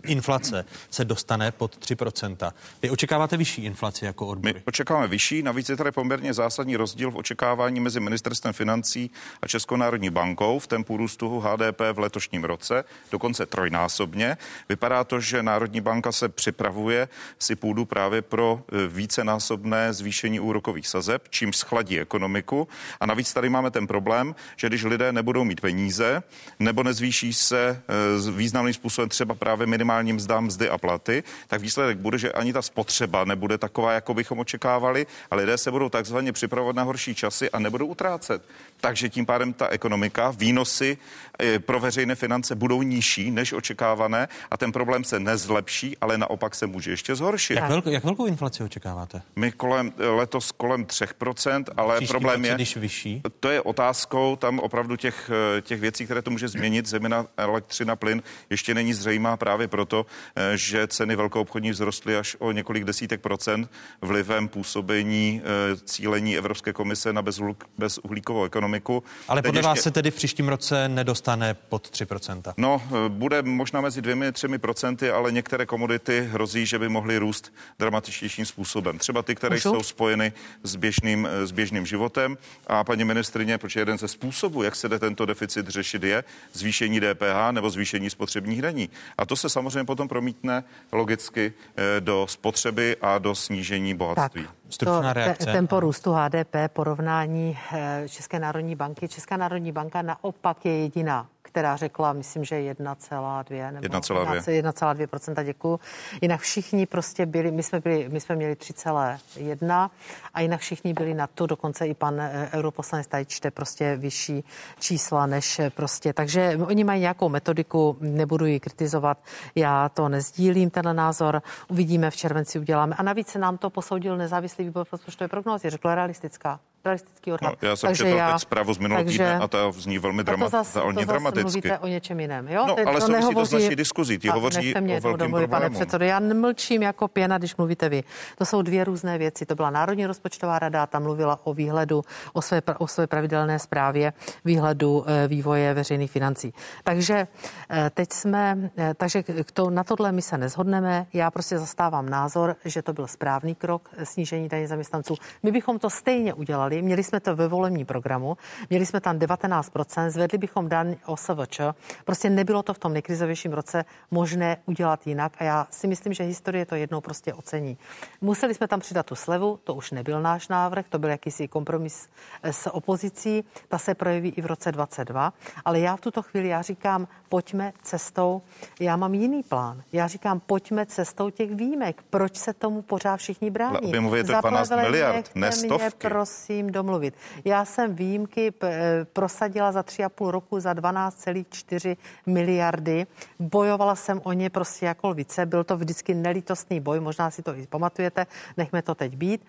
inflace 0.03 0.65
se 0.89 1.05
dostane 1.05 1.51
pod 1.51 1.77
3%. 1.77 2.51
Vy 2.81 2.89
očekáváte 2.89 3.37
vyšší 3.37 3.65
inflaci 3.65 4.05
jako 4.05 4.27
odbory? 4.27 4.53
My 4.53 4.61
očekáváme 4.65 5.07
vyšší, 5.07 5.43
navíc 5.43 5.69
je 5.69 5.77
tady 5.77 5.91
poměrně 5.91 6.33
zásadní 6.33 6.75
rozdíl 6.75 7.11
v 7.11 7.15
očekávání 7.15 7.79
mezi 7.79 7.99
ministerstvem 7.99 8.53
financí 8.53 9.11
a 9.41 9.47
Českou 9.47 9.75
národní 9.75 10.09
bankou 10.09 10.59
v 10.59 10.67
tempu 10.67 10.97
růstu 10.97 11.39
HDP 11.39 11.81
v 11.93 11.99
letošním 11.99 12.43
roce, 12.43 12.83
dokonce 13.11 13.45
trojnásobně. 13.45 14.37
Vypadá 14.69 15.03
to, 15.03 15.19
že 15.19 15.43
Národní 15.43 15.81
banka 15.81 16.11
se 16.11 16.29
připravuje 16.29 17.07
si 17.39 17.55
půdu 17.55 17.85
právě 17.85 18.21
pro 18.21 18.61
e, 18.71 18.87
vícenásobné 18.87 19.93
zvýšení 19.93 20.39
úrokových 20.39 20.87
sazeb, 20.87 21.27
čímž 21.29 21.57
schladí 21.57 21.99
ekonomiku. 21.99 22.67
A 22.99 23.05
navíc 23.05 23.33
tady 23.33 23.49
máme 23.49 23.71
ten 23.71 23.87
problém, 23.87 24.35
že 24.57 24.67
když 24.67 24.83
lidé 24.83 25.11
nebudou 25.11 25.43
mít 25.43 25.61
peníze 25.61 26.23
nebo 26.59 26.83
nezvýší 26.83 27.33
se 27.33 27.69
e, 27.69 28.31
významným 28.31 28.73
způsobem 28.73 29.09
třeba 29.09 29.35
právě 29.35 29.67
minimální 29.67 29.88
mzda, 30.13 30.39
mzdy 30.39 30.69
a 30.69 30.77
platy, 30.77 31.23
tak 31.47 31.61
výsledek 31.61 31.97
bude, 31.97 32.17
že 32.17 32.31
ani 32.31 32.53
ta 32.53 32.61
spotřeba 32.61 33.25
nebude 33.25 33.57
taková, 33.57 33.93
jako 33.93 34.13
bychom 34.13 34.39
očekávali, 34.39 35.07
a 35.31 35.35
lidé 35.35 35.57
se 35.57 35.71
budou 35.71 35.89
takzvaně 35.89 36.31
připravovat 36.31 36.75
na 36.75 36.83
horší 36.83 37.15
časy 37.15 37.51
a 37.51 37.59
nebudou 37.59 37.85
utrácet. 37.85 38.41
Takže 38.81 39.09
tím 39.09 39.25
pádem 39.25 39.53
ta 39.53 39.67
ekonomika, 39.67 40.31
výnosy 40.37 40.97
eh, 41.39 41.59
pro 41.59 41.79
veřejné 41.79 42.15
finance 42.15 42.55
budou 42.55 42.81
nižší 42.81 43.31
než 43.31 43.53
očekávané 43.53 44.27
a 44.51 44.57
ten 44.57 44.71
problém 44.71 45.03
se 45.03 45.19
nezlepší, 45.19 45.97
ale 46.01 46.17
naopak 46.17 46.55
se 46.55 46.67
může 46.67 46.91
ještě 46.91 47.15
zhoršit. 47.15 47.55
Jak, 47.55 47.69
velkou, 47.69 47.89
jak 47.89 48.03
velkou 48.03 48.25
inflaci 48.25 48.63
očekáváte? 48.63 49.21
My 49.35 49.51
kolem, 49.51 49.93
letos 49.97 50.51
kolem 50.51 50.85
3%, 50.85 51.63
ale 51.77 51.95
Příští 51.95 52.11
problém 52.11 52.45
je, 52.45 52.55
když 52.55 52.77
vyšší? 52.77 53.21
to 53.39 53.49
je 53.49 53.61
otázkou 53.61 54.35
tam 54.35 54.59
opravdu 54.59 54.95
těch, 54.95 55.31
eh, 55.57 55.61
těch 55.61 55.79
věcí, 55.79 56.05
které 56.05 56.21
to 56.21 56.31
může 56.31 56.47
změnit, 56.47 56.85
zejména 56.85 57.25
elektřina, 57.37 57.95
plyn, 57.95 58.23
ještě 58.49 58.73
není 58.73 58.93
zřejmá 58.93 59.37
právě 59.37 59.67
proto, 59.67 59.78
eh, 59.85 60.57
že 60.57 60.87
ceny 60.87 61.15
velkoobchodní 61.15 61.71
vzrostly 61.71 62.17
až 62.17 62.35
o 62.39 62.51
několik 62.51 62.83
desítek 62.83 63.21
procent 63.21 63.71
vlivem 64.01 64.47
působení 64.47 65.41
eh, 65.43 65.77
cílení 65.85 66.37
Evropské 66.37 66.73
komise 66.73 67.13
na 67.13 67.23
bezuhl- 67.23 67.55
bezuhlíkovou 67.77 68.43
ekonomiku. 68.45 69.03
Ale 69.27 69.41
Teď 69.41 69.49
podle 69.49 69.61
vás 69.61 69.77
ještě- 69.77 69.83
se 69.83 69.91
tedy 69.91 70.11
v 70.11 70.15
příštím 70.15 70.47
roce 70.49 70.89
nedostane 70.89 71.53
pod 71.53 71.89
3%. 71.89 72.53
No, 72.57 72.81
eh, 72.85 73.09
bude 73.09 73.41
možná 73.41 73.81
mezi 73.81 74.01
dvěmi 74.01 74.31
třemi 74.31 74.57
procenty, 74.57 75.09
ale 75.11 75.31
některé 75.31 75.65
komodity 75.65 76.29
hrozí, 76.31 76.65
že 76.65 76.79
by 76.79 76.89
mohly 76.89 77.17
růst 77.17 77.53
dramatičtějším 77.79 78.45
způsobem. 78.45 78.97
Třeba 78.97 79.21
ty, 79.21 79.35
které 79.35 79.55
Můžu? 79.55 79.69
jsou 79.73 79.83
spojeny 79.83 80.33
s 80.63 80.75
běžným, 80.75 81.27
s 81.45 81.51
běžným 81.51 81.85
životem. 81.85 82.37
A 82.67 82.83
paní 82.83 83.03
ministrině, 83.03 83.57
protože 83.57 83.79
jeden 83.79 83.97
ze 83.97 84.07
způsobů, 84.07 84.63
jak 84.63 84.75
se 84.75 84.89
jde 84.89 84.99
tento 84.99 85.25
deficit 85.25 85.67
řešit, 85.67 86.03
je 86.03 86.23
zvýšení 86.53 86.99
DPH 86.99 87.51
nebo 87.51 87.69
zvýšení 87.69 88.09
spotřebních 88.09 88.61
daní. 88.61 88.89
A 89.17 89.25
to 89.25 89.35
se 89.35 89.49
samozřejmě 89.49 89.68
potom 89.85 90.07
promítne 90.07 90.63
logicky 90.91 91.53
eh, 91.53 92.01
do 92.01 92.27
spotřeby 92.29 92.97
a 93.01 93.17
do 93.17 93.35
snížení 93.35 93.93
bohatství. 93.93 94.47
Stručná 94.69 95.01
to, 95.01 95.13
reakce. 95.13 95.45
te- 95.45 95.51
tempo 95.51 95.79
růstu 95.79 96.11
HDP, 96.13 96.55
porovnání 96.67 97.57
eh, 97.73 98.03
České 98.09 98.39
národní 98.39 98.75
banky. 98.75 99.07
Česká 99.07 99.37
národní 99.37 99.71
banka 99.71 100.01
naopak 100.01 100.65
je 100.65 100.79
jediná, 100.79 101.27
která 101.49 101.75
řekla, 101.75 102.13
myslím, 102.13 102.45
že 102.45 102.55
1,2 102.55 103.71
nebo 103.71 103.87
1,2. 103.87 104.61
1,2% 104.61 105.43
děkuju. 105.43 105.79
Jinak 106.21 106.41
všichni 106.41 106.85
prostě 106.85 107.25
byli, 107.25 107.51
my 107.51 107.63
jsme, 107.63 107.79
byli, 107.79 108.09
my 108.09 108.19
jsme 108.19 108.35
měli 108.35 108.53
3,1 108.53 109.89
a 110.33 110.41
jinak 110.41 110.59
všichni 110.59 110.93
byli 110.93 111.13
na 111.13 111.27
to, 111.27 111.45
dokonce 111.45 111.87
i 111.87 111.93
pan 111.93 112.21
eh, 112.21 112.49
europoslanec 112.53 113.07
tady 113.07 113.25
čte 113.25 113.51
prostě 113.51 113.95
vyšší 113.95 114.43
čísla 114.79 115.25
než 115.25 115.59
eh, 115.59 115.69
prostě. 115.69 116.13
Takže 116.13 116.57
oni 116.67 116.83
mají 116.83 117.01
nějakou 117.01 117.29
metodiku, 117.29 117.97
nebudu 118.01 118.45
ji 118.45 118.59
kritizovat, 118.59 119.17
já 119.55 119.89
to 119.89 120.09
nezdílím, 120.09 120.69
tenhle 120.69 120.93
názor, 120.93 121.41
uvidíme 121.67 122.11
v 122.11 122.15
červenci, 122.15 122.59
uděláme. 122.59 122.95
A 122.95 123.03
navíc 123.03 123.27
se 123.27 123.39
nám 123.39 123.57
to 123.57 123.69
posoudil 123.69 124.17
nezávislý 124.17 124.63
výbor 124.65 124.85
pro 124.85 124.97
rozpočtové 124.97 125.27
prognózy, 125.27 125.69
řekl 125.69 125.95
realistická 125.95 126.59
realistický 126.85 127.31
odhad. 127.31 127.55
No, 127.61 127.69
já 127.69 127.75
jsem 127.75 127.95
četl 127.95 128.09
teď 128.09 128.19
zprávu 128.37 128.73
z 128.73 128.77
minulého 128.77 129.03
takže- 129.03 129.17
týdne 129.23 129.39
a 129.39 129.47
ta 129.47 129.71
zní 129.71 129.99
velmi 129.99 130.17
to 130.23 130.23
drama, 130.23 130.47
zas, 130.49 130.73
to 130.73 130.79
hodně 130.81 131.05
zas 131.05 131.07
dramaticky. 131.07 131.43
mluvíte 131.43 131.79
o 131.79 131.87
něčem 131.87 132.19
jiném, 132.19 132.47
jo? 132.47 132.65
No, 132.67 132.75
Teď 132.75 132.87
ale 132.87 132.99
to 132.99 133.05
souvisí 133.05 133.21
to 133.21 133.27
s 133.27 133.31
nehovoří- 133.31 133.63
naší 133.65 133.75
diskuzí, 133.75 134.19
ti 134.19 134.29
A 134.29 134.33
hovoří 134.33 134.73
mě 134.79 134.97
o 134.97 135.01
velkém 135.01 135.19
domluvit, 135.19 135.47
pane 135.49 135.69
předsedo. 135.69 136.05
Já 136.05 136.19
mlčím 136.19 136.81
jako 136.81 137.07
pěna, 137.07 137.37
když 137.37 137.55
mluvíte 137.55 137.89
vy. 137.89 138.03
To 138.37 138.45
jsou 138.45 138.61
dvě 138.61 138.83
různé 138.83 139.17
věci. 139.17 139.45
To 139.45 139.55
byla 139.55 139.69
Národní 139.69 140.05
rozpočtová 140.05 140.59
rada, 140.59 140.85
tam 140.87 141.03
mluvila 141.03 141.39
o 141.43 141.53
výhledu, 141.53 142.01
o 142.33 142.41
své, 142.41 142.61
o 142.77 142.87
své 142.87 143.07
pravidelné 143.07 143.59
zprávě 143.59 144.13
výhledu 144.45 145.05
eh, 145.07 145.27
vývoje 145.27 145.73
veřejných 145.73 146.11
financí. 146.11 146.53
Takže 146.83 147.27
eh, 147.69 147.89
teď 147.93 148.13
jsme, 148.13 148.69
eh, 148.77 148.93
takže 148.97 149.23
k 149.23 149.51
to, 149.51 149.69
na 149.69 149.83
tohle 149.83 150.11
my 150.11 150.21
se 150.21 150.37
nezhodneme. 150.37 151.05
Já 151.13 151.31
prostě 151.31 151.57
zastávám 151.59 152.09
názor, 152.09 152.55
že 152.65 152.81
to 152.81 152.93
byl 152.93 153.07
správný 153.07 153.55
krok 153.55 153.89
snížení 154.03 154.49
daní 154.49 154.67
zaměstnanců. 154.67 155.15
My 155.43 155.51
bychom 155.51 155.79
to 155.79 155.89
stejně 155.89 156.33
udělali, 156.33 156.68
měli 156.81 157.03
jsme 157.03 157.19
to 157.19 157.35
ve 157.35 157.47
volebním 157.47 157.85
programu, 157.85 158.37
měli 158.69 158.85
jsme 158.85 159.01
tam 159.01 159.17
19%, 159.19 160.09
zvedli 160.09 160.37
bychom 160.37 160.69
daň 160.69 160.95
OSVČ, 161.05 161.61
prostě 162.05 162.29
nebylo 162.29 162.63
to 162.63 162.73
v 162.73 162.79
tom 162.79 162.93
nejkrizovějším 162.93 163.53
roce 163.53 163.85
možné 164.11 164.57
udělat 164.65 165.07
jinak 165.07 165.33
a 165.39 165.43
já 165.43 165.67
si 165.71 165.87
myslím, 165.87 166.13
že 166.13 166.23
historie 166.23 166.65
to 166.65 166.75
jednou 166.75 167.01
prostě 167.01 167.33
ocení. 167.33 167.77
Museli 168.21 168.53
jsme 168.53 168.67
tam 168.67 168.79
přidat 168.79 169.05
tu 169.05 169.15
slevu, 169.15 169.59
to 169.63 169.73
už 169.73 169.91
nebyl 169.91 170.21
náš 170.21 170.47
návrh, 170.47 170.85
to 170.89 170.99
byl 170.99 171.09
jakýsi 171.09 171.47
kompromis 171.47 172.09
eh, 172.43 172.53
s 172.53 172.69
opozicí, 172.69 173.43
ta 173.67 173.77
se 173.77 173.95
projeví 173.95 174.29
i 174.29 174.41
v 174.41 174.45
roce 174.45 174.71
22, 174.71 175.33
ale 175.65 175.79
já 175.79 175.95
v 175.95 176.01
tuto 176.01 176.21
chvíli, 176.21 176.47
já 176.47 176.61
říkám, 176.61 177.07
pojďme 177.29 177.73
cestou, 177.83 178.41
já 178.79 178.95
mám 178.95 179.13
jiný 179.13 179.43
plán, 179.43 179.83
já 179.93 180.07
říkám, 180.07 180.39
pojďme 180.39 180.85
cestou 180.85 181.29
těch 181.29 181.51
výjimek, 181.51 182.01
proč 182.09 182.35
se 182.35 182.53
tomu 182.53 182.81
pořád 182.81 183.17
všichni 183.17 183.51
brání? 183.51 183.77
Ale 183.77 183.87
objemově 183.87 184.19
je 184.19 184.23
to 184.23 184.31
Za 184.31 184.41
12 184.41 184.67
prvé, 184.69 184.81
miliard, 184.81 185.31
ne 185.35 185.47
mě, 185.47 185.51
stovky. 185.51 186.07
prosím 186.09 186.58
umím 186.59 186.71
domluvit. 186.71 187.13
Já 187.45 187.65
jsem 187.65 187.95
výjimky 187.95 188.53
eh, 188.63 189.05
prosadila 189.13 189.71
za 189.71 189.83
tři 189.83 190.03
a 190.03 190.09
půl 190.09 190.31
roku 190.31 190.59
za 190.59 190.73
12,4 190.73 191.97
miliardy. 192.25 193.07
Bojovala 193.39 193.95
jsem 193.95 194.21
o 194.23 194.33
ně 194.33 194.49
prostě 194.49 194.85
jako 194.85 195.09
lvice. 195.09 195.45
Byl 195.45 195.63
to 195.63 195.77
vždycky 195.77 196.13
nelítostný 196.13 196.79
boj, 196.79 196.99
možná 196.99 197.31
si 197.31 197.41
to 197.41 197.55
i 197.55 197.67
pamatujete, 197.67 198.27
nechme 198.57 198.81
to 198.81 198.95
teď 198.95 199.15
být. 199.15 199.41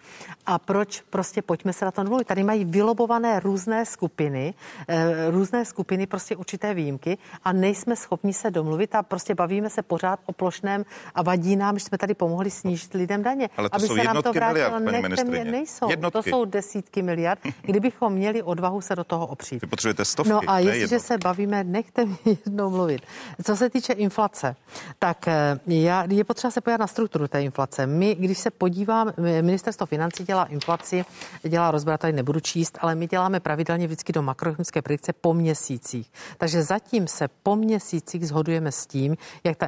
A 0.47 0.59
proč 0.59 1.01
prostě 1.11 1.43
pojďme 1.43 1.73
se 1.73 1.85
na 1.85 1.91
to 1.91 2.03
domluvit? 2.03 2.27
Tady 2.27 2.43
mají 2.43 2.65
vylobované 2.65 3.41
různé 3.41 3.87
skupiny, 3.87 4.55
eh, 4.89 5.31
různé 5.31 5.65
skupiny 5.65 6.07
prostě 6.07 6.37
určité 6.37 6.75
výjimky 6.75 7.19
a 7.45 7.53
nejsme 7.53 7.97
schopni 7.97 8.33
se 8.33 8.51
domluvit 8.51 8.95
a 8.95 9.03
prostě 9.03 9.35
bavíme 9.35 9.71
se 9.71 9.83
pořád 9.83 10.21
o 10.27 10.33
plošném 10.33 10.85
a 11.15 11.23
vadí 11.23 11.57
nám, 11.57 11.79
že 11.79 11.85
jsme 11.85 11.99
tady 11.99 12.15
pomohli 12.15 12.51
snížit 12.51 12.95
lidem 12.95 13.23
daně. 13.23 13.51
Ale 13.57 13.69
to 13.69 13.75
aby 13.75 13.87
jsou 13.87 13.97
se 13.97 14.05
nám 14.05 14.23
to 14.23 14.33
vrátilo. 14.33 14.81
miliard, 14.81 15.51
nejsou. 15.51 15.91
Jednotky. 15.91 16.13
To 16.13 16.23
jsou 16.23 16.45
desítky 16.45 17.00
miliard, 17.03 17.39
kdybychom 17.63 18.13
měli 18.13 18.43
odvahu 18.43 18.81
se 18.81 18.97
do 18.97 19.05
toho 19.05 19.27
opřít. 19.27 19.63
Vy 19.63 19.69
potřebujete 19.69 20.05
stovky, 20.05 20.33
No 20.33 20.41
a 20.47 20.59
jestliže 20.59 20.99
se 21.01 21.19
bavíme, 21.19 21.65
nechte 21.65 22.05
mě 22.05 22.17
jednou 22.47 22.71
mluvit. 22.71 23.03
Co 23.45 23.57
se 23.57 23.71
týče 23.71 23.93
inflace, 23.93 24.57
tak 24.99 25.29
eh, 25.29 25.61
já, 25.67 26.07
je 26.11 26.25
potřeba 26.25 26.51
se 26.51 26.61
podívat 26.61 26.81
na 26.81 26.87
strukturu 26.87 27.29
té 27.29 27.43
inflace. 27.43 27.87
My, 27.87 28.15
když 28.15 28.39
se 28.39 28.51
podívám, 28.51 29.13
ministerstvo 29.41 29.87
financí 29.87 30.25
dělá 30.25 30.45
inflaci, 30.45 31.05
dělá 31.49 31.71
rozbor, 31.71 31.99
tady 31.99 32.13
nebudu 32.13 32.41
číst, 32.41 32.79
ale 32.81 32.95
my 32.95 33.07
děláme 33.07 33.41
pravidelně 33.41 33.87
vždycky 33.87 34.13
do 34.13 34.23
makroekonomické 34.23 34.83
predikce 34.83 35.13
po 35.13 35.35
měsících. 35.35 36.11
Takže 36.39 36.63
zatím 36.63 37.09
se 37.09 37.29
po 37.43 37.57
měsících 37.57 38.29
zhodujeme 38.29 38.73
s 38.73 38.87
tím, 38.87 39.17
jak 39.45 39.57
ta 39.57 39.67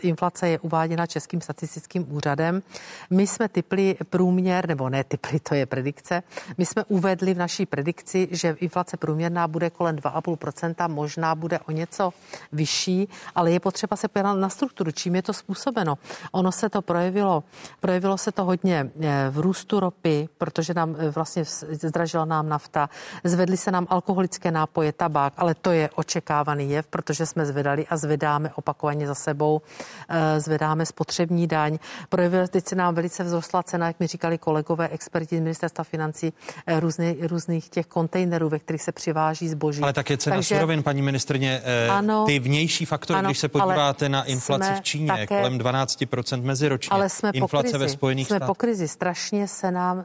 inflace 0.00 0.48
je 0.48 0.58
uváděna 0.58 1.06
Českým 1.06 1.40
statistickým 1.40 2.12
úřadem. 2.12 2.62
My 3.10 3.26
jsme 3.26 3.48
typli 3.48 3.96
průměr, 4.10 4.68
nebo 4.68 4.88
ne 4.88 5.04
typli, 5.04 5.40
to 5.40 5.54
je 5.54 5.66
predikce, 5.66 6.22
my 6.58 6.66
jsme 6.66 6.73
uvedli 6.88 7.34
v 7.34 7.38
naší 7.38 7.66
predikci, 7.66 8.28
že 8.30 8.56
inflace 8.60 8.96
průměrná 8.96 9.48
bude 9.48 9.70
kolem 9.70 9.96
2,5%, 9.96 10.88
možná 10.88 11.34
bude 11.34 11.58
o 11.58 11.70
něco 11.70 12.12
vyšší, 12.52 13.08
ale 13.34 13.52
je 13.52 13.60
potřeba 13.60 13.96
se 13.96 14.08
podívat 14.08 14.34
na 14.34 14.48
strukturu, 14.48 14.90
čím 14.90 15.14
je 15.14 15.22
to 15.22 15.32
způsobeno. 15.32 15.98
Ono 16.32 16.52
se 16.52 16.68
to 16.68 16.82
projevilo, 16.82 17.44
projevilo 17.80 18.18
se 18.18 18.32
to 18.32 18.44
hodně 18.44 18.90
eh, 19.00 19.30
v 19.30 19.38
růstu 19.38 19.80
ropy, 19.80 20.28
protože 20.38 20.74
nám 20.74 20.96
eh, 20.98 21.10
vlastně 21.10 21.44
zdražila 21.70 22.24
nám 22.24 22.48
nafta, 22.48 22.88
zvedly 23.24 23.56
se 23.56 23.70
nám 23.70 23.86
alkoholické 23.90 24.50
nápoje, 24.50 24.92
tabák, 24.92 25.32
ale 25.36 25.54
to 25.54 25.70
je 25.70 25.90
očekávaný 25.94 26.70
jev, 26.70 26.86
protože 26.86 27.26
jsme 27.26 27.46
zvedali 27.46 27.86
a 27.86 27.96
zvedáme 27.96 28.50
opakovaně 28.54 29.06
za 29.06 29.14
sebou, 29.14 29.62
eh, 30.08 30.40
zvedáme 30.40 30.86
spotřební 30.86 31.46
daň. 31.46 31.78
Projevilo, 32.08 32.48
teď 32.48 32.66
se 32.66 32.74
nám 32.74 32.94
velice 32.94 33.24
vzrostla 33.24 33.62
cena, 33.62 33.86
jak 33.86 34.00
mi 34.00 34.06
říkali 34.06 34.38
kolegové, 34.38 34.88
experti 34.88 35.36
z 35.36 35.40
ministerstva 35.40 35.84
financí, 35.84 36.32
eh, 36.66 36.80
různý, 36.80 37.16
různých 37.20 37.68
těch 37.68 37.86
kontejnerů, 37.86 38.48
ve 38.48 38.58
kterých 38.58 38.82
se 38.82 38.92
přiváží 38.92 39.48
zboží. 39.48 39.82
Ale 39.82 39.92
také 39.92 40.16
cena 40.16 40.36
Takže- 40.36 40.54
surovin, 40.54 40.82
paní 40.82 41.02
ministrně, 41.02 41.62
eh, 41.64 41.88
Ano. 41.88 42.24
ty 42.26 42.38
vnější 42.38 42.84
faktory, 42.84 43.18
Ano, 43.18 43.28
když 43.28 43.38
se 43.38 43.48
podíváte 43.48 44.08
na 44.08 44.24
inflaci 44.24 44.70
v 44.76 44.80
Číně, 44.80 45.08
také- 45.08 45.26
kolem 45.38 45.58
12% 45.58 46.44
meziročně, 46.44 46.90
Ale 46.94 47.08
jsme 47.08 47.30
inflace 47.34 47.66
po 47.68 47.70
krizi. 47.72 47.78
ve 47.84 47.88
Spojených 47.88 48.26
jsme 48.26 48.36
státech. 48.36 48.46
po 48.46 48.54
krizi. 48.54 48.88
Strašně 48.88 49.48
se 49.48 49.70
nám 49.70 50.04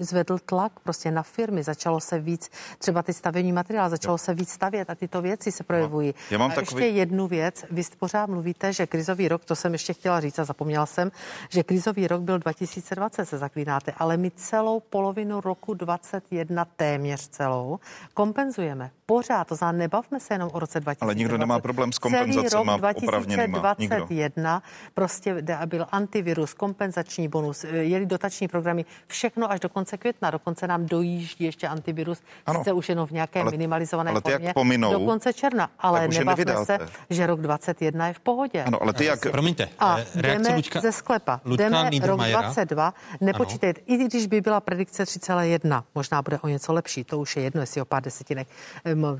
zvedl 0.00 0.38
tlak 0.38 0.72
prostě 0.80 1.10
na 1.10 1.22
firmy. 1.22 1.62
Začalo 1.62 2.00
se 2.00 2.18
víc, 2.18 2.50
třeba 2.78 3.02
ty 3.02 3.12
stavební 3.12 3.52
materiál, 3.52 3.90
začalo 3.90 4.18
se 4.18 4.34
víc 4.34 4.50
stavět 4.50 4.90
a 4.90 4.94
tyto 4.94 5.22
věci 5.22 5.52
se 5.52 5.64
projevují. 5.64 6.14
já 6.30 6.38
mám 6.38 6.50
a 6.50 6.54
takový- 6.54 6.82
ještě 6.84 6.98
jednu 6.98 7.26
věc. 7.26 7.64
Vy 7.70 7.82
pořád 7.98 8.26
mluvíte, 8.30 8.72
že 8.72 8.86
krizový 8.86 9.28
rok, 9.28 9.44
to 9.44 9.56
jsem 9.56 9.72
ještě 9.72 9.92
chtěla 9.92 10.20
říct 10.20 10.38
a 10.38 10.44
zapomněla 10.44 10.86
jsem, 10.86 11.12
že 11.50 11.62
krizový 11.62 12.06
rok 12.06 12.22
byl 12.22 12.38
2020, 12.38 13.26
se 13.28 13.38
zaklínáte, 13.38 13.92
ale 13.98 14.16
my 14.16 14.30
celou 14.30 14.80
polovinu 14.80 15.40
roku 15.40 15.74
21, 15.96 16.64
téměř 16.76 17.28
celou, 17.28 17.78
kompenzujeme. 18.14 18.90
Pořád, 19.06 19.48
to 19.48 19.54
znamená, 19.56 19.78
nebavme 19.78 20.20
se 20.20 20.34
jenom 20.34 20.50
o 20.52 20.58
roce 20.58 20.80
2020. 20.80 21.02
Ale 21.02 21.14
nikdo 21.14 21.38
nemá 21.38 21.58
problém 21.58 21.92
s 21.92 21.96
Celý 21.98 22.12
kompenzacemi 22.12 22.70
rok 22.72 22.96
opravněnýma. 23.02 23.74
Nikdo. 23.78 23.96
2021 23.96 24.62
prostě 24.94 25.42
byl 25.66 25.86
antivirus, 25.92 26.54
kompenzační 26.54 27.28
bonus, 27.28 27.64
eh, 27.64 27.68
jeli 27.68 28.06
dotační 28.06 28.48
programy, 28.48 28.84
všechno 29.06 29.50
až 29.50 29.60
do 29.60 29.68
konce 29.68 29.96
května. 29.98 30.30
Dokonce 30.30 30.66
nám 30.66 30.86
dojíždí 30.86 31.44
ještě 31.44 31.68
antivirus, 31.68 32.22
Ano. 32.46 32.58
sice 32.60 32.72
už 32.72 32.88
jenom 32.88 33.06
v 33.06 33.10
nějaké 33.10 33.40
Ale- 33.40 33.50
minimalizované 33.50 34.10
ale 34.10 34.20
ty 34.20 34.30
jak 34.30 34.40
formě, 34.40 34.54
pominou, 34.54 34.92
do 34.92 34.98
konce 35.00 35.32
června. 35.32 35.70
Ale 35.78 36.08
nebavme 36.08 36.24
nevydáte. 36.32 36.64
se, 36.66 36.78
že 37.10 37.26
rok 37.26 37.40
21 37.40 38.08
je 38.08 38.14
v 38.14 38.20
pohodě. 38.20 38.62
Ano, 38.64 38.82
ale 38.82 38.92
ty 38.92 39.04
jak... 39.04 39.30
Promiňte, 39.30 39.68
A 39.78 39.98
eh, 39.98 40.04
reakce 40.14 40.42
jdeme 40.42 40.56
Luďka, 40.56 40.80
ze 40.80 40.92
sklepa. 40.92 41.40
Luďka 41.44 41.64
jdeme 41.64 41.82
rok 41.82 41.90
Niedermayera. 41.92 42.40
22. 42.40 42.94
Nepočítejte, 43.20 43.80
i 43.86 43.96
když 43.96 44.26
by 44.26 44.40
byla 44.40 44.60
predikce 44.60 45.04
3,1, 45.04 45.83
možná 45.94 46.22
bude 46.22 46.38
o 46.38 46.48
něco 46.48 46.72
lepší, 46.72 47.04
to 47.04 47.18
už 47.18 47.36
je 47.36 47.42
jedno, 47.42 47.60
jestli 47.60 47.80
o 47.80 47.84
pár 47.84 48.02
desetinek, 48.02 48.48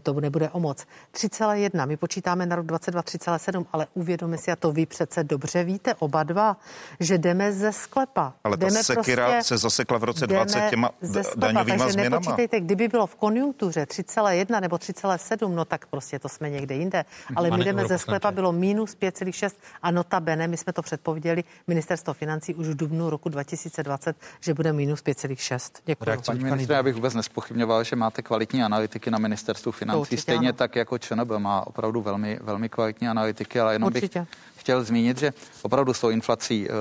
to 0.02 0.20
nebude 0.20 0.50
o 0.50 0.60
moc. 0.60 0.84
3,1, 1.14 1.86
my 1.86 1.96
počítáme 1.96 2.46
na 2.46 2.56
rok 2.56 2.66
22 2.66 3.02
3,7, 3.02 3.66
ale 3.72 3.86
uvědomme 3.94 4.38
si, 4.38 4.52
a 4.52 4.56
to 4.56 4.72
vy 4.72 4.86
přece 4.86 5.24
dobře 5.24 5.64
víte, 5.64 5.94
oba 5.94 6.22
dva, 6.22 6.56
že 7.00 7.18
jdeme 7.18 7.52
ze 7.52 7.72
sklepa. 7.72 8.32
Ale 8.44 8.56
ta 8.56 8.66
jdeme 8.66 8.84
sekira 8.84 9.42
se 9.42 9.58
zasekla 9.58 9.98
v 9.98 10.04
roce 10.04 10.26
20 10.26 10.58
jdeme 10.58 10.70
těma 10.70 10.90
ze 11.00 11.24
sklepa, 11.24 11.46
daňovýma 11.46 11.78
takže 11.78 11.92
změnama. 11.92 12.16
nepočítejte, 12.20 12.60
kdyby 12.60 12.88
bylo 12.88 13.06
v 13.06 13.16
konjunktuře 13.16 13.84
3,1 13.84 14.60
nebo 14.60 14.76
3,7, 14.76 15.54
no 15.54 15.64
tak 15.64 15.86
prostě 15.86 16.18
to 16.18 16.28
jsme 16.28 16.50
někde 16.50 16.74
jinde. 16.74 17.04
Ale 17.36 17.46
my 17.46 17.50
Pane 17.50 17.64
jdeme 17.64 17.86
ze 17.86 17.98
sklepa, 17.98 18.30
bylo 18.30 18.52
minus 18.52 18.96
5,6 18.96 19.50
a 19.82 19.90
notabene, 19.90 20.48
my 20.48 20.56
jsme 20.56 20.72
to 20.72 20.82
předpověděli 20.82 21.44
ministerstvo 21.66 22.14
financí 22.14 22.54
už 22.54 22.66
v 22.68 22.76
dubnu 22.76 23.10
roku 23.10 23.28
2020, 23.28 24.16
že 24.40 24.54
bude 24.54 24.72
minus 24.72 25.00
5,6. 25.00 25.70
Děkuji. 25.84 26.04
Ministře, 26.44 26.72
já 26.72 26.82
bych 26.82 26.94
vůbec 26.94 27.14
nespochybňoval, 27.14 27.84
že 27.84 27.96
máte 27.96 28.22
kvalitní 28.22 28.62
analytiky 28.62 29.10
na 29.10 29.18
ministerstvu 29.18 29.72
financí. 29.72 30.16
Stejně 30.16 30.48
ano. 30.48 30.56
tak 30.56 30.76
jako 30.76 30.98
ČNB 30.98 31.30
má 31.38 31.66
opravdu 31.66 32.02
velmi, 32.02 32.38
velmi 32.42 32.68
kvalitní 32.68 33.08
analytiky, 33.08 33.60
ale 33.60 33.74
jenom 33.74 33.86
Určitě. 33.86 34.20
bych 34.20 34.28
chtěl 34.60 34.84
zmínit, 34.84 35.18
že 35.18 35.32
opravdu 35.62 35.94
s 35.94 36.00
tou 36.00 36.10
inflací 36.10 36.68
eh, 36.68 36.72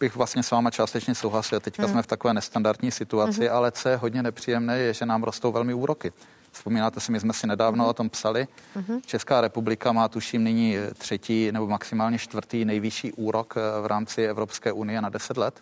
bych 0.00 0.16
vlastně 0.16 0.42
s 0.42 0.50
váma 0.50 0.70
částečně 0.70 1.14
souhlasil. 1.14 1.60
Teďka 1.60 1.82
Hmm. 1.82 1.92
jsme 1.92 2.02
v 2.02 2.06
takové 2.06 2.34
nestandardní 2.34 2.90
situaci, 2.90 3.40
Mhm. 3.40 3.48
ale 3.56 3.72
co 3.72 3.88
je 3.88 3.96
hodně 3.96 4.22
nepříjemné, 4.22 4.78
je, 4.78 4.94
že 4.94 5.06
nám 5.06 5.22
rostou 5.22 5.52
velmi 5.52 5.74
úroky. 5.74 6.12
Vzpomínáte 6.52 7.00
si, 7.00 7.12
my 7.12 7.20
jsme 7.20 7.32
si 7.32 7.46
nedávno 7.46 7.88
o 7.88 7.92
tom 7.92 8.10
psali. 8.10 8.48
Mhm. 8.76 9.00
Česká 9.06 9.40
republika 9.40 9.92
má 9.92 10.08
tuším 10.08 10.44
nyní 10.44 10.76
eh, 10.76 10.94
třetí 10.94 11.52
nebo 11.52 11.66
maximálně 11.66 12.18
čtvrtý 12.18 12.64
nejvyšší 12.64 13.12
úrok 13.12 13.54
eh, 13.56 13.82
v 13.82 13.86
rámci 13.86 14.24
Evropské 14.24 14.72
unie 14.72 15.00
na 15.00 15.08
10 15.08 15.36
let 15.36 15.54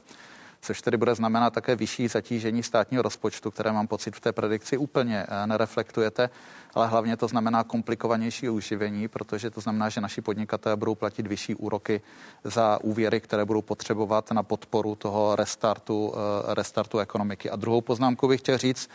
což 0.61 0.83
tedy 0.83 0.97
bude 0.97 1.15
znamenat 1.15 1.53
také 1.53 1.77
vyšší 1.77 2.09
zatížení 2.09 2.63
státního 2.63 3.03
rozpočtu, 3.03 3.51
které 3.51 3.73
mám 3.73 3.87
pocit 3.87 4.17
v 4.17 4.21
té 4.21 4.33
predikci 4.33 4.77
úplně 4.77 5.27
eh, 5.29 5.47
nereflektujete, 5.47 6.31
ale 6.75 6.87
hlavně 6.87 7.17
to 7.17 7.29
znamená 7.29 7.65
komplikovanější 7.65 8.49
uživení, 8.49 9.09
protože 9.09 9.51
to 9.51 9.61
znamená, 9.61 9.89
že 9.89 10.01
naši 10.01 10.21
podnikatelé 10.21 10.77
budou 10.77 10.95
platit 10.95 11.27
vyšší 11.27 11.55
úroky 11.55 12.01
za 12.45 12.79
úvěry, 12.83 13.21
které 13.21 13.45
budou 13.45 13.63
potřebovat 13.63 14.31
na 14.31 14.43
podporu 14.43 14.95
toho 14.95 15.37
restartu, 15.37 16.13
eh, 16.15 16.55
restartu 16.55 16.99
ekonomiky. 16.99 17.51
A 17.51 17.57
druhou 17.57 17.81
poznámku 17.81 18.29
bych 18.29 18.41
chtěl 18.41 18.59
říct, 18.59 18.91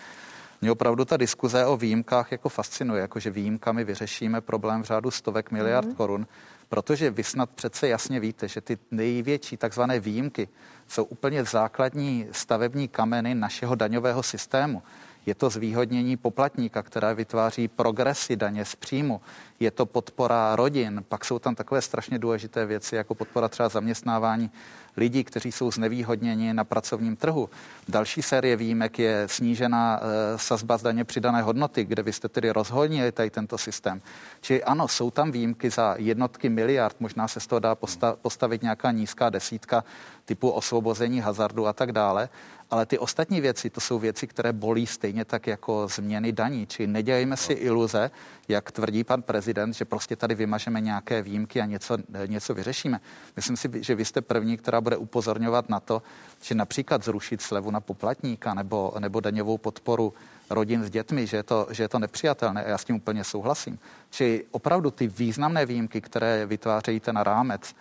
mě 0.62 0.72
opravdu 0.72 1.06
ta 1.06 1.18
diskuze 1.18 1.66
o 1.66 1.78
výjimkách 1.78 2.32
jako 2.32 2.50
fascinuje, 2.50 3.02
jako 3.02 3.20
že 3.20 3.30
výjimkami 3.30 3.84
vyřešíme 3.84 4.42
problém 4.42 4.82
v 4.84 4.86
řádu 4.86 5.12
stovek 5.12 5.52
miliard 5.52 5.86
Mhm. 5.88 5.96
korun, 5.96 6.28
protože 6.74 7.12
vy 7.12 7.24
snad 7.24 7.50
přece 7.50 7.88
jasně 7.88 8.20
víte, 8.20 8.48
že 8.48 8.62
ty 8.62 8.78
největší 8.92 9.58
takzvané 9.58 10.00
výjimky 10.00 10.50
jsou 10.88 11.04
úplně 11.04 11.44
základní 11.44 12.28
stavební 12.32 12.88
kameny 12.88 13.36
našeho 13.36 13.76
daňového 13.76 14.24
systému. 14.24 14.84
Je 15.26 15.36
to 15.36 15.50
zvýhodnění 15.50 16.18
poplatníka, 16.18 16.84
která 16.84 17.14
vytváří 17.14 17.68
progresy 17.68 18.36
daně 18.36 18.66
z 18.66 18.76
příjmu. 18.76 19.22
Je 19.60 19.72
to 19.72 19.86
podpora 19.86 20.56
rodin. 20.56 21.06
Pak 21.10 21.26
jsou 21.26 21.40
tam 21.40 21.56
takové 21.56 21.82
strašně 21.82 22.20
důležité 22.20 22.66
věci, 22.66 22.96
jako 22.96 23.16
podpora 23.16 23.48
třeba 23.48 23.70
zaměstnávání 23.70 24.52
lidí, 24.98 25.24
kteří 25.24 25.52
jsou 25.52 25.72
znevýhodněni 25.72 26.54
na 26.54 26.64
pracovním 26.64 27.16
trhu. 27.16 27.50
Další 27.88 28.22
série 28.22 28.56
výjimek 28.56 29.00
je 29.00 29.24
snížená 29.28 30.00
e, 30.00 30.38
sazba 30.38 30.78
z 30.78 30.82
daně 30.84 31.04
přidané 31.04 31.42
hodnoty, 31.42 31.84
kde 31.86 32.04
vy 32.04 32.14
jste 32.14 32.30
tedy 32.30 32.52
rozhodnili 32.52 33.12
tady 33.12 33.30
tento 33.30 33.58
systém. 33.58 34.02
Čili 34.42 34.64
ano, 34.64 34.88
jsou 34.88 35.12
tam 35.12 35.32
výjimky 35.32 35.70
za 35.70 35.96
jednotky 35.98 36.50
miliard, 36.50 36.96
možná 37.00 37.28
se 37.28 37.40
z 37.40 37.48
toho 37.48 37.60
dá 37.60 37.76
posta- 37.76 38.16
postavit 38.22 38.62
nějaká 38.62 38.92
nízká 38.92 39.30
desítka 39.30 39.84
typu 40.26 40.50
osvobození 40.50 41.20
hazardu 41.20 41.68
a 41.68 41.74
tak 41.74 41.92
dále, 41.92 42.30
ale 42.74 42.86
ty 42.86 43.00
ostatní 43.00 43.42
věci, 43.42 43.70
to 43.70 43.82
jsou 43.82 44.00
věci, 44.00 44.28
které 44.28 44.54
bolí 44.54 44.88
stejně 44.88 45.26
tak 45.26 45.48
jako 45.48 45.88
změny 45.88 46.32
daní. 46.32 46.68
Či 46.68 46.88
nedělejme 46.88 47.38
si 47.38 47.54
iluze, 47.54 48.12
jak 48.48 48.72
tvrdí 48.72 49.04
pan 49.04 49.22
prezident, 49.22 49.74
že 49.74 49.86
prostě 49.86 50.16
tady 50.16 50.36
vymažeme 50.36 50.82
nějaké 50.82 51.22
výjimky 51.22 51.62
a 51.62 51.66
něco, 51.66 51.98
něco 52.28 52.54
vyřešíme. 52.54 53.00
Myslím 53.36 53.58
si, 53.58 53.70
že 53.76 53.96
vy 53.96 54.06
jste 54.06 54.22
první, 54.22 54.58
která 54.58 54.82
bude 54.82 54.98
upozorňovat 54.98 55.70
na 55.70 55.80
to, 55.80 56.02
že 56.42 56.56
například 56.56 57.04
zrušit 57.04 57.42
slevu 57.42 57.72
na 57.72 57.80
poplatníka 57.80 58.54
nebo, 58.54 58.94
nebo 59.00 59.20
daňovou 59.20 59.58
podporu 59.58 60.14
rodin 60.54 60.84
s 60.84 60.90
dětmi, 60.90 61.28
že 61.28 61.38
je, 61.38 61.44
to, 61.44 61.68
že 61.72 61.84
je 61.84 61.88
to 61.90 62.00
nepřijatelné 62.00 62.64
a 62.64 62.70
já 62.70 62.78
s 62.78 62.86
tím 62.86 62.96
úplně 62.96 63.24
souhlasím. 63.24 63.80
Či 64.10 64.46
opravdu 64.52 64.92
ty 64.92 65.08
významné 65.08 65.66
výjimky, 65.66 66.02
které 66.02 66.46
vytvářejí 66.46 67.00
ten 67.00 67.18
rámec, 67.18 67.76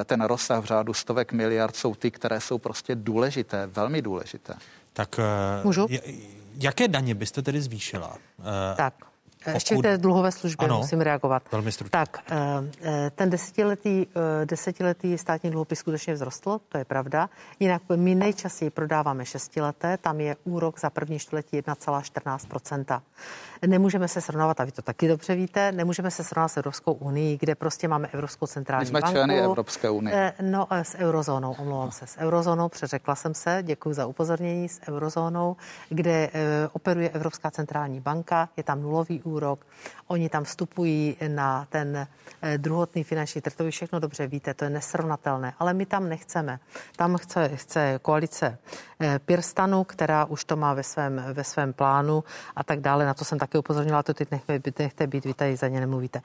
eh, 0.00 0.04
ten 0.04 0.20
rozsah 0.20 0.62
v 0.62 0.64
řádu 0.64 0.94
stovek 0.94 1.32
miliard 1.32 1.76
jsou 1.76 1.94
ty, 1.94 2.10
které 2.10 2.40
jsou 2.40 2.58
prostě 2.58 2.94
důležité, 2.94 3.66
velmi 3.66 4.02
důležité. 4.02 4.54
Tak 4.92 5.18
eh, 5.18 5.64
Můžu? 5.64 5.86
jaké 6.60 6.88
daně 6.88 7.14
byste 7.14 7.42
tedy 7.42 7.60
zvýšila? 7.60 8.18
Eh, 8.40 8.90
tak. 9.46 9.54
Ještě 9.54 9.76
k 9.76 9.82
té 9.82 9.98
dluhové 9.98 10.32
službě 10.32 10.68
ano, 10.68 10.78
musím 10.78 11.00
reagovat. 11.00 11.42
Velmi 11.52 11.72
stručně. 11.72 11.90
Tak, 11.90 12.18
eh, 12.30 12.36
eh, 12.82 13.10
ten 13.14 13.30
desetiletý, 13.30 14.06
eh, 14.42 14.46
desetiletý 14.46 15.18
státní 15.18 15.50
dluhopis 15.50 15.78
skutečně 15.78 16.14
vzrostl, 16.14 16.60
to 16.68 16.78
je 16.78 16.84
pravda. 16.84 17.28
Jinak 17.60 17.82
my 17.96 18.14
nejčastěji 18.14 18.70
prodáváme 18.70 19.26
šestileté, 19.26 19.96
tam 19.96 20.20
je 20.20 20.36
úrok 20.44 20.80
za 20.80 20.90
první 20.90 21.18
čtvrtletí 21.18 21.56
1,14 21.56 23.02
Nemůžeme 23.66 24.08
se 24.08 24.20
srovnávat, 24.20 24.60
a 24.60 24.64
vy 24.64 24.72
to 24.72 24.82
taky 24.82 25.08
dobře 25.08 25.34
víte, 25.34 25.72
nemůžeme 25.72 26.10
se 26.10 26.24
srovnávat 26.24 26.48
s 26.48 26.56
Evropskou 26.56 26.92
unii, 26.92 27.38
kde 27.40 27.54
prostě 27.54 27.88
máme 27.88 28.08
Evropskou 28.12 28.46
centrální 28.46 28.82
My 28.82 28.86
jsme 28.86 29.00
banku. 29.00 29.14
členy 29.14 29.40
Evropské 29.40 29.90
unie. 29.90 30.32
No, 30.40 30.66
s 30.70 30.94
eurozónou, 30.94 31.56
omlouvám 31.58 31.90
se, 31.90 32.06
s 32.06 32.18
eurozónou, 32.18 32.68
přeřekla 32.68 33.14
jsem 33.14 33.34
se, 33.34 33.58
děkuji 33.62 33.94
za 33.94 34.06
upozornění, 34.06 34.68
s 34.68 34.80
eurozónou, 34.88 35.56
kde 35.88 36.30
operuje 36.72 37.08
Evropská 37.10 37.50
centrální 37.50 38.00
banka, 38.00 38.48
je 38.56 38.62
tam 38.62 38.82
nulový 38.82 39.22
úrok. 39.22 39.66
Oni 40.08 40.28
tam 40.28 40.44
vstupují 40.44 41.16
na 41.28 41.66
ten 41.70 42.06
eh, 42.42 42.58
druhotný 42.58 43.04
finanční 43.04 43.40
trh, 43.40 43.54
to 43.54 43.64
vy 43.64 43.70
všechno 43.70 44.00
dobře 44.00 44.26
víte, 44.26 44.54
to 44.54 44.64
je 44.64 44.70
nesrovnatelné, 44.70 45.54
ale 45.58 45.74
my 45.74 45.86
tam 45.86 46.08
nechceme. 46.08 46.58
Tam 46.96 47.16
chce, 47.16 47.48
chce 47.54 47.98
koalice 48.02 48.58
eh, 49.00 49.18
Pirstanu, 49.18 49.84
která 49.84 50.24
už 50.24 50.44
to 50.44 50.56
má 50.56 50.74
ve 50.74 50.82
svém, 50.82 51.24
ve 51.32 51.44
svém 51.44 51.72
plánu 51.72 52.24
a 52.56 52.64
tak 52.64 52.80
dále. 52.80 53.06
Na 53.06 53.14
to 53.14 53.24
jsem 53.24 53.38
také 53.56 53.58
upozornila, 53.58 54.02
to 54.02 54.14
teď 54.14 54.30
nechte, 54.30 54.60
nechte 54.78 55.06
být, 55.06 55.24
vy 55.24 55.34
tady 55.34 55.56
za 55.56 55.68
ně 55.68 55.80
nemluvíte. 55.80 56.20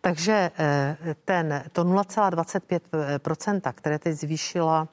Takže 0.00 0.50
eh, 0.58 0.96
ten, 1.24 1.64
to 1.72 1.84
0,25%, 1.84 3.72
které 3.72 3.98
teď 3.98 4.14
zvýšila 4.14 4.88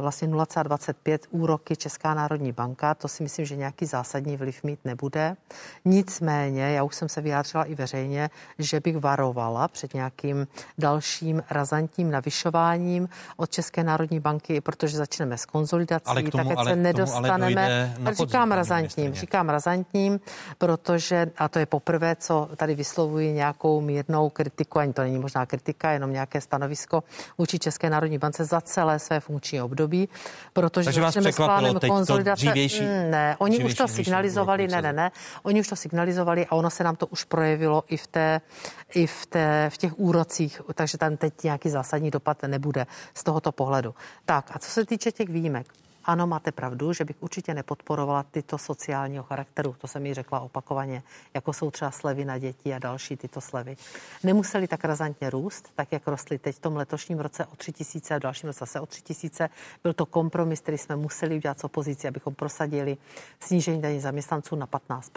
vlastně 0.00 0.28
0,25 0.28 1.18
úroky 1.30 1.76
Česká 1.76 2.14
národní 2.14 2.52
banka. 2.52 2.94
To 2.94 3.08
si 3.08 3.22
myslím, 3.22 3.46
že 3.46 3.56
nějaký 3.56 3.86
zásadní 3.86 4.36
vliv 4.36 4.64
mít 4.64 4.80
nebude. 4.84 5.36
Nicméně, 5.84 6.62
já 6.62 6.82
už 6.82 6.94
jsem 6.94 7.08
se 7.08 7.20
vyjádřila 7.20 7.64
i 7.64 7.74
veřejně, 7.74 8.30
že 8.58 8.80
bych 8.80 8.96
varovala 8.96 9.68
před 9.68 9.94
nějakým 9.94 10.46
dalším 10.78 11.42
razantním 11.50 12.10
navyšováním 12.10 13.08
od 13.36 13.50
České 13.50 13.84
národní 13.84 14.20
banky, 14.20 14.60
protože 14.60 14.96
začneme 14.96 15.38
s 15.38 15.46
konzolidací, 15.46 16.06
ale 16.06 16.22
k 16.22 16.30
tomu, 16.30 16.48
tak 16.48 16.58
ale, 16.58 16.70
se 16.70 16.76
nedostaneme. 16.76 17.94
na 17.98 18.10
podzim, 18.10 18.26
říkám 18.26 18.52
razantním, 18.52 19.14
říkám 19.14 19.48
razantním, 19.48 20.20
protože, 20.58 21.30
a 21.38 21.48
to 21.48 21.58
je 21.58 21.66
poprvé, 21.66 22.16
co 22.16 22.48
tady 22.56 22.74
vyslovuji 22.74 23.32
nějakou 23.32 23.80
mírnou 23.80 24.30
kritiku, 24.30 24.78
ani 24.78 24.92
to 24.92 25.02
není 25.02 25.18
možná 25.18 25.46
kritika, 25.46 25.90
jenom 25.90 26.12
nějaké 26.12 26.40
stanovisko 26.40 27.02
vůči 27.38 27.58
České 27.58 27.90
národní 27.90 28.18
bance 28.18 28.44
za 28.44 28.60
celé 28.60 28.98
své 28.98 29.20
funkční 29.20 29.59
období, 29.62 30.08
protože 30.52 30.84
Takže 30.84 31.00
vás 31.00 31.16
překvapilo 31.16 31.80
teď 31.80 31.90
konzolidace. 31.90 32.30
to 32.30 32.50
dřívější, 32.50 32.84
ne, 32.84 33.36
oni 33.38 33.56
dřívější 33.56 33.72
už 33.72 33.78
to 33.78 33.88
signalizovali, 33.88 34.68
ne, 34.68 34.82
ne, 34.82 34.92
ne, 34.92 35.10
oni 35.42 35.60
už 35.60 35.68
to 35.68 35.76
signalizovali 35.76 36.46
a 36.46 36.52
ono 36.52 36.70
se 36.70 36.84
nám 36.84 36.96
to 36.96 37.06
už 37.06 37.24
projevilo 37.24 37.84
i 37.88 37.96
v, 37.96 38.06
té, 38.06 38.40
i 38.94 39.06
v, 39.06 39.26
té, 39.26 39.70
v 39.72 39.76
těch 39.76 39.98
úrocích, 39.98 40.60
takže 40.74 40.98
tam 40.98 41.16
teď 41.16 41.34
nějaký 41.44 41.70
zásadní 41.70 42.10
dopad 42.10 42.42
nebude 42.46 42.86
z 43.14 43.24
tohoto 43.24 43.52
pohledu. 43.52 43.94
Tak 44.24 44.50
a 44.54 44.58
co 44.58 44.70
se 44.70 44.86
týče 44.86 45.12
těch 45.12 45.28
výjimek, 45.28 45.66
ano, 46.10 46.26
máte 46.26 46.52
pravdu, 46.52 46.92
že 46.92 47.04
bych 47.04 47.16
určitě 47.20 47.54
nepodporovala 47.54 48.22
tyto 48.22 48.58
sociálního 48.58 49.24
charakteru, 49.24 49.76
to 49.78 49.86
jsem 49.86 50.02
mi 50.02 50.14
řekla 50.14 50.40
opakovaně, 50.40 51.02
jako 51.34 51.52
jsou 51.52 51.70
třeba 51.70 51.90
slevy 51.90 52.24
na 52.24 52.38
děti 52.38 52.74
a 52.74 52.78
další 52.78 53.16
tyto 53.16 53.40
slevy. 53.40 53.76
Nemuseli 54.24 54.68
tak 54.68 54.84
razantně 54.84 55.30
růst, 55.30 55.70
tak 55.74 55.92
jak 55.92 56.08
rostly 56.08 56.38
teď 56.38 56.56
v 56.56 56.58
tom 56.58 56.76
letošním 56.76 57.20
roce 57.20 57.46
o 57.46 57.56
3 57.56 57.72
tisíce 57.72 58.14
a 58.14 58.18
v 58.18 58.22
dalším 58.22 58.46
roce 58.46 58.58
zase 58.58 58.80
o 58.80 58.86
3 58.86 59.02
tisíce. 59.02 59.48
Byl 59.82 59.92
to 59.92 60.06
kompromis, 60.06 60.60
který 60.60 60.78
jsme 60.78 60.96
museli 60.96 61.36
udělat 61.36 61.60
s 61.60 61.64
opozicí, 61.64 62.08
abychom 62.08 62.34
prosadili 62.34 62.96
snížení 63.40 63.82
daní 63.82 64.00
zaměstnanců 64.00 64.56
na 64.56 64.66
15 64.66 65.10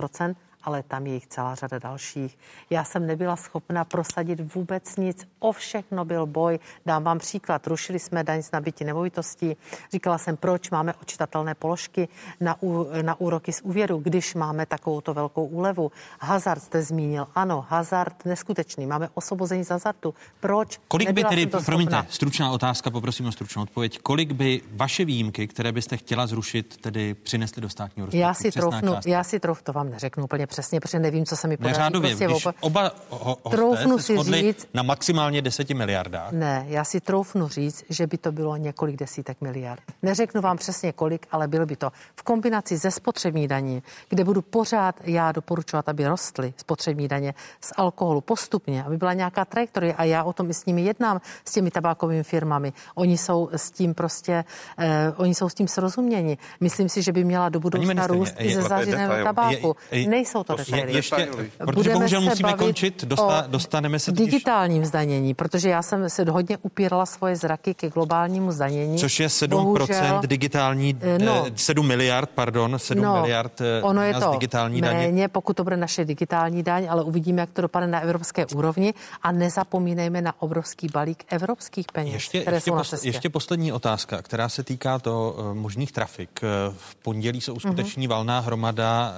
ale 0.64 0.84
tam 0.84 1.08
je 1.08 1.14
jich 1.14 1.28
celá 1.28 1.56
řada 1.56 1.80
dalších. 1.80 2.38
Já 2.70 2.84
jsem 2.84 3.08
nebyla 3.08 3.36
schopna 3.36 3.86
prosadit 3.86 4.56
vůbec 4.56 4.96
nic. 4.96 5.28
O 5.40 5.52
všechno 5.52 6.06
byl 6.06 6.26
boj. 6.26 6.60
Dám 6.86 7.04
vám 7.04 7.20
příklad. 7.20 7.68
Rušili 7.68 8.00
jsme 8.00 8.24
daň 8.24 8.44
z 8.44 8.52
nabití 8.52 8.84
nemovitostí. 8.84 9.58
Říkala 9.92 10.18
jsem, 10.18 10.38
proč 10.38 10.70
máme 10.70 10.94
očitatelné 11.02 11.56
položky 11.56 12.08
na, 12.40 12.62
ú, 12.64 12.88
na 13.02 13.20
úroky 13.20 13.54
z 13.54 13.62
úvěru, 13.62 13.98
když 13.98 14.36
máme 14.36 14.66
takovouto 14.66 15.14
velkou 15.14 15.46
úlevu. 15.46 15.92
Hazard 16.20 16.64
jste 16.64 16.82
zmínil. 16.82 17.28
Ano, 17.36 17.66
hazard 17.70 18.26
neskutečný. 18.26 18.86
Máme 18.86 19.10
osvobození 19.14 19.64
z 19.64 19.70
hazardu. 19.70 20.14
Proč? 20.40 20.80
Kolik 20.88 21.08
Nebyla 21.08 21.30
by 21.30 21.36
tedy, 21.36 21.66
promiňte, 21.66 22.06
stručná 22.10 22.52
otázka, 22.52 22.90
poprosím 22.90 23.26
o 23.26 23.32
stručnou 23.32 23.64
odpověď. 23.64 24.00
Kolik 24.00 24.32
by 24.32 24.62
vaše 24.72 25.06
výjimky, 25.06 25.48
které 25.48 25.72
byste 25.72 25.98
chtěla 25.98 26.28
zrušit, 26.28 26.78
tedy 26.78 27.14
přinesly 27.14 27.62
do 27.62 27.70
státního 27.70 28.06
rozpočtu? 28.06 28.22
Já 28.22 28.34
si 28.34 28.52
troufnu, 28.52 28.96
já 29.06 29.24
si 29.24 29.40
troufnu, 29.40 29.64
to 29.64 29.74
vám 29.74 29.90
neřeknu 29.90 30.24
úplně 30.24 30.48
přesně, 30.54 30.80
protože 30.80 31.00
nevím, 31.00 31.26
co 31.26 31.36
se 31.36 31.48
mi 31.48 31.58
podaří. 31.58 31.74
Neřádově, 31.74 32.10
prostě 32.10 32.26
když 32.26 32.46
oba... 32.46 32.54
oba 32.62 32.92
ho, 33.10 33.36
troufnu 33.50 33.98
se 33.98 34.04
si 34.24 34.32
říct, 34.32 34.68
na 34.74 34.84
maximálně 34.84 35.42
deseti 35.42 35.74
miliardách. 35.74 36.32
Ne, 36.32 36.66
já 36.68 36.84
si 36.84 37.02
troufnu 37.02 37.48
říct, 37.48 37.84
že 37.90 38.08
by 38.08 38.18
to 38.18 38.32
bylo 38.32 38.58
několik 38.58 38.96
desítek 38.96 39.42
miliard. 39.42 39.82
Neřeknu 40.02 40.42
vám 40.42 40.58
přesně 40.58 40.92
kolik, 40.92 41.26
ale 41.32 41.48
bylo 41.48 41.66
by 41.66 41.76
to 41.76 41.90
v 42.16 42.24
kombinaci 42.24 42.78
ze 42.78 42.92
spotřební 42.92 43.48
daní, 43.48 43.84
kde 44.10 44.24
budu 44.24 44.42
pořád 44.42 44.96
já 45.04 45.32
doporučovat, 45.32 45.90
aby 45.90 46.08
rostly 46.08 46.54
spotřební 46.58 47.08
daně 47.08 47.34
z 47.62 47.74
alkoholu 47.78 48.22
postupně, 48.22 48.84
aby 48.84 48.98
byla 48.98 49.14
nějaká 49.14 49.46
trajektorie 49.46 49.94
a 49.94 50.04
já 50.04 50.24
o 50.24 50.34
tom 50.34 50.50
i 50.50 50.54
s 50.54 50.66
nimi 50.66 50.82
jednám, 50.82 51.22
s 51.46 51.52
těmi 51.52 51.72
tabákovými 51.72 52.24
firmami. 52.24 52.74
Oni 52.96 53.18
jsou 53.18 53.50
s 53.52 53.72
tím 53.72 53.94
prostě, 53.94 54.44
eh, 54.78 55.14
oni 55.18 55.36
jsou 55.36 55.50
s 55.50 55.54
tím 55.54 55.68
srozuměni. 55.68 56.38
Myslím 56.60 56.90
si, 56.90 57.02
že 57.02 57.12
by 57.12 57.24
měla 57.24 57.50
do 57.50 57.60
budoucna 57.60 58.08
růst 58.08 58.36
i 58.38 58.54
ze 58.54 58.62
zážitného 58.62 59.24
tabáku. 59.24 59.76
Je, 59.92 60.00
je, 60.00 60.10
Nejsou 60.10 60.43
to 60.44 60.56
detaily. 60.56 60.92
Je, 60.92 60.98
ještě, 60.98 61.28
protože 61.58 61.90
bohužel 61.90 62.22
musíme 62.22 62.54
končit, 62.54 63.04
dosta, 63.06 63.44
dostaneme 63.48 64.00
se 64.00 64.12
totiž... 64.12 64.26
digitálním 64.26 64.86
zdanění, 64.86 65.34
protože 65.34 65.70
já 65.70 65.82
jsem 65.82 66.10
se 66.10 66.24
hodně 66.30 66.58
upírala 66.58 67.06
svoje 67.06 67.36
zraky 67.36 67.74
ke 67.74 67.90
globálnímu 67.90 68.52
zdanění. 68.52 68.98
Což 68.98 69.20
je 69.20 69.28
7% 69.28 69.50
bohužel, 69.50 70.22
digitální, 70.28 70.98
eh, 71.02 71.20
no, 71.20 71.46
7 71.56 71.88
miliard, 71.88 72.30
pardon, 72.36 72.80
7 72.80 73.02
no, 73.02 73.14
miliard 73.14 73.62
eh, 73.62 73.82
ono 73.82 74.02
je 74.02 74.14
to 74.14 74.32
digitální 74.32 74.82
méně, 74.82 75.08
daně. 75.08 75.28
pokud 75.28 75.58
to 75.58 75.64
bude 75.64 75.78
naše 75.78 76.06
digitální 76.06 76.64
daň, 76.64 76.88
ale 76.90 77.04
uvidíme, 77.04 77.42
jak 77.42 77.50
to 77.50 77.62
dopadne 77.62 77.88
na 77.88 78.00
evropské 78.00 78.46
úrovni 78.46 78.94
a 79.22 79.32
nezapomínejme 79.32 80.22
na 80.22 80.42
obrovský 80.42 80.88
balík 80.94 81.24
evropských 81.28 81.86
peněz, 81.94 82.14
ještě, 82.14 82.42
které 82.42 82.58
ještě 82.58 82.72
jsou 82.72 82.78
pos, 82.78 82.92
na 82.92 82.98
cestě. 82.98 83.10
Ještě 83.10 83.30
poslední 83.30 83.72
otázka, 83.72 84.22
která 84.22 84.50
se 84.50 84.64
týká 84.64 85.00
to 85.00 85.36
možných 85.54 85.92
trafik. 85.92 86.42
V 86.78 86.96
pondělí 86.96 87.42
se 87.42 87.52
uskuteční 87.52 88.08
mm-hmm. 88.08 88.12
valná 88.12 88.40
hromada 88.40 89.14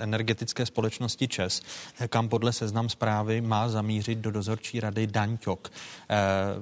uh, 0.00 0.06
energetické 0.50 0.66
společnosti 0.66 1.28
ČES, 1.28 1.62
kam 2.08 2.28
podle 2.28 2.52
seznam 2.52 2.88
zprávy 2.88 3.40
má 3.40 3.68
zamířit 3.68 4.18
do 4.18 4.30
dozorčí 4.30 4.80
rady 4.80 5.06
Daňťok. 5.06 5.70
Eh, 5.70 6.16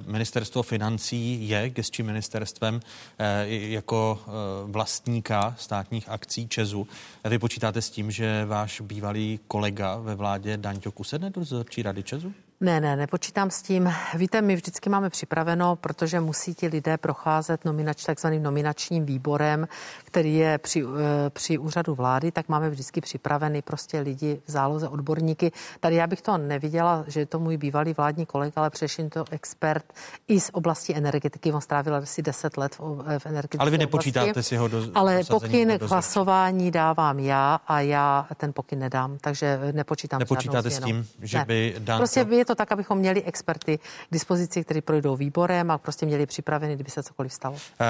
ministerstvo 0.05 0.63
financí 0.63 1.49
je 1.49 1.69
gestčím 1.69 2.05
ministerstvem 2.05 2.79
eh, 2.79 3.45
jako 3.47 4.19
eh, 4.21 4.31
vlastníka 4.71 5.55
státních 5.57 6.09
akcí 6.09 6.47
Česu. 6.47 6.87
Vy 7.25 7.39
počítáte 7.39 7.81
s 7.81 7.89
tím, 7.89 8.11
že 8.11 8.45
váš 8.45 8.81
bývalý 8.81 9.39
kolega 9.47 9.97
ve 9.97 10.15
vládě 10.15 10.57
Daňťok 10.57 10.99
usedne 10.99 11.29
do 11.29 11.41
dozorčí 11.41 11.81
rady 11.81 12.03
Česu? 12.03 12.33
Ne, 12.61 12.81
ne, 12.81 12.95
nepočítám 12.95 13.51
s 13.51 13.61
tím. 13.61 13.93
Víte, 14.15 14.41
my 14.41 14.55
vždycky 14.55 14.89
máme 14.89 15.09
připraveno, 15.09 15.75
protože 15.75 16.19
musí 16.19 16.53
ti 16.53 16.67
lidé 16.67 16.97
procházet 16.97 17.65
nominač, 17.65 18.05
takzvaným 18.05 18.43
nominačním 18.43 19.05
výborem, 19.05 19.67
který 20.09 20.35
je 20.35 20.57
při, 20.57 20.83
eh, 20.83 21.29
při 21.29 21.57
úřadu 21.57 21.95
vlády, 21.95 22.31
tak 22.31 22.49
máme 22.49 22.69
vždycky 22.69 23.01
připraveny 23.01 23.61
prostě 23.61 23.99
lidi 23.99 24.41
v 24.45 24.51
záloze 24.51 24.87
odborníky. 24.87 25.51
Tady 25.79 25.95
já 25.95 26.07
bych 26.07 26.21
to 26.21 26.37
neviděla, 26.37 27.03
že 27.07 27.19
je 27.19 27.25
to 27.25 27.39
můj 27.39 27.57
bývalý 27.57 27.93
vládní 27.93 28.25
kolega, 28.25 28.53
ale 28.55 28.69
především 28.69 29.09
to 29.09 29.25
expert 29.31 29.85
i 30.27 30.39
z 30.39 30.49
oblasti 30.53 30.95
energetiky. 30.95 31.53
On 31.53 31.61
strávil 31.61 31.95
asi 31.95 32.21
10 32.21 32.57
let 32.57 32.75
v, 32.79 33.19
v 33.19 33.25
energetické 33.25 33.61
Ale 33.61 33.71
vy 33.71 33.77
nepočítáte 33.77 34.29
oblasti. 34.29 34.43
si 34.43 34.55
ho 34.55 34.67
do 34.67 34.83
Ale 34.95 35.21
pokyn 35.29 35.79
k 35.79 35.81
hlasování 35.81 36.71
dávám 36.71 37.19
já 37.19 37.59
a 37.67 37.79
já 37.79 38.27
ten 38.37 38.53
pokyn 38.53 38.79
nedám, 38.79 39.17
takže 39.21 39.59
nepočítám 39.71 40.19
Nepočítáte 40.19 40.71
s 40.71 40.79
tím, 40.79 41.07
že 41.21 41.37
ne. 41.37 41.45
by 41.45 41.75
dán 41.79 41.97
Prostě 41.97 42.25
je 42.29 42.45
to 42.45 42.55
tak, 42.55 42.71
abychom 42.71 42.97
měli 42.97 43.23
experty 43.23 43.77
k 43.77 44.11
dispozici, 44.11 44.63
kteří 44.63 44.81
projdou 44.81 45.15
výborem 45.15 45.71
a 45.71 45.77
prostě 45.77 46.05
měli 46.05 46.25
připraveny, 46.25 46.75
kdyby 46.75 46.91
se 46.91 47.03
cokoliv 47.03 47.33
stalo. 47.33 47.55
Eh, 47.79 47.85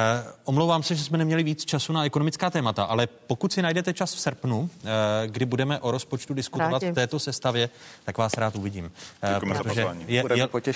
omlouvám 0.45 0.83
se, 0.83 0.95
že 0.95 1.03
jsme 1.03 1.17
neměli 1.17 1.43
víc 1.43 1.65
času 1.65 1.93
na 1.93 2.03
ekonomická 2.09 2.49
témata, 2.49 2.83
ale 2.83 3.07
pokud 3.27 3.53
si 3.53 3.61
najdete 3.61 3.93
čas 3.93 4.13
v 4.13 4.19
srpnu, 4.19 4.57
eh, 4.65 4.87
kdy 5.27 5.45
budeme 5.45 5.79
o 5.79 5.91
rozpočtu 5.91 6.33
diskutovat 6.33 6.81
Rádi. 6.81 6.91
v 6.91 6.95
této 6.95 7.19
sestavě, 7.19 7.69
tak 8.05 8.17
vás 8.17 8.33
rád 8.33 8.55
uvidím. 8.55 8.91
Eh, 9.21 9.39
protože 9.39 9.81
je, 10.07 10.23
je, 10.23 10.23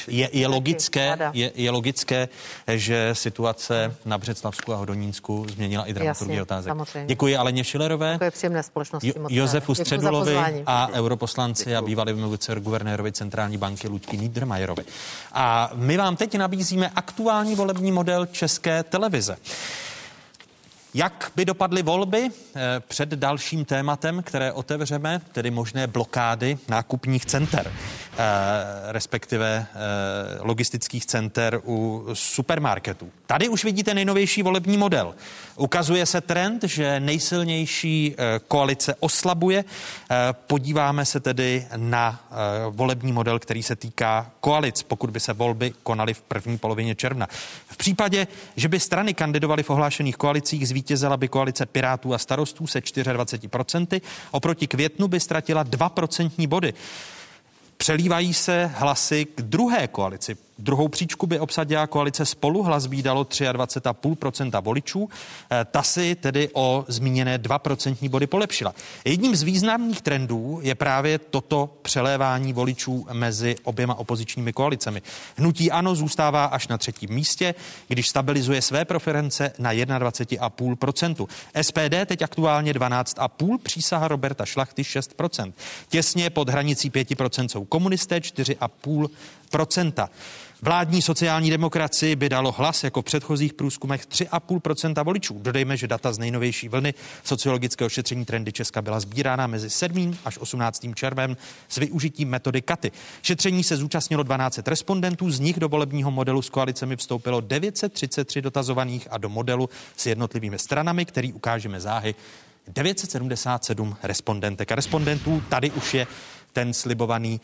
je, 0.08 0.30
je, 0.34 0.48
logické, 0.48 1.18
je, 1.34 1.52
je 1.56 1.72
logické, 1.72 2.30
že 2.68 3.10
situace 3.14 3.96
na 4.06 4.18
Břeclavsku 4.18 4.74
a 4.74 4.78
Hodonínsku 4.78 5.46
změnila 5.50 5.86
i 5.86 5.94
dramaturgii 5.94 6.42
otázek. 6.42 6.70
Samozřejmě. 6.70 7.08
Děkuji 7.08 7.38
Aleně 7.38 7.64
Šilerové. 7.64 8.20
Děkuji. 9.02 9.18
Jo, 9.20 9.28
Josefu 9.30 9.76
Středulovi 9.76 10.38
a 10.66 10.88
europoslanci 10.94 11.64
Děkuji. 11.64 11.76
a 11.76 11.82
bývalý 11.82 12.14
guvernérovi 12.60 13.12
Centrální 13.12 13.58
banky 13.58 13.88
Luďky 13.88 14.18
Niedermayerovi. 14.18 14.86
A 15.34 15.72
my 15.74 15.98
vám 15.98 16.16
teď 16.16 16.36
nabízíme 16.36 16.92
aktuální 16.96 17.56
volební 17.56 17.92
model 17.92 18.26
České 18.26 18.84
televize. 18.84 19.38
Jak 20.96 21.32
by 21.36 21.46
dopadly 21.46 21.84
volby 21.84 22.30
eh, 22.56 22.62
před 22.88 23.10
dalším 23.10 23.66
tématem, 23.66 24.24
které 24.24 24.52
otevřeme, 24.52 25.22
tedy 25.32 25.52
možné 25.52 25.88
blokády 25.88 26.58
nákupních 26.68 27.26
center, 27.26 27.72
eh, 27.74 28.18
respektive 28.92 29.66
eh, 29.70 29.76
logistických 30.40 31.06
center 31.06 31.62
u 31.66 32.06
supermarketů? 32.14 33.12
Tady 33.26 33.50
už 33.50 33.64
vidíte 33.64 33.94
nejnovější 33.94 34.44
volební 34.44 34.78
model. 34.78 35.16
Ukazuje 35.56 36.06
se 36.06 36.22
trend, 36.22 36.64
že 36.64 37.00
nejsilnější 37.00 38.16
koalice 38.48 38.96
oslabuje. 39.00 39.66
Podíváme 40.32 41.06
se 41.06 41.20
tedy 41.20 41.68
na 41.76 42.30
volební 42.70 43.12
model, 43.12 43.40
který 43.40 43.64
se 43.64 43.76
týká 43.76 44.32
koalic, 44.40 44.84
pokud 44.84 45.10
by 45.10 45.20
se 45.20 45.34
volby 45.34 45.74
konaly 45.84 46.14
v 46.14 46.22
první 46.22 46.58
polovině 46.58 46.96
června. 46.96 47.28
V 47.68 47.78
případě, 47.78 48.28
že 48.56 48.68
by 48.68 48.80
strany 48.80 49.14
kandidovaly 49.14 49.64
v 49.64 49.70
ohlášených 49.70 50.18
koalicích, 50.18 50.68
zvítězila 50.68 51.18
by 51.18 51.28
koalice 51.28 51.66
Pirátů 51.66 52.14
a 52.14 52.18
starostů 52.18 52.68
se 52.68 52.80
24%, 52.80 54.02
oproti 54.32 54.68
květnu 54.68 55.08
by 55.08 55.20
ztratila 55.20 55.66
2% 55.66 56.48
body. 56.48 56.74
Přelívají 57.78 58.34
se 58.34 58.72
hlasy 58.76 59.26
k 59.26 59.42
druhé 59.42 59.88
koalici. 59.88 60.38
Druhou 60.58 60.88
příčku 60.88 61.28
by 61.28 61.40
obsadila 61.40 61.88
koalice 61.88 62.26
spolu, 62.26 62.64
hlas 62.64 62.86
by 62.86 63.04
dalo 63.04 63.24
23,5% 63.24 64.62
voličů. 64.62 65.10
Eh, 65.52 65.66
ta 65.72 65.84
si 65.84 66.16
tedy 66.16 66.50
o 66.54 66.86
zmíněné 66.88 67.38
2% 67.38 68.10
body 68.10 68.28
polepšila. 68.28 68.74
Jedním 69.06 69.36
z 69.36 69.44
významných 69.44 70.02
trendů 70.02 70.60
je 70.62 70.76
právě 70.76 71.20
toto 71.20 71.70
přelévání 71.82 72.54
voličů 72.54 73.06
mezi 73.14 73.56
oběma 73.64 73.96
opozičními 73.96 74.54
koalicemi. 74.54 75.02
Hnutí 75.38 75.72
ANO 75.72 75.96
zůstává 75.96 76.46
až 76.46 76.68
na 76.68 76.78
třetím 76.78 77.10
místě, 77.10 77.56
když 77.88 78.10
stabilizuje 78.10 78.62
své 78.62 78.86
preference 78.86 79.54
na 79.60 79.74
21,5%. 79.74 81.28
SPD 81.62 82.06
teď 82.06 82.22
aktuálně 82.22 82.74
12,5%, 82.74 83.58
přísaha 83.58 84.08
Roberta 84.08 84.46
Šlachty 84.46 84.82
6%. 84.82 85.54
Těsně 85.90 86.30
pod 86.30 86.50
hranicí 86.50 86.92
5% 86.92 87.48
jsou 87.48 87.66
komunisté 87.66 88.20
4,5%. 88.20 89.10
Vládní 90.62 91.02
sociální 91.02 91.50
demokracii 91.50 92.16
by 92.16 92.30
dalo 92.30 92.52
hlas 92.52 92.84
jako 92.84 93.02
v 93.02 93.06
předchozích 93.06 93.54
průzkumech 93.54 94.08
3,5% 94.08 95.04
voličů. 95.04 95.40
Dodejme, 95.42 95.78
že 95.78 95.88
data 95.88 96.14
z 96.14 96.20
nejnovější 96.20 96.70
vlny 96.70 96.94
sociologického 97.24 97.90
šetření 97.90 98.26
trendy 98.26 98.52
Česka 98.52 98.82
byla 98.82 99.00
sbírána 99.00 99.48
mezi 99.48 99.70
7. 99.70 100.18
až 100.26 100.38
18. 100.38 100.86
červem 100.96 101.38
s 101.70 101.78
využitím 101.78 102.30
metody 102.30 102.62
Katy. 102.62 102.92
Šetření 103.22 103.64
se 103.64 103.78
zúčastnilo 103.78 104.24
12 104.24 104.68
respondentů, 104.68 105.32
z 105.32 105.40
nich 105.40 105.60
do 105.60 105.70
volebního 105.70 106.12
modelu 106.12 106.42
s 106.42 106.50
koalicemi 106.50 106.96
vstoupilo 106.96 107.42
933 107.42 108.42
dotazovaných 108.42 109.08
a 109.12 109.18
do 109.18 109.30
modelu 109.30 109.70
s 109.98 110.06
jednotlivými 110.06 110.60
stranami, 110.60 111.06
který 111.06 111.34
ukážeme 111.34 111.80
záhy 111.80 112.16
977 112.68 113.98
respondentek 114.04 114.72
a 114.72 114.76
respondentů. 114.76 115.44
Tady 115.50 115.72
už 115.72 115.94
je 115.94 116.08
ten 116.54 116.74
slibovaný 116.74 117.42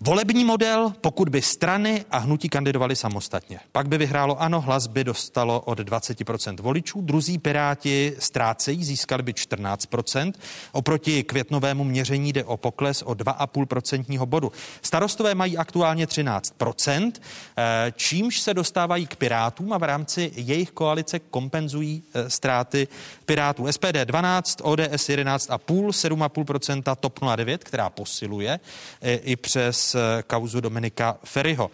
Volební 0.00 0.44
model, 0.44 0.92
pokud 1.00 1.28
by 1.28 1.42
strany 1.42 2.04
a 2.10 2.18
hnutí 2.18 2.48
kandidovali 2.48 2.96
samostatně. 2.96 3.60
Pak 3.72 3.88
by 3.88 3.98
vyhrálo 3.98 4.42
ano, 4.42 4.60
hlas 4.60 4.86
by 4.86 5.04
dostalo 5.04 5.60
od 5.60 5.80
20% 5.80 6.60
voličů, 6.60 7.00
druzí 7.00 7.38
piráti 7.38 8.16
ztrácejí, 8.18 8.84
získali 8.84 9.22
by 9.22 9.32
14%. 9.32 10.32
Oproti 10.72 11.24
květnovému 11.24 11.84
měření 11.84 12.32
jde 12.32 12.44
o 12.44 12.56
pokles 12.56 13.02
o 13.02 13.12
2,5% 13.12 14.26
bodu. 14.26 14.52
Starostové 14.82 15.34
mají 15.34 15.58
aktuálně 15.58 16.06
13%, 16.06 17.22
eh, 17.56 17.92
čímž 17.96 18.40
se 18.40 18.54
dostávají 18.54 19.06
k 19.06 19.16
pirátům 19.16 19.72
a 19.72 19.78
v 19.78 19.82
rámci 19.82 20.32
jejich 20.34 20.70
koalice 20.70 21.18
kompenzují 21.18 22.02
eh, 22.14 22.30
ztráty 22.30 22.88
pirátů. 23.26 23.66
SPD 23.72 24.04
12, 24.04 24.60
ODS 24.62 25.08
11,5, 25.08 25.92
7,5%, 25.92 26.96
TOP 26.96 27.20
09, 27.36 27.64
která 27.64 27.90
posiluje 27.90 28.60
eh, 29.00 29.14
i 29.14 29.36
přes 29.36 29.85
Eh, 29.94 30.22
kauzu 30.22 30.60
Dominika 30.60 31.18
Ferryho. 31.24 31.70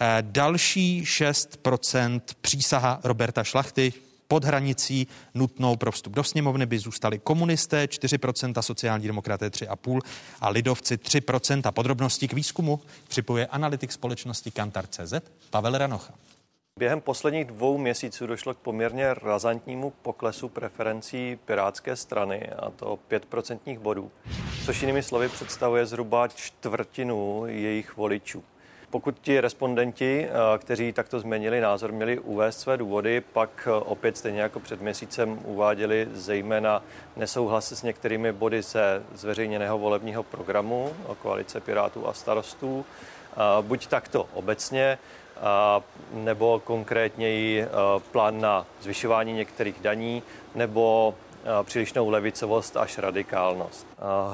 Eh, 0.00 0.18
další 0.20 1.04
6% 1.04 2.20
přísaha 2.40 3.00
Roberta 3.04 3.44
Šlachty, 3.44 3.92
pod 4.28 4.44
hranicí 4.44 5.06
nutnou 5.34 5.76
pro 5.76 5.92
vstup 5.92 6.12
do 6.12 6.24
sněmovny 6.24 6.66
by 6.66 6.78
zůstali 6.78 7.18
komunisté 7.18 7.86
4%, 7.86 8.62
sociální 8.62 9.06
demokraté 9.06 9.50
3,5% 9.50 10.00
a 10.40 10.48
lidovci 10.48 10.96
3%. 10.96 11.72
Podrobnosti 11.72 12.28
k 12.28 12.32
výzkumu 12.32 12.80
připojuje 13.08 13.46
analytik 13.46 13.92
společnosti 13.92 14.50
Kantar.cz 14.50 15.14
Pavel 15.50 15.78
Ranocha. 15.78 16.14
Během 16.78 17.00
posledních 17.00 17.44
dvou 17.44 17.78
měsíců 17.78 18.26
došlo 18.26 18.54
k 18.54 18.58
poměrně 18.58 19.14
razantnímu 19.14 19.92
poklesu 20.02 20.48
preferencí 20.48 21.38
Pirátské 21.44 21.96
strany, 21.96 22.50
a 22.58 22.70
to 22.70 22.98
5% 23.10 23.78
bodů, 23.78 24.10
což 24.64 24.80
jinými 24.82 25.02
slovy 25.02 25.28
představuje 25.28 25.86
zhruba 25.86 26.28
čtvrtinu 26.28 27.42
jejich 27.46 27.96
voličů. 27.96 28.44
Pokud 28.90 29.18
ti 29.20 29.40
respondenti, 29.40 30.28
eh, 30.28 30.58
kteří 30.58 30.92
takto 30.92 31.20
změnili 31.20 31.60
názor, 31.60 31.92
měli 31.92 32.18
uvést 32.18 32.60
své 32.60 32.76
důvody, 32.76 33.20
pak 33.20 33.68
eh, 33.70 33.70
opět 33.70 34.16
stejně 34.16 34.40
jako 34.40 34.60
před 34.60 34.80
měsícem 34.80 35.38
uváděli 35.44 36.08
zejména 36.12 36.82
nesouhlasy 37.16 37.76
s 37.76 37.82
některými 37.82 38.32
body 38.32 38.62
ze 38.62 39.02
zveřejněného 39.14 39.78
volebního 39.78 40.22
programu 40.22 40.92
koalice 41.22 41.60
Pirátů 41.60 42.08
a 42.08 42.12
starostů. 42.12 42.84
Buď 43.62 43.86
takto 43.86 44.28
obecně, 44.34 44.98
nebo 46.12 46.60
konkrétněji 46.64 47.66
plán 48.12 48.40
na 48.40 48.66
zvyšování 48.80 49.32
některých 49.32 49.80
daní 49.80 50.22
nebo 50.54 51.14
přílišnou 51.62 52.10
levicovost 52.10 52.76
až 52.76 52.98
radikálnost. 52.98 53.86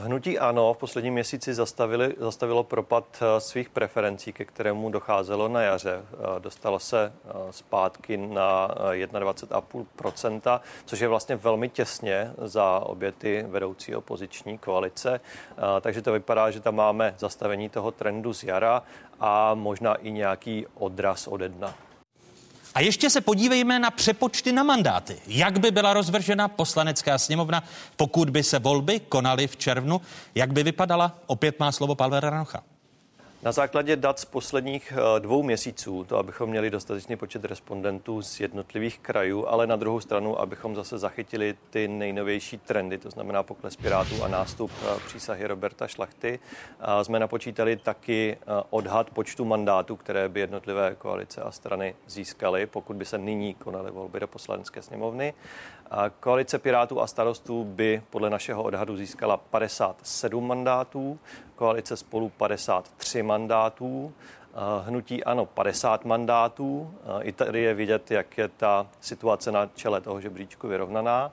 Hnutí 0.02 0.38
ANO 0.38 0.74
v 0.74 0.76
posledním 0.76 1.14
měsíci 1.14 1.54
zastavili, 1.54 2.14
zastavilo 2.18 2.64
propad 2.64 3.04
svých 3.38 3.68
preferencí, 3.68 4.32
ke 4.32 4.44
kterému 4.44 4.90
docházelo 4.90 5.48
na 5.48 5.62
jaře. 5.62 6.02
Dostalo 6.38 6.78
se 6.78 7.12
zpátky 7.50 8.16
na 8.16 8.68
21,5%, 8.68 10.60
což 10.84 11.00
je 11.00 11.08
vlastně 11.08 11.36
velmi 11.36 11.68
těsně 11.68 12.32
za 12.38 12.80
obě 12.86 13.12
ty 13.12 13.44
vedoucí 13.48 13.96
opoziční 13.96 14.58
koalice. 14.58 15.20
Takže 15.80 16.02
to 16.02 16.12
vypadá, 16.12 16.50
že 16.50 16.60
tam 16.60 16.74
máme 16.74 17.14
zastavení 17.18 17.68
toho 17.68 17.90
trendu 17.90 18.34
z 18.34 18.44
jara 18.44 18.82
a 19.20 19.54
možná 19.54 19.94
i 19.94 20.12
nějaký 20.12 20.66
odraz 20.74 21.26
ode 21.26 21.48
dna. 21.48 21.74
A 22.74 22.80
ještě 22.80 23.10
se 23.10 23.20
podívejme 23.20 23.78
na 23.78 23.90
přepočty 23.90 24.52
na 24.52 24.62
mandáty. 24.62 25.20
Jak 25.26 25.58
by 25.58 25.70
byla 25.70 25.94
rozvržena 25.94 26.48
poslanecká 26.48 27.18
sněmovna, 27.18 27.64
pokud 27.96 28.30
by 28.30 28.42
se 28.42 28.58
volby 28.58 29.00
konaly 29.00 29.46
v 29.46 29.56
červnu? 29.56 30.00
Jak 30.34 30.52
by 30.52 30.62
vypadala? 30.62 31.18
Opět 31.26 31.60
má 31.60 31.72
slovo 31.72 31.94
Pavel 31.94 32.20
Ranocha. 32.20 32.62
Na 33.44 33.52
základě 33.52 33.96
dat 33.96 34.18
z 34.18 34.24
posledních 34.24 34.92
eh, 34.96 35.20
dvou 35.20 35.42
měsíců, 35.42 36.04
to 36.04 36.18
abychom 36.18 36.50
měli 36.50 36.70
dostatečný 36.70 37.16
počet 37.16 37.44
respondentů 37.44 38.22
z 38.22 38.40
jednotlivých 38.40 38.98
krajů, 38.98 39.46
ale 39.46 39.66
na 39.66 39.76
druhou 39.76 40.00
stranu, 40.00 40.40
abychom 40.40 40.74
zase 40.74 40.98
zachytili 40.98 41.54
ty 41.70 41.88
nejnovější 41.88 42.58
trendy, 42.58 42.98
to 42.98 43.10
znamená 43.10 43.42
pokles 43.42 43.76
Pirátů 43.76 44.22
a 44.22 44.28
nástup 44.28 44.70
eh, 44.82 45.00
přísahy 45.06 45.46
Roberta 45.46 45.86
Šlachty, 45.86 46.38
jsme 47.02 47.18
napočítali 47.18 47.76
taky 47.76 48.36
eh, 48.40 48.62
odhad 48.70 49.10
počtu 49.10 49.44
mandátů, 49.44 49.96
které 49.96 50.28
by 50.28 50.40
jednotlivé 50.40 50.94
koalice 50.94 51.42
a 51.42 51.50
strany 51.50 51.94
získaly, 52.06 52.66
pokud 52.66 52.96
by 52.96 53.04
se 53.04 53.18
nyní 53.18 53.54
konaly 53.54 53.90
volby 53.90 54.20
do 54.20 54.26
poslanecké 54.26 54.82
sněmovny. 54.82 55.34
Koalice 56.20 56.58
Pirátů 56.58 57.00
a 57.00 57.06
starostů 57.06 57.64
by 57.64 58.02
podle 58.10 58.30
našeho 58.30 58.62
odhadu 58.62 58.96
získala 58.96 59.36
57 59.36 60.46
mandátů, 60.46 61.18
koalice 61.56 61.96
spolu 61.96 62.28
53 62.28 63.22
mandátů, 63.22 64.14
hnutí 64.84 65.24
ano 65.24 65.46
50 65.46 66.04
mandátů. 66.04 66.94
I 67.20 67.32
tady 67.32 67.60
je 67.60 67.74
vidět, 67.74 68.10
jak 68.10 68.38
je 68.38 68.48
ta 68.48 68.86
situace 69.00 69.52
na 69.52 69.70
čele 69.74 70.00
toho 70.00 70.20
žebříčku 70.20 70.68
vyrovnaná. 70.68 71.32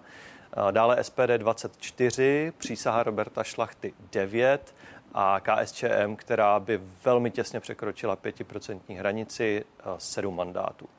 Dále 0.71 1.03
SPD 1.03 1.37
24, 1.37 2.53
přísaha 2.57 3.03
Roberta 3.03 3.43
Šlachty 3.43 3.93
9 4.11 4.75
a 5.13 5.39
KSČM, 5.39 6.15
která 6.15 6.59
by 6.59 6.81
velmi 7.05 7.31
těsně 7.31 7.59
překročila 7.59 8.15
5% 8.15 8.97
hranici, 8.97 9.65
7 9.97 10.35
mandátů. 10.35 10.89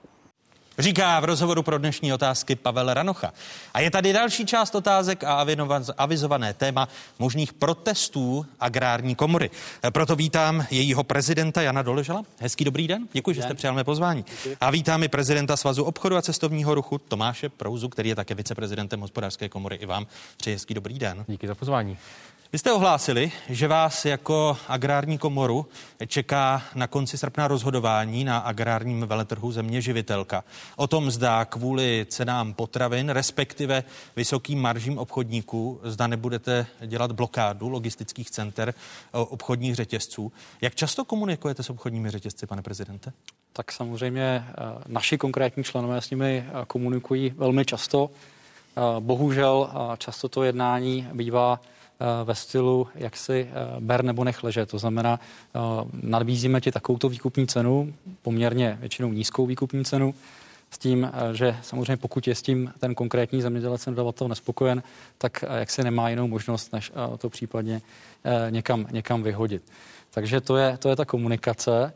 Říká 0.78 1.20
v 1.20 1.24
rozhovoru 1.24 1.62
pro 1.62 1.78
dnešní 1.78 2.12
otázky 2.12 2.54
Pavel 2.56 2.94
Ranocha. 2.94 3.32
A 3.74 3.80
je 3.80 3.90
tady 3.90 4.12
další 4.12 4.46
část 4.46 4.74
otázek 4.74 5.24
a 5.24 5.46
avizované 5.98 6.54
téma 6.54 6.88
možných 7.18 7.52
protestů 7.52 8.46
agrární 8.60 9.14
komory. 9.14 9.50
Proto 9.90 10.16
vítám 10.16 10.66
jejího 10.70 11.04
prezidenta 11.04 11.62
Jana 11.62 11.82
Doležela. 11.82 12.22
Hezký 12.38 12.64
dobrý 12.64 12.88
den, 12.88 13.08
děkuji, 13.12 13.34
že 13.34 13.42
jste 13.42 13.54
přijal 13.54 13.74
mé 13.74 13.84
pozvání. 13.84 14.24
A 14.60 14.70
vítám 14.70 15.02
i 15.02 15.08
prezidenta 15.08 15.56
Svazu 15.56 15.84
obchodu 15.84 16.16
a 16.16 16.22
cestovního 16.22 16.74
ruchu 16.74 16.98
Tomáše 16.98 17.48
Prouzu, 17.48 17.88
který 17.88 18.08
je 18.08 18.14
také 18.14 18.34
viceprezidentem 18.34 19.00
hospodářské 19.00 19.48
komory. 19.48 19.76
I 19.76 19.86
vám 19.86 20.06
přeji 20.36 20.54
hezký 20.54 20.74
dobrý 20.74 20.98
den. 20.98 21.24
Díky 21.28 21.46
za 21.48 21.54
pozvání. 21.54 21.98
Vy 22.52 22.58
jste 22.58 22.72
ohlásili, 22.72 23.32
že 23.48 23.68
vás 23.68 24.04
jako 24.04 24.56
agrární 24.68 25.18
komoru 25.18 25.66
čeká 26.06 26.62
na 26.74 26.86
konci 26.86 27.18
srpna 27.18 27.48
rozhodování 27.48 28.24
na 28.24 28.38
agrárním 28.38 29.06
veletrhu 29.06 29.52
země 29.52 29.80
živitelka. 29.80 30.44
O 30.76 30.86
tom 30.86 31.10
zda 31.10 31.44
kvůli 31.44 32.06
cenám 32.08 32.54
potravin, 32.54 33.08
respektive 33.08 33.84
vysokým 34.16 34.60
maržím 34.60 34.98
obchodníků, 34.98 35.80
zda 35.82 36.06
nebudete 36.06 36.66
dělat 36.86 37.12
blokádu 37.12 37.68
logistických 37.68 38.30
center 38.30 38.74
obchodních 39.12 39.74
řetězců. 39.74 40.32
Jak 40.60 40.74
často 40.74 41.04
komunikujete 41.04 41.62
s 41.62 41.70
obchodními 41.70 42.10
řetězci, 42.10 42.46
pane 42.46 42.62
prezidente? 42.62 43.12
Tak 43.52 43.72
samozřejmě 43.72 44.44
eh, 44.48 44.52
naši 44.86 45.18
konkrétní 45.18 45.64
členové 45.64 46.00
s 46.00 46.10
nimi 46.10 46.44
eh, 46.48 46.64
komunikují 46.66 47.30
velmi 47.30 47.64
často. 47.64 48.10
Eh, 48.76 48.80
bohužel 49.00 49.70
často 49.98 50.28
to 50.28 50.42
jednání 50.42 51.08
bývá 51.12 51.60
ve 52.24 52.34
stylu, 52.34 52.88
jak 52.94 53.16
si 53.16 53.48
ber 53.80 54.04
nebo 54.04 54.24
nech 54.24 54.44
leže. 54.44 54.66
To 54.66 54.78
znamená, 54.78 55.20
nabízíme 56.02 56.60
ti 56.60 56.72
takovouto 56.72 57.08
výkupní 57.08 57.46
cenu, 57.46 57.94
poměrně 58.22 58.78
většinou 58.80 59.12
nízkou 59.12 59.46
výkupní 59.46 59.84
cenu, 59.84 60.14
s 60.70 60.78
tím, 60.78 61.12
že 61.32 61.56
samozřejmě 61.62 61.96
pokud 61.96 62.26
je 62.26 62.34
s 62.34 62.42
tím 62.42 62.72
ten 62.78 62.94
konkrétní 62.94 63.42
zemědělec 63.42 63.84
dodavatel 63.84 64.28
nespokojen, 64.28 64.82
tak 65.18 65.44
jak 65.58 65.70
se 65.70 65.84
nemá 65.84 66.08
jinou 66.08 66.28
možnost, 66.28 66.72
než 66.72 66.92
to 67.18 67.30
případně 67.30 67.80
někam, 68.50 68.86
někam 68.90 69.22
vyhodit. 69.22 69.62
Takže 70.10 70.40
to 70.40 70.56
je, 70.56 70.76
to 70.78 70.88
je 70.88 70.96
ta 70.96 71.04
komunikace. 71.04 71.92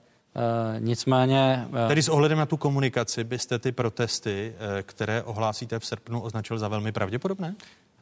Nicméně... 0.78 1.66
Tedy 1.88 2.02
s 2.02 2.08
ohledem 2.08 2.38
na 2.38 2.46
tu 2.46 2.56
komunikaci 2.56 3.24
byste 3.24 3.58
ty 3.58 3.72
protesty, 3.72 4.54
které 4.82 5.22
ohlásíte 5.22 5.78
v 5.78 5.86
srpnu, 5.86 6.20
označil 6.20 6.58
za 6.58 6.68
velmi 6.68 6.92
pravděpodobné? 6.92 7.54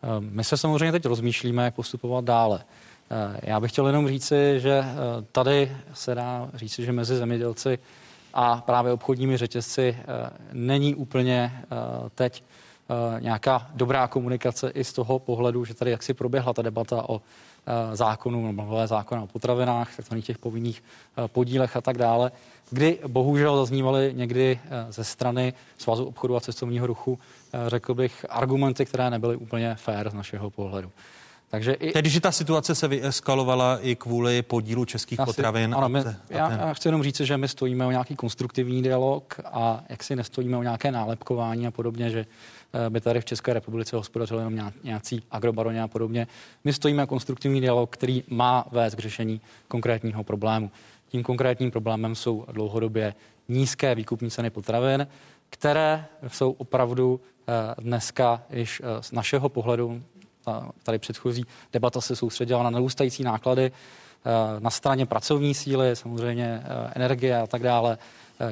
Uh, 0.04 0.24
my 0.30 0.44
se 0.44 0.56
samozřejmě 0.56 0.92
teď 0.92 1.04
rozmýšlíme, 1.04 1.64
jak 1.64 1.74
postupovat 1.74 2.24
dále. 2.24 2.58
Uh, 2.58 3.36
já 3.42 3.60
bych 3.60 3.72
chtěl 3.72 3.86
jenom 3.86 4.08
říci, 4.08 4.54
že 4.60 4.78
uh, 4.78 5.24
tady 5.32 5.76
se 5.94 6.14
dá 6.14 6.50
říci, 6.54 6.84
že 6.84 6.92
mezi 6.92 7.16
zemědělci 7.16 7.78
a 8.34 8.56
právě 8.56 8.92
obchodními 8.92 9.36
řetězci 9.36 9.96
není 10.52 10.94
úplně 10.94 11.64
teď 12.14 12.44
nějaká 13.18 13.66
dobrá 13.74 14.08
komunikace 14.08 14.70
i 14.70 14.84
z 14.84 14.92
toho 14.92 15.18
pohledu, 15.18 15.64
že 15.64 15.74
tady 15.74 15.90
jaksi 15.90 16.14
proběhla 16.14 16.52
ta 16.52 16.62
debata 16.62 17.08
o 17.08 17.22
Eh, 17.66 17.96
zákonů, 17.96 18.46
nebo 18.46 18.86
zákona 18.86 19.22
o 19.22 19.26
potravinách, 19.26 19.96
takzvaných 19.96 20.26
těch 20.26 20.38
povinných 20.38 20.84
eh, 20.84 21.28
podílech 21.28 21.76
a 21.76 21.80
tak 21.80 21.98
dále, 21.98 22.32
kdy 22.70 22.98
bohužel 23.06 23.56
zaznívaly 23.56 24.12
někdy 24.16 24.60
eh, 24.64 24.92
ze 24.92 25.04
strany 25.04 25.52
Svazu 25.78 26.04
obchodu 26.04 26.36
a 26.36 26.40
cestovního 26.40 26.86
ruchu, 26.86 27.18
řekl 27.68 27.94
bych, 27.94 28.26
argumenty, 28.28 28.84
které 28.84 29.10
nebyly 29.10 29.36
úplně 29.36 29.74
fair 29.74 30.10
z 30.10 30.14
našeho 30.14 30.50
pohledu. 30.50 30.90
Takže 31.50 31.72
i... 31.72 31.92
Tedy, 31.92 32.10
že 32.10 32.20
ta 32.20 32.32
situace 32.32 32.74
se 32.74 32.88
vyeskalovala 32.88 33.78
i 33.78 33.96
kvůli 33.96 34.42
podílu 34.42 34.84
českých 34.84 35.20
Asi, 35.20 35.26
potravin. 35.26 35.74
Ano, 35.74 35.88
my, 35.88 36.00
a 36.00 36.14
já, 36.30 36.48
ten... 36.48 36.60
já 36.60 36.74
chci 36.74 36.88
jenom 36.88 37.02
říct, 37.02 37.20
že 37.20 37.36
my 37.36 37.48
stojíme 37.48 37.86
o 37.86 37.90
nějaký 37.90 38.16
konstruktivní 38.16 38.82
dialog 38.82 39.40
a 39.44 39.84
jak 39.88 40.02
si 40.02 40.16
nestojíme 40.16 40.56
o 40.56 40.62
nějaké 40.62 40.90
nálepkování 40.90 41.66
a 41.66 41.70
podobně, 41.70 42.10
že 42.10 42.26
Eh, 42.63 42.63
by 42.88 43.00
tady 43.00 43.20
v 43.20 43.24
České 43.24 43.52
republice 43.52 43.96
hospodařili 43.96 44.40
jenom 44.40 44.72
nějací 44.84 45.22
agrobaroni 45.30 45.80
a 45.80 45.88
podobně. 45.88 46.26
My 46.64 46.72
stojíme 46.72 47.02
na 47.02 47.06
konstruktivní 47.06 47.60
dialog, 47.60 47.90
který 47.90 48.24
má 48.28 48.66
vést 48.72 48.94
k 48.94 48.98
řešení 48.98 49.40
konkrétního 49.68 50.24
problému. 50.24 50.70
Tím 51.08 51.22
konkrétním 51.22 51.70
problémem 51.70 52.14
jsou 52.14 52.44
dlouhodobě 52.52 53.14
nízké 53.48 53.94
výkupní 53.94 54.30
ceny 54.30 54.50
potravin, 54.50 55.06
které 55.50 56.04
jsou 56.28 56.52
opravdu 56.52 57.20
eh, 57.20 57.52
dneska 57.78 58.42
již 58.50 58.82
eh, 58.84 59.02
z 59.02 59.12
našeho 59.12 59.48
pohledu, 59.48 60.02
tady 60.82 60.98
předchozí 60.98 61.44
debata 61.72 62.00
se 62.00 62.16
soustředila 62.16 62.62
na 62.62 62.70
narůstající 62.70 63.22
náklady 63.22 63.72
na 64.58 64.70
straně 64.70 65.06
pracovní 65.06 65.54
síly, 65.54 65.96
samozřejmě 65.96 66.62
energie 66.94 67.38
a 67.38 67.46
tak 67.46 67.62
dále, 67.62 67.98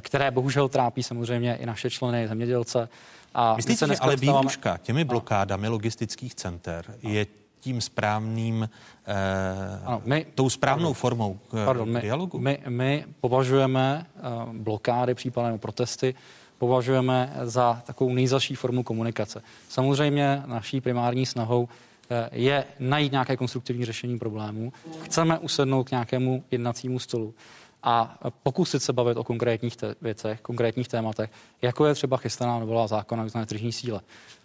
které 0.01 0.31
bohužel 0.31 0.69
trápí 0.69 1.03
samozřejmě 1.03 1.57
i 1.57 1.67
naše 1.67 1.91
členy 1.91 2.29
zemědělce. 2.29 2.89
A 3.35 3.57
Myslíte, 3.57 3.87
že 3.87 3.97
ale 3.97 4.17
výuška 4.17 4.77
těmi 4.77 5.05
blokádami 5.05 5.69
logistických 5.69 6.35
center 6.35 6.85
je 7.03 7.27
tím 7.61 7.81
správným, 7.81 8.69
eh, 9.07 9.81
ano, 9.85 10.03
my, 10.05 10.27
tou 10.35 10.51
správnou 10.51 10.83
pardon, 10.83 10.95
formou 10.95 11.39
k, 11.51 11.65
pardon, 11.65 11.95
k 11.95 12.01
dialogu? 12.01 12.39
My, 12.39 12.59
my 12.69 13.05
považujeme 13.21 14.07
eh, 14.17 14.21
blokády, 14.53 15.15
případně 15.15 15.59
protesty, 15.59 16.15
považujeme 16.59 17.33
za 17.43 17.83
takovou 17.87 18.15
nejzalší 18.15 18.55
formu 18.55 18.83
komunikace. 18.83 19.43
Samozřejmě 19.69 20.43
naší 20.47 20.81
primární 20.81 21.27
snahou 21.27 21.69
eh, 22.11 22.29
je 22.33 22.65
najít 22.79 23.13
nějaké 23.13 23.37
konstruktivní 23.37 23.85
řešení 23.85 24.19
problémů. 24.19 24.73
Chceme 25.03 25.39
usednout 25.39 25.89
k 25.89 25.91
nějakému 25.91 26.45
jednacímu 26.51 26.99
stolu 26.99 27.35
a 27.83 28.19
pokusit 28.43 28.83
se 28.83 28.93
bavit 28.93 29.17
o 29.17 29.25
konkrétních 29.25 29.77
te- 29.77 29.95
věcech, 30.03 30.41
konkrétních 30.41 30.89
tématech, 30.89 31.31
jako 31.63 31.87
je 31.87 31.95
třeba 31.95 32.17
chystaná 32.17 32.59
novela 32.59 32.87
zákona 32.87 33.25
o 33.43 33.47
tržní 33.47 33.73
síle. 33.73 34.01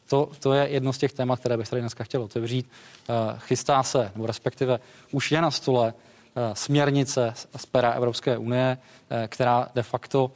To, 0.09 0.30
to 0.39 0.53
je 0.53 0.69
jedno 0.69 0.93
z 0.93 0.97
těch 0.97 1.14
témat, 1.14 1.39
které 1.39 1.57
bych 1.57 1.69
tady 1.69 1.81
dneska 1.81 2.03
chtěl 2.03 2.23
otevřít. 2.23 2.69
Eh, 3.09 3.14
chystá 3.38 3.84
se, 3.84 4.11
nebo 4.15 4.27
respektive 4.27 4.80
už 5.11 5.31
je 5.31 5.41
na 5.41 5.51
stole 5.51 5.93
eh, 6.35 6.55
směrnice 6.55 7.34
z 7.55 7.65
pera 7.65 7.91
Evropské 7.91 8.38
unie, 8.38 8.77
eh, 9.09 9.27
která 9.27 9.69
de 9.76 9.84
facto 9.84 10.31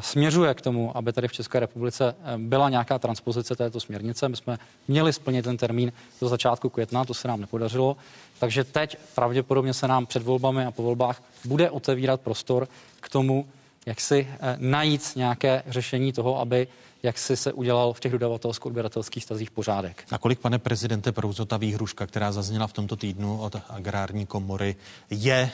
směřuje 0.00 0.54
k 0.54 0.60
tomu, 0.60 0.96
aby 0.96 1.12
tady 1.12 1.28
v 1.28 1.32
České 1.32 1.60
republice 1.60 2.14
byla 2.36 2.68
nějaká 2.68 2.98
transpozice 2.98 3.56
této 3.56 3.80
směrnice. 3.80 4.28
My 4.28 4.36
jsme 4.36 4.58
měli 4.88 5.12
splnit 5.12 5.42
ten 5.42 5.56
termín 5.56 5.92
do 6.20 6.28
začátku 6.28 6.68
května, 6.68 7.04
to 7.04 7.14
se 7.14 7.28
nám 7.28 7.40
nepodařilo. 7.40 7.96
Takže 8.38 8.64
teď 8.64 8.96
pravděpodobně 9.14 9.74
se 9.74 9.88
nám 9.88 10.06
před 10.06 10.22
volbami 10.22 10.64
a 10.64 10.70
po 10.70 10.82
volbách 10.82 11.22
bude 11.44 11.70
otevírat 11.70 12.20
prostor 12.20 12.68
k 13.00 13.08
tomu, 13.08 13.46
jak 13.86 14.00
si 14.00 14.28
eh, 14.30 14.56
najít 14.58 15.12
nějaké 15.16 15.62
řešení 15.66 16.12
toho, 16.12 16.40
aby 16.40 16.68
jak 17.02 17.18
si 17.18 17.36
se 17.36 17.52
udělal 17.52 17.92
v 17.92 18.00
těch 18.00 18.12
dodavatelsko-odběratelských 18.12 19.24
stazích 19.24 19.50
pořádek. 19.50 20.04
A 20.10 20.18
kolik, 20.18 20.38
pane 20.38 20.58
prezidente 20.58 21.12
Prouzo, 21.12 21.44
ta 21.44 21.56
výhruška, 21.56 22.06
která 22.06 22.32
zazněla 22.32 22.66
v 22.66 22.72
tomto 22.72 22.96
týdnu 22.96 23.40
od 23.40 23.56
agrární 23.68 24.26
komory, 24.26 24.76
je 25.10 25.34
e, 25.34 25.50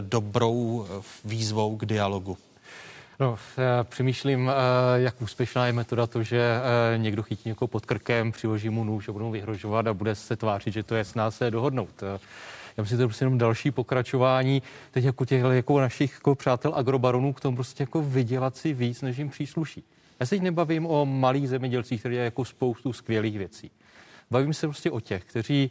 dobrou 0.00 0.86
eh, 0.86 1.02
výzvou 1.24 1.76
k 1.76 1.86
dialogu? 1.86 2.38
No, 3.22 3.38
přemýšlím, 3.84 4.50
jak 4.94 5.22
úspěšná 5.22 5.66
je 5.66 5.72
metoda 5.72 6.06
to, 6.06 6.22
že 6.22 6.60
někdo 6.96 7.22
chytí 7.22 7.48
někoho 7.48 7.68
pod 7.68 7.86
krkem, 7.86 8.32
přiloží 8.32 8.68
mu 8.68 8.84
nůž 8.84 9.08
a 9.08 9.12
budou 9.12 9.30
vyhrožovat 9.30 9.86
a 9.86 9.94
bude 9.94 10.14
se 10.14 10.36
tvářit, 10.36 10.74
že 10.74 10.82
to 10.82 10.94
je 10.94 11.04
sná 11.04 11.30
se 11.30 11.50
dohodnout. 11.50 12.02
Já 12.76 12.82
myslím, 12.82 12.86
že 12.86 12.96
to 12.96 13.02
je 13.02 13.06
prostě 13.06 13.24
jenom 13.24 13.38
další 13.38 13.70
pokračování 13.70 14.62
teď 14.90 15.04
jako 15.04 15.24
těch 15.24 15.42
jako 15.50 15.80
našich 15.80 16.12
jako 16.12 16.34
přátel 16.34 16.72
agrobaronů 16.74 17.32
k 17.32 17.40
tomu 17.40 17.56
prostě 17.56 17.82
jako 17.82 18.02
vydělat 18.02 18.56
si 18.56 18.72
víc, 18.72 19.02
než 19.02 19.18
jim 19.18 19.28
přísluší. 19.28 19.84
Já 20.20 20.26
se 20.26 20.30
teď 20.30 20.42
nebavím 20.42 20.86
o 20.86 21.06
malých 21.06 21.48
zemědělcích, 21.48 22.00
kteří 22.00 22.12
dělají 22.12 22.26
jako 22.26 22.44
spoustu 22.44 22.92
skvělých 22.92 23.38
věcí. 23.38 23.70
Bavím 24.30 24.54
se 24.54 24.66
prostě 24.66 24.90
o 24.90 25.00
těch, 25.00 25.24
kteří 25.24 25.70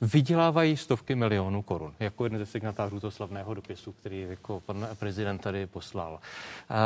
vydělávají 0.00 0.76
stovky 0.76 1.14
milionů 1.14 1.62
korun, 1.62 1.92
jako 2.00 2.24
jeden 2.24 2.38
ze 2.38 2.46
signatářů 2.46 3.00
toho 3.00 3.10
slavného 3.10 3.54
dopisu, 3.54 3.92
který 3.92 4.20
jako 4.20 4.60
pan 4.60 4.88
prezident 4.98 5.38
tady 5.38 5.66
poslal. 5.66 6.12
Uh, 6.12 6.76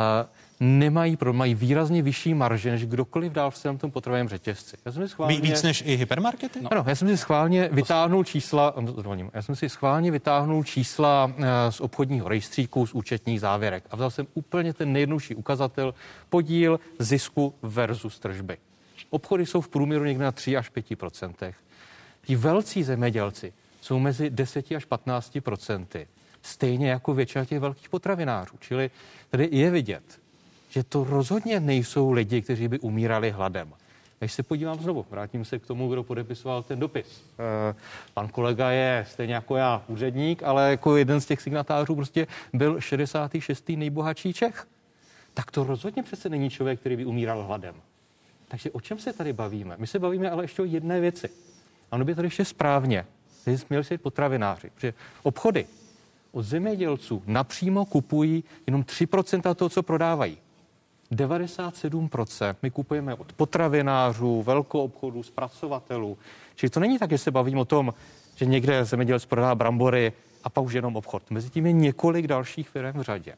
nemají, 0.59 1.17
mají 1.31 1.55
výrazně 1.55 2.01
vyšší 2.01 2.33
marže 2.33 2.71
než 2.71 2.85
kdokoliv 2.85 3.31
dál 3.31 3.51
v 3.51 3.55
celém 3.55 3.77
tom 3.77 3.91
potravinovém 3.91 4.29
řetězci. 4.29 4.77
Já 4.85 4.91
jsem 4.91 5.03
si 5.03 5.09
schválně, 5.09 5.41
Víc 5.41 5.63
než 5.63 5.83
i 5.85 5.95
hypermarkety? 5.95 6.61
No. 6.61 6.69
Ano, 6.71 6.83
já 6.87 6.95
jsem 6.95 7.07
si 7.07 7.17
schválně 7.17 7.69
vytáhnul 7.71 8.23
čísla, 8.23 8.73
zvolím, 8.97 9.31
já 9.33 9.41
jsem 9.41 9.55
si 9.55 9.69
schválně 9.69 10.11
vytáhnul 10.11 10.63
čísla 10.63 11.33
z 11.69 11.81
obchodního 11.81 12.29
rejstříku, 12.29 12.87
z 12.87 12.93
účetních 12.93 13.39
závěrek 13.39 13.83
a 13.91 13.95
vzal 13.95 14.11
jsem 14.11 14.27
úplně 14.33 14.73
ten 14.73 14.93
nejjednodušší 14.93 15.35
ukazatel, 15.35 15.93
podíl 16.29 16.79
zisku 16.99 17.53
versus 17.61 18.19
tržby. 18.19 18.57
Obchody 19.09 19.45
jsou 19.45 19.61
v 19.61 19.67
průměru 19.67 20.05
někde 20.05 20.23
na 20.23 20.31
3 20.31 20.57
až 20.57 20.69
5 20.69 20.85
Ti 22.25 22.35
velcí 22.35 22.83
zemědělci 22.83 23.53
jsou 23.81 23.99
mezi 23.99 24.29
10 24.29 24.71
až 24.71 24.85
15 24.85 25.37
procenty, 25.43 26.07
stejně 26.41 26.89
jako 26.89 27.13
většina 27.13 27.45
těch 27.45 27.59
velkých 27.59 27.89
potravinářů. 27.89 28.55
Čili 28.59 28.91
tady 29.29 29.49
je 29.51 29.69
vidět, 29.69 30.03
že 30.69 30.83
to 30.83 31.03
rozhodně 31.03 31.59
nejsou 31.59 32.11
lidi, 32.11 32.41
kteří 32.41 32.67
by 32.67 32.79
umírali 32.79 33.31
hladem. 33.31 33.73
Když 34.19 34.33
se 34.33 34.43
podívám 34.43 34.79
znovu, 34.79 35.05
vrátím 35.09 35.45
se 35.45 35.59
k 35.59 35.65
tomu, 35.65 35.89
kdo 35.89 36.03
podepisoval 36.03 36.63
ten 36.63 36.79
dopis. 36.79 37.23
E, 37.39 37.75
pan 38.13 38.27
kolega 38.27 38.71
je 38.71 39.05
stejně 39.09 39.33
jako 39.33 39.55
já 39.55 39.83
úředník, 39.87 40.43
ale 40.43 40.71
jako 40.71 40.97
jeden 40.97 41.21
z 41.21 41.25
těch 41.25 41.41
signatářů 41.41 41.95
prostě 41.95 42.27
byl 42.53 42.81
66. 42.81 43.69
nejbohatší 43.69 44.33
Čech. 44.33 44.67
Tak 45.33 45.51
to 45.51 45.63
rozhodně 45.63 46.03
přece 46.03 46.29
není 46.29 46.49
člověk, 46.49 46.79
který 46.79 46.95
by 46.95 47.05
umíral 47.05 47.43
hladem. 47.43 47.75
Takže 48.47 48.71
o 48.71 48.81
čem 48.81 48.99
se 48.99 49.13
tady 49.13 49.33
bavíme? 49.33 49.75
My 49.77 49.87
se 49.87 49.99
bavíme 49.99 50.29
ale 50.29 50.43
ještě 50.43 50.61
o 50.61 50.65
jedné 50.65 50.99
věci. 50.99 51.29
Ano, 51.91 52.05
by 52.05 52.15
to 52.15 52.23
ještě 52.23 52.45
správně. 52.45 53.05
Měli 53.69 53.83
být 53.89 54.01
potravináři, 54.01 54.69
protože 54.75 54.93
obchody 55.23 55.67
od 56.31 56.43
zemědělců 56.43 57.23
napřímo 57.27 57.85
kupují 57.85 58.43
jenom 58.67 58.83
3% 58.83 59.55
toho, 59.55 59.69
co 59.69 59.83
prodávají. 59.83 60.37
97% 61.11 62.55
my 62.61 62.71
kupujeme 62.71 63.15
od 63.15 63.33
potravinářů, 63.33 64.43
velkou 64.43 64.83
obchodu, 64.83 65.23
zpracovatelů. 65.23 66.17
Čili 66.55 66.69
to 66.69 66.79
není 66.79 66.99
tak, 66.99 67.11
že 67.11 67.17
se 67.17 67.31
bavím 67.31 67.57
o 67.57 67.65
tom, 67.65 67.93
že 68.35 68.45
někde 68.45 68.85
zemědělec 68.85 69.25
prodá 69.25 69.55
brambory 69.55 70.13
a 70.43 70.49
pak 70.49 70.63
už 70.63 70.73
jenom 70.73 70.95
obchod. 70.95 71.31
Mezi 71.31 71.49
tím 71.49 71.65
je 71.65 71.71
několik 71.71 72.27
dalších 72.27 72.69
firm 72.69 72.99
v 72.99 73.01
řadě. 73.01 73.35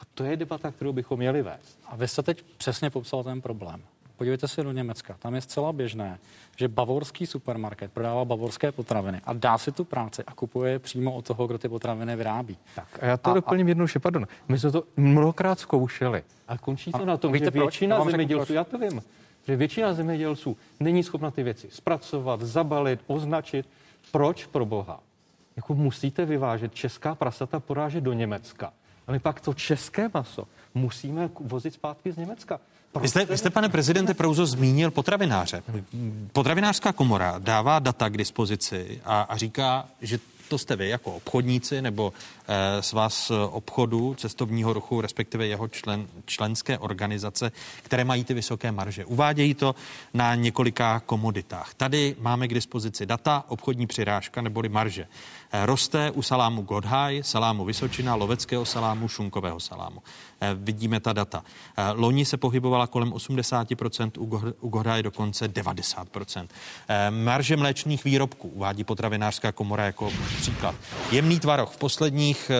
A 0.00 0.02
to 0.14 0.24
je 0.24 0.36
debata, 0.36 0.70
kterou 0.70 0.92
bychom 0.92 1.18
měli 1.18 1.42
vést. 1.42 1.78
A 1.86 1.96
vy 1.96 2.08
jste 2.08 2.22
teď 2.22 2.42
přesně 2.56 2.90
popsal 2.90 3.24
ten 3.24 3.40
problém. 3.40 3.82
Podívejte 4.20 4.48
se 4.48 4.62
do 4.62 4.72
Německa. 4.72 5.16
Tam 5.18 5.34
je 5.34 5.40
zcela 5.40 5.72
běžné, 5.72 6.18
že 6.56 6.68
bavorský 6.68 7.26
supermarket 7.26 7.92
prodává 7.92 8.24
bavorské 8.24 8.72
potraviny 8.72 9.20
a 9.24 9.32
dá 9.32 9.58
si 9.58 9.72
tu 9.72 9.84
práci 9.84 10.24
a 10.26 10.34
kupuje 10.34 10.72
je 10.72 10.78
přímo 10.78 11.12
od 11.12 11.24
toho, 11.24 11.46
kdo 11.46 11.58
ty 11.58 11.68
potraviny 11.68 12.16
vyrábí. 12.16 12.56
Tak 12.74 12.98
a 13.02 13.06
já 13.06 13.16
to 13.16 13.30
a, 13.30 13.34
doplním 13.34 13.66
a... 13.66 13.68
jednou, 13.68 13.86
pardon. 14.00 14.26
My 14.48 14.58
jsme 14.58 14.70
to 14.70 14.84
mnohokrát 14.96 15.58
zkoušeli 15.58 16.22
a 16.48 16.58
končí 16.58 16.92
to 16.92 17.02
a, 17.02 17.04
na 17.04 17.16
tom, 17.16 17.36
že 17.38 17.50
většina 17.50 17.96
proč? 17.96 18.10
zemědělců, 18.10 18.52
já 18.52 18.64
to 18.64 18.78
vím, 18.78 19.02
že 19.46 19.56
většina 19.56 19.92
zemědělců 19.92 20.56
není 20.80 21.02
schopna 21.02 21.30
ty 21.30 21.42
věci 21.42 21.68
zpracovat, 21.70 22.40
zabalit, 22.40 23.00
označit. 23.06 23.68
Proč 24.12 24.46
pro 24.46 24.66
boha? 24.66 25.00
Jako 25.56 25.74
musíte 25.74 26.24
vyvážet 26.24 26.74
česká 26.74 27.14
prasata 27.14 27.60
porážet 27.60 28.00
do 28.00 28.12
Německa. 28.12 28.72
A 29.06 29.12
my 29.12 29.18
pak 29.18 29.40
to 29.40 29.54
české 29.54 30.10
maso 30.14 30.48
musíme 30.74 31.30
vozit 31.40 31.74
zpátky 31.74 32.12
z 32.12 32.16
Německa. 32.16 32.60
Vy 32.98 33.08
jste, 33.08 33.24
vy 33.24 33.38
jste, 33.38 33.50
pane 33.50 33.68
prezidente 33.68 34.14
Prouzo, 34.14 34.46
zmínil 34.46 34.90
potravináře. 34.90 35.62
Potravinářská 36.32 36.92
komora 36.92 37.34
dává 37.38 37.78
data 37.78 38.08
k 38.08 38.16
dispozici 38.16 39.00
a, 39.04 39.22
a 39.22 39.36
říká, 39.36 39.88
že 40.00 40.18
to 40.48 40.58
jste 40.58 40.76
vy 40.76 40.88
jako 40.88 41.14
obchodníci 41.14 41.82
nebo 41.82 42.12
eh, 42.48 42.82
z 42.82 42.92
vás 42.92 43.32
obchodu, 43.50 44.14
cestovního 44.14 44.72
ruchu, 44.72 45.00
respektive 45.00 45.46
jeho 45.46 45.68
člen, 45.68 46.06
členské 46.26 46.78
organizace, 46.78 47.52
které 47.82 48.04
mají 48.04 48.24
ty 48.24 48.34
vysoké 48.34 48.72
marže. 48.72 49.04
Uvádějí 49.04 49.54
to 49.54 49.74
na 50.14 50.34
několika 50.34 51.00
komoditách. 51.00 51.74
Tady 51.74 52.16
máme 52.20 52.48
k 52.48 52.54
dispozici 52.54 53.06
data, 53.06 53.44
obchodní 53.48 53.86
přirážka 53.86 54.42
neboli 54.42 54.68
marže. 54.68 55.06
Eh, 55.52 55.66
roste 55.66 56.10
u 56.10 56.22
salámu 56.22 56.62
Godhaj, 56.62 57.22
salámu 57.22 57.64
Vysočina, 57.64 58.14
loveckého 58.14 58.64
salámu, 58.64 59.08
šunkového 59.08 59.60
salámu. 59.60 60.02
Eh, 60.40 60.54
vidíme 60.54 61.00
ta 61.00 61.12
data. 61.12 61.44
Eh, 61.76 61.90
loni 61.92 62.24
se 62.24 62.36
pohybovala 62.36 62.86
kolem 62.86 63.12
80%, 63.12 64.18
u 64.60 64.68
Godhaj 64.68 65.02
dokonce 65.02 65.48
90%. 65.48 66.50
Marže 67.10 67.56
mléčných 67.56 68.04
výrobků 68.04 68.48
uvádí 68.48 68.84
potravinářská 68.84 69.52
komora 69.52 69.84
jako 69.84 70.12
příklad. 70.36 70.74
Jemný 71.10 71.40
tvaroh 71.40 71.70
v 71.70 71.76
posledních 71.76 72.50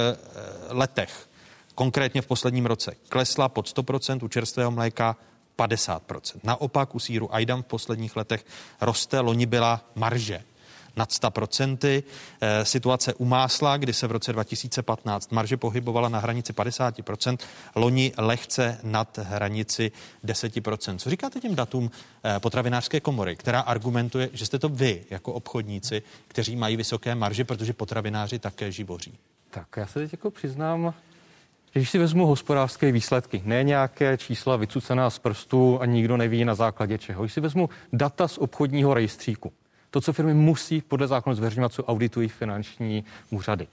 letech 0.69 1.29
konkrétně 1.75 2.23
v 2.23 2.27
posledním 2.27 2.67
roce 2.67 2.95
klesla 3.09 3.49
pod 3.49 3.69
100%, 3.69 4.23
u 4.23 4.29
čerstvého 4.29 4.71
mléka 4.71 5.17
50%. 5.57 6.41
Naopak 6.45 6.95
u 6.95 6.99
síru 6.99 7.35
Aidam 7.35 7.63
v 7.63 7.67
posledních 7.67 8.17
letech 8.17 8.45
roste, 8.81 9.21
loni 9.21 9.47
byla 9.47 9.81
marže 9.95 10.43
nad 11.01 11.11
100%. 11.11 12.03
Eh, 12.41 12.65
situace 12.65 13.15
u 13.15 13.25
másla, 13.25 13.77
kdy 13.77 13.93
se 13.93 14.07
v 14.07 14.13
roce 14.13 14.33
2015 14.33 15.33
marže 15.33 15.57
pohybovala 15.57 16.09
na 16.09 16.19
hranici 16.19 16.53
50%, 16.53 17.39
loni 17.75 18.13
lehce 18.19 18.79
nad 18.83 19.19
hranici 19.19 19.93
10%. 20.25 20.99
Co 20.99 21.11
říkáte 21.11 21.41
těm 21.41 21.55
datům 21.55 21.91
eh, 21.91 22.41
potravinářské 22.41 23.01
komory, 23.01 23.37
která 23.37 23.61
argumentuje, 23.61 24.31
že 24.33 24.47
jste 24.47 24.59
to 24.59 24.69
vy 24.69 25.05
jako 25.11 25.33
obchodníci, 25.33 26.03
kteří 26.29 26.57
mají 26.57 26.77
vysoké 26.77 27.15
marže, 27.15 27.45
protože 27.45 27.73
potravináři 27.73 28.39
také 28.39 28.73
živoří? 28.73 29.19
Tak 29.51 29.67
já 29.77 29.87
se 29.87 30.01
teď 30.01 30.13
jako 30.13 30.31
přiznám, 30.31 30.95
když 31.73 31.91
si 31.91 31.99
vezmu 31.99 32.27
hospodářské 32.27 32.93
výsledky, 32.93 33.43
ne 33.45 33.65
nějaké 33.65 34.19
čísla 34.19 34.57
vycucená 34.57 35.11
z 35.11 35.19
prstu 35.19 35.81
a 35.81 35.87
nikdo 35.87 36.17
neví 36.17 36.45
na 36.45 36.55
základě 36.55 36.99
čeho, 36.99 37.23
když 37.23 37.33
si 37.33 37.41
vezmu 37.41 37.69
data 37.93 38.29
z 38.29 38.39
obchodního 38.39 38.95
rejstříku, 38.95 39.53
to, 39.91 40.01
co 40.01 40.13
firmy 40.13 40.35
musí 40.35 40.81
podle 40.81 41.07
zákona 41.07 41.35
zveřejňovat, 41.35 41.73
co 41.73 41.85
auditují 41.85 42.29
finanční 42.29 43.05
úřady, 43.31 43.67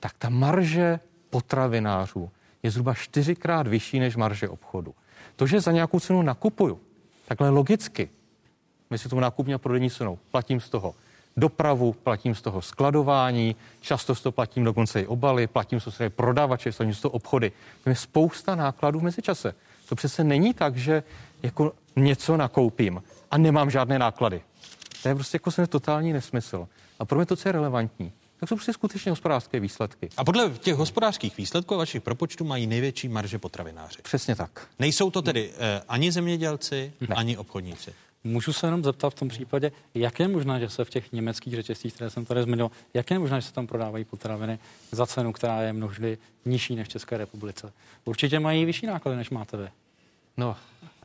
tak 0.00 0.12
ta 0.18 0.28
marže 0.28 1.00
potravinářů 1.30 2.30
je 2.62 2.70
zhruba 2.70 2.94
čtyřikrát 2.94 3.66
vyšší 3.66 4.00
než 4.00 4.16
marže 4.16 4.48
obchodu. 4.48 4.94
To, 5.36 5.46
že 5.46 5.60
za 5.60 5.72
nějakou 5.72 6.00
cenu 6.00 6.22
nakupuju, 6.22 6.80
takhle 7.28 7.48
logicky, 7.48 8.10
my 8.90 8.98
si 8.98 9.08
tomu 9.08 9.20
nákupní 9.20 9.54
a 9.54 9.58
prodejní 9.58 9.90
cenou, 9.90 10.18
platím 10.30 10.60
z 10.60 10.68
toho 10.68 10.94
dopravu, 11.36 11.92
platím 11.92 12.34
z 12.34 12.42
toho 12.42 12.62
skladování, 12.62 13.56
často 13.80 14.14
z 14.14 14.20
toho 14.20 14.32
platím 14.32 14.64
dokonce 14.64 15.00
i 15.00 15.06
obaly, 15.06 15.46
platím 15.46 15.80
z 15.80 15.84
toho 15.84 16.10
prodavače, 16.10 16.72
z 16.72 16.76
toho 16.76 17.12
obchody. 17.12 17.52
To 17.84 17.90
je 17.90 17.96
spousta 17.96 18.54
nákladů 18.54 19.00
v 19.00 19.02
mezičase. 19.02 19.54
To 19.88 19.94
přece 19.94 20.24
není 20.24 20.54
tak, 20.54 20.76
že 20.76 21.02
jako 21.42 21.72
něco 21.96 22.36
nakoupím 22.36 23.02
a 23.30 23.38
nemám 23.38 23.70
žádné 23.70 23.98
náklady. 23.98 24.42
To 25.02 25.08
je 25.08 25.14
prostě 25.14 25.36
jako 25.36 25.66
totální 25.66 26.12
nesmysl. 26.12 26.68
A 26.98 27.04
pro 27.04 27.18
mě 27.18 27.26
to, 27.26 27.36
co 27.36 27.48
je 27.48 27.52
relevantní, 27.52 28.12
tak 28.40 28.48
jsou 28.48 28.56
prostě 28.56 28.72
skutečně 28.72 29.10
hospodářské 29.12 29.60
výsledky. 29.60 30.08
A 30.16 30.24
podle 30.24 30.50
těch 30.50 30.74
hospodářských 30.74 31.36
výsledků 31.36 31.74
a 31.74 31.78
vašich 31.78 32.02
propočtů 32.02 32.44
mají 32.44 32.66
největší 32.66 33.08
marže 33.08 33.38
potravináři. 33.38 33.98
Přesně 34.02 34.36
tak. 34.36 34.68
Nejsou 34.78 35.10
to 35.10 35.22
tedy 35.22 35.50
eh, 35.58 35.82
ani 35.88 36.12
zemědělci, 36.12 36.92
ne. 37.00 37.14
ani 37.16 37.36
obchodníci. 37.36 37.92
Můžu 38.24 38.52
se 38.52 38.66
jenom 38.66 38.84
zeptat 38.84 39.10
v 39.10 39.14
tom 39.14 39.28
případě, 39.28 39.72
jak 39.94 40.20
je 40.20 40.28
možné, 40.28 40.60
že 40.60 40.68
se 40.68 40.84
v 40.84 40.90
těch 40.90 41.12
německých 41.12 41.54
řetězcích, 41.54 41.94
které 41.94 42.10
jsem 42.10 42.24
tady 42.24 42.42
zmiňoval, 42.42 42.70
jak 42.94 43.10
je 43.10 43.18
možné, 43.18 43.40
že 43.40 43.46
se 43.46 43.52
tam 43.52 43.66
prodávají 43.66 44.04
potraviny 44.04 44.58
za 44.92 45.06
cenu, 45.06 45.32
která 45.32 45.62
je 45.62 45.72
množdy 45.72 46.18
nižší 46.44 46.76
než 46.76 46.88
v 46.88 46.90
České 46.90 47.18
republice? 47.18 47.72
Určitě 48.04 48.40
mají 48.40 48.64
vyšší 48.64 48.86
náklady, 48.86 49.16
než 49.16 49.30
máte 49.30 49.56
vy. 49.56 49.68
No 50.36 50.56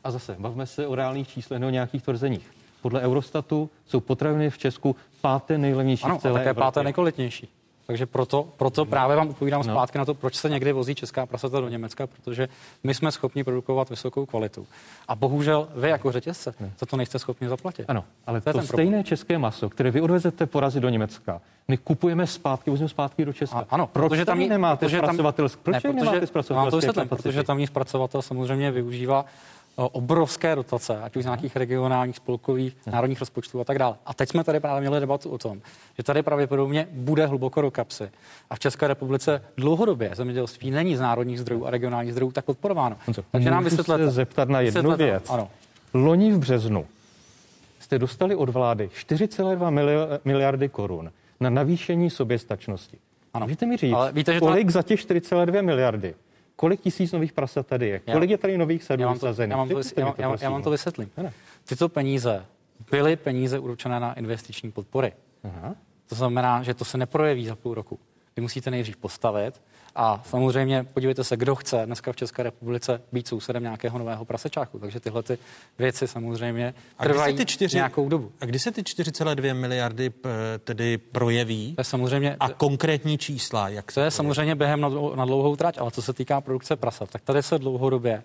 a 0.04 0.12
zase, 0.12 0.36
bavme 0.40 0.66
se 0.66 0.88
o 0.88 0.96
reálných 0.96 1.28
číslech 1.28 1.60
nebo 1.60 1.70
nějakých 1.70 2.04
tvrzeních 2.04 2.52
podle 2.86 3.02
Eurostatu 3.02 3.70
jsou 3.86 4.00
potraviny 4.00 4.50
v 4.50 4.58
Česku 4.58 4.96
páté 5.22 5.58
nejlevnější 5.58 6.04
ano, 6.04 6.18
v 6.18 6.22
celé 6.22 6.40
také 6.40 6.54
páté 6.54 6.84
nejkvalitnější. 6.84 7.50
Takže 7.88 8.06
proto, 8.06 8.48
proto 8.58 8.86
právě 8.86 9.16
vám 9.16 9.30
odpovídám 9.30 9.62
no. 9.68 9.74
zpátky 9.74 9.98
na 9.98 10.06
to, 10.06 10.14
proč 10.14 10.36
se 10.36 10.50
někdy 10.50 10.72
vozí 10.72 10.96
česká 10.96 11.26
prasata 11.26 11.60
do 11.60 11.70
Německa, 11.70 12.08
protože 12.08 12.48
my 12.84 12.94
jsme 12.94 13.12
schopni 13.12 13.44
produkovat 13.44 13.90
vysokou 13.90 14.26
kvalitu. 14.26 14.68
A 15.08 15.16
bohužel 15.16 15.68
vy 15.76 15.90
jako 15.90 16.12
řetězce 16.12 16.54
za 16.80 16.86
to 16.86 16.98
nejste 16.98 17.20
schopni 17.20 17.48
zaplatit. 17.48 17.86
Ano, 17.88 18.04
ale 18.28 18.42
to, 18.42 18.54
to 18.54 18.62
stejné 18.62 18.86
problém. 18.86 19.04
české 19.04 19.38
maso, 19.38 19.70
které 19.70 19.92
vy 19.92 20.02
odvezete 20.02 20.46
porazy 20.46 20.80
do 20.80 20.90
Německa, 20.90 21.42
my 21.68 21.78
kupujeme 21.78 22.28
zpátky, 22.28 22.72
vezmeme 22.72 22.90
zpátky 22.90 23.26
do 23.26 23.34
Česka. 23.34 23.60
A, 23.60 23.66
ano, 23.70 23.88
proč 23.88 24.10
protože 24.10 24.26
tam 24.26 24.40
nemáte 24.40 24.86
protože 24.86 24.98
zpracovatelské? 24.98 25.62
Proč 25.64 25.74
ne, 25.74 25.82
protože, 25.82 26.06
nemáte 26.06 26.28
zpracovatelské? 26.28 27.06
Protože 27.06 27.44
tamní 27.44 27.68
zpracovatel 27.68 28.22
samozřejmě 28.22 28.72
využívá 28.72 29.26
obrovské 29.76 30.56
dotace, 30.56 31.02
ať 31.02 31.16
už 31.16 31.24
z 31.24 31.26
nějakých 31.26 31.56
regionálních, 31.56 32.16
spolkových, 32.16 32.78
národních 32.88 33.20
rozpočtů 33.20 33.62
a 33.62 33.64
tak 33.64 33.80
dále. 33.80 33.96
A 34.06 34.14
teď 34.14 34.30
jsme 34.30 34.44
tady 34.44 34.60
právě 34.60 34.82
měli 34.82 35.00
debatu 35.00 35.30
o 35.30 35.38
tom, 35.38 35.62
že 35.98 36.04
tady 36.04 36.24
pravděpodobně 36.24 36.88
bude 36.92 37.26
hluboko 37.26 37.62
do 37.62 37.72
kapsy. 37.72 38.10
A 38.50 38.56
v 38.56 38.60
České 38.60 38.88
republice 38.88 39.42
dlouhodobě 39.58 40.12
zemědělství 40.14 40.72
není 40.72 40.96
z 40.96 41.00
národních 41.00 41.40
zdrojů 41.40 41.66
a 41.66 41.72
regionálních 41.72 42.12
zdrojů 42.12 42.32
tak 42.32 42.46
podporováno. 42.46 42.98
Takže 43.32 43.52
nám 43.52 43.64
vysvětlete. 43.64 44.06
se 44.06 44.12
zeptat 44.12 44.50
na 44.50 44.62
jednu 44.62 44.82
vysvětlete, 44.82 45.04
věc. 45.12 45.30
Ano. 45.30 45.50
Loni 45.94 46.32
v 46.32 46.40
březnu 46.40 46.86
jste 47.80 48.00
dostali 48.00 48.36
od 48.36 48.50
vlády 48.50 48.90
4,2 49.08 50.20
miliardy 50.26 50.70
korun 50.70 51.12
na 51.40 51.50
navýšení 51.50 52.10
soběstačnosti. 52.10 52.98
Ano. 53.34 53.46
Můžete 53.46 53.66
mi 53.66 53.78
říct, 53.78 53.94
Ale 53.94 54.12
víte, 54.12 54.34
že 54.34 54.40
kolik 54.40 54.68
to... 54.68 54.72
za 54.72 54.82
těch 54.82 55.00
4,2 55.00 55.66
miliardy 55.66 56.16
kolik 56.56 56.82
tisíc 56.82 57.12
nových 57.12 57.34
prasat 57.34 57.68
tady 57.68 57.88
je, 57.88 58.00
kolik 58.00 58.30
je 58.30 58.38
tady 58.38 58.58
nových 58.58 58.84
sadů 58.84 59.02
já 59.02 59.08
vám 59.08 59.20
to, 59.20 59.28
Já 59.28 59.58
vám 59.58 59.70
to, 59.70 59.80
já, 59.98 60.36
já, 60.42 60.50
vám 60.50 60.64
to 60.64 60.70
vysvětlím. 60.70 61.12
Tyto 61.66 61.90
peníze 61.90 62.46
byly 62.92 63.16
peníze 63.16 63.60
určené 63.60 64.00
na 64.00 64.14
investiční 64.14 64.72
podpory. 64.72 65.14
Aha. 65.44 65.76
To 66.10 66.16
znamená, 66.16 66.64
že 66.64 66.74
to 66.74 66.86
se 66.86 66.98
neprojeví 66.98 67.46
za 67.46 67.56
půl 67.56 67.74
roku. 67.74 68.00
Vy 68.36 68.42
musíte 68.42 68.72
nejdřív 68.72 68.98
postavit, 68.98 69.62
a 69.96 70.24
samozřejmě 70.26 70.84
podívejte 70.94 71.24
se, 71.24 71.38
kdo 71.38 71.56
chce 71.56 71.86
dneska 71.86 72.12
v 72.12 72.16
České 72.16 72.44
republice 72.44 73.02
být 73.12 73.28
sousedem 73.28 73.64
nějakého 73.64 74.00
nového 74.00 74.26
prasečáku. 74.26 74.80
Takže 74.80 75.00
tyhle 75.00 75.24
ty 75.24 75.38
věci 75.80 76.08
samozřejmě 76.08 76.74
trvají 77.04 77.36
ty 77.36 77.46
čtyři, 77.46 77.76
nějakou 77.76 78.10
dobu. 78.10 78.32
A 78.42 78.46
kdy 78.46 78.60
se 78.60 78.72
ty 78.72 78.82
4,2 78.82 79.56
miliardy 79.56 80.12
tedy 80.64 80.98
projeví? 80.98 81.76
To 81.76 81.82
je 81.82 81.86
samozřejmě, 81.86 82.36
a 82.40 82.50
konkrétní 82.50 83.18
čísla? 83.18 83.70
Jak 83.70 83.92
to 83.92 84.00
je 84.00 84.12
samozřejmě 84.12 84.56
během 84.56 84.82
na, 84.82 84.90
na 85.16 85.26
dlouhou 85.26 85.56
trať, 85.56 85.78
ale 85.78 85.92
co 85.92 86.02
se 86.02 86.14
týká 86.14 86.42
produkce 86.42 86.76
prasat, 86.76 87.10
tak 87.10 87.22
tady 87.22 87.44
se 87.44 87.60
dlouhodobě 87.60 88.24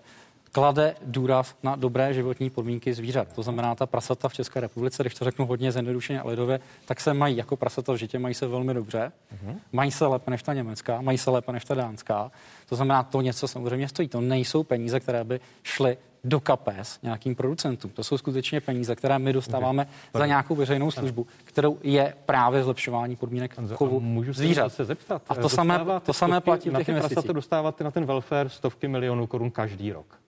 klade 0.51 0.95
důraz 1.05 1.55
na 1.63 1.75
dobré 1.75 2.13
životní 2.13 2.49
podmínky 2.49 2.93
zvířat. 2.93 3.33
To 3.33 3.43
znamená, 3.43 3.75
ta 3.75 3.85
prasata 3.85 4.29
v 4.29 4.33
České 4.33 4.59
republice, 4.59 5.03
když 5.03 5.15
to 5.15 5.25
řeknu 5.25 5.45
hodně 5.45 5.71
zjednodušeně 5.71 6.21
a 6.21 6.27
lidově, 6.27 6.59
tak 6.85 6.99
se 6.99 7.13
mají 7.13 7.37
jako 7.37 7.55
prasata 7.55 7.93
v 7.93 7.95
žitě, 7.95 8.19
mají 8.19 8.33
se 8.33 8.47
velmi 8.47 8.73
dobře, 8.73 9.11
uh-huh. 9.33 9.55
mají 9.71 9.91
se 9.91 10.05
lépe 10.05 10.31
než 10.31 10.43
ta 10.43 10.53
německá, 10.53 11.01
mají 11.01 11.17
se 11.17 11.31
lépe 11.31 11.51
než 11.51 11.65
ta 11.65 11.75
dánská. 11.75 12.31
To 12.69 12.75
znamená, 12.75 13.03
to 13.03 13.21
něco 13.21 13.47
samozřejmě 13.47 13.87
stojí. 13.87 14.07
To 14.07 14.21
nejsou 14.21 14.63
peníze, 14.63 14.99
které 14.99 15.23
by 15.23 15.39
šly 15.63 15.97
do 16.23 16.39
kapes 16.39 16.99
nějakým 17.03 17.35
producentům. 17.35 17.91
To 17.91 18.03
jsou 18.03 18.17
skutečně 18.17 18.61
peníze, 18.61 18.95
které 18.95 19.19
my 19.19 19.33
dostáváme 19.33 19.83
okay. 19.83 20.19
za 20.19 20.25
nějakou 20.25 20.55
veřejnou 20.55 20.91
službu, 20.91 21.27
kterou 21.43 21.77
je 21.83 22.13
právě 22.25 22.63
zlepšování 22.63 23.15
podmínek 23.15 23.55
chovu 23.73 23.99
můžu 23.99 24.33
zvířat. 24.33 24.73
se 24.73 24.85
zeptat. 24.85 25.21
A 25.29 25.35
to 25.35 25.49
samé, 25.49 25.79
to 26.05 26.13
samé 26.13 26.41
platí 26.41 26.69
v 26.69 26.77
těch 26.77 26.89
investicích. 26.89 27.31
dostáváte 27.31 27.83
na 27.83 27.91
ten 27.91 28.05
welfare 28.05 28.49
stovky 28.49 28.87
milionů 28.87 29.27
korun 29.27 29.51
každý 29.51 29.91
rok. 29.91 30.21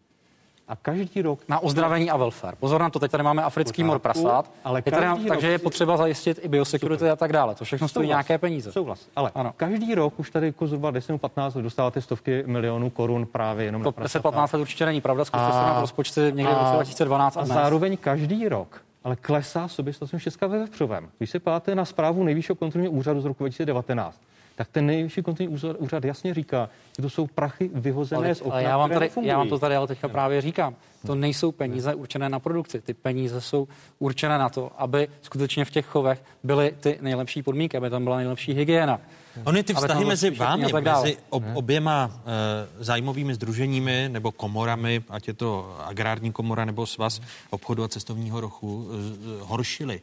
A 0.67 0.75
každý 0.75 1.21
rok... 1.21 1.39
Na 1.47 1.59
ozdravení 1.59 2.11
a 2.11 2.17
welfare. 2.17 2.57
Pozor 2.59 2.81
na 2.81 2.89
to, 2.89 2.99
teď 2.99 3.11
tady 3.11 3.23
máme 3.23 3.43
africký 3.43 3.83
mor 3.83 3.99
prasát, 3.99 4.51
ale 4.63 4.79
je 4.85 4.91
tady, 4.91 5.05
každý 5.05 5.25
takže 5.25 5.47
rok 5.47 5.51
je 5.51 5.59
potřeba 5.59 5.97
zajistit 5.97 6.39
i 6.41 6.47
biosecurity 6.47 6.99
Super. 6.99 7.11
a 7.11 7.15
tak 7.15 7.33
dále. 7.33 7.55
To 7.55 7.65
všechno 7.65 7.87
stojí 7.87 8.07
nějaké 8.07 8.37
peníze. 8.37 8.71
Souhlas. 8.71 9.07
Ale 9.15 9.31
ano. 9.35 9.53
každý 9.57 9.95
rok 9.95 10.19
už 10.19 10.31
tady 10.31 10.45
jako 10.45 10.67
zhruba 10.67 10.91
10 10.91 11.11
nebo 11.11 11.19
15 11.19 11.55
let 11.55 11.61
dostáváte 11.61 12.01
stovky 12.01 12.43
milionů 12.47 12.89
korun 12.89 13.25
právě 13.25 13.65
jenom 13.65 13.83
na 13.83 13.91
To 13.91 14.01
10-15 14.01 14.53
let 14.53 14.61
určitě 14.61 14.85
není 14.85 15.01
pravda, 15.01 15.25
zkuste 15.25 15.47
se 15.47 15.57
na 15.57 15.81
rozpočty 15.81 16.21
někde 16.21 16.53
v 16.53 16.57
roce 16.57 16.73
2012 16.73 17.37
a 17.37 17.41
a 17.43 17.45
zároveň 17.45 17.97
každý 17.97 18.47
rok 18.49 18.81
ale 19.03 19.15
klesá 19.15 19.67
soběstačnost 19.67 20.23
Česka 20.23 20.47
ve 20.47 20.59
vepřovém. 20.59 21.09
Když 21.17 21.29
se 21.29 21.39
páte 21.39 21.75
na 21.75 21.85
zprávu 21.85 22.23
nejvyššího 22.23 22.55
kontrolního 22.55 22.93
úřadu 22.93 23.21
z 23.21 23.25
roku 23.25 23.43
2019, 23.43 24.21
tak 24.55 24.67
ten 24.67 24.85
nejvyšší 24.85 25.21
kontrolní 25.21 25.53
úřad, 25.53 25.75
úřad 25.79 26.05
jasně 26.05 26.33
říká, 26.33 26.69
že 26.97 27.01
to 27.01 27.09
jsou 27.09 27.27
prachy 27.27 27.69
vyhozené 27.73 28.25
Ale, 28.25 28.35
z 28.35 28.41
okna, 28.41 28.53
ale 28.53 28.63
já, 28.63 28.77
vám 28.77 28.89
které 28.89 29.09
tady, 29.09 29.27
já 29.27 29.37
vám 29.37 29.49
to 29.49 29.59
tady 29.59 29.75
ale 29.75 29.87
teďka 29.87 30.07
právě 30.07 30.41
říkám. 30.41 30.75
To 31.07 31.15
nejsou 31.15 31.51
peníze 31.51 31.95
určené 31.95 32.29
na 32.29 32.39
produkci. 32.39 32.81
Ty 32.81 32.93
peníze 32.93 33.41
jsou 33.41 33.67
určené 33.99 34.37
na 34.37 34.49
to, 34.49 34.71
aby 34.77 35.07
skutečně 35.21 35.65
v 35.65 35.71
těch 35.71 35.85
chovech 35.85 36.23
byly 36.43 36.75
ty 36.79 36.97
nejlepší 37.01 37.43
podmínky, 37.43 37.77
aby 37.77 37.89
tam 37.89 38.03
byla 38.03 38.17
nejlepší 38.17 38.53
hygiena. 38.53 38.99
Ony 39.43 39.63
ty 39.63 39.73
vztahy 39.73 40.05
mezi 40.05 40.29
vámi, 40.29 40.65
mezi 40.81 41.17
ob, 41.29 41.43
oběma 41.53 42.11
e, 42.11 42.83
zájmovými 42.83 43.35
združeními 43.35 44.09
nebo 44.11 44.31
komorami, 44.31 45.03
ať 45.09 45.27
je 45.27 45.33
to 45.33 45.75
agrární 45.85 46.31
komora 46.31 46.65
nebo 46.65 46.85
svaz 46.85 47.21
obchodu 47.49 47.83
a 47.83 47.87
cestovního 47.87 48.41
ruchu, 48.41 48.87
e, 48.89 49.43
horšily 49.43 50.01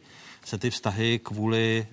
se 0.50 0.58
ty 0.58 0.70
vztahy 0.70 1.20
kvůli 1.22 1.86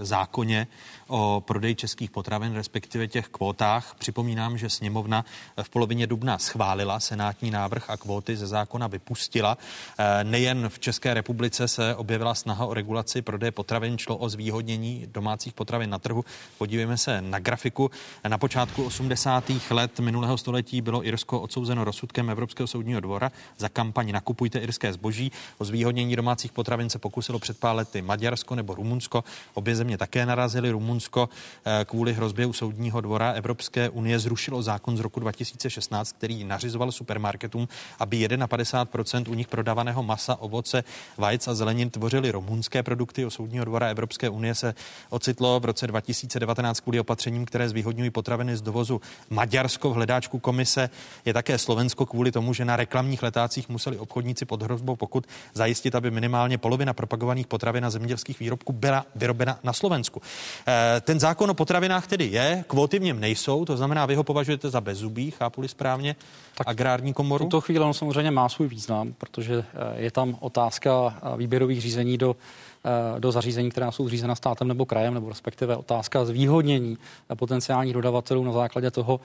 e, 0.00 0.04
zákoně 0.04 0.66
o 1.06 1.42
prodeji 1.46 1.74
českých 1.74 2.10
potravin, 2.10 2.54
respektive 2.54 3.08
těch 3.08 3.28
kvótách. 3.28 3.94
Připomínám, 3.98 4.58
že 4.58 4.70
sněmovna 4.70 5.24
v 5.62 5.68
polovině 5.68 6.06
dubna 6.06 6.38
schválila 6.38 7.00
senátní 7.00 7.50
návrh 7.50 7.90
a 7.90 7.96
kvóty 7.96 8.36
ze 8.36 8.46
zákona 8.46 8.86
vypustila. 8.86 9.58
E, 9.98 10.24
nejen 10.24 10.68
v 10.68 10.78
České 10.78 11.14
republice 11.14 11.68
se 11.68 11.94
objevila 11.94 12.34
snaha 12.34 12.66
o 12.66 12.74
regulaci 12.74 13.22
prodeje 13.22 13.50
potravin, 13.50 13.98
šlo 13.98 14.16
o 14.16 14.28
zvýhodnění 14.28 15.06
domácích 15.12 15.52
potravin 15.52 15.90
na 15.90 15.98
trhu. 15.98 16.24
Podívejme 16.58 16.96
se 16.96 17.22
na 17.22 17.38
grafiku. 17.38 17.90
Na 18.28 18.38
počátku 18.38 18.84
80. 18.84 19.50
let 19.70 20.00
minulého 20.00 20.38
století 20.38 20.80
bylo 20.80 21.06
Irsko 21.06 21.40
odsouzeno 21.40 21.84
rozsudkem 21.84 22.30
Evropského 22.30 22.66
soudního 22.66 23.00
dvora 23.00 23.32
za 23.58 23.68
kampaň 23.68 24.12
Nakupujte 24.12 24.58
irské 24.58 24.92
zboží. 24.92 25.32
O 25.58 25.64
zvýhodnění 25.64 26.16
domácích 26.16 26.52
potravin 26.52 26.90
se 26.90 26.98
pokusilo 26.98 27.38
před 27.38 27.58
pár 27.58 27.76
lety 27.76 28.03
Maďarsko 28.04 28.54
nebo 28.54 28.74
Rumunsko. 28.74 29.24
Obě 29.54 29.76
země 29.76 29.98
také 29.98 30.26
narazily. 30.26 30.70
Rumunsko 30.70 31.28
eh, 31.64 31.84
kvůli 31.84 32.12
hrozbě 32.12 32.46
u 32.46 32.52
soudního 32.52 33.00
dvora 33.00 33.32
Evropské 33.32 33.88
unie 33.88 34.18
zrušilo 34.18 34.62
zákon 34.62 34.96
z 34.96 35.00
roku 35.00 35.20
2016, 35.20 36.12
který 36.12 36.44
nařizoval 36.44 36.92
supermarketům, 36.92 37.68
aby 37.98 38.28
51% 38.28 39.30
u 39.30 39.34
nich 39.34 39.48
prodávaného 39.48 40.02
masa, 40.02 40.36
ovoce, 40.36 40.84
vajec 41.18 41.48
a 41.48 41.54
zelenin 41.54 41.90
tvořily 41.90 42.30
rumunské 42.30 42.82
produkty. 42.82 43.26
O 43.26 43.30
soudního 43.30 43.64
dvora 43.64 43.88
Evropské 43.88 44.28
unie 44.28 44.54
se 44.54 44.74
ocitlo 45.10 45.60
v 45.60 45.64
roce 45.64 45.86
2019 45.86 46.80
kvůli 46.80 47.00
opatřením, 47.00 47.44
které 47.44 47.68
zvýhodňují 47.68 48.10
potraviny 48.10 48.56
z 48.56 48.62
dovozu 48.62 49.00
Maďarsko 49.30 49.90
v 49.90 49.94
hledáčku 49.94 50.38
komise. 50.38 50.90
Je 51.24 51.32
také 51.32 51.58
Slovensko 51.58 52.06
kvůli 52.06 52.32
tomu, 52.32 52.54
že 52.54 52.64
na 52.64 52.76
reklamních 52.76 53.22
letácích 53.22 53.68
museli 53.68 53.98
obchodníci 53.98 54.44
pod 54.44 54.62
hrozbou 54.62 54.96
pokud 54.96 55.26
zajistit, 55.54 55.94
aby 55.94 56.10
minimálně 56.10 56.58
polovina 56.58 56.92
propagovaných 56.92 57.46
potravin 57.46 57.83
a 57.86 57.90
zemědělských 57.90 58.40
výrobků 58.40 58.72
byla 58.72 59.06
vyrobena 59.14 59.58
na 59.62 59.72
Slovensku. 59.72 60.22
Eh, 60.66 61.00
Ten 61.00 61.20
zákon 61.20 61.50
o 61.50 61.54
potravinách 61.54 62.06
tedy 62.06 62.24
je, 62.24 62.64
kvóty 62.68 62.98
v 62.98 63.02
něm 63.02 63.20
nejsou, 63.20 63.64
to 63.64 63.76
znamená, 63.76 64.06
vy 64.06 64.14
ho 64.14 64.24
považujete 64.24 64.70
za 64.70 64.80
bezzubý, 64.80 65.30
chápu-li 65.30 65.68
správně, 65.68 66.16
tak 66.54 66.68
agrární 66.68 67.12
komoru? 67.12 67.44
V 67.44 67.48
tuto 67.48 67.60
chvíli 67.60 67.84
on 67.84 67.94
samozřejmě 67.94 68.30
má 68.30 68.48
svůj 68.48 68.68
význam, 68.68 69.14
protože 69.18 69.54
eh, 69.58 70.02
je 70.02 70.10
tam 70.10 70.36
otázka 70.40 70.90
eh, 71.16 71.36
výběrových 71.36 71.80
řízení 71.80 72.18
do 72.18 72.36
do 73.18 73.32
zařízení, 73.32 73.70
která 73.70 73.90
jsou 73.90 74.08
řízena 74.08 74.34
státem 74.34 74.68
nebo 74.68 74.86
krajem, 74.86 75.14
nebo 75.14 75.28
respektive 75.28 75.76
otázka 75.76 76.24
zvýhodnění 76.24 76.98
potenciálních 77.34 77.94
dodavatelů 77.94 78.44
na 78.44 78.52
základě 78.52 78.90
toho, 78.90 79.20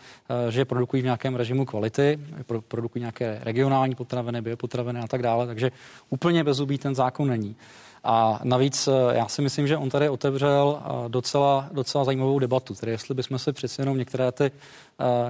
že 0.50 0.66
produkují 0.66 1.02
v 1.02 1.06
nějakém 1.06 1.36
režimu 1.36 1.66
kvality, 1.66 2.20
pro- 2.46 2.62
produkují 2.62 3.00
nějaké 3.00 3.40
regionální 3.44 3.96
potraviny, 3.96 4.42
biopotraviny 4.42 5.00
a 5.00 5.08
tak 5.08 5.22
dále, 5.22 5.48
takže 5.48 5.72
úplně 6.10 6.44
bezubý 6.44 6.78
ten 6.78 6.96
zákon 6.96 7.28
není. 7.28 7.56
A 8.04 8.40
navíc 8.44 8.88
eh, 8.88 8.92
já 9.18 9.28
si 9.28 9.42
myslím, 9.42 9.68
že 9.68 9.78
on 9.78 9.90
tady 9.90 10.10
otevřel 10.10 10.82
eh, 10.82 11.10
docela, 11.10 11.70
docela 11.72 12.04
zajímavou 12.04 12.40
debatu, 12.40 12.76
tedy 12.76 12.92
jestli 12.92 13.16
bychom 13.16 13.40
si 13.40 13.54
přeci 13.54 13.82
jenom 13.82 13.98
některé 13.98 14.32
ty, 14.32 14.52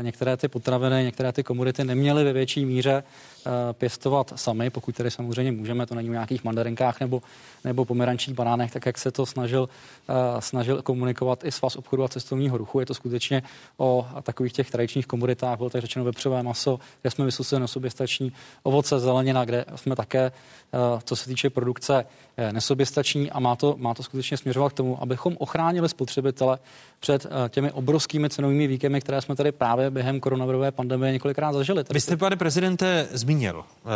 některé 0.02 0.38
ty 0.38 0.48
potraviny, 0.48 1.04
některé 1.04 1.32
ty 1.32 1.44
komodity 1.44 1.84
neměly 1.84 2.24
ve 2.24 2.34
větší 2.34 2.66
míře 2.66 3.04
eh, 3.04 3.52
pěstovat 3.74 4.34
sami, 4.36 4.70
pokud 4.70 4.96
tedy 4.96 5.12
samozřejmě 5.12 5.52
můžeme, 5.52 5.86
to 5.86 5.96
není 5.96 6.10
o 6.10 6.14
nějakých 6.14 6.44
mandarinkách 6.44 7.00
nebo, 7.00 7.22
nebo 7.64 7.86
pomerančních 7.86 8.36
banánech, 8.36 8.72
tak 8.72 8.86
jak 8.86 8.98
se 8.98 9.12
to 9.12 9.26
snažil, 9.26 9.70
eh, 10.10 10.42
snažil 10.42 10.82
komunikovat 10.82 11.44
i 11.44 11.52
svaz 11.52 11.76
obchodu 11.76 12.04
a 12.04 12.08
cestovního 12.08 12.58
ruchu. 12.58 12.80
Je 12.80 12.86
to 12.86 12.94
skutečně 12.94 13.44
o 13.78 14.08
takových 14.24 14.54
těch 14.54 14.72
tradičních 14.72 15.08
komoditách, 15.08 15.58
bylo 15.58 15.70
tak 15.70 15.82
řečeno 15.82 16.06
vepřové 16.06 16.44
maso, 16.44 16.80
kde 17.02 17.12
jsme 17.12 17.26
vysoce 17.26 17.60
nesoběstační, 17.60 18.32
ovoce, 18.64 19.00
zelenina, 19.00 19.46
kde 19.46 19.66
jsme 19.76 19.96
také, 19.96 20.22
eh, 20.22 20.78
co 21.04 21.16
se 21.16 21.26
týče 21.26 21.50
produkce, 21.50 22.06
nesoběstační 22.52 23.32
a 23.32 23.40
má 23.40 23.56
to, 23.56 23.76
má 23.78 23.94
to 23.94 24.04
skutečně 24.04 24.38
směřovat 24.38 24.74
k 24.74 24.76
tomu, 24.76 25.02
abychom 25.02 25.36
ochránili 25.40 25.90
spotřebitele 25.90 26.60
před 27.00 27.26
eh, 27.26 27.50
těmi 27.50 27.72
obrovskými 27.72 28.30
cenovými 28.30 28.68
výkymy, 28.68 29.02
které 29.02 29.22
jsme 29.22 29.36
tady 29.36 29.52
právě 29.52 29.90
během 29.92 30.20
koronavirové 30.20 30.72
pandemie 30.72 31.14
několikrát 31.14 31.54
zažili. 31.54 31.84
Vy 31.94 32.02
jste, 32.02 32.18
pane 32.18 32.36
prezidente, 32.36 33.08
zmínil 33.12 33.64
eh, 33.66 33.90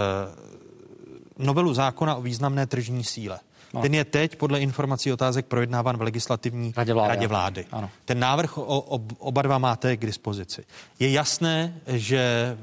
novelu 1.38 1.74
zákona 1.74 2.16
o 2.16 2.22
významné 2.22 2.68
tržní 2.68 3.04
síle. 3.04 3.40
No. 3.74 3.82
Ten 3.82 3.94
je 3.94 4.06
teď 4.06 4.36
podle 4.36 4.60
informací 4.60 5.12
otázek 5.12 5.46
projednáván 5.46 5.98
v 5.98 6.02
legislativní 6.02 6.74
Radě 6.78 6.94
vlády. 6.94 7.10
radě 7.10 7.28
vlády. 7.28 7.66
Ano. 7.72 7.90
Ten 8.06 8.20
návrh 8.20 8.58
o, 8.58 8.64
o, 8.64 9.00
oba 9.18 9.42
dva 9.42 9.58
máte 9.58 9.98
k 9.98 10.06
dispozici. 10.06 10.64
Je 11.00 11.12
jasné, 11.12 11.74
že, 11.88 12.58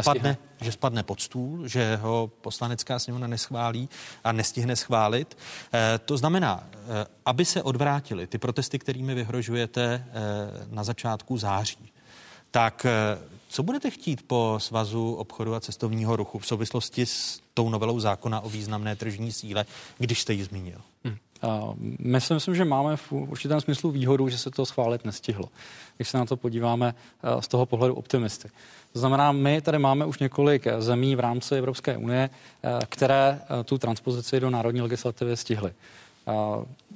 spadne, 0.00 0.36
že 0.60 0.72
spadne 0.72 1.02
pod 1.02 1.20
stůl, 1.20 1.68
že 1.68 1.96
ho 1.96 2.30
poslanecká 2.40 2.98
sněmovna 2.98 3.26
neschválí 3.26 3.88
a 4.24 4.32
nestihne 4.32 4.76
schválit. 4.76 5.38
Eh, 5.72 5.98
to 5.98 6.16
znamená, 6.16 6.64
eh, 6.74 7.06
aby 7.26 7.44
se 7.44 7.62
odvrátili 7.62 8.26
ty 8.26 8.38
protesty, 8.38 8.78
kterými 8.78 9.14
vyhrožujete 9.14 9.82
eh, 9.84 10.22
na 10.70 10.84
začátku 10.84 11.38
září, 11.38 11.92
tak 12.50 12.86
co 13.52 13.62
budete 13.62 13.90
chtít 13.90 14.22
po 14.26 14.54
Svazu 14.58 15.14
obchodu 15.14 15.54
a 15.54 15.60
cestovního 15.60 16.16
ruchu 16.16 16.38
v 16.38 16.46
souvislosti 16.46 17.06
s 17.06 17.40
tou 17.54 17.70
novelou 17.70 18.00
zákona 18.00 18.40
o 18.40 18.50
významné 18.50 18.96
tržní 18.96 19.32
síle, 19.32 19.64
když 19.98 20.20
jste 20.20 20.32
ji 20.32 20.44
zmínil? 20.44 20.78
My 21.98 22.20
si 22.20 22.34
myslím, 22.34 22.54
že 22.54 22.64
máme 22.64 22.96
v 22.96 23.12
určitém 23.12 23.60
smyslu 23.60 23.90
výhodu, 23.90 24.28
že 24.28 24.38
se 24.38 24.50
to 24.50 24.66
schválit 24.66 25.04
nestihlo. 25.04 25.48
Když 25.96 26.08
se 26.08 26.18
na 26.18 26.24
to 26.24 26.36
podíváme 26.36 26.94
eh, 26.94 27.42
z 27.42 27.48
toho 27.48 27.66
pohledu 27.66 27.94
optimisty. 27.94 28.48
To 28.92 28.98
znamená, 28.98 29.32
my 29.32 29.60
tady 29.60 29.78
máme 29.78 30.06
už 30.06 30.18
několik 30.18 30.66
zemí 30.78 31.16
v 31.16 31.20
rámci 31.20 31.54
Evropské 31.54 31.96
unie, 31.96 32.30
eh, 32.62 32.78
které 32.88 33.40
eh, 33.40 33.64
tu 33.64 33.78
transpozici 33.78 34.40
do 34.40 34.50
národní 34.50 34.80
legislativy 34.80 35.36
stihly. 35.36 35.72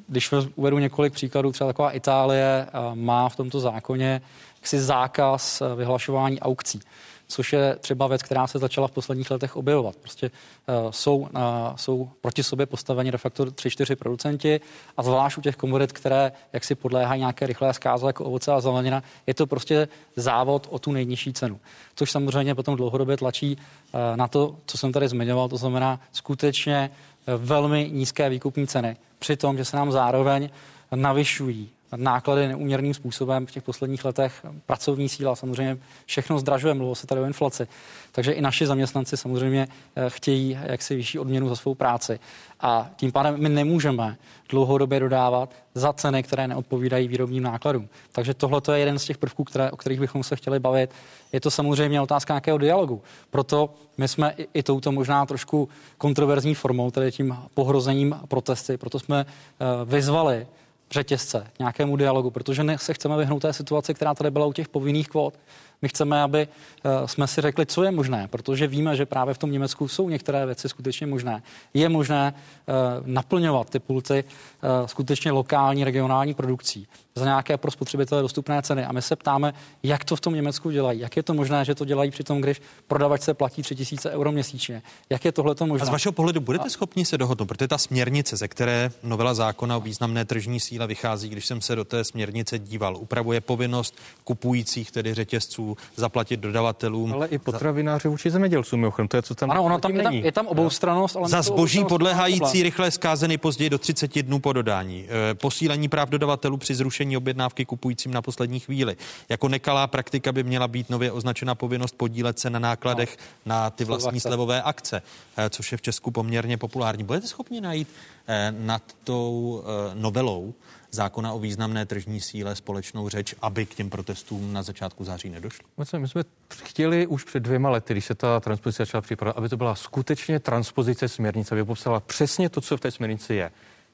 Když 0.08 0.32
uvedu 0.54 0.78
několik 0.78 1.12
příkladů, 1.12 1.52
třeba 1.52 1.68
taková 1.68 1.90
Itálie 1.90 2.66
má 2.94 3.28
v 3.28 3.36
tomto 3.36 3.60
zákoně 3.60 4.20
jaksi 4.66 4.80
zákaz 4.80 5.60
eh, 5.60 5.74
vyhlašování 5.74 6.40
aukcí 6.40 6.80
což 7.28 7.52
je 7.52 7.76
třeba 7.80 8.06
věc, 8.06 8.22
která 8.22 8.47
se 8.47 8.59
začala 8.59 8.88
v 8.88 8.90
posledních 8.90 9.30
letech 9.30 9.56
objevovat. 9.56 9.97
Prostě 9.97 10.30
uh, 10.30 10.90
jsou, 10.90 11.16
uh, 11.16 11.28
jsou 11.76 12.10
proti 12.20 12.43
sobě 12.43 12.66
postaveni 12.66 13.12
de 13.12 13.18
facto 13.18 13.44
3-4 13.44 13.97
producenti 13.97 14.60
a 14.97 15.02
zvlášť 15.02 15.38
u 15.38 15.40
těch 15.40 15.56
komodit, 15.56 15.93
které 15.93 16.32
jaksi 16.52 16.74
podléhají 16.74 17.20
nějaké 17.20 17.47
rychlé 17.47 17.74
zkáze 17.74 18.06
jako 18.06 18.24
ovoce 18.24 18.52
a 18.52 18.60
zelenina, 18.60 19.02
je 19.26 19.34
to 19.34 19.47
prostě 19.47 19.88
závod 20.16 20.66
o 20.70 20.78
tu 20.78 20.93
nejnižší 20.93 21.32
cenu. 21.32 21.60
Což 21.94 22.10
samozřejmě 22.10 22.55
potom 22.55 22.76
dlouhodobě 22.76 23.16
tlačí 23.16 23.56
uh, 23.56 24.16
na 24.16 24.28
to, 24.28 24.56
co 24.66 24.78
jsem 24.78 24.93
tady 24.93 25.09
zmiňoval, 25.09 25.48
to 25.48 25.56
znamená 25.56 26.01
skutečně 26.12 26.90
velmi 27.26 27.90
nízké 27.93 28.28
výkupní 28.28 28.66
ceny. 28.66 28.97
Při 29.18 29.36
tom, 29.36 29.56
že 29.56 29.64
se 29.64 29.76
nám 29.76 29.93
zároveň 29.93 30.51
navyšují 30.94 31.70
náklady 31.96 32.48
neuměrným 32.48 32.94
způsobem 32.94 33.46
v 33.46 33.50
těch 33.50 33.62
posledních 33.62 34.04
letech. 34.04 34.46
Pracovní 34.66 35.08
síla 35.08 35.36
samozřejmě 35.36 35.78
všechno 36.06 36.38
zdražuje, 36.38 36.74
mluvilo 36.74 36.94
se 36.94 37.06
tady 37.06 37.20
o 37.20 37.24
inflaci. 37.24 37.68
Takže 38.12 38.32
i 38.32 38.40
naši 38.40 38.66
zaměstnanci 38.66 39.16
samozřejmě 39.16 39.68
eh, 39.96 40.10
chtějí 40.10 40.58
jaksi 40.62 40.96
vyšší 40.96 41.18
odměnu 41.18 41.48
za 41.48 41.56
svou 41.56 41.74
práci. 41.74 42.20
A 42.60 42.90
tím 42.96 43.12
pádem 43.12 43.34
my 43.38 43.48
nemůžeme 43.48 44.16
dlouhodobě 44.48 45.00
dodávat 45.00 45.50
za 45.74 45.92
ceny, 45.92 46.22
které 46.22 46.48
neodpovídají 46.48 47.08
výrobním 47.08 47.42
nákladům. 47.42 47.88
Takže 48.12 48.34
tohle 48.34 48.60
je 48.72 48.78
jeden 48.78 48.98
z 48.98 49.04
těch 49.04 49.18
prvků, 49.18 49.44
které, 49.44 49.70
o 49.70 49.76
kterých 49.76 50.00
bychom 50.00 50.24
se 50.24 50.36
chtěli 50.36 50.58
bavit. 50.58 50.90
Je 51.32 51.40
to 51.40 51.50
samozřejmě 51.50 52.00
otázka 52.00 52.34
nějakého 52.34 52.58
dialogu. 52.58 53.02
Proto 53.30 53.74
my 53.98 54.08
jsme 54.08 54.34
i, 54.36 54.48
i 54.54 54.62
touto 54.62 54.92
možná 54.92 55.26
trošku 55.26 55.68
kontroverzní 55.98 56.54
formou, 56.54 56.90
tedy 56.90 57.12
tím 57.12 57.36
pohrozením 57.54 58.16
protesty, 58.28 58.76
proto 58.76 58.98
jsme 58.98 59.24
uh, 59.24 59.90
vyzvali 59.90 60.46
řetězce, 60.90 61.46
k 61.52 61.58
nějakému 61.58 61.96
dialogu, 61.96 62.30
protože 62.30 62.64
ne, 62.64 62.78
se 62.78 62.94
chceme 62.94 63.16
vyhnout 63.16 63.42
té 63.42 63.52
situaci, 63.52 63.94
která 63.94 64.14
tady 64.14 64.30
byla 64.30 64.46
u 64.46 64.52
těch 64.52 64.68
povinných 64.68 65.08
kvót. 65.08 65.34
My 65.82 65.88
chceme, 65.88 66.22
aby 66.22 66.48
eh, 66.48 67.08
jsme 67.08 67.26
si 67.26 67.40
řekli, 67.40 67.66
co 67.66 67.82
je 67.82 67.90
možné, 67.90 68.28
protože 68.28 68.66
víme, 68.66 68.96
že 68.96 69.06
právě 69.06 69.34
v 69.34 69.38
tom 69.38 69.52
Německu 69.52 69.88
jsou 69.88 70.08
některé 70.08 70.46
věci 70.46 70.68
skutečně 70.68 71.06
možné. 71.06 71.42
Je 71.74 71.88
možné 71.88 72.34
eh, 72.34 72.72
naplňovat 73.04 73.70
ty 73.70 73.78
pulty 73.78 74.24
eh, 74.24 74.88
skutečně 74.88 75.32
lokální, 75.32 75.84
regionální 75.84 76.34
produkcí 76.34 76.86
za 77.16 77.24
nějaké 77.24 77.56
pro 77.56 77.70
spotřebitele 77.70 78.22
dostupné 78.22 78.62
ceny. 78.62 78.84
A 78.84 78.93
my 78.93 79.02
se 79.02 79.16
ptáme, 79.16 79.55
jak 79.82 80.05
to 80.05 80.16
v 80.16 80.20
tom 80.20 80.34
Německu 80.34 80.70
dělají. 80.70 81.01
Jak 81.01 81.16
je 81.16 81.22
to 81.22 81.34
možné, 81.34 81.64
že 81.64 81.74
to 81.74 81.84
dělají 81.84 82.10
při 82.10 82.24
tom, 82.24 82.40
když 82.40 82.62
prodavač 82.86 83.22
se 83.22 83.34
platí 83.34 83.62
3000 83.62 84.10
euro 84.10 84.32
měsíčně? 84.32 84.82
Jak 85.10 85.24
je 85.24 85.32
tohle 85.32 85.55
to 85.55 85.66
možné? 85.66 85.82
A 85.82 85.86
z 85.86 85.88
vašeho 85.88 86.12
pohledu 86.12 86.40
budete 86.40 86.70
schopni 86.70 87.05
se 87.05 87.18
dohodnout, 87.18 87.47
protože 87.47 87.68
ta 87.68 87.78
směrnice, 87.78 88.36
ze 88.36 88.48
které 88.48 88.90
novela 89.02 89.34
zákona 89.34 89.76
o 89.76 89.80
významné 89.80 90.24
tržní 90.24 90.60
síle 90.60 90.86
vychází, 90.86 91.28
když 91.28 91.47
jsem 91.47 91.60
se 91.60 91.76
do 91.76 91.84
té 91.84 92.05
směrnice 92.05 92.59
díval, 92.59 92.97
upravuje 92.97 93.40
povinnost 93.40 93.94
kupujících, 94.24 94.90
tedy 94.90 95.14
řetězců, 95.14 95.76
zaplatit 95.97 96.40
dodavatelům. 96.40 97.12
Ale 97.12 97.28
i 97.28 97.38
potravináři 97.38 98.09
vůči 98.09 98.30
zemědělcům, 98.30 98.80
mimochodem, 98.80 99.09
to 99.09 99.16
je, 99.16 99.22
co 99.22 99.34
tam 99.34 99.51
Ano, 99.51 99.64
ono 99.64 99.78
tam 99.78 99.97
je, 99.97 100.02
tam, 100.02 100.14
je 100.14 100.32
tam 100.32 100.47
oboustranost, 100.47 101.16
ale 101.16 101.28
Za 101.28 101.43
zboží 101.43 101.84
podléhající 101.84 102.62
rychle 102.62 102.90
zkázeny 102.90 103.38
později 103.38 103.70
do 103.70 103.78
30 103.78 104.22
dnů 104.22 104.38
po 104.38 104.52
dodání. 104.52 105.09
E, 105.30 105.34
Posílení 105.34 105.88
práv 105.88 106.09
dodavatelů 106.09 106.56
při 106.56 106.74
zrušení 106.74 107.05
objednávky 107.14 107.64
kupujícím 107.64 108.12
na 108.12 108.22
poslední 108.22 108.60
chvíli. 108.60 108.96
Jako 109.28 109.48
nekalá 109.48 109.86
praktika 109.86 110.32
by 110.32 110.42
měla 110.42 110.68
být 110.68 110.90
nově 110.90 111.12
označena 111.12 111.54
povinnost 111.54 111.94
podílet 111.96 112.38
se 112.38 112.50
na 112.50 112.58
nákladech 112.58 113.16
no. 113.18 113.50
na 113.50 113.70
ty 113.70 113.84
vlastní 113.84 114.20
slevové 114.20 114.62
akce, 114.62 115.02
e, 115.36 115.50
což 115.50 115.72
je 115.72 115.78
v 115.78 115.82
Česku 115.82 116.10
poměrně 116.10 116.56
populární. 116.56 117.04
Budete 117.04 117.26
schopni 117.26 117.60
najít 117.60 117.88
e, 118.26 118.54
nad 118.58 118.82
tou 119.04 119.62
e, 119.62 119.94
novelou 119.94 120.54
zákona 120.90 121.32
o 121.32 121.38
významné 121.38 121.86
tržní 121.86 122.20
síle 122.20 122.56
společnou 122.56 123.08
řeč, 123.08 123.34
aby 123.42 123.66
k 123.66 123.74
těm 123.74 123.90
protestům 123.90 124.52
na 124.52 124.62
začátku 124.62 125.04
září 125.04 125.28
nedošlo? 125.28 125.68
My 125.98 126.08
jsme 126.08 126.22
chtěli 126.64 127.06
už 127.06 127.24
před 127.24 127.40
dvěma 127.40 127.70
lety, 127.70 127.94
když 127.94 128.04
se 128.04 128.14
ta 128.14 128.40
transpozice 128.40 128.82
začala 128.82 129.00
připravovat, 129.00 129.38
aby 129.38 129.48
to 129.48 129.56
byla 129.56 129.74
skutečně 129.74 130.40
transpozice 130.40 131.08
směrnice, 131.08 131.54
aby 131.54 131.64
popsala 131.64 132.00
přesně 132.00 132.48
to, 132.48 132.60
co 132.60 132.76
v 132.76 132.80
té 132.80 132.90
směrnici 132.90 133.34
je. 133.34 133.50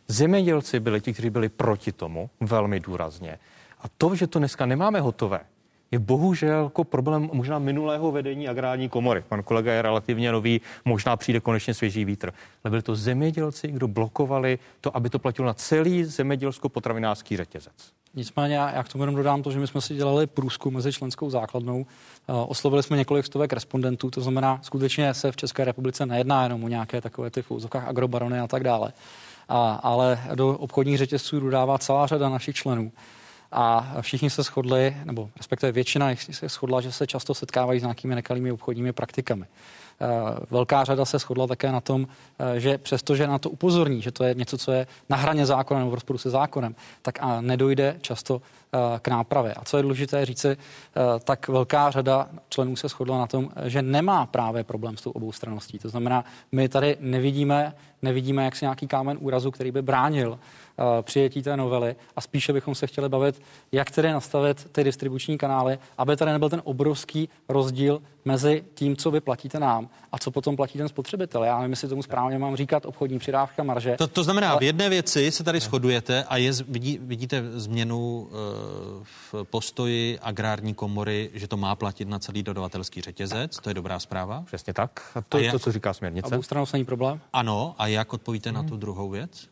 Zemědělci 0.09 0.81
byli 0.81 1.01
ti, 1.01 1.13
kteří 1.13 1.31
byli 1.31 1.49
proti 1.49 1.93
tomu 1.93 2.31
velmi 2.41 2.81
důrazně. 2.81 3.39
A 3.81 3.85
to, 3.99 4.15
že 4.15 4.27
to 4.27 4.39
dneska 4.39 4.67
nemáme 4.67 5.01
hotové, 5.01 5.41
je 5.91 5.99
bohužel 5.99 6.65
jako 6.65 6.85
problém 6.85 7.31
možná 7.33 7.59
minulého 7.59 8.13
vedení 8.13 8.49
agrární 8.49 8.89
komory. 8.89 9.25
Pan 9.29 9.43
kolega 9.43 9.73
je 9.73 9.83
relativně 9.83 10.33
nový, 10.33 10.61
možná 10.85 11.17
přijde 11.17 11.41
konečně 11.41 11.75
svěží 11.75 12.05
vítr. 12.05 12.33
Ale 12.65 12.71
byli 12.71 12.83
to 12.83 12.97
zemědělci, 12.97 13.69
kdo 13.69 13.89
blokovali 13.89 14.59
to, 14.81 14.97
aby 14.97 15.11
to 15.11 15.19
platilo 15.19 15.47
na 15.47 15.55
celý 15.55 16.05
zemědělsko-potravinářský 16.05 17.37
řetězec. 17.37 17.93
Nicméně 18.15 18.55
já, 18.55 18.83
k 18.83 18.89
tomu 18.89 19.03
jenom 19.03 19.17
dodám 19.17 19.43
to, 19.43 19.51
že 19.51 19.59
my 19.59 19.67
jsme 19.67 19.81
si 19.81 19.95
dělali 19.95 20.27
průzkum 20.27 20.75
mezi 20.75 20.93
členskou 20.93 21.31
základnou. 21.31 21.77
Uh, 21.79 21.85
oslovili 22.49 22.83
jsme 22.83 22.97
několik 22.97 23.27
stovek 23.27 23.53
respondentů, 23.53 24.11
to 24.11 24.21
znamená, 24.21 24.61
skutečně 24.63 25.15
se 25.15 25.33
v 25.33 25.37
České 25.37 25.65
republice 25.65 26.07
nejedná 26.07 26.43
jenom 26.43 26.65
o 26.65 26.69
nějaké 26.69 27.01
takové 27.01 27.31
ty 27.31 27.43
v 27.43 27.51
úzokách 27.51 27.89
agrobarony 27.89 28.41
a 28.41 28.47
tak 28.47 28.65
dále. 28.65 28.93
A, 29.49 29.75
ale 29.75 30.21
do 30.35 30.49
obchodních 30.49 30.99
řetězců 30.99 31.41
dodává 31.41 31.79
celá 31.79 32.07
řada 32.07 32.29
našich 32.29 32.57
členů. 32.57 32.93
A 33.53 33.97
všichni 34.01 34.31
se 34.31 34.43
shodli, 34.43 34.97
nebo 35.05 35.31
respektive 35.37 35.73
většina 35.73 36.11
jich 36.11 36.23
se 36.23 36.49
shodla, 36.49 36.81
že 36.81 36.93
se 36.93 37.07
často 37.07 37.35
setkávají 37.35 37.81
s 37.81 37.83
nějakými 37.83 38.15
nekalými 38.15 38.53
obchodními 38.53 38.93
praktikami. 38.93 39.45
Eh, 40.03 40.37
Velká 40.51 40.85
řada 40.85 41.05
se 41.05 41.19
shodla 41.19 41.47
také 41.47 41.73
na 41.73 41.81
tom, 41.81 42.07
eh, 42.39 42.61
že 42.61 42.79
přestože 42.79 43.27
na 43.27 43.39
to 43.39 43.51
upozorní, 43.51 44.03
že 44.03 44.11
to 44.11 44.25
je 44.25 44.35
něco, 44.35 44.59
co 44.59 44.73
je 44.73 44.87
na 45.09 45.17
hraně 45.17 45.47
zákona 45.47 45.81
nebo 45.81 45.91
v 45.91 45.95
rozporu 45.95 46.19
se 46.19 46.31
zákonem, 46.31 46.75
tak 47.03 47.19
a 47.21 47.41
nedojde 47.41 47.97
často 48.01 48.43
eh, 48.75 48.79
k 49.03 49.09
nápravě. 49.09 49.55
A 49.55 49.65
co 49.65 49.77
je 49.77 49.83
důležité 49.83 50.27
říci, 50.27 50.57
tak 51.25 51.49
velká 51.49 51.91
řada 51.91 52.29
členů 52.49 52.77
se 52.77 52.89
shodla 52.89 53.19
na 53.19 53.27
tom, 53.27 53.49
že 53.65 53.83
nemá 53.83 54.27
právě 54.27 54.65
problém 54.65 54.97
s 54.97 55.03
tou 55.03 55.11
oboustraností. 55.11 55.79
To 55.79 55.89
znamená, 55.89 56.25
my 56.53 56.69
tady 56.69 56.97
nevidíme, 57.01 57.75
nevidíme 58.03 58.45
jaksi 58.45 58.65
nějaký 58.65 58.87
kámen 58.87 59.19
úrazu, 59.21 59.51
který 59.51 59.71
by 59.71 59.83
bránil 59.83 60.39
přijetí 61.03 61.43
té 61.43 61.57
novely 61.57 61.97
a 62.17 62.21
spíše 62.21 62.53
bychom 62.53 62.75
se 62.75 62.87
chtěli 62.87 63.09
bavit, 63.09 63.43
jak 63.73 63.91
tedy 63.91 64.13
nastavit 64.13 64.69
ty 64.73 64.85
distribuční 64.85 65.39
kanály, 65.39 65.79
aby 65.99 66.17
tady 66.17 66.33
nebyl 66.33 66.51
ten 66.51 66.63
obrovský 66.65 67.29
rozdíl 67.49 68.03
mezi 68.25 68.65
tím, 68.75 68.97
co 68.97 69.11
vy 69.11 69.21
platíte 69.21 69.61
nám 69.61 69.89
a 70.13 70.19
co 70.19 70.31
potom 70.31 70.57
platí 70.57 70.79
ten 70.79 70.89
spotřebitel. 70.89 71.45
Já 71.45 71.57
nevím, 71.59 71.71
jestli 71.73 71.89
tomu 71.89 72.03
správně 72.03 72.39
mám 72.39 72.57
říkat 72.57 72.87
obchodní 72.87 73.19
přidávka 73.19 73.63
marže. 73.63 73.95
To, 73.99 74.07
to 74.07 74.25
znamená, 74.25 74.51
ale- 74.51 74.61
v 74.61 74.63
jedné 74.63 74.89
věci 74.89 75.31
se 75.31 75.45
tady 75.45 75.61
shodujete 75.61 76.25
a 76.25 76.37
je, 76.37 76.53
vidí, 76.69 76.99
vidíte 77.03 77.43
změnu 77.61 78.29
e, 78.31 78.35
v 79.33 79.45
postoji 79.45 80.19
agrární 80.23 80.75
komory, 80.75 81.31
že 81.35 81.49
to 81.49 81.57
má 81.57 81.77
platit 81.77 82.09
na 82.09 82.19
celý 82.19 82.43
dodavatelský 82.43 83.01
řetězec, 83.01 83.59
to 83.59 83.71
je 83.71 83.75
dobrá 83.75 83.99
zpráva. 83.99 84.43
Přesně 84.47 84.73
tak. 84.73 85.11
A 85.15 85.21
to 85.21 85.37
A 85.37 85.41
je 85.41 85.45
jak- 85.47 85.53
to, 85.53 85.59
co 85.59 85.73
říká 85.73 85.93
směrnice. 85.95 86.27
Oboustrannost 86.27 86.73
není 86.73 86.85
problém? 86.85 87.21
Ano, 87.33 87.75
a 87.79 87.87
jak 87.87 88.13
odpovíte 88.13 88.53
na 88.53 88.63
tu 88.63 88.77
druhou 88.77 89.11
věc? 89.11 89.49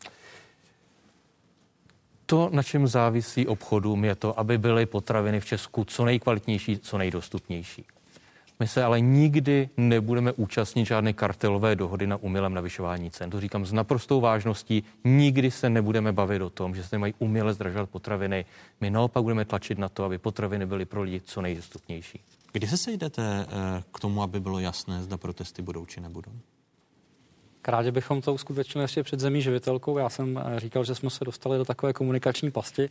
To, 2.25 2.49
na 2.53 2.63
čem 2.63 2.87
závisí 2.87 3.47
obchodům, 3.47 4.05
je 4.05 4.15
to, 4.15 4.39
aby 4.39 4.57
byly 4.57 4.85
potraviny 4.85 5.39
v 5.39 5.45
Česku 5.45 5.83
co 5.85 6.05
nejkvalitnější, 6.05 6.77
co 6.79 6.97
nejdostupnější. 6.97 7.85
My 8.61 8.67
se 8.67 8.83
ale 8.83 9.01
nikdy 9.01 9.69
nebudeme 9.77 10.31
účastnit 10.31 10.85
žádné 10.85 11.13
kartelové 11.13 11.75
dohody 11.75 12.07
na 12.07 12.17
umělém 12.17 12.53
navyšování 12.53 13.11
cen. 13.11 13.29
To 13.29 13.41
říkám 13.41 13.65
s 13.65 13.73
naprostou 13.73 14.21
vážností. 14.21 14.83
Nikdy 15.03 15.51
se 15.51 15.69
nebudeme 15.69 16.11
bavit 16.11 16.41
o 16.41 16.49
tom, 16.49 16.75
že 16.75 16.83
se 16.83 16.97
mají 16.97 17.13
uměle 17.19 17.53
zdražovat 17.53 17.89
potraviny. 17.89 18.45
My 18.81 18.89
naopak 18.89 19.23
budeme 19.23 19.45
tlačit 19.45 19.77
na 19.77 19.89
to, 19.89 20.03
aby 20.03 20.17
potraviny 20.17 20.65
byly 20.65 20.85
pro 20.85 21.01
lidi 21.01 21.21
co 21.25 21.41
nejdostupnější. 21.41 22.19
Kdy 22.51 22.67
se 22.67 22.77
sejdete 22.77 23.21
eh, 23.23 23.83
k 23.91 23.99
tomu, 23.99 24.23
aby 24.23 24.39
bylo 24.39 24.59
jasné, 24.59 25.03
zda 25.03 25.17
protesty 25.17 25.61
budou 25.61 25.85
či 25.85 26.01
nebudou? 26.01 26.31
Krádě 27.61 27.91
bychom 27.91 28.21
to 28.21 28.33
uskutečnili 28.33 28.83
ještě 28.83 29.03
před 29.03 29.19
zemí 29.19 29.41
živitelkou. 29.41 29.97
Já 29.97 30.09
jsem 30.09 30.37
eh, 30.37 30.59
říkal, 30.59 30.83
že 30.83 30.95
jsme 30.95 31.09
se 31.09 31.25
dostali 31.25 31.57
do 31.57 31.65
takové 31.65 31.93
komunikační 31.93 32.51
pasti. 32.51 32.89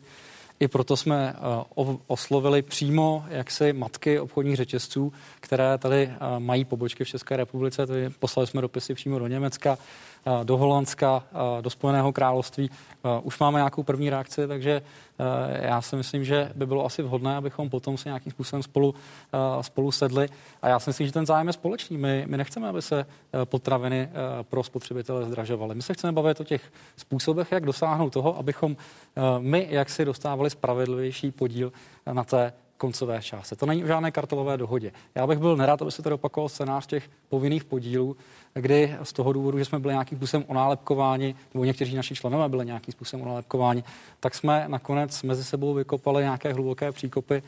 I 0.61 0.69
proto 0.69 0.97
jsme 0.97 1.35
eh, 1.37 1.97
oslovili 2.07 2.63
přímo 2.63 3.25
jaksi 3.29 3.73
matky 3.73 4.21
obchodních 4.21 4.57
řetězců, 4.57 5.13
které 5.41 5.79
tady 5.79 6.03
eh, 6.03 6.17
mají 6.39 6.65
pobočky 6.65 7.05
v 7.05 7.09
České 7.09 7.37
republice. 7.37 7.87
Tedy 7.87 8.11
poslali 8.19 8.47
jsme 8.47 8.61
dopisy 8.61 8.95
přímo 8.95 9.19
do 9.19 9.27
Německa, 9.27 9.79
do 10.45 10.57
Holandska, 10.57 11.23
eh, 11.59 11.63
do 11.63 11.71
Spojeného 11.71 12.13
království. 12.13 12.71
Eh, 12.71 13.21
Už 13.23 13.39
máme 13.39 13.59
nějakou 13.59 13.83
první 13.83 14.11
reakci, 14.11 14.47
takže 14.47 14.83
eh, 15.19 15.67
já 15.67 15.83
si 15.83 15.97
myslím, 15.97 16.25
že 16.25 16.53
by 16.55 16.67
bylo 16.67 16.85
asi 16.85 17.03
vhodné, 17.03 17.37
abychom 17.37 17.71
potom 17.71 17.97
se 17.97 18.09
nějakým 18.09 18.33
způsobem 18.33 18.63
spolu, 18.63 18.95
eh, 19.33 19.63
spolu 19.63 19.93
sedli. 19.93 20.29
A 20.63 20.69
já 20.69 20.79
si 20.79 20.91
myslím, 20.91 21.07
že 21.07 21.13
ten 21.13 21.27
zájem 21.27 21.47
je 21.47 21.53
společný. 21.53 21.97
My, 21.97 22.25
my 22.29 22.37
nechceme, 22.37 22.69
aby 22.69 22.83
se 22.83 23.01
eh, 23.01 23.47
potraviny 23.47 24.09
eh, 24.11 24.43
pro 24.43 24.63
spotřebitele 24.63 25.25
zdražovaly. 25.25 25.75
My 25.75 25.83
se 25.83 25.95
chceme 25.95 26.13
bavit 26.13 26.41
o 26.41 26.45
těch 26.45 26.73
způsobech, 26.97 27.53
jak 27.53 27.67
dosáhnout 27.67 28.13
toho, 28.13 28.39
abychom 28.39 28.77
eh, 29.17 29.21
my, 29.39 29.67
jak 29.71 29.91
si 29.91 30.05
dostávali 30.05 30.51
spravedlivější 30.51 31.31
podíl 31.31 31.73
eh, 32.07 32.15
na 32.15 32.25
té 32.25 32.53
koncové 32.81 33.23
části. 33.23 33.57
To 33.57 33.67
není 33.67 33.83
v 33.83 33.87
žádné 33.87 34.11
kartelové 34.11 34.57
dohodě. 34.57 34.93
Já 35.15 35.27
bych 35.27 35.39
byl 35.39 35.57
nerad, 35.57 35.83
aby 35.83 35.93
se 35.93 36.03
tady 36.03 36.15
opakoval 36.15 36.49
scénář 36.49 36.87
těch 36.87 37.11
povinných 37.29 37.65
podílů, 37.65 38.17
kdy 38.55 38.97
z 39.03 39.13
toho 39.13 39.33
důvodu, 39.33 39.59
že 39.59 39.65
jsme 39.65 39.79
byli 39.79 39.95
nějakým 39.95 40.19
způsobem 40.19 40.45
onálepkováni, 40.49 41.35
nebo 41.55 41.65
někteří 41.65 41.97
naši 41.97 42.15
členové 42.15 42.49
byli 42.49 42.67
nějakým 42.67 42.93
způsobem 42.93 43.27
onálepkováni, 43.27 43.85
tak 44.21 44.35
jsme 44.35 44.65
nakonec 44.69 45.23
mezi 45.23 45.45
sebou 45.45 45.75
vykopali 45.75 46.23
nějaké 46.23 46.53
hluboké 46.53 46.93
příkopy, 46.93 47.43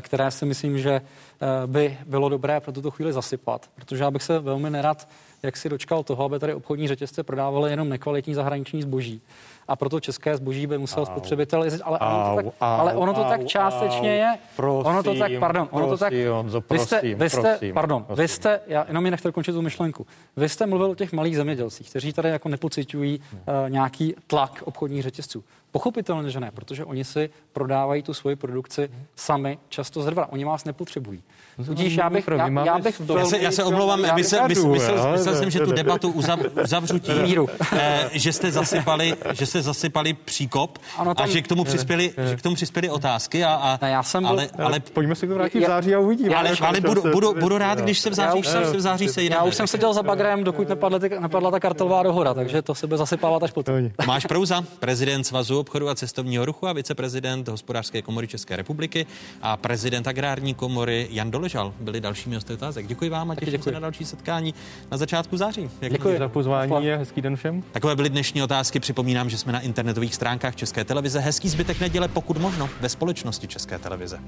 které 0.00 0.30
si 0.30 0.46
myslím, 0.46 0.78
že 0.78 0.92
eh, 0.92 1.46
by 1.66 1.98
bylo 2.06 2.28
dobré 2.28 2.60
pro 2.60 2.72
tuto 2.72 2.90
chvíli 2.90 3.12
zasypat, 3.12 3.70
protože 3.74 4.04
já 4.04 4.10
bych 4.10 4.22
se 4.22 4.38
velmi 4.38 4.70
nerad 4.70 5.08
jak 5.42 5.56
si 5.56 5.68
dočkal 5.68 6.02
toho, 6.02 6.24
aby 6.24 6.38
tady 6.38 6.54
obchodní 6.54 6.88
řetězce 6.88 7.22
prodávaly 7.22 7.70
jenom 7.70 7.88
nekvalitní 7.88 8.34
zahraniční 8.34 8.82
zboží. 8.82 9.22
A 9.68 9.76
proto 9.76 10.00
české 10.00 10.36
zboží 10.36 10.66
by 10.66 10.78
musel 10.78 11.02
Au. 11.02 11.06
spotřebitel 11.06 11.64
jezdit, 11.64 11.82
ale, 11.84 11.98
ono 11.98 12.30
to 12.30 12.36
tak, 12.36 12.46
Au, 12.46 12.52
ale 12.60 12.94
ono 12.94 13.14
to 13.14 13.24
tak 13.24 13.46
částečně 13.46 14.14
je. 14.14 14.38
ono 14.58 15.02
to 15.02 15.10
tak, 15.10 15.18
prosím, 15.18 15.40
pardon, 15.40 15.68
ono 15.70 15.86
to 15.88 15.98
tak, 15.98 16.08
prosím, 16.08 16.28
Honzo, 16.30 16.62
vy 16.70 16.78
jste, 16.78 16.96
prosím, 16.96 17.18
vy 17.18 17.30
jste, 17.30 17.40
prosím, 17.40 17.74
pardon, 17.74 18.04
prosím. 18.04 18.22
vy 18.22 18.28
jste, 18.28 18.60
já 18.66 18.84
jenom 18.88 19.04
mi 19.04 19.10
nechte 19.10 19.28
dokončit 19.28 19.52
tu 19.52 19.62
myšlenku. 19.62 20.06
Vy 20.36 20.48
jste 20.48 20.66
mluvil 20.66 20.90
o 20.90 20.94
těch 20.94 21.12
malých 21.12 21.36
zemědělcích, 21.36 21.90
kteří 21.90 22.12
tady 22.12 22.28
jako 22.28 22.48
nepocitují 22.48 23.20
uh, 23.20 23.70
nějaký 23.70 24.14
tlak 24.26 24.62
obchodních 24.64 25.02
řetězců. 25.02 25.44
Pochopitelně, 25.72 26.30
že 26.30 26.40
ne, 26.40 26.50
protože 26.54 26.84
oni 26.84 27.04
si 27.04 27.30
prodávají 27.52 28.02
tu 28.02 28.14
svoji 28.14 28.36
produkci 28.36 28.90
sami 29.16 29.58
často 29.68 30.02
zrva. 30.02 30.32
Oni 30.32 30.44
vás 30.44 30.64
nepotřebují. 30.64 31.22
Tudíž 31.66 31.94
já 31.94 32.10
bych, 32.10 32.28
já, 32.36 32.48
já 32.64 32.78
bych 32.78 33.00
Já 33.18 33.24
se, 33.24 33.38
já 33.38 33.50
se 33.50 33.64
omlouvám, 33.64 34.00
já 34.04 34.14
bych- 34.14 34.24
myslel, 34.24 34.48
myslel, 34.48 34.68
myslel, 34.72 35.12
myslel 35.12 35.34
jsem, 35.34 35.50
že 35.50 35.60
tu 35.60 35.72
debatu 35.72 36.10
uzav, 36.10 36.40
uzavřu 36.64 36.98
tím, 36.98 37.22
Míru. 37.22 37.48
eh, 37.72 38.08
že 38.12 38.32
jste 38.32 38.50
zasypali, 38.50 39.16
že 39.32 39.46
jste 39.46 39.62
zasypali 39.62 40.14
příkop 40.14 40.78
Ano, 40.98 41.10
a 41.10 41.14
tam- 41.14 41.28
že 41.30 41.42
k 41.42 41.48
tomu 41.48 41.64
přispěli, 41.64 42.14
že 42.28 42.36
k 42.36 42.42
tomu 42.42 42.54
přispěli 42.54 42.90
otázky 42.90 43.44
a, 43.44 43.52
a 43.54 43.78
Ne, 43.82 43.90
já 43.90 44.02
jsem 44.02 44.22
byl, 44.22 44.30
ale, 44.30 44.48
ale 44.58 44.80
pojďme 44.80 45.14
si 45.14 45.26
to 45.28 45.34
vrátit 45.34 45.60
v 45.60 45.66
září 45.66 45.94
a 45.94 45.98
uvidíme. 45.98 46.34
Ale, 46.34 46.50
ale 46.60 46.80
budu, 46.80 47.02
budu, 47.02 47.34
budu 47.34 47.58
rád, 47.58 47.78
když 47.78 47.98
se 48.00 48.10
v 48.10 48.14
září, 48.14 48.28
Já 48.28 48.40
už 48.40 48.46
jsem- 48.46 48.64
se 48.64 48.76
v 48.76 48.80
září 48.80 49.08
sejdeme. 49.08 49.36
Já 49.36 49.44
už 49.44 49.54
jsem 49.54 49.66
seděl 49.66 49.94
za 49.94 50.02
bagrem, 50.02 50.44
dokud 50.44 50.68
nepadla, 50.68 50.98
ty- 50.98 51.10
nepadla 51.20 51.50
ta 51.50 51.60
kartelová 51.60 52.02
dohoda, 52.02 52.34
takže 52.34 52.62
to 52.62 52.74
se 52.74 52.86
bude 52.86 52.98
zasypávat 52.98 53.42
až 53.42 53.50
potom. 53.52 53.74
Máš 54.06 54.26
Prouza, 54.26 54.64
prezident 54.80 55.24
Svazu 55.24 55.59
obchodu 55.60 55.88
a 55.88 55.94
cestovního 55.94 56.44
ruchu 56.44 56.66
a 56.66 56.72
viceprezident 56.72 57.48
Hospodářské 57.48 58.02
komory 58.02 58.28
České 58.28 58.56
republiky 58.56 59.06
a 59.42 59.56
prezident 59.56 60.08
Agrární 60.08 60.54
komory 60.54 61.08
Jan 61.10 61.30
Doležal 61.30 61.74
byli 61.80 62.00
dalšími 62.00 62.34
hosty 62.34 62.52
otázek. 62.52 62.86
Děkuji 62.86 63.10
vám 63.10 63.30
a 63.30 63.34
těším 63.34 63.52
děkuji. 63.52 63.64
se 63.64 63.70
na 63.70 63.80
další 63.80 64.04
setkání 64.04 64.54
na 64.90 64.96
začátku 64.96 65.36
září. 65.36 65.70
Jak 65.80 65.92
Děkuji 65.92 66.18
za 66.18 66.28
pozvání 66.28 66.92
a 66.92 66.96
hezký 66.96 67.20
den 67.22 67.36
všem. 67.36 67.62
Takové 67.72 67.96
byly 67.96 68.08
dnešní 68.08 68.42
otázky. 68.42 68.80
Připomínám, 68.80 69.30
že 69.30 69.38
jsme 69.38 69.52
na 69.52 69.60
internetových 69.60 70.14
stránkách 70.14 70.56
České 70.56 70.84
televize. 70.84 71.20
Hezký 71.20 71.48
zbytek 71.48 71.80
neděle, 71.80 72.08
pokud 72.08 72.38
možno, 72.38 72.68
ve 72.80 72.88
společnosti 72.88 73.48
České 73.48 73.78
televize. 73.78 74.20